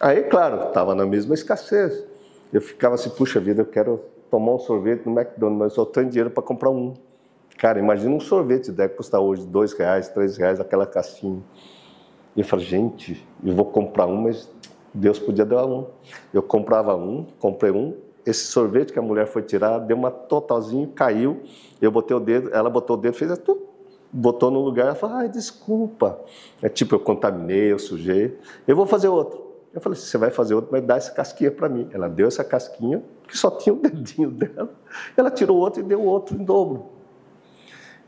Aí, 0.01 0.23
claro, 0.25 0.69
estava 0.69 0.95
na 0.95 1.05
mesma 1.05 1.35
escassez. 1.35 2.05
Eu 2.53 2.61
ficava 2.61 2.95
assim, 2.95 3.11
puxa 3.11 3.39
vida, 3.39 3.61
eu 3.61 3.67
quero 3.67 4.01
tomar 4.31 4.55
um 4.55 4.59
sorvete 4.59 5.07
no 5.07 5.12
McDonald's, 5.12 5.59
mas 5.59 5.71
eu 5.73 5.77
só 5.77 5.85
tenho 5.85 6.09
dinheiro 6.09 6.31
para 6.31 6.43
comprar 6.43 6.71
um. 6.71 6.95
Cara, 7.59 7.79
imagina 7.79 8.15
um 8.15 8.21
sorvete, 8.21 8.73
deve 8.73 8.95
custar 8.95 9.21
hoje 9.21 9.47
dois 9.47 9.73
reais, 9.75 10.09
três 10.09 10.37
reais, 10.39 10.59
aquela 10.59 10.87
caixinha. 10.87 11.43
E 12.35 12.41
eu 12.41 12.45
falei, 12.45 12.65
gente, 12.65 13.27
eu 13.45 13.55
vou 13.55 13.67
comprar 13.67 14.07
um, 14.07 14.23
mas 14.23 14.51
Deus 14.93 15.19
podia 15.19 15.45
dar 15.45 15.67
um. 15.67 15.87
Eu 16.33 16.43
comprava 16.43 16.95
um, 16.97 17.27
comprei 17.39 17.71
um, 17.71 17.97
esse 18.27 18.47
sorvete 18.47 18.93
que 18.93 18.99
a 18.99 19.03
mulher 19.03 19.27
foi 19.27 19.43
tirar, 19.43 19.79
deu 19.79 19.97
uma 19.97 20.11
totalzinho, 20.11 20.89
caiu, 20.89 21.43
eu 21.81 21.91
botei 21.91 22.17
o 22.17 22.21
dedo, 22.21 22.51
ela 22.53 22.69
botou 22.69 22.97
o 22.97 23.01
dedo, 23.01 23.15
fez 23.15 23.31
assim, 23.31 23.57
botou 24.12 24.51
no 24.51 24.61
lugar, 24.61 24.87
ela 24.87 24.95
falou, 24.95 25.17
ai, 25.17 25.29
desculpa. 25.29 26.21
É 26.61 26.69
tipo, 26.69 26.95
eu 26.95 27.01
contaminei, 27.01 27.73
eu 27.73 27.79
sujei, 27.79 28.39
eu 28.67 28.77
vou 28.77 28.87
fazer 28.87 29.09
outro. 29.09 29.49
Eu 29.73 29.81
falei, 29.81 29.97
você 29.97 30.19
vai 30.19 30.31
fazer 30.31 30.55
outro, 30.55 30.71
mas 30.73 30.83
dá 30.85 30.97
essa 30.97 31.12
casquinha 31.12 31.51
para 31.51 31.69
mim. 31.69 31.89
Ela 31.93 32.09
deu 32.09 32.27
essa 32.27 32.43
casquinha, 32.43 33.03
que 33.29 33.39
só 33.39 33.51
tinha 33.51 33.73
o 33.73 33.79
um 33.79 33.81
dedinho 33.83 34.31
dela. 34.31 34.71
Ela 35.17 35.31
tirou 35.31 35.57
outro 35.57 35.81
e 35.81 35.85
deu 35.85 36.03
outro 36.03 36.35
em 36.35 36.45
dobro. 36.45 36.87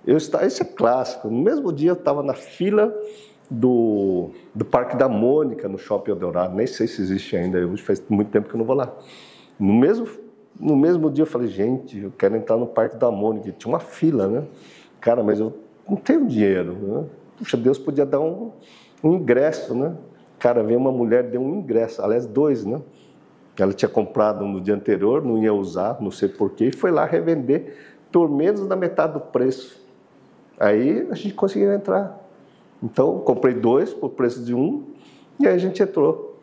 Eu 0.05 0.17
estava, 0.17 0.45
isso 0.45 0.61
é 0.61 0.67
clássico. 0.67 1.29
No 1.29 1.41
mesmo 1.41 1.73
dia 1.73 1.91
eu 1.91 1.95
estava 1.95 2.23
na 2.23 2.35
fila 2.35 2.93
do, 3.51 4.31
do 4.55 4.65
Parque 4.65 4.97
da 4.97 5.09
Mônica, 5.09 5.69
no 5.69 5.79
Shopping 5.79 6.11
Eldorado. 6.11 6.55
Nem 6.55 6.67
sei 6.67 6.87
se 6.87 7.03
existe 7.03 7.37
ainda, 7.37 7.59
hoje 7.59 7.83
faz 7.83 8.03
muito 8.09 8.31
tempo 8.31 8.49
que 8.49 8.55
eu 8.55 8.59
não 8.59 8.65
vou 8.65 8.77
lá. 8.77 8.93
No 9.59 9.75
mesmo, 9.75 10.07
no 10.59 10.77
mesmo 10.77 11.11
dia 11.11 11.23
eu 11.23 11.27
falei, 11.27 11.49
gente, 11.49 12.01
eu 12.01 12.13
quero 12.17 12.37
entrar 12.37 12.57
no 12.57 12.67
Parque 12.67 12.97
da 12.97 13.11
Mônica. 13.11 13.53
Tinha 13.53 13.73
uma 13.73 13.81
fila, 13.81 14.27
né? 14.27 14.45
Cara, 15.01 15.23
mas 15.23 15.41
eu 15.41 15.53
não 15.89 15.97
tenho 15.97 16.27
dinheiro. 16.27 16.75
Né? 16.75 17.05
Puxa, 17.37 17.57
Deus 17.57 17.79
podia 17.79 18.07
dar 18.07 18.21
um, 18.21 18.53
um 19.03 19.15
ingresso, 19.15 19.75
né? 19.75 19.95
Cara, 20.39 20.63
veio 20.63 20.79
uma 20.79 20.91
mulher, 20.91 21.25
deu 21.25 21.41
um 21.41 21.57
ingresso, 21.57 22.03
aliás, 22.03 22.27
dois, 22.27 22.65
né? 22.65 22.81
Ela 23.59 23.73
tinha 23.73 23.89
comprado 23.89 24.45
no 24.47 24.61
dia 24.61 24.75
anterior, 24.75 25.23
não 25.23 25.39
ia 25.39 25.53
usar, 25.53 25.99
não 26.01 26.11
sei 26.11 26.29
porquê, 26.29 26.67
e 26.67 26.73
foi 26.73 26.91
lá 26.91 27.05
revender 27.05 27.77
por 28.11 28.29
menos 28.31 28.67
da 28.67 28.75
metade 28.75 29.15
do 29.15 29.21
preço. 29.21 29.81
Aí 30.59 31.07
a 31.11 31.15
gente 31.15 31.35
conseguiu 31.35 31.73
entrar. 31.73 32.22
Então, 32.83 33.19
comprei 33.21 33.55
dois 33.55 33.95
por 33.95 34.11
preço 34.11 34.45
de 34.45 34.55
um, 34.55 34.85
e 35.39 35.47
aí 35.47 35.55
a 35.55 35.59
gente 35.59 35.83
entrou. 35.83 36.41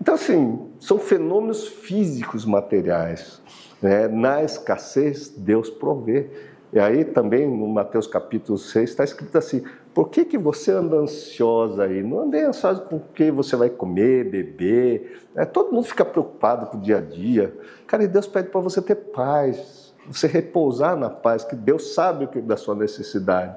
Então, 0.00 0.14
assim, 0.14 0.68
são 0.78 0.98
fenômenos 0.98 1.66
físicos 1.66 2.44
materiais. 2.44 3.40
Né? 3.80 4.08
Na 4.08 4.42
escassez, 4.42 5.28
Deus 5.28 5.70
provê. 5.70 6.30
E 6.72 6.78
aí 6.78 7.04
também 7.04 7.48
no 7.48 7.68
Mateus 7.68 8.06
capítulo 8.06 8.58
6 8.58 8.90
está 8.90 9.04
escrito 9.04 9.38
assim: 9.38 9.62
por 9.94 10.08
que, 10.08 10.24
que 10.24 10.36
você 10.36 10.72
anda 10.72 10.96
ansiosa 10.96 11.84
aí? 11.84 12.02
Não 12.02 12.22
ande 12.22 12.38
ansiosa 12.38 12.80
com 12.80 12.96
o 12.96 13.00
que 13.14 13.30
você 13.30 13.54
vai 13.54 13.70
comer, 13.70 14.28
beber. 14.28 15.20
Né? 15.32 15.44
Todo 15.44 15.72
mundo 15.72 15.84
fica 15.84 16.04
preocupado 16.04 16.66
com 16.66 16.78
o 16.78 16.80
dia 16.80 16.98
a 16.98 17.00
dia. 17.00 17.56
Cara, 17.86 18.02
e 18.02 18.08
Deus 18.08 18.26
pede 18.26 18.48
para 18.48 18.60
você 18.60 18.82
ter 18.82 18.96
paz, 18.96 19.94
você 20.06 20.26
repousar 20.26 20.96
na 20.96 21.08
paz, 21.08 21.44
que 21.44 21.54
Deus 21.54 21.94
sabe 21.94 22.24
o 22.24 22.28
que 22.28 22.40
da 22.40 22.56
sua 22.56 22.74
necessidade. 22.74 23.56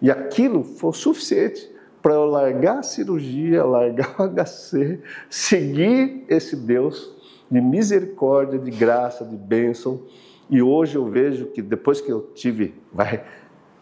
E 0.00 0.10
aquilo 0.10 0.62
foi 0.62 0.92
suficiente 0.92 1.68
para 2.02 2.14
eu 2.14 2.26
largar 2.26 2.78
a 2.78 2.82
cirurgia, 2.82 3.64
largar 3.64 4.14
o 4.20 4.24
HC, 4.30 5.00
seguir 5.28 6.24
esse 6.28 6.56
Deus 6.56 7.16
de 7.50 7.60
misericórdia, 7.60 8.58
de 8.58 8.70
graça, 8.70 9.24
de 9.24 9.36
bênção. 9.36 10.02
E 10.50 10.62
hoje 10.62 10.96
eu 10.96 11.06
vejo 11.06 11.46
que 11.46 11.60
depois 11.60 12.00
que 12.00 12.10
eu 12.10 12.30
tive, 12.34 12.74
vai, 12.92 13.24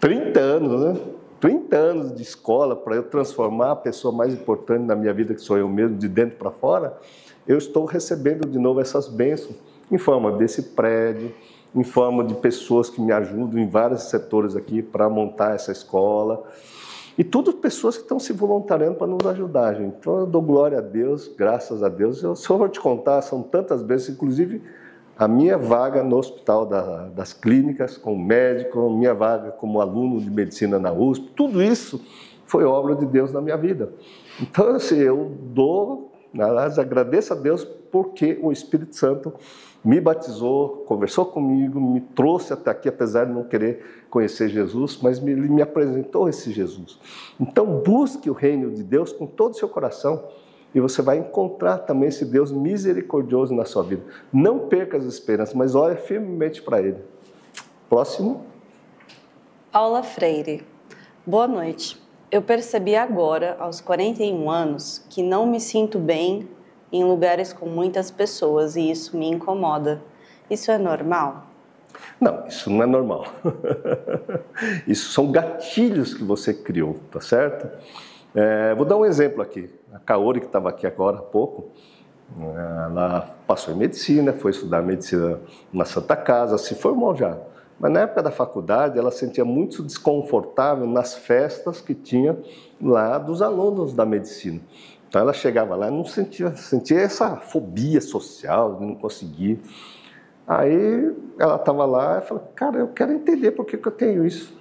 30 0.01 0.40
anos, 0.40 0.84
né? 0.84 1.01
30 1.40 1.76
anos 1.76 2.14
de 2.14 2.22
escola 2.22 2.74
para 2.74 2.97
eu 2.97 3.02
transformar 3.02 3.72
a 3.72 3.76
pessoa 3.76 4.12
mais 4.12 4.32
importante 4.32 4.84
na 4.84 4.97
minha 4.97 5.12
vida, 5.12 5.34
que 5.34 5.40
sou 5.40 5.59
eu 5.59 5.68
mesmo, 5.68 5.97
de 5.97 6.09
dentro 6.09 6.36
para 6.36 6.51
fora, 6.51 6.97
eu 7.47 7.59
estou 7.59 7.84
recebendo 7.84 8.48
de 8.48 8.59
novo 8.59 8.80
essas 8.80 9.06
bênçãos 9.06 9.56
em 9.90 9.98
forma 9.98 10.32
desse 10.32 10.62
prédio, 10.62 11.32
em 11.77 11.85
forma 11.85 12.24
de 12.24 12.35
pessoas 12.35 12.89
que 12.89 13.01
me 13.01 13.12
ajudam 13.12 13.61
em 13.61 13.69
vários 13.69 14.05
setores 14.05 14.57
aqui 14.57 14.82
para 14.82 15.09
montar 15.11 15.55
essa 15.55 15.70
escola. 15.70 16.43
E 17.19 17.23
tudo 17.23 17.53
pessoas 17.53 17.97
que 17.97 18.03
estão 18.03 18.19
se 18.19 18.32
voluntariando 18.32 18.97
para 18.97 19.07
nos 19.07 19.24
ajudar, 19.27 19.74
gente. 19.74 19.97
Então 20.01 20.20
eu 20.20 20.27
dou 20.27 20.40
glória 20.40 20.78
a 20.78 20.81
Deus, 20.81 21.28
graças 21.28 21.82
a 21.82 21.89
Deus. 21.89 22.23
Eu 22.23 22.35
só 22.35 22.57
vou 22.57 22.69
te 22.69 22.81
contar, 22.81 23.20
são 23.23 23.43
tantas 23.43 23.82
vezes, 23.82 24.09
inclusive 24.09 24.62
a 25.19 25.27
minha 25.27 25.57
vaga 25.57 26.03
no 26.03 26.16
hospital 26.16 26.66
da, 26.66 27.07
das 27.09 27.32
clínicas, 27.32 27.97
como 27.97 28.23
médico, 28.23 28.90
minha 28.90 29.15
vaga 29.15 29.51
como 29.51 29.81
aluno 29.81 30.20
de 30.20 30.31
medicina 30.31 30.78
na 30.78 30.93
USP, 30.93 31.31
tudo 31.35 31.62
isso 31.62 32.03
foi 32.44 32.65
obra 32.65 32.94
de 32.94 33.07
Deus 33.07 33.32
na 33.32 33.40
minha 33.40 33.57
vida. 33.57 33.93
Então, 34.40 34.77
assim, 34.77 34.98
eu 34.98 35.32
dou, 35.40 36.12
aliás, 36.39 36.78
agradeço 36.78 37.32
a 37.32 37.36
Deus 37.36 37.65
porque 37.65 38.39
o 38.43 38.53
Espírito 38.53 38.94
Santo 38.94 39.32
me 39.86 40.00
batizou, 40.00 40.82
conversou 40.84 41.26
comigo, 41.26 41.80
me 41.80 42.00
trouxe 42.00 42.52
até 42.52 42.72
aqui, 42.72 42.88
apesar 42.88 43.24
de 43.24 43.32
não 43.32 43.44
querer 43.44 44.04
conhecer 44.10 44.48
Jesus, 44.48 44.98
mas 45.00 45.24
ele 45.24 45.48
me 45.48 45.62
apresentou 45.62 46.28
esse 46.28 46.50
Jesus. 46.50 46.98
Então, 47.38 47.80
busque 47.86 48.28
o 48.28 48.32
reino 48.32 48.72
de 48.72 48.82
Deus 48.82 49.12
com 49.12 49.28
todo 49.28 49.52
o 49.52 49.56
seu 49.56 49.68
coração 49.68 50.24
e 50.74 50.80
você 50.80 51.00
vai 51.02 51.18
encontrar 51.18 51.78
também 51.78 52.08
esse 52.08 52.24
Deus 52.24 52.50
misericordioso 52.50 53.54
na 53.54 53.64
sua 53.64 53.84
vida. 53.84 54.02
Não 54.32 54.58
perca 54.58 54.96
as 54.96 55.04
esperanças, 55.04 55.54
mas 55.54 55.76
olhe 55.76 55.94
firmemente 55.94 56.62
para 56.62 56.82
Ele. 56.82 56.98
Próximo. 57.88 58.44
Paula 59.70 60.02
Freire. 60.02 60.66
Boa 61.24 61.46
noite. 61.46 62.02
Eu 62.28 62.42
percebi 62.42 62.96
agora, 62.96 63.56
aos 63.60 63.80
41 63.80 64.50
anos, 64.50 65.06
que 65.08 65.22
não 65.22 65.46
me 65.46 65.60
sinto 65.60 65.96
bem 65.96 66.48
em 66.92 67.04
lugares 67.04 67.52
com 67.52 67.66
muitas 67.66 68.10
pessoas 68.10 68.76
e 68.76 68.90
isso 68.90 69.16
me 69.16 69.28
incomoda. 69.28 70.02
Isso 70.50 70.70
é 70.70 70.78
normal? 70.78 71.46
Não, 72.20 72.46
isso 72.46 72.70
não 72.70 72.82
é 72.82 72.86
normal. 72.86 73.26
isso 74.86 75.10
são 75.12 75.30
gatilhos 75.30 76.14
que 76.14 76.24
você 76.24 76.54
criou, 76.54 76.96
tá 77.10 77.20
certo? 77.20 77.68
É, 78.34 78.74
vou 78.74 78.84
dar 78.84 78.96
um 78.96 79.04
exemplo 79.04 79.42
aqui. 79.42 79.70
A 79.92 79.98
Kaori, 79.98 80.40
que 80.40 80.46
estava 80.46 80.68
aqui 80.68 80.86
agora 80.86 81.18
há 81.18 81.22
pouco, 81.22 81.70
ela 82.88 83.34
passou 83.46 83.72
em 83.72 83.76
medicina, 83.76 84.32
foi 84.32 84.50
estudar 84.50 84.82
medicina 84.82 85.40
na 85.72 85.84
Santa 85.84 86.16
Casa, 86.16 86.58
se 86.58 86.74
formou 86.74 87.14
já. 87.14 87.38
Mas 87.78 87.92
na 87.92 88.00
época 88.00 88.22
da 88.22 88.30
faculdade, 88.30 88.98
ela 88.98 89.10
sentia 89.10 89.44
muito 89.44 89.82
desconfortável 89.82 90.86
nas 90.86 91.14
festas 91.14 91.80
que 91.80 91.94
tinha 91.94 92.36
lá 92.80 93.18
dos 93.18 93.42
alunos 93.42 93.92
da 93.92 94.06
medicina. 94.06 94.60
Então 95.08 95.20
ela 95.20 95.32
chegava 95.32 95.74
lá 95.76 95.90
não 95.90 96.04
sentia, 96.04 96.54
sentia 96.56 97.00
essa 97.00 97.36
fobia 97.36 98.00
social 98.00 98.78
não 98.80 98.94
conseguir. 98.94 99.60
Aí 100.46 101.12
ela 101.38 101.56
estava 101.56 101.84
lá 101.84 102.18
e 102.18 102.26
falou, 102.26 102.44
cara, 102.54 102.78
eu 102.78 102.88
quero 102.88 103.12
entender 103.12 103.50
por 103.52 103.64
que, 103.64 103.76
que 103.76 103.88
eu 103.88 103.92
tenho 103.92 104.24
isso. 104.24 104.56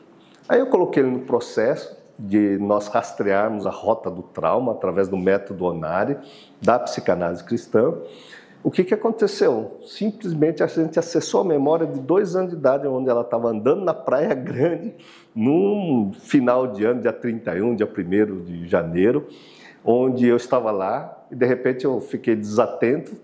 Aí 0.47 0.59
eu 0.59 0.67
coloquei 0.67 1.03
ele 1.03 1.11
no 1.11 1.19
processo, 1.19 1.95
de 2.17 2.57
nós 2.59 2.87
rastrearmos 2.87 3.67
a 3.67 3.69
rota 3.69 4.09
do 4.09 4.23
trauma 4.23 4.71
através 4.71 5.07
do 5.07 5.17
método 5.17 5.65
Onari, 5.65 6.17
da 6.61 6.79
psicanálise 6.79 7.43
cristã. 7.43 7.93
O 8.63 8.71
que, 8.71 8.83
que 8.83 8.93
aconteceu? 8.93 9.79
Simplesmente 9.85 10.63
a 10.63 10.67
gente 10.67 10.97
acessou 10.97 11.41
a 11.41 11.43
memória 11.43 11.85
de 11.85 11.99
dois 11.99 12.35
anos 12.35 12.51
de 12.51 12.57
idade, 12.57 12.87
onde 12.87 13.09
ela 13.09 13.21
estava 13.21 13.49
andando 13.49 13.83
na 13.83 13.93
Praia 13.93 14.33
Grande, 14.33 14.95
num 15.35 16.11
final 16.13 16.67
de 16.67 16.83
ano, 16.83 17.01
dia 17.01 17.13
31, 17.13 17.75
dia 17.75 17.85
1 17.87 18.43
de 18.43 18.67
janeiro, 18.67 19.27
onde 19.85 20.27
eu 20.27 20.35
estava 20.35 20.71
lá 20.71 21.25
e 21.29 21.35
de 21.35 21.45
repente 21.45 21.85
eu 21.85 22.01
fiquei 22.01 22.35
desatento 22.35 23.15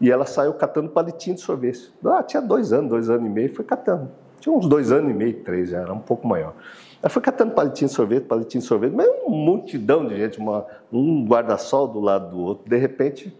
e 0.00 0.10
ela 0.10 0.26
saiu 0.26 0.52
catando 0.54 0.90
palitinho 0.90 1.36
de 1.36 1.42
sorvete. 1.42 1.92
Ah, 2.04 2.22
tinha 2.22 2.42
dois 2.42 2.72
anos, 2.72 2.90
dois 2.90 3.08
anos 3.08 3.26
e 3.26 3.30
meio, 3.30 3.54
foi 3.54 3.64
catando. 3.64 4.10
Tinha 4.40 4.54
uns 4.54 4.68
dois 4.68 4.90
anos 4.92 5.10
e 5.10 5.14
meio, 5.14 5.42
três, 5.42 5.70
já 5.70 5.80
era 5.80 5.92
um 5.92 6.00
pouco 6.00 6.26
maior. 6.26 6.54
Ela 7.00 7.10
foi 7.10 7.22
catando 7.22 7.52
palitinho 7.52 7.88
de 7.88 7.94
sorvete, 7.94 8.24
palitinho 8.24 8.60
de 8.60 8.66
sorvete, 8.66 8.92
mas 8.92 9.08
uma 9.24 9.36
multidão 9.36 10.06
de 10.06 10.16
gente, 10.16 10.38
uma, 10.38 10.66
um 10.92 11.24
guarda-sol 11.24 11.86
do 11.88 12.00
lado 12.00 12.30
do 12.30 12.40
outro. 12.40 12.68
De 12.68 12.76
repente, 12.76 13.32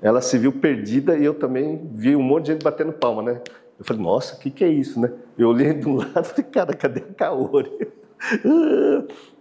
ela 0.00 0.20
se 0.20 0.38
viu 0.38 0.52
perdida 0.52 1.16
e 1.16 1.24
eu 1.24 1.34
também 1.34 1.88
vi 1.92 2.14
um 2.14 2.22
monte 2.22 2.46
de 2.46 2.52
gente 2.52 2.64
batendo 2.64 2.92
palma, 2.92 3.22
né? 3.22 3.40
Eu 3.78 3.84
falei, 3.84 4.02
nossa, 4.02 4.36
o 4.36 4.38
que, 4.38 4.50
que 4.50 4.64
é 4.64 4.68
isso, 4.68 5.00
né? 5.00 5.12
Eu 5.36 5.48
olhei 5.48 5.74
de 5.74 5.88
um 5.88 5.96
lado 5.98 6.20
e 6.20 6.24
falei, 6.24 6.50
cara, 6.50 6.74
cadê 6.74 7.00
a 7.00 7.14
Kaori? 7.14 7.88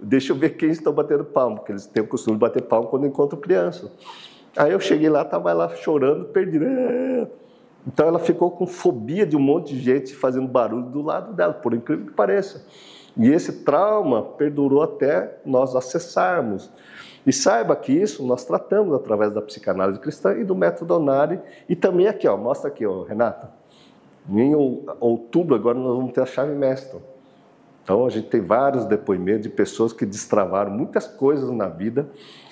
Deixa 0.02 0.32
eu 0.32 0.36
ver 0.36 0.52
quem 0.52 0.70
estão 0.70 0.92
batendo 0.92 1.24
palma, 1.24 1.58
porque 1.58 1.72
eles 1.72 1.86
têm 1.86 2.04
o 2.04 2.08
costume 2.08 2.36
de 2.36 2.40
bater 2.40 2.64
palma 2.64 2.88
quando 2.88 3.06
encontram 3.06 3.40
criança. 3.40 3.92
Aí 4.58 4.72
eu 4.72 4.80
cheguei 4.80 5.10
lá, 5.10 5.22
estava 5.22 5.52
ela 5.52 5.70
chorando, 5.76 6.26
perdida. 6.26 6.66
Então 7.88 8.08
ela 8.08 8.20
ficou 8.20 8.52
com 8.52 8.68
fobia 8.68 9.26
de 9.26 9.36
um 9.36 9.40
monte 9.40 9.74
de 9.74 9.80
gente 9.80 10.16
fazendo 10.16 10.48
barulho 10.48 10.88
do 10.88 11.02
lado 11.02 11.34
dela, 11.34 11.54
por 11.54 11.74
incrível 11.74 12.08
que 12.08 12.14
pareça. 12.14 12.66
E 13.18 13.30
esse 13.30 13.64
trauma 13.64 14.24
perdurou 14.24 14.82
até 14.82 15.40
nós 15.46 15.76
acessarmos. 15.76 16.70
E 17.26 17.32
saiba 17.32 17.76
que 17.76 17.92
isso 17.92 18.26
nós 18.26 18.46
tratamos 18.46 18.96
através 18.96 19.32
da 19.32 19.42
psicanálise 19.42 20.00
cristã 20.00 20.34
e 20.34 20.44
do 20.44 20.56
método 20.56 20.96
Onari. 20.96 21.40
E 21.70 21.76
também 21.76 22.08
aqui, 22.08 22.28
ó, 22.28 22.36
mostra 22.36 22.70
aqui, 22.70 22.86
ó, 22.86 23.04
Renata. 23.04 23.52
Em 24.30 24.56
outubro 25.00 25.56
agora 25.56 25.78
nós 25.78 25.96
vamos 25.96 26.14
ter 26.14 26.22
a 26.22 26.26
chave 26.26 26.54
mestra. 26.54 27.00
Então 27.92 28.06
a 28.06 28.10
gente 28.10 28.30
tem 28.30 28.40
vários 28.40 28.86
depoimentos 28.86 29.44
de 29.44 29.50
pessoas 29.50 29.92
que 29.92 30.06
destravaram 30.06 30.72
muitas 30.72 31.06
coisas 31.08 31.52
na 31.52 31.68
vida. 31.68 32.08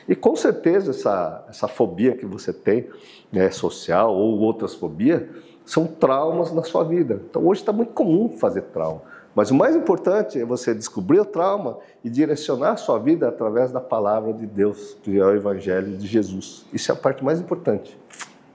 E 0.05 0.13
com 0.13 0.35
certeza 0.35 0.91
essa, 0.91 1.45
essa 1.47 1.65
fobia 1.65 2.13
que 2.13 2.25
você 2.25 2.51
tem, 2.51 2.89
né, 3.31 3.49
social 3.49 4.13
ou 4.13 4.37
outras 4.39 4.75
fobias, 4.75 5.23
são 5.63 5.87
traumas 5.87 6.51
na 6.51 6.61
sua 6.61 6.83
vida. 6.83 7.21
Então 7.29 7.47
hoje 7.47 7.61
está 7.61 7.71
muito 7.71 7.93
comum 7.93 8.35
fazer 8.37 8.63
trauma. 8.63 9.01
Mas 9.33 9.49
o 9.49 9.55
mais 9.55 9.77
importante 9.77 10.37
é 10.41 10.43
você 10.43 10.75
descobrir 10.75 11.21
o 11.21 11.25
trauma 11.25 11.77
e 12.03 12.09
direcionar 12.09 12.71
a 12.71 12.77
sua 12.77 12.99
vida 12.99 13.29
através 13.29 13.71
da 13.71 13.79
palavra 13.79 14.33
de 14.33 14.45
Deus, 14.45 14.97
que 15.01 15.17
é 15.17 15.23
o 15.23 15.33
Evangelho 15.33 15.95
de 15.95 16.05
Jesus. 16.05 16.65
Isso 16.73 16.91
é 16.91 16.93
a 16.93 16.97
parte 16.97 17.23
mais 17.23 17.39
importante. 17.39 17.97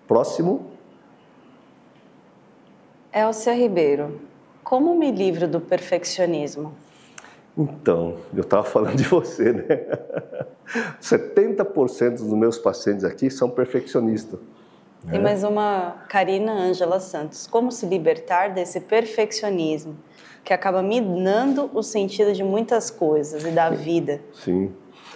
Próximo. 0.07 0.67
Elcia 3.11 3.55
Ribeiro, 3.55 4.21
como 4.75 4.97
me 4.97 5.13
livro 5.13 5.47
do 5.47 5.61
perfeccionismo? 5.61 6.75
Então, 7.57 8.17
eu 8.35 8.41
estava 8.41 8.65
falando 8.65 8.97
de 8.97 9.05
você, 9.05 9.53
né? 9.53 9.65
70% 11.01 12.17
dos 12.17 12.33
meus 12.33 12.59
pacientes 12.59 13.05
aqui 13.05 13.31
são 13.31 13.49
perfeccionistas. 13.49 14.41
Tem 15.09 15.21
né? 15.21 15.21
mais 15.21 15.45
uma, 15.45 16.03
Karina 16.09 16.53
Ângela 16.53 16.99
Santos. 16.99 17.47
Como 17.47 17.71
se 17.71 17.87
libertar 17.87 18.53
desse 18.53 18.81
perfeccionismo? 18.81 19.97
que 20.43 20.53
acaba 20.53 20.83
minando 20.83 21.71
o 21.73 21.83
sentido 21.83 22.35
de 22.35 22.45
muitas 22.45 22.91
coisas 22.91 23.47
e 23.47 23.51
da 23.51 23.71
vida. 23.71 24.21
Sim. 24.35 24.75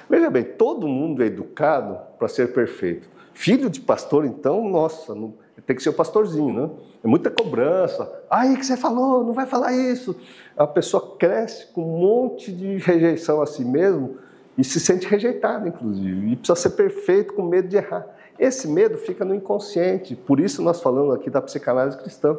Veja 0.09 0.31
bem, 0.31 0.45
todo 0.45 0.89
mundo 0.89 1.23
é 1.23 1.27
educado 1.27 1.99
para 2.19 2.29
ser 2.29 2.53
perfeito. 2.53 3.09
Filho 3.35 3.69
de 3.71 3.81
pastor, 3.81 4.25
então, 4.25 4.69
nossa, 4.69 5.15
não, 5.15 5.35
tem 5.67 5.77
que 5.77 5.83
ser 5.83 5.91
o 5.91 5.93
pastorzinho, 5.93 6.53
né? 6.53 6.71
É 7.05 7.07
muita 7.07 7.31
cobrança. 7.31 8.11
Aí 8.31 8.57
que 8.57 8.65
você 8.65 8.77
falou, 8.77 9.23
não 9.23 9.35
vai 9.35 9.47
falar 9.47 9.73
isso. 9.73 10.17
A 10.57 10.67
pessoa 10.67 11.15
cresce 11.19 11.67
com 11.73 11.83
um 11.83 12.01
monte 12.01 12.51
de 12.51 12.79
rejeição 12.79 13.43
a 13.43 13.47
si 13.47 13.65
mesmo 13.65 14.17
e 14.57 14.65
se 14.65 14.81
sente 14.81 15.07
rejeitado, 15.07 15.69
inclusive, 15.69 16.33
e 16.33 16.37
precisa 16.37 16.57
ser 16.59 16.71
perfeito 16.71 17.35
com 17.35 17.43
medo 17.43 17.69
de 17.69 17.77
errar. 17.77 18.07
Esse 18.39 18.67
medo 18.67 18.97
fica 18.97 19.25
no 19.25 19.35
inconsciente, 19.35 20.17
por 20.17 20.41
isso 20.41 20.63
nós 20.63 20.81
falamos 20.81 21.15
aqui 21.15 21.29
da 21.29 21.43
psicanálise 21.43 21.99
cristã. 21.99 22.37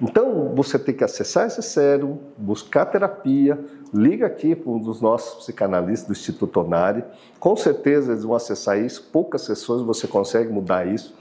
Então, 0.00 0.52
você 0.54 0.78
tem 0.78 0.94
que 0.94 1.02
acessar 1.02 1.46
esse 1.46 1.62
cérebro, 1.62 2.18
buscar 2.36 2.84
terapia, 2.86 3.58
liga 3.94 4.26
aqui 4.26 4.54
para 4.54 4.70
um 4.70 4.78
dos 4.78 5.00
nossos 5.00 5.36
psicanalistas 5.36 6.06
do 6.06 6.12
Instituto 6.12 6.60
Onari, 6.60 7.02
com 7.40 7.56
certeza 7.56 8.12
eles 8.12 8.22
vão 8.22 8.36
acessar 8.36 8.78
isso, 8.78 9.08
poucas 9.10 9.42
sessões 9.42 9.80
você 9.82 10.06
consegue 10.06 10.52
mudar 10.52 10.86
isso. 10.86 11.14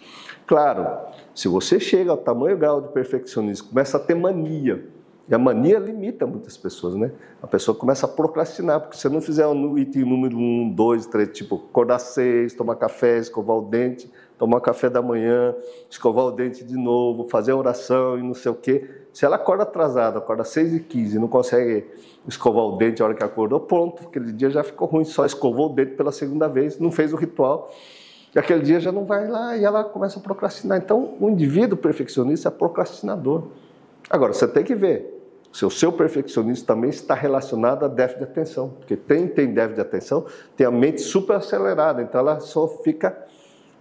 Claro, 0.46 0.88
se 1.34 1.48
você 1.48 1.80
chega 1.80 2.12
ao 2.12 2.18
tamanho 2.18 2.58
grau 2.58 2.82
de 2.82 2.90
perfeccionismo, 2.90 3.70
começa 3.70 3.98
a 3.98 4.00
ter 4.00 4.14
mania, 4.14 4.86
e 5.28 5.34
a 5.34 5.40
mania 5.40 5.80
limita 5.80 6.28
muitas 6.28 6.56
pessoas, 6.56 6.94
né? 6.94 7.12
A 7.42 7.48
pessoa 7.48 7.76
começa 7.76 8.06
a 8.06 8.10
procrastinar, 8.10 8.80
porque 8.82 8.96
se 8.96 9.10
não 9.10 9.20
fizer 9.20 9.48
o 9.48 9.78
item 9.78 10.06
número 10.06 10.38
um, 10.38 10.70
dois, 10.70 11.08
três, 11.08 11.30
tipo, 11.30 11.56
acordar 11.56 11.98
seis, 11.98 12.54
tomar 12.54 12.76
café, 12.76 13.18
escovar 13.18 13.58
o 13.58 13.62
dente, 13.62 14.12
tomar 14.38 14.60
café 14.62 14.90
da 14.90 15.02
manhã, 15.02 15.56
escovar 15.90 16.26
o 16.26 16.32
dente 16.32 16.64
de 16.64 16.76
novo, 16.76 17.28
fazer 17.30 17.54
oração 17.54 18.18
e 18.18 18.24
não 18.24 18.34
sei 18.34 18.52
o 18.52 18.56
quê. 18.56 18.90
Se 19.14 19.26
ela 19.26 19.38
acorda 19.38 19.64
atrasada, 19.64 20.18
acorda 20.18 20.44
e 20.62 20.80
quinze, 20.80 21.18
não 21.18 21.28
consegue 21.28 21.86
escovar 22.28 22.66
o 22.66 22.78
dente 22.78 23.02
a 23.02 23.06
hora 23.06 23.14
que 23.14 23.24
acordou, 23.24 23.60
pronto, 23.62 24.08
aquele 24.08 24.32
dia 24.32 24.50
já 24.50 24.64
ficou 24.64 24.88
ruim, 24.88 25.06
só 25.06 25.26
escovou 25.26 25.72
o 25.72 25.74
dente 25.74 25.92
pela 25.92 26.12
segunda 26.12 26.48
vez, 26.48 26.80
não 26.80 26.92
fez 26.92 27.14
o 27.14 27.16
ritual, 27.16 27.74
e 28.36 28.40
aquele 28.40 28.62
dia 28.62 28.80
já 28.80 28.92
não 28.92 29.06
vai 29.06 29.28
lá 29.28 29.56
e 29.56 29.64
ela 29.64 29.84
começa 29.84 30.20
a 30.20 30.22
procrastinar. 30.22 30.78
Então, 30.78 31.16
o 31.20 31.30
indivíduo 31.30 31.78
perfeccionista 31.78 32.50
é 32.50 32.52
procrastinador. 32.52 33.44
Agora, 34.10 34.34
você 34.34 34.48
tem 34.48 34.64
que 34.64 34.76
ver, 34.76 35.16
se 35.54 35.66
o 35.66 35.70
seu 35.70 35.94
perfeccionismo 35.94 36.68
também 36.68 36.90
está 36.90 37.14
relacionado 37.14 37.86
a 37.86 37.88
déficit 37.88 38.18
de 38.18 38.24
atenção, 38.26 38.70
porque 38.78 38.98
tem, 38.98 39.26
tem 39.26 39.54
déficit 39.54 39.76
de 39.76 39.82
atenção, 39.82 40.26
tem 40.58 40.68
a 40.68 40.72
mente 40.72 41.00
super 41.00 41.38
acelerada, 41.38 42.02
então 42.02 42.20
ela 42.20 42.42
só 42.42 42.68
fica 42.68 43.18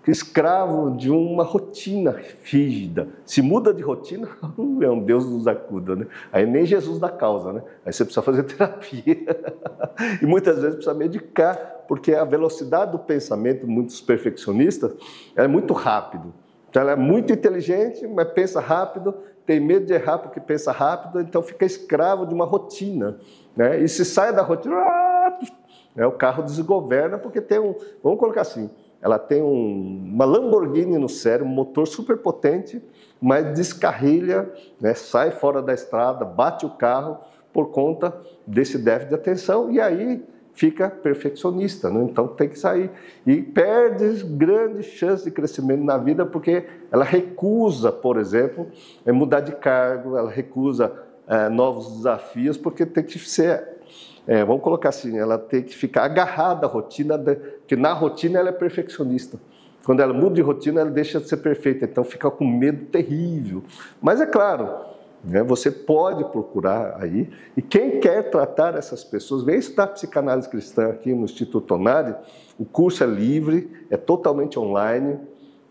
escravo 0.06 0.97
de 0.97 1.10
uma 1.10 1.44
rotina 1.44 2.16
rígida. 2.43 3.09
Se 3.24 3.40
muda 3.40 3.72
de 3.72 3.82
rotina, 3.82 4.28
é 4.82 4.90
um 4.90 5.02
Deus 5.02 5.24
nos 5.24 5.47
acuda, 5.47 5.97
né? 5.97 6.06
Aí 6.32 6.47
nem 6.47 6.66
Jesus 6.66 6.98
dá 6.98 7.09
causa, 7.09 7.52
né? 7.52 7.62
Aí 7.85 7.93
você 7.93 8.05
precisa 8.05 8.22
fazer 8.22 8.43
terapia. 8.44 9.16
e 10.22 10.26
muitas 10.26 10.56
vezes 10.56 10.76
precisa 10.76 10.94
medicar, 10.94 11.85
porque 11.89 12.14
a 12.14 12.24
velocidade 12.24 12.93
do 12.93 12.98
pensamento, 12.98 13.66
muitos 13.66 14.01
perfeccionistas, 14.01 14.93
é 15.35 15.47
muito 15.47 15.72
rápido. 15.72 16.32
Então 16.68 16.82
ela 16.82 16.93
é 16.93 16.97
muito 16.97 17.32
inteligente, 17.32 18.06
mas 18.06 18.28
pensa 18.32 18.60
rápido, 18.60 19.14
tem 19.47 19.60
medo 19.60 19.86
de 19.86 19.93
errar 19.93 20.18
porque 20.18 20.40
pensa 20.40 20.72
rápido, 20.72 21.20
então 21.20 21.43
fica 21.43 21.64
escravo 21.64 22.26
de 22.26 22.35
uma 22.35 22.44
rotina, 22.44 23.16
né? 23.56 23.81
E 23.81 23.89
se 23.89 24.05
sai 24.05 24.32
da 24.35 24.43
rotina, 24.43 24.74
né? 25.94 26.05
o 26.06 26.12
carro 26.12 26.43
desgoverna 26.43 27.16
porque 27.18 27.40
tem 27.40 27.59
um, 27.59 27.74
vamos 28.02 28.18
colocar 28.18 28.40
assim, 28.40 28.68
ela 29.05 29.18
tem 29.18 29.43
um, 29.43 30.02
uma 30.14 30.24
Lamborghini 30.24 30.97
no 30.97 31.10
cérebro, 31.10 31.47
um 31.47 31.55
motor 31.55 31.86
super 31.86 32.16
potente, 32.16 32.82
mas 33.20 33.55
descarrilha, 33.55 34.51
né, 34.81 34.94
sai 34.94 35.31
fora 35.31 35.60
da 35.60 35.74
estrada, 35.74 36.24
bate 36.24 36.64
o 36.64 36.70
carro 36.70 37.18
por 37.52 37.70
conta 37.70 38.18
desse 38.47 38.78
déficit 38.78 39.10
de 39.10 39.14
atenção 39.14 39.70
e 39.70 39.78
aí 39.78 40.24
fica 40.55 40.89
perfeccionista, 40.89 41.90
né? 41.90 42.02
então 42.05 42.28
tem 42.28 42.48
que 42.48 42.59
sair 42.59 42.90
e 43.26 43.43
perde 43.43 44.24
grandes 44.24 44.86
chances 44.86 45.24
de 45.24 45.31
crescimento 45.31 45.85
na 45.85 45.98
vida 45.98 46.24
porque 46.24 46.64
ela 46.90 47.05
recusa, 47.05 47.93
por 47.93 48.16
exemplo, 48.16 48.68
mudar 49.06 49.40
de 49.40 49.52
cargo, 49.52 50.16
ela 50.16 50.31
recusa 50.31 50.90
é, 51.26 51.51
novos 51.51 51.97
desafios 51.97 52.56
porque 52.56 52.86
tem 52.86 53.05
que 53.05 53.18
ser 53.18 53.74
é, 54.27 54.45
vamos 54.45 54.63
colocar 54.63 54.89
assim, 54.89 55.19
ela 55.19 55.39
tem 55.39 55.63
que 55.63 55.77
ficar 55.77 56.05
agarrada 56.05 56.67
à 56.67 56.69
rotina, 56.69 57.19
porque 57.19 57.77
na 57.77 57.93
rotina 57.93 58.39
ela 58.39 58.49
é 58.49 58.53
perfeccionista. 58.53 59.39
Quando 59.85 60.01
ela 60.01 60.15
muda 60.15 60.37
de 60.37 60.41
rotina, 60.41 60.81
ela 60.81 60.91
deixa 60.91 61.21
de 61.21 61.29
ser 61.29 61.39
perfeita, 61.39 61.85
então 61.85 62.03
fica 62.05 62.31
com 62.31 62.47
medo 62.47 62.87
terrível. 62.87 63.63
Mas 64.01 64.19
é 64.19 64.27
claro, 64.27 64.69
né, 65.23 65.43
você 65.43 65.71
pode 65.71 66.25
procurar 66.25 66.97
aí, 67.03 67.29
e 67.55 67.61
quem 67.61 68.01
quer 68.01 68.31
tratar 68.31 68.77
essas 68.77 69.05
pessoas, 69.05 69.45
vem 69.45 69.59
estudar 69.59 69.89
psicanálise 69.89 70.49
cristã 70.49 70.89
aqui 70.89 71.13
no 71.13 71.25
Instituto 71.25 71.75
Onari, 71.75 72.15
o 72.59 72.65
curso 72.65 73.05
é 73.05 73.07
livre, 73.07 73.71
é 73.91 73.97
totalmente 73.99 74.59
online, 74.59 75.19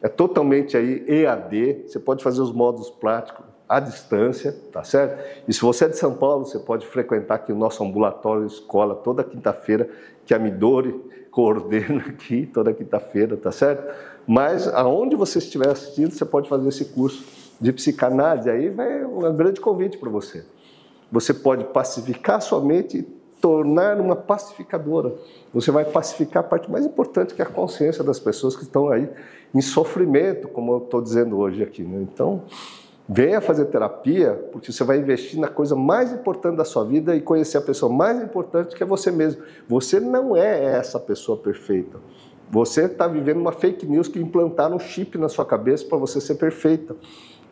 é 0.02 0.08
totalmente 0.08 0.78
aí 0.78 1.04
EAD, 1.08 1.86
você 1.88 1.98
pode 1.98 2.24
fazer 2.24 2.42
os 2.42 2.52
módulos 2.52 2.92
práticos 2.92 3.43
à 3.68 3.80
distância, 3.80 4.56
tá 4.72 4.84
certo? 4.84 5.24
E 5.48 5.54
se 5.54 5.62
você 5.62 5.86
é 5.86 5.90
de 5.90 5.98
São 5.98 6.14
Paulo, 6.14 6.46
você 6.46 6.60
pode 6.60 6.86
frequentar 6.86 7.36
aqui 7.36 7.52
o 7.52 7.56
nosso 7.56 7.84
ambulatório 7.84 8.46
escola 8.46 8.96
toda 8.96 9.24
quinta-feira, 9.24 9.90
que 10.26 10.34
a 10.34 10.40
Midori 10.40 11.00
coordena 11.32 12.02
aqui 12.08 12.46
toda 12.46 12.74
quinta-feira, 12.74 13.36
tá 13.36 13.52
certo? 13.52 13.94
Mas 14.28 14.68
aonde 14.68 15.16
você 15.16 15.40
estiver 15.40 15.70
assistindo, 15.70 16.12
você 16.12 16.26
pode 16.26 16.48
fazer 16.48 16.70
esse 16.70 16.86
curso 16.86 17.24
de 17.60 17.72
psicanálise, 17.74 18.50
aí 18.50 18.70
vai 18.70 19.04
um 19.04 19.36
grande 19.36 19.60
convite 19.60 19.98
para 19.98 20.10
você. 20.10 20.46
Você 21.12 21.34
pode 21.34 21.66
pacificar 21.66 22.42
sua 22.42 22.62
mente 22.62 22.98
e 22.98 23.04
tornar 23.44 24.00
uma 24.00 24.16
pacificadora. 24.16 25.14
Você 25.54 25.70
vai 25.70 25.86
pacificar 25.86 26.44
a 26.44 26.48
parte 26.48 26.72
mais 26.72 26.86
importante, 26.86 27.34
que 27.34 27.42
é 27.42 27.46
a 27.46 27.50
consciência 27.50 28.04
das 28.04 28.20
pessoas 28.20 28.56
que 28.56 28.64
estão 28.64 28.90
aí 28.90 29.10
em 29.54 29.62
sofrimento, 29.62 30.48
como 30.48 30.74
eu 30.74 30.78
estou 30.78 31.02
dizendo 31.02 31.38
hoje 31.38 31.62
aqui. 31.62 31.84
Né? 31.84 32.02
Então, 32.02 32.44
Venha 33.08 33.42
fazer 33.42 33.66
terapia, 33.66 34.48
porque 34.52 34.72
você 34.72 34.84
vai 34.84 34.98
investir 34.98 35.38
na 35.38 35.50
coisa 35.50 35.76
mais 35.76 36.14
importante 36.14 36.56
da 36.56 36.64
sua 36.64 36.86
vida 36.86 37.14
e 37.16 37.22
conhecer 37.22 37.58
a 37.58 37.62
pessoa 37.62 37.92
mais 37.92 38.22
importante 38.22 38.76
que 38.76 38.82
é 38.82 38.86
você 38.86 39.12
mesmo. 39.12 39.44
Você 39.68 40.00
não 40.00 40.38
é 40.38 40.64
essa 40.64 40.98
pessoa 40.98 41.38
perfeita. 41.38 41.98
Você 42.50 42.86
está 42.86 43.06
vivendo 43.08 43.38
uma 43.38 43.52
fake 43.52 43.86
news 43.86 44.08
que 44.08 44.20
implantaram 44.20 44.78
um 44.78 44.80
chip 44.80 45.18
na 45.18 45.28
sua 45.28 45.46
cabeça 45.46 45.86
para 45.86 45.98
você 45.98 46.22
ser 46.22 46.36
perfeita. 46.36 46.96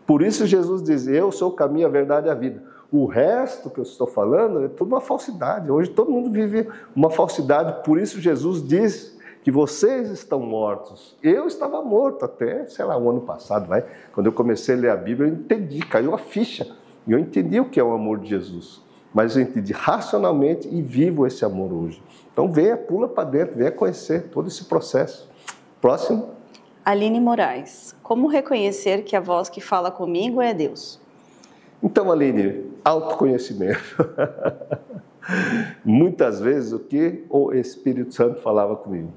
Por 0.07 0.21
isso 0.21 0.45
Jesus 0.45 0.81
diz: 0.81 1.07
Eu 1.07 1.31
sou 1.31 1.49
o 1.49 1.53
caminho, 1.53 1.87
a 1.87 1.89
verdade 1.89 2.27
e 2.27 2.29
a 2.29 2.33
vida. 2.33 2.63
O 2.91 3.05
resto 3.05 3.69
que 3.69 3.79
eu 3.79 3.83
estou 3.83 4.07
falando 4.07 4.63
é 4.63 4.67
tudo 4.69 4.89
uma 4.89 5.01
falsidade. 5.01 5.71
Hoje 5.71 5.89
todo 5.89 6.11
mundo 6.11 6.31
vive 6.31 6.67
uma 6.95 7.09
falsidade, 7.09 7.83
por 7.83 7.99
isso 7.99 8.21
Jesus 8.21 8.65
diz 8.65 9.17
que 9.43 9.51
vocês 9.51 10.09
estão 10.09 10.39
mortos. 10.39 11.15
Eu 11.21 11.47
estava 11.47 11.81
morto 11.81 12.25
até, 12.25 12.65
sei 12.67 12.85
lá, 12.85 12.97
o 12.97 13.09
ano 13.09 13.21
passado, 13.21 13.67
vai. 13.67 13.83
Quando 14.13 14.27
eu 14.27 14.31
comecei 14.31 14.75
a 14.75 14.77
ler 14.77 14.89
a 14.91 14.95
Bíblia, 14.95 15.29
eu 15.29 15.33
entendi, 15.33 15.79
caiu 15.79 16.13
a 16.13 16.17
ficha. 16.17 16.75
E 17.07 17.11
eu 17.11 17.19
entendi 17.19 17.59
o 17.59 17.65
que 17.65 17.79
é 17.79 17.83
o 17.83 17.91
amor 17.91 18.19
de 18.19 18.29
Jesus. 18.29 18.81
Mas 19.13 19.35
eu 19.35 19.41
entendi 19.41 19.73
racionalmente 19.73 20.67
e 20.71 20.81
vivo 20.81 21.25
esse 21.25 21.43
amor 21.43 21.73
hoje. 21.73 22.01
Então 22.31 22.51
venha, 22.51 22.77
pula 22.77 23.07
para 23.07 23.27
dentro, 23.27 23.57
venha 23.57 23.71
conhecer 23.71 24.29
todo 24.29 24.47
esse 24.47 24.65
processo. 24.65 25.29
Próximo. 25.81 26.29
Aline 26.85 27.19
Moraes. 27.19 27.95
Como 28.03 28.27
reconhecer 28.27 29.03
que 29.03 29.15
a 29.15 29.19
voz 29.19 29.49
que 29.49 29.59
fala 29.59 29.89
comigo 29.89 30.41
é 30.41 30.53
Deus? 30.53 30.99
Então, 31.83 32.11
Aline, 32.11 32.71
autoconhecimento. 32.85 33.81
Muitas 35.83 36.39
vezes 36.39 36.71
o 36.73 36.79
que 36.79 37.25
o 37.27 37.51
Espírito 37.53 38.13
Santo 38.13 38.39
falava 38.41 38.75
comigo 38.75 39.11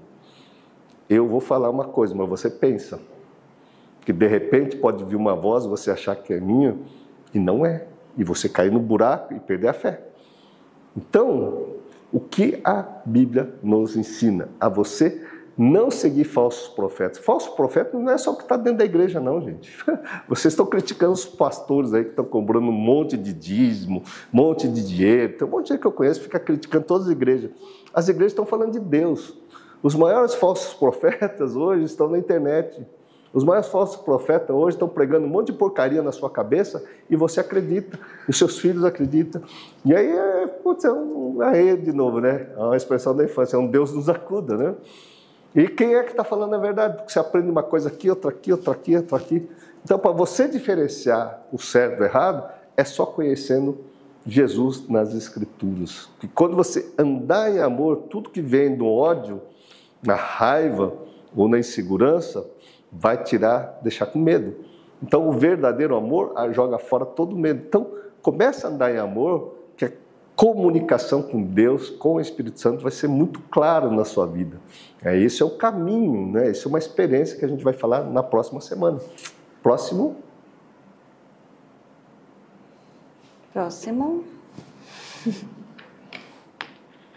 eu 1.08 1.28
vou 1.28 1.40
falar 1.40 1.70
uma 1.70 1.84
coisa, 1.84 2.14
mas 2.14 2.28
você 2.28 2.50
pensa. 2.50 3.00
Que 4.04 4.12
de 4.12 4.26
repente 4.26 4.76
pode 4.76 5.02
vir 5.04 5.16
uma 5.16 5.34
voz, 5.34 5.64
você 5.64 5.90
achar 5.90 6.14
que 6.16 6.32
é 6.32 6.40
minha, 6.40 6.76
e 7.32 7.38
não 7.38 7.64
é. 7.64 7.86
E 8.16 8.24
você 8.24 8.48
cair 8.48 8.70
no 8.70 8.80
buraco 8.80 9.34
e 9.34 9.40
perder 9.40 9.68
a 9.68 9.72
fé. 9.72 10.02
Então, 10.96 11.66
o 12.12 12.20
que 12.20 12.60
a 12.62 12.82
Bíblia 13.04 13.54
nos 13.62 13.96
ensina? 13.96 14.48
A 14.60 14.68
você 14.68 15.20
não 15.56 15.90
seguir 15.90 16.24
falsos 16.24 16.68
profetas. 16.68 17.18
Falso 17.18 17.54
profeta 17.54 17.96
não 17.96 18.10
é 18.10 18.18
só 18.18 18.32
o 18.32 18.36
que 18.36 18.42
está 18.42 18.56
dentro 18.56 18.78
da 18.78 18.84
igreja, 18.84 19.20
não, 19.20 19.40
gente. 19.40 19.72
Vocês 20.28 20.52
estão 20.52 20.66
criticando 20.66 21.12
os 21.12 21.24
pastores 21.24 21.94
aí 21.94 22.04
que 22.04 22.10
estão 22.10 22.24
cobrando 22.24 22.68
um 22.68 22.72
monte 22.72 23.16
de 23.16 23.32
dízimo, 23.32 24.02
um 24.32 24.36
monte 24.36 24.68
de 24.68 24.84
dinheiro. 24.84 25.36
Tem 25.36 25.46
um 25.46 25.50
monte 25.50 25.64
de 25.64 25.68
gente 25.70 25.80
que 25.80 25.86
eu 25.86 25.92
conheço 25.92 26.20
que 26.20 26.26
fica 26.26 26.40
criticando 26.40 26.84
todas 26.84 27.06
as 27.06 27.12
igrejas. 27.12 27.50
As 27.92 28.08
igrejas 28.08 28.32
estão 28.32 28.44
falando 28.44 28.72
de 28.72 28.80
Deus. 28.80 29.36
Os 29.84 29.94
maiores 29.94 30.34
falsos 30.34 30.72
profetas 30.72 31.54
hoje 31.54 31.84
estão 31.84 32.08
na 32.08 32.16
internet. 32.16 32.86
Os 33.34 33.44
maiores 33.44 33.68
falsos 33.68 33.96
profetas 33.96 34.56
hoje 34.56 34.76
estão 34.76 34.88
pregando 34.88 35.26
um 35.26 35.28
monte 35.28 35.48
de 35.48 35.52
porcaria 35.52 36.00
na 36.00 36.10
sua 36.10 36.30
cabeça 36.30 36.82
e 37.10 37.14
você 37.14 37.38
acredita, 37.38 38.00
e 38.26 38.32
seus 38.32 38.58
filhos 38.58 38.82
acreditam. 38.82 39.42
E 39.84 39.94
aí, 39.94 40.10
é, 40.10 40.46
putz, 40.46 40.86
é 40.86 40.90
um, 40.90 41.38
aí 41.42 41.76
de 41.76 41.92
novo, 41.92 42.18
né? 42.18 42.46
É 42.56 42.60
uma 42.60 42.78
expressão 42.78 43.14
da 43.14 43.24
infância, 43.24 43.56
é 43.56 43.58
um 43.58 43.66
Deus 43.66 43.92
nos 43.92 44.08
acuda, 44.08 44.56
né? 44.56 44.74
E 45.54 45.68
quem 45.68 45.96
é 45.96 46.02
que 46.02 46.12
está 46.12 46.24
falando 46.24 46.54
a 46.54 46.58
verdade? 46.58 46.96
Porque 46.96 47.12
você 47.12 47.18
aprende 47.18 47.50
uma 47.50 47.62
coisa 47.62 47.90
aqui, 47.90 48.08
outra 48.08 48.30
aqui, 48.30 48.52
outra 48.52 48.72
aqui, 48.72 48.96
outra 48.96 49.18
aqui. 49.18 49.46
Então, 49.84 49.98
para 49.98 50.12
você 50.12 50.48
diferenciar 50.48 51.44
o 51.52 51.58
certo 51.58 51.98
do 51.98 52.04
errado, 52.04 52.50
é 52.74 52.84
só 52.84 53.04
conhecendo 53.04 53.76
Jesus 54.26 54.88
nas 54.88 55.14
Escrituras. 55.14 56.08
E 56.22 56.26
quando 56.26 56.56
você 56.56 56.90
andar 56.96 57.54
em 57.54 57.60
amor, 57.60 58.04
tudo 58.08 58.30
que 58.30 58.40
vem 58.40 58.74
do 58.74 58.86
ódio, 58.86 59.42
na 60.04 60.14
raiva 60.14 60.92
ou 61.34 61.48
na 61.48 61.58
insegurança, 61.58 62.46
vai 62.90 63.22
tirar, 63.22 63.78
deixar 63.82 64.06
com 64.06 64.18
medo. 64.18 64.54
Então, 65.02 65.28
o 65.28 65.32
verdadeiro 65.32 65.96
amor 65.96 66.32
joga 66.52 66.78
fora 66.78 67.04
todo 67.04 67.36
medo. 67.36 67.64
Então, 67.66 67.90
começa 68.22 68.68
a 68.68 68.70
andar 68.70 68.94
em 68.94 68.98
amor, 68.98 69.56
que 69.76 69.84
é 69.84 69.92
comunicação 70.36 71.22
com 71.22 71.42
Deus, 71.42 71.90
com 71.90 72.14
o 72.14 72.20
Espírito 72.20 72.58
Santo, 72.60 72.82
vai 72.82 72.92
ser 72.92 73.08
muito 73.08 73.40
claro 73.50 73.90
na 73.90 74.04
sua 74.04 74.26
vida. 74.26 74.60
É, 75.02 75.16
esse 75.18 75.42
é 75.42 75.44
o 75.44 75.50
caminho, 75.50 76.32
né? 76.32 76.50
Isso 76.50 76.66
é 76.66 76.68
uma 76.68 76.78
experiência 76.78 77.38
que 77.38 77.44
a 77.44 77.48
gente 77.48 77.62
vai 77.62 77.72
falar 77.72 78.04
na 78.04 78.22
próxima 78.22 78.60
semana. 78.60 78.98
Próximo. 79.62 80.16
Próximo. 83.52 84.24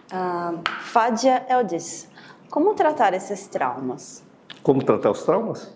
Ah, 0.09 0.53
Fádia 0.79 1.45
Eldis. 1.49 2.07
Como 2.49 2.73
tratar 2.73 3.13
esses 3.13 3.47
traumas? 3.47 4.23
Como 4.63 4.83
tratar 4.83 5.11
os 5.11 5.23
traumas? 5.23 5.75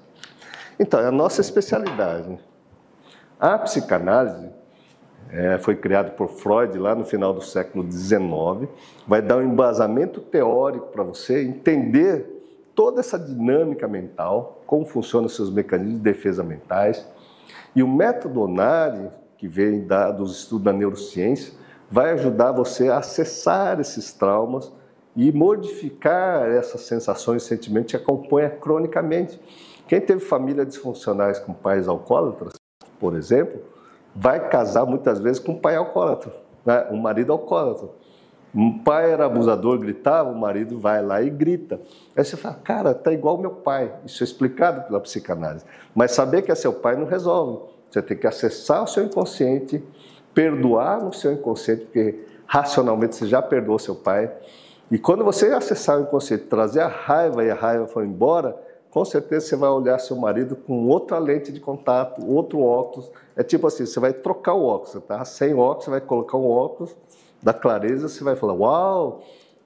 Então, 0.79 0.99
é 0.99 1.07
a 1.07 1.11
nossa 1.11 1.41
especialidade. 1.41 2.39
A 3.39 3.57
psicanálise 3.57 4.49
é, 5.29 5.57
foi 5.57 5.75
criada 5.75 6.11
por 6.11 6.29
Freud 6.29 6.77
lá 6.77 6.95
no 6.95 7.05
final 7.05 7.33
do 7.33 7.41
século 7.41 7.89
XIX, 7.89 8.69
vai 9.05 9.21
dar 9.21 9.37
um 9.37 9.43
embasamento 9.43 10.21
teórico 10.21 10.87
para 10.87 11.03
você 11.03 11.43
entender 11.43 12.41
toda 12.73 12.99
essa 12.99 13.19
dinâmica 13.19 13.87
mental, 13.87 14.61
como 14.65 14.85
funcionam 14.85 15.27
os 15.27 15.35
seus 15.35 15.51
mecanismos 15.51 15.97
de 15.97 16.01
defesa 16.01 16.43
mentais. 16.43 17.05
E 17.75 17.83
o 17.83 17.87
método 17.87 18.41
ONARI, 18.41 19.09
que 19.37 19.47
vem 19.47 19.85
da, 19.85 20.11
dos 20.11 20.39
estudos 20.39 20.65
da 20.65 20.73
neurociência, 20.73 21.53
vai 21.89 22.11
ajudar 22.11 22.51
você 22.53 22.89
a 22.89 22.97
acessar 22.97 23.79
esses 23.79 24.13
traumas 24.13 24.71
e 25.15 25.31
modificar 25.31 26.49
essas 26.49 26.81
sensações 26.81 27.43
e 27.43 27.47
sentimentos 27.47 27.91
que 27.91 27.97
acompanha 27.97 28.49
cronicamente. 28.49 29.39
Quem 29.87 29.99
teve 29.99 30.21
famílias 30.21 30.67
disfuncionais 30.67 31.39
com 31.39 31.53
pais 31.53 31.87
alcoólatras, 31.87 32.53
por 32.99 33.15
exemplo, 33.15 33.61
vai 34.15 34.47
casar 34.49 34.85
muitas 34.85 35.19
vezes 35.19 35.39
com 35.39 35.53
um 35.53 35.59
pai 35.59 35.75
alcoólatra, 35.75 36.33
né? 36.65 36.87
um 36.91 36.97
marido 36.97 37.31
alcoólatra. 37.31 37.89
Um 38.53 38.79
pai 38.79 39.11
era 39.11 39.25
abusador, 39.25 39.79
gritava, 39.79 40.29
o 40.29 40.37
marido 40.37 40.77
vai 40.77 41.01
lá 41.01 41.21
e 41.21 41.29
grita. 41.29 41.79
Aí 42.15 42.23
você 42.23 42.35
fala, 42.35 42.55
cara, 42.55 42.93
tá 42.93 43.11
igual 43.13 43.37
meu 43.37 43.51
pai. 43.51 43.93
Isso 44.05 44.23
é 44.23 44.25
explicado 44.25 44.81
pela 44.81 44.99
psicanálise. 44.99 45.63
Mas 45.95 46.11
saber 46.11 46.41
que 46.41 46.51
é 46.51 46.55
seu 46.55 46.73
pai 46.73 46.97
não 46.97 47.05
resolve. 47.05 47.69
Você 47.89 48.01
tem 48.01 48.17
que 48.17 48.27
acessar 48.27 48.83
o 48.83 48.87
seu 48.87 49.05
inconsciente, 49.05 49.81
perdoar 50.33 51.01
no 51.01 51.13
seu 51.13 51.31
inconsciente, 51.31 51.85
porque 51.85 52.25
racionalmente 52.45 53.15
você 53.15 53.25
já 53.25 53.41
perdoou 53.41 53.79
seu 53.79 53.95
pai. 53.95 54.29
E 54.91 54.99
quando 54.99 55.23
você 55.23 55.47
acessar 55.47 55.97
o 55.97 56.01
inconsciente, 56.01 56.43
trazer 56.43 56.81
a 56.81 56.87
raiva 56.87 57.45
e 57.45 57.49
a 57.49 57.55
raiva 57.55 57.87
for 57.87 58.03
embora, 58.03 58.61
com 58.89 59.05
certeza 59.05 59.47
você 59.47 59.55
vai 59.55 59.69
olhar 59.69 59.97
seu 59.99 60.17
marido 60.17 60.53
com 60.53 60.85
outra 60.85 61.17
lente 61.17 61.49
de 61.49 61.61
contato, 61.61 62.21
outro 62.29 62.59
óculos. 62.61 63.09
É 63.37 63.41
tipo 63.41 63.65
assim, 63.65 63.85
você 63.85 64.01
vai 64.01 64.11
trocar 64.11 64.53
o 64.53 64.65
óculos, 64.65 65.01
tá? 65.07 65.23
Sem 65.23 65.53
óculos, 65.53 65.85
você 65.85 65.91
vai 65.91 66.01
colocar 66.01 66.37
um 66.37 66.45
óculos 66.45 66.93
da 67.41 67.53
clareza, 67.53 68.09
você 68.09 68.21
vai 68.21 68.35
falar, 68.35 68.53
uau, 68.53 69.23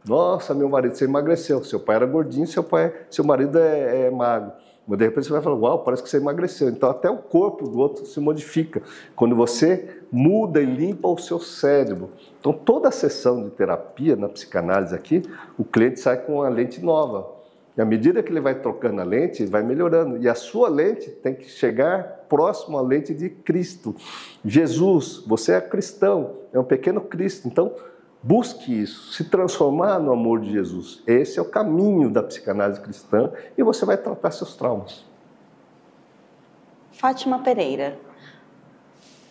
nossa, 0.08 0.54
meu 0.54 0.70
marido, 0.70 0.96
você 0.96 1.06
emagreceu. 1.06 1.64
Seu 1.64 1.80
pai 1.80 1.96
era 1.96 2.06
gordinho, 2.06 2.46
seu 2.46 2.64
pai, 2.64 2.94
seu 3.10 3.26
marido 3.26 3.58
é, 3.58 4.06
é 4.06 4.12
magro. 4.12 4.52
Mas 4.88 5.00
de 5.00 5.06
repente 5.06 5.26
você 5.26 5.34
vai 5.34 5.42
falar, 5.42 5.56
uau, 5.56 5.80
parece 5.80 6.04
que 6.04 6.10
você 6.10 6.18
emagreceu. 6.18 6.70
Então 6.70 6.88
até 6.88 7.10
o 7.10 7.18
corpo 7.18 7.68
do 7.68 7.80
outro 7.80 8.06
se 8.06 8.20
modifica. 8.20 8.84
Quando 9.16 9.36
você 9.36 10.04
muda 10.12 10.62
e 10.62 10.66
limpa 10.66 11.08
o 11.08 11.18
seu 11.18 11.40
cérebro. 11.40 12.12
Então 12.40 12.54
toda 12.54 12.90
a 12.90 12.92
sessão 12.92 13.44
de 13.44 13.50
terapia 13.52 14.16
na 14.16 14.30
psicanálise 14.30 14.94
aqui, 14.94 15.24
o 15.58 15.64
cliente 15.64 16.00
sai 16.00 16.18
com 16.18 16.36
uma 16.36 16.50
lente 16.50 16.84
nova. 16.84 17.34
E 17.78 17.82
à 17.82 17.86
medida 17.86 18.24
que 18.24 18.32
ele 18.32 18.40
vai 18.40 18.56
trocando 18.56 19.02
a 19.02 19.04
lente, 19.04 19.46
vai 19.46 19.62
melhorando. 19.62 20.18
E 20.18 20.30
a 20.30 20.36
sua 20.36 20.70
lente 20.70 21.10
tem 21.10 21.34
que 21.34 21.50
chegar 21.50 22.26
próximo 22.30 22.78
à 22.78 22.82
lente 22.82 23.14
de 23.14 23.30
Cristo. 23.30 23.94
Jesus, 24.44 25.24
você 25.28 25.54
é 25.54 25.62
cristão, 25.62 26.38
é 26.54 26.60
um 26.60 26.64
pequeno 26.64 27.02
Cristo. 27.02 27.48
Então, 27.48 27.74
Busque 28.28 28.82
isso, 28.82 29.14
se 29.14 29.26
transformar 29.26 30.00
no 30.00 30.12
amor 30.12 30.40
de 30.40 30.50
Jesus. 30.50 31.04
Esse 31.06 31.38
é 31.38 31.42
o 31.44 31.46
caminho 31.46 32.10
da 32.10 32.24
psicanálise 32.24 32.82
cristã 32.82 33.32
e 33.56 33.62
você 33.62 33.86
vai 33.86 33.98
tratar 33.98 34.32
seus 34.32 34.56
traumas. 34.56 35.06
Fátima 36.92 37.38
Pereira. 37.44 38.00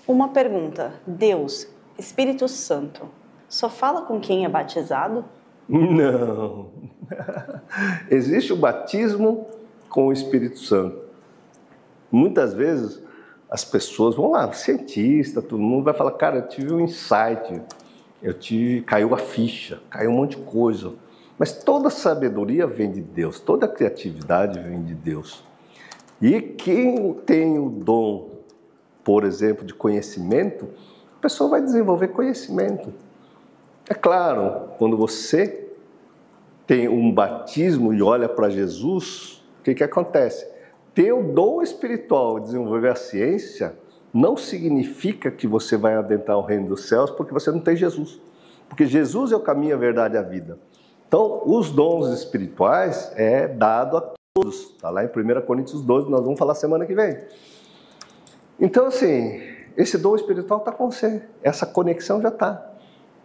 Uma 0.07 0.29
pergunta. 0.29 0.95
Deus, 1.07 1.69
Espírito 1.99 2.49
Santo, 2.49 3.09
só 3.49 3.69
fala 3.69 4.03
com 4.03 4.21
quem 4.21 4.45
é 4.45 4.49
batizado? 4.49 5.25
Não. 5.69 6.69
Existe 8.11 8.53
o 8.53 8.57
batismo 8.57 9.47
com 9.89 10.09
o 10.09 10.13
Espírito 10.13 10.59
Santo. 10.59 10.99
Muitas 12.11 12.55
vezes 12.55 13.03
as 13.51 13.65
pessoas 13.65 14.17
vão 14.17 14.33
lá, 14.33 14.51
cientista, 14.53 15.41
todo 15.41 15.61
mundo 15.61 15.85
vai 15.85 15.95
falar, 15.95 16.13
cara, 16.13 16.39
eu 16.39 16.49
tive 16.49 16.73
um 16.73 16.81
insight 16.81 17.63
eu 18.25 18.33
te 18.33 18.83
caiu 18.87 19.15
a 19.15 19.19
ficha, 19.19 19.83
caiu 19.91 20.11
um 20.11 20.15
monte 20.15 20.39
de 20.39 20.43
coisa. 20.45 20.95
Mas 21.39 21.53
toda 21.53 21.91
sabedoria 21.91 22.67
vem 22.67 22.91
de 22.91 23.03
Deus, 23.03 23.39
toda 23.39 23.69
criatividade 23.69 24.59
vem 24.59 24.83
de 24.83 24.95
Deus. 24.95 25.45
E 26.23 26.41
quem 26.41 27.13
tem 27.27 27.59
o 27.59 27.69
dom, 27.69 28.31
por 29.05 29.25
exemplo, 29.25 29.65
de 29.65 29.75
conhecimento, 29.75 30.69
a 31.19 31.21
pessoa 31.21 31.51
vai 31.51 31.63
desenvolver 31.63 32.09
conhecimento. 32.09 32.93
É 33.89 33.95
claro, 33.95 34.71
quando 34.79 34.97
você 34.97 35.69
tem 36.67 36.89
um 36.89 37.13
batismo 37.13 37.93
e 37.93 38.03
olha 38.03 38.29
para 38.29 38.49
Jesus, 38.49 39.45
o 39.61 39.63
que, 39.63 39.75
que 39.75 39.85
acontece? 39.85 40.49
Ter 40.95 41.13
o 41.13 41.23
dom 41.23 41.61
espiritual, 41.61 42.41
desenvolver 42.41 42.89
a 42.89 42.95
ciência, 42.95 43.75
não 44.13 44.37
significa 44.37 45.31
que 45.31 45.47
você 45.47 45.77
vai 45.77 45.95
adentrar 45.95 46.39
o 46.39 46.43
reino 46.43 46.69
dos 46.69 46.89
céus 46.89 47.11
porque 47.11 47.33
você 47.33 47.51
não 47.51 47.61
tem 47.61 47.77
Jesus. 47.77 48.21
Porque 48.69 48.87
Jesus 48.87 49.33
é 49.33 49.37
o 49.37 49.41
caminho, 49.41 49.75
a 49.75 49.79
verdade 49.79 50.15
e 50.15 50.19
a 50.19 50.23
vida. 50.23 50.59
Então, 51.07 51.43
os 51.45 51.71
dons 51.71 52.09
espirituais 52.09 53.13
é 53.17 53.47
dado 53.47 53.99
a 53.99 54.15
todos. 54.33 54.71
Está 54.71 54.89
lá 54.89 55.05
em 55.05 55.09
1 55.09 55.43
Coríntios 55.43 55.83
12, 55.83 56.11
nós 56.11 56.23
vamos 56.23 56.39
falar 56.39 56.55
semana 56.55 56.87
que 56.87 56.95
vem. 56.95 57.19
Então, 58.59 58.87
assim, 58.87 59.41
esse 59.77 59.99
dom 59.99 60.15
espiritual 60.15 60.61
está 60.61 60.73
com 60.73 60.91
você. 60.91 61.23
Essa 61.43 61.67
conexão 61.67 62.21
já 62.21 62.29
está. 62.29 62.73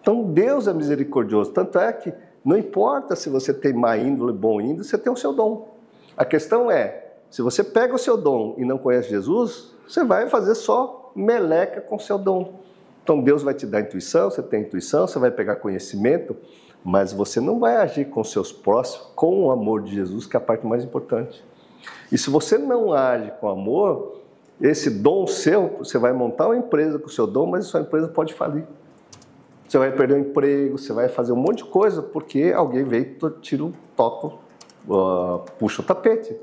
Então, 0.01 0.23
Deus 0.23 0.67
é 0.67 0.73
misericordioso. 0.73 1.51
Tanto 1.51 1.79
é 1.79 1.91
que 1.93 2.13
não 2.43 2.57
importa 2.57 3.15
se 3.15 3.29
você 3.29 3.53
tem 3.53 3.73
má 3.73 3.97
índole, 3.97 4.33
bom 4.33 4.61
índole, 4.61 4.83
você 4.83 4.97
tem 4.97 5.11
o 5.11 5.17
seu 5.17 5.33
dom. 5.33 5.75
A 6.15 6.25
questão 6.25 6.71
é, 6.71 7.09
se 7.29 7.41
você 7.41 7.63
pega 7.63 7.93
o 7.93 7.97
seu 7.97 8.17
dom 8.17 8.55
e 8.57 8.65
não 8.65 8.77
conhece 8.77 9.09
Jesus, 9.09 9.75
você 9.87 10.03
vai 10.03 10.27
fazer 10.29 10.55
só 10.55 11.11
meleca 11.15 11.81
com 11.81 11.99
seu 11.99 12.17
dom. 12.17 12.59
Então 13.03 13.21
Deus 13.21 13.43
vai 13.43 13.53
te 13.53 13.65
dar 13.65 13.81
intuição, 13.81 14.29
você 14.29 14.41
tem 14.41 14.61
intuição, 14.61 15.07
você 15.07 15.19
vai 15.19 15.31
pegar 15.31 15.57
conhecimento, 15.57 16.35
mas 16.83 17.11
você 17.11 17.39
não 17.39 17.59
vai 17.59 17.75
agir 17.75 18.05
com 18.05 18.23
seus 18.23 18.51
próximos 18.51 19.11
com 19.15 19.45
o 19.45 19.51
amor 19.51 19.81
de 19.81 19.93
Jesus, 19.93 20.25
que 20.25 20.35
é 20.35 20.39
a 20.39 20.41
parte 20.41 20.65
mais 20.65 20.83
importante. 20.83 21.43
E 22.11 22.17
se 22.17 22.29
você 22.29 22.57
não 22.57 22.93
age 22.93 23.31
com 23.39 23.47
amor, 23.47 24.18
esse 24.61 24.89
dom 24.89 25.25
seu, 25.25 25.77
você 25.79 25.97
vai 25.97 26.11
montar 26.11 26.47
uma 26.47 26.57
empresa 26.57 26.99
com 26.99 27.07
o 27.07 27.09
seu 27.09 27.25
dom, 27.25 27.45
mas 27.45 27.65
a 27.65 27.69
sua 27.69 27.81
empresa 27.81 28.07
pode 28.07 28.33
falir. 28.33 28.65
Você 29.67 29.77
vai 29.77 29.91
perder 29.91 30.15
o 30.15 30.19
emprego, 30.19 30.77
você 30.77 30.91
vai 30.91 31.07
fazer 31.07 31.31
um 31.31 31.35
monte 31.35 31.57
de 31.57 31.65
coisa 31.65 32.01
porque 32.01 32.51
alguém 32.55 32.83
veio, 32.83 33.15
tira 33.41 33.63
o 33.63 33.73
toco, 33.95 34.39
uh, 34.87 35.39
puxa 35.59 35.81
o 35.81 35.85
tapete. 35.85 36.35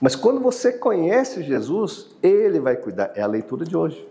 Mas 0.00 0.16
quando 0.16 0.40
você 0.40 0.72
conhece 0.72 1.42
Jesus, 1.42 2.16
Ele 2.22 2.58
vai 2.58 2.76
cuidar. 2.76 3.12
É 3.14 3.22
a 3.22 3.26
leitura 3.26 3.64
de 3.64 3.76
hoje. 3.76 4.08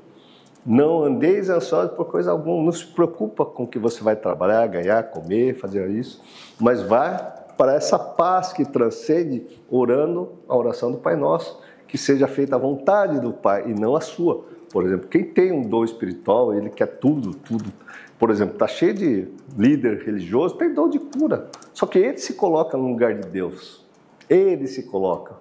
Não 0.66 1.04
andeis 1.04 1.50
ansiosos 1.50 1.92
por 1.92 2.06
coisa 2.06 2.32
alguma. 2.32 2.64
Não 2.64 2.72
se 2.72 2.86
preocupa 2.86 3.44
com 3.44 3.64
o 3.64 3.68
que 3.68 3.78
você 3.78 4.02
vai 4.04 4.16
trabalhar, 4.16 4.66
ganhar, 4.68 5.04
comer, 5.10 5.56
fazer 5.56 5.90
isso. 5.90 6.22
Mas 6.60 6.82
vá 6.82 7.44
para 7.58 7.74
essa 7.74 8.00
paz 8.00 8.54
que 8.54 8.64
transcende, 8.66 9.46
orando 9.70 10.32
a 10.48 10.56
oração 10.56 10.92
do 10.92 10.98
Pai 10.98 11.16
Nosso. 11.16 11.60
Que 11.94 11.98
seja 12.00 12.28
feita 12.28 12.56
a 12.56 12.58
vontade 12.58 13.20
do 13.20 13.32
Pai 13.32 13.70
e 13.70 13.80
não 13.80 13.96
a 13.96 14.02
sua. 14.02 14.46
Por 14.72 14.84
exemplo, 14.84 15.08
quem 15.08 15.24
tem 15.24 15.52
um 15.52 15.62
dom 15.62 15.84
espiritual, 15.84 16.52
ele 16.52 16.72
quer 16.72 16.88
tudo, 16.88 17.36
tudo. 17.36 17.72
Por 18.18 18.32
exemplo, 18.32 18.56
está 18.56 18.68
cheio 18.68 18.96
de 18.96 19.28
líder 19.56 20.02
religioso, 20.04 20.56
tem 20.56 20.74
dom 20.74 20.90
de 20.90 20.98
cura. 20.98 21.52
Só 21.72 21.86
que 21.86 22.00
ele 22.00 22.18
se 22.18 22.34
coloca 22.34 22.76
no 22.76 22.88
lugar 22.88 23.14
de 23.14 23.30
Deus. 23.30 23.86
Ele 24.28 24.66
se 24.66 24.82
coloca 24.82 25.36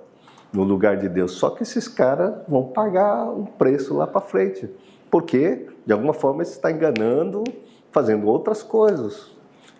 no 0.53 0.63
lugar 0.63 0.99
de 0.99 1.09
Deus. 1.09 1.33
Só 1.33 1.49
que 1.49 1.63
esses 1.63 1.89
caras 1.89 2.35
vão 2.47 2.65
pagar 2.65 3.31
um 3.31 3.47
preço 3.47 3.97
lá 3.97 4.07
para 4.07 4.21
frente, 4.21 4.69
porque 5.11 5.69
de 5.87 5.93
alguma 5.95 6.13
forma 6.13 6.45
você 6.45 6.53
está 6.53 6.71
enganando, 6.71 7.45
fazendo 7.91 8.27
outras 8.27 8.63
coisas, 8.63 9.31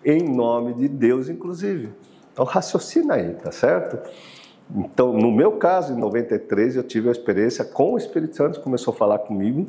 em 0.03 0.23
nome 0.23 0.73
de 0.73 0.87
Deus, 0.87 1.29
inclusive. 1.29 1.91
Então 2.31 2.45
raciocina 2.45 3.13
aí, 3.13 3.35
tá 3.35 3.51
certo? 3.51 3.99
Então, 4.75 5.13
no 5.13 5.31
meu 5.31 5.53
caso, 5.53 5.93
em 5.93 5.97
93, 5.97 6.75
eu 6.75 6.83
tive 6.83 7.09
a 7.09 7.11
experiência 7.11 7.63
com 7.63 7.93
o 7.93 7.97
Espírito 7.97 8.35
Santo, 8.35 8.59
começou 8.59 8.93
a 8.93 8.97
falar 8.97 9.19
comigo, 9.19 9.67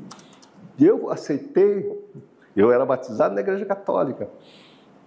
e 0.78 0.86
eu 0.86 1.10
aceitei. 1.10 1.92
Eu 2.56 2.72
era 2.72 2.86
batizado 2.86 3.34
na 3.34 3.40
Igreja 3.40 3.66
Católica. 3.66 4.28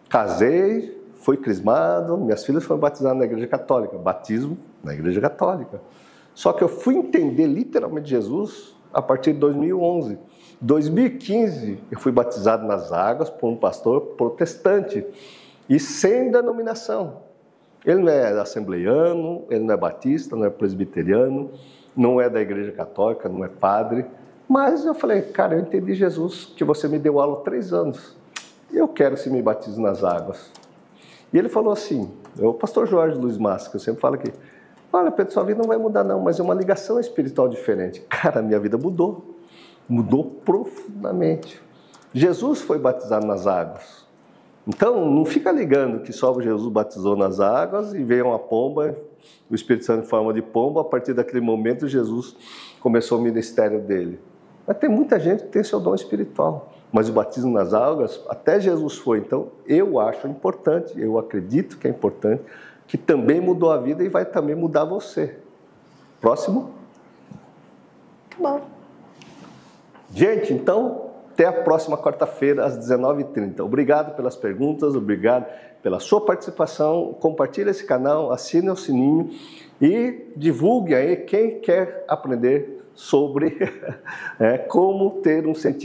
Casei, 0.08 1.02
fui 1.16 1.38
crismado, 1.38 2.18
minhas 2.18 2.46
filhas 2.46 2.64
foram 2.64 2.80
batizadas 2.80 3.18
na 3.18 3.26
Igreja 3.26 3.48
Católica. 3.48 3.98
Batismo 3.98 4.58
na 4.84 4.94
Igreja 4.94 5.20
Católica. 5.20 5.82
Só 6.34 6.54
que 6.54 6.64
eu 6.64 6.70
fui 6.70 6.96
entender 6.96 7.48
literalmente 7.48 8.10
Jesus 8.10 8.76
a 8.94 9.02
partir 9.02 9.34
de 9.34 9.40
2011. 9.40 10.20
2015 10.62 11.80
eu 11.92 12.00
fui 12.00 12.12
batizado 12.12 12.66
nas 12.66 12.92
águas 12.92 13.30
por 13.30 13.50
um 13.50 13.56
pastor 13.56 14.02
protestante 14.18 15.06
e 15.68 15.80
sem 15.80 16.32
denominação. 16.32 17.27
Ele 17.88 18.02
não 18.02 18.12
é 18.12 18.38
assembleiano, 18.38 19.46
ele 19.50 19.64
não 19.64 19.74
é 19.74 19.78
batista, 19.78 20.36
não 20.36 20.44
é 20.44 20.50
presbiteriano, 20.50 21.50
não 21.96 22.20
é 22.20 22.30
da 22.30 22.42
igreja 22.42 22.74
católica, 22.74 23.30
não 23.30 23.46
é 23.46 23.48
padre. 23.48 24.06
Mas 24.46 24.86
eu 24.86 24.94
falei, 24.94 25.22
cara, 25.22 25.56
eu 25.56 25.62
entendi 25.62 25.94
Jesus, 25.94 26.52
que 26.54 26.66
você 26.66 26.90
me 26.90 27.00
deu 27.00 27.18
aula 27.18 27.38
três 27.46 27.72
anos. 27.72 28.18
Eu 28.74 28.90
quero 28.90 29.16
se 29.16 29.30
me 29.30 29.42
batizo 29.42 29.82
nas 29.82 30.04
águas. 30.04 30.52
E 31.32 31.38
ele 31.38 31.48
falou 31.48 31.72
assim, 31.72 32.12
o 32.38 32.54
pastor 32.54 32.88
Jorge 32.88 33.18
Luiz 33.18 33.38
Massa, 33.38 33.70
que 33.70 33.78
eu 33.78 33.80
sempre 33.80 34.02
falo 34.02 34.16
aqui, 34.16 34.34
olha 34.92 35.10
Pedro, 35.10 35.32
sua 35.32 35.46
vida 35.46 35.62
não 35.62 35.68
vai 35.70 35.78
mudar 35.78 36.04
não, 36.04 36.20
mas 36.20 36.42
é 36.42 36.44
uma 36.44 36.54
ligação 36.54 37.00
espiritual 37.00 37.48
diferente. 37.48 38.02
Cara, 38.10 38.42
minha 38.42 38.60
vida 38.60 38.78
mudou. 38.78 39.34
Mudou 39.88 40.26
profundamente. 40.26 41.62
Jesus 42.14 42.60
foi 42.60 42.78
batizado 42.80 43.26
nas 43.26 43.48
águas. 43.48 44.07
Então, 44.68 45.10
não 45.10 45.24
fica 45.24 45.50
ligando 45.50 46.02
que 46.02 46.12
só 46.12 46.38
Jesus 46.42 46.70
batizou 46.70 47.16
nas 47.16 47.40
águas 47.40 47.94
e 47.94 48.04
veio 48.04 48.28
uma 48.28 48.38
pomba, 48.38 48.98
o 49.50 49.56
Espírito 49.56 49.86
Santo 49.86 50.04
em 50.04 50.08
forma 50.08 50.34
de 50.34 50.42
pomba. 50.42 50.82
A 50.82 50.84
partir 50.84 51.14
daquele 51.14 51.40
momento, 51.40 51.88
Jesus 51.88 52.36
começou 52.82 53.18
o 53.18 53.22
ministério 53.22 53.80
dele. 53.80 54.20
Mas 54.68 54.78
tem 54.78 54.90
muita 54.90 55.18
gente 55.18 55.44
que 55.44 55.50
tem 55.50 55.64
seu 55.64 55.80
dom 55.80 55.96
espiritual. 55.96 56.74
Mas 56.92 57.08
o 57.08 57.14
batismo 57.14 57.52
nas 57.52 57.74
águas, 57.74 58.22
até 58.28 58.60
Jesus 58.60 58.98
foi. 58.98 59.20
Então, 59.20 59.48
eu 59.66 60.02
acho 60.02 60.28
importante, 60.28 61.00
eu 61.00 61.18
acredito 61.18 61.78
que 61.78 61.88
é 61.88 61.90
importante, 61.90 62.44
que 62.86 62.98
também 62.98 63.40
mudou 63.40 63.72
a 63.72 63.78
vida 63.78 64.04
e 64.04 64.10
vai 64.10 64.26
também 64.26 64.56
mudar 64.56 64.84
você. 64.84 65.38
Próximo? 66.20 66.72
Tá 68.30 68.38
bom. 68.38 68.62
Gente, 70.14 70.54
então, 70.54 71.07
até 71.38 71.46
a 71.46 71.54
próxima 71.54 71.96
quarta-feira, 71.96 72.66
às 72.66 72.80
19h30. 72.80 73.60
Obrigado 73.60 74.16
pelas 74.16 74.36
perguntas, 74.36 74.96
obrigado 74.96 75.46
pela 75.84 76.00
sua 76.00 76.20
participação. 76.20 77.16
Compartilhe 77.20 77.70
esse 77.70 77.86
canal, 77.86 78.32
assine 78.32 78.72
o 78.72 78.76
sininho 78.76 79.30
e 79.80 80.32
divulgue 80.36 80.96
aí 80.96 81.16
quem 81.16 81.60
quer 81.60 82.04
aprender 82.08 82.84
sobre 82.96 83.56
é, 84.42 84.58
como 84.58 85.22
ter 85.22 85.46
um 85.46 85.54
sentido 85.54 85.78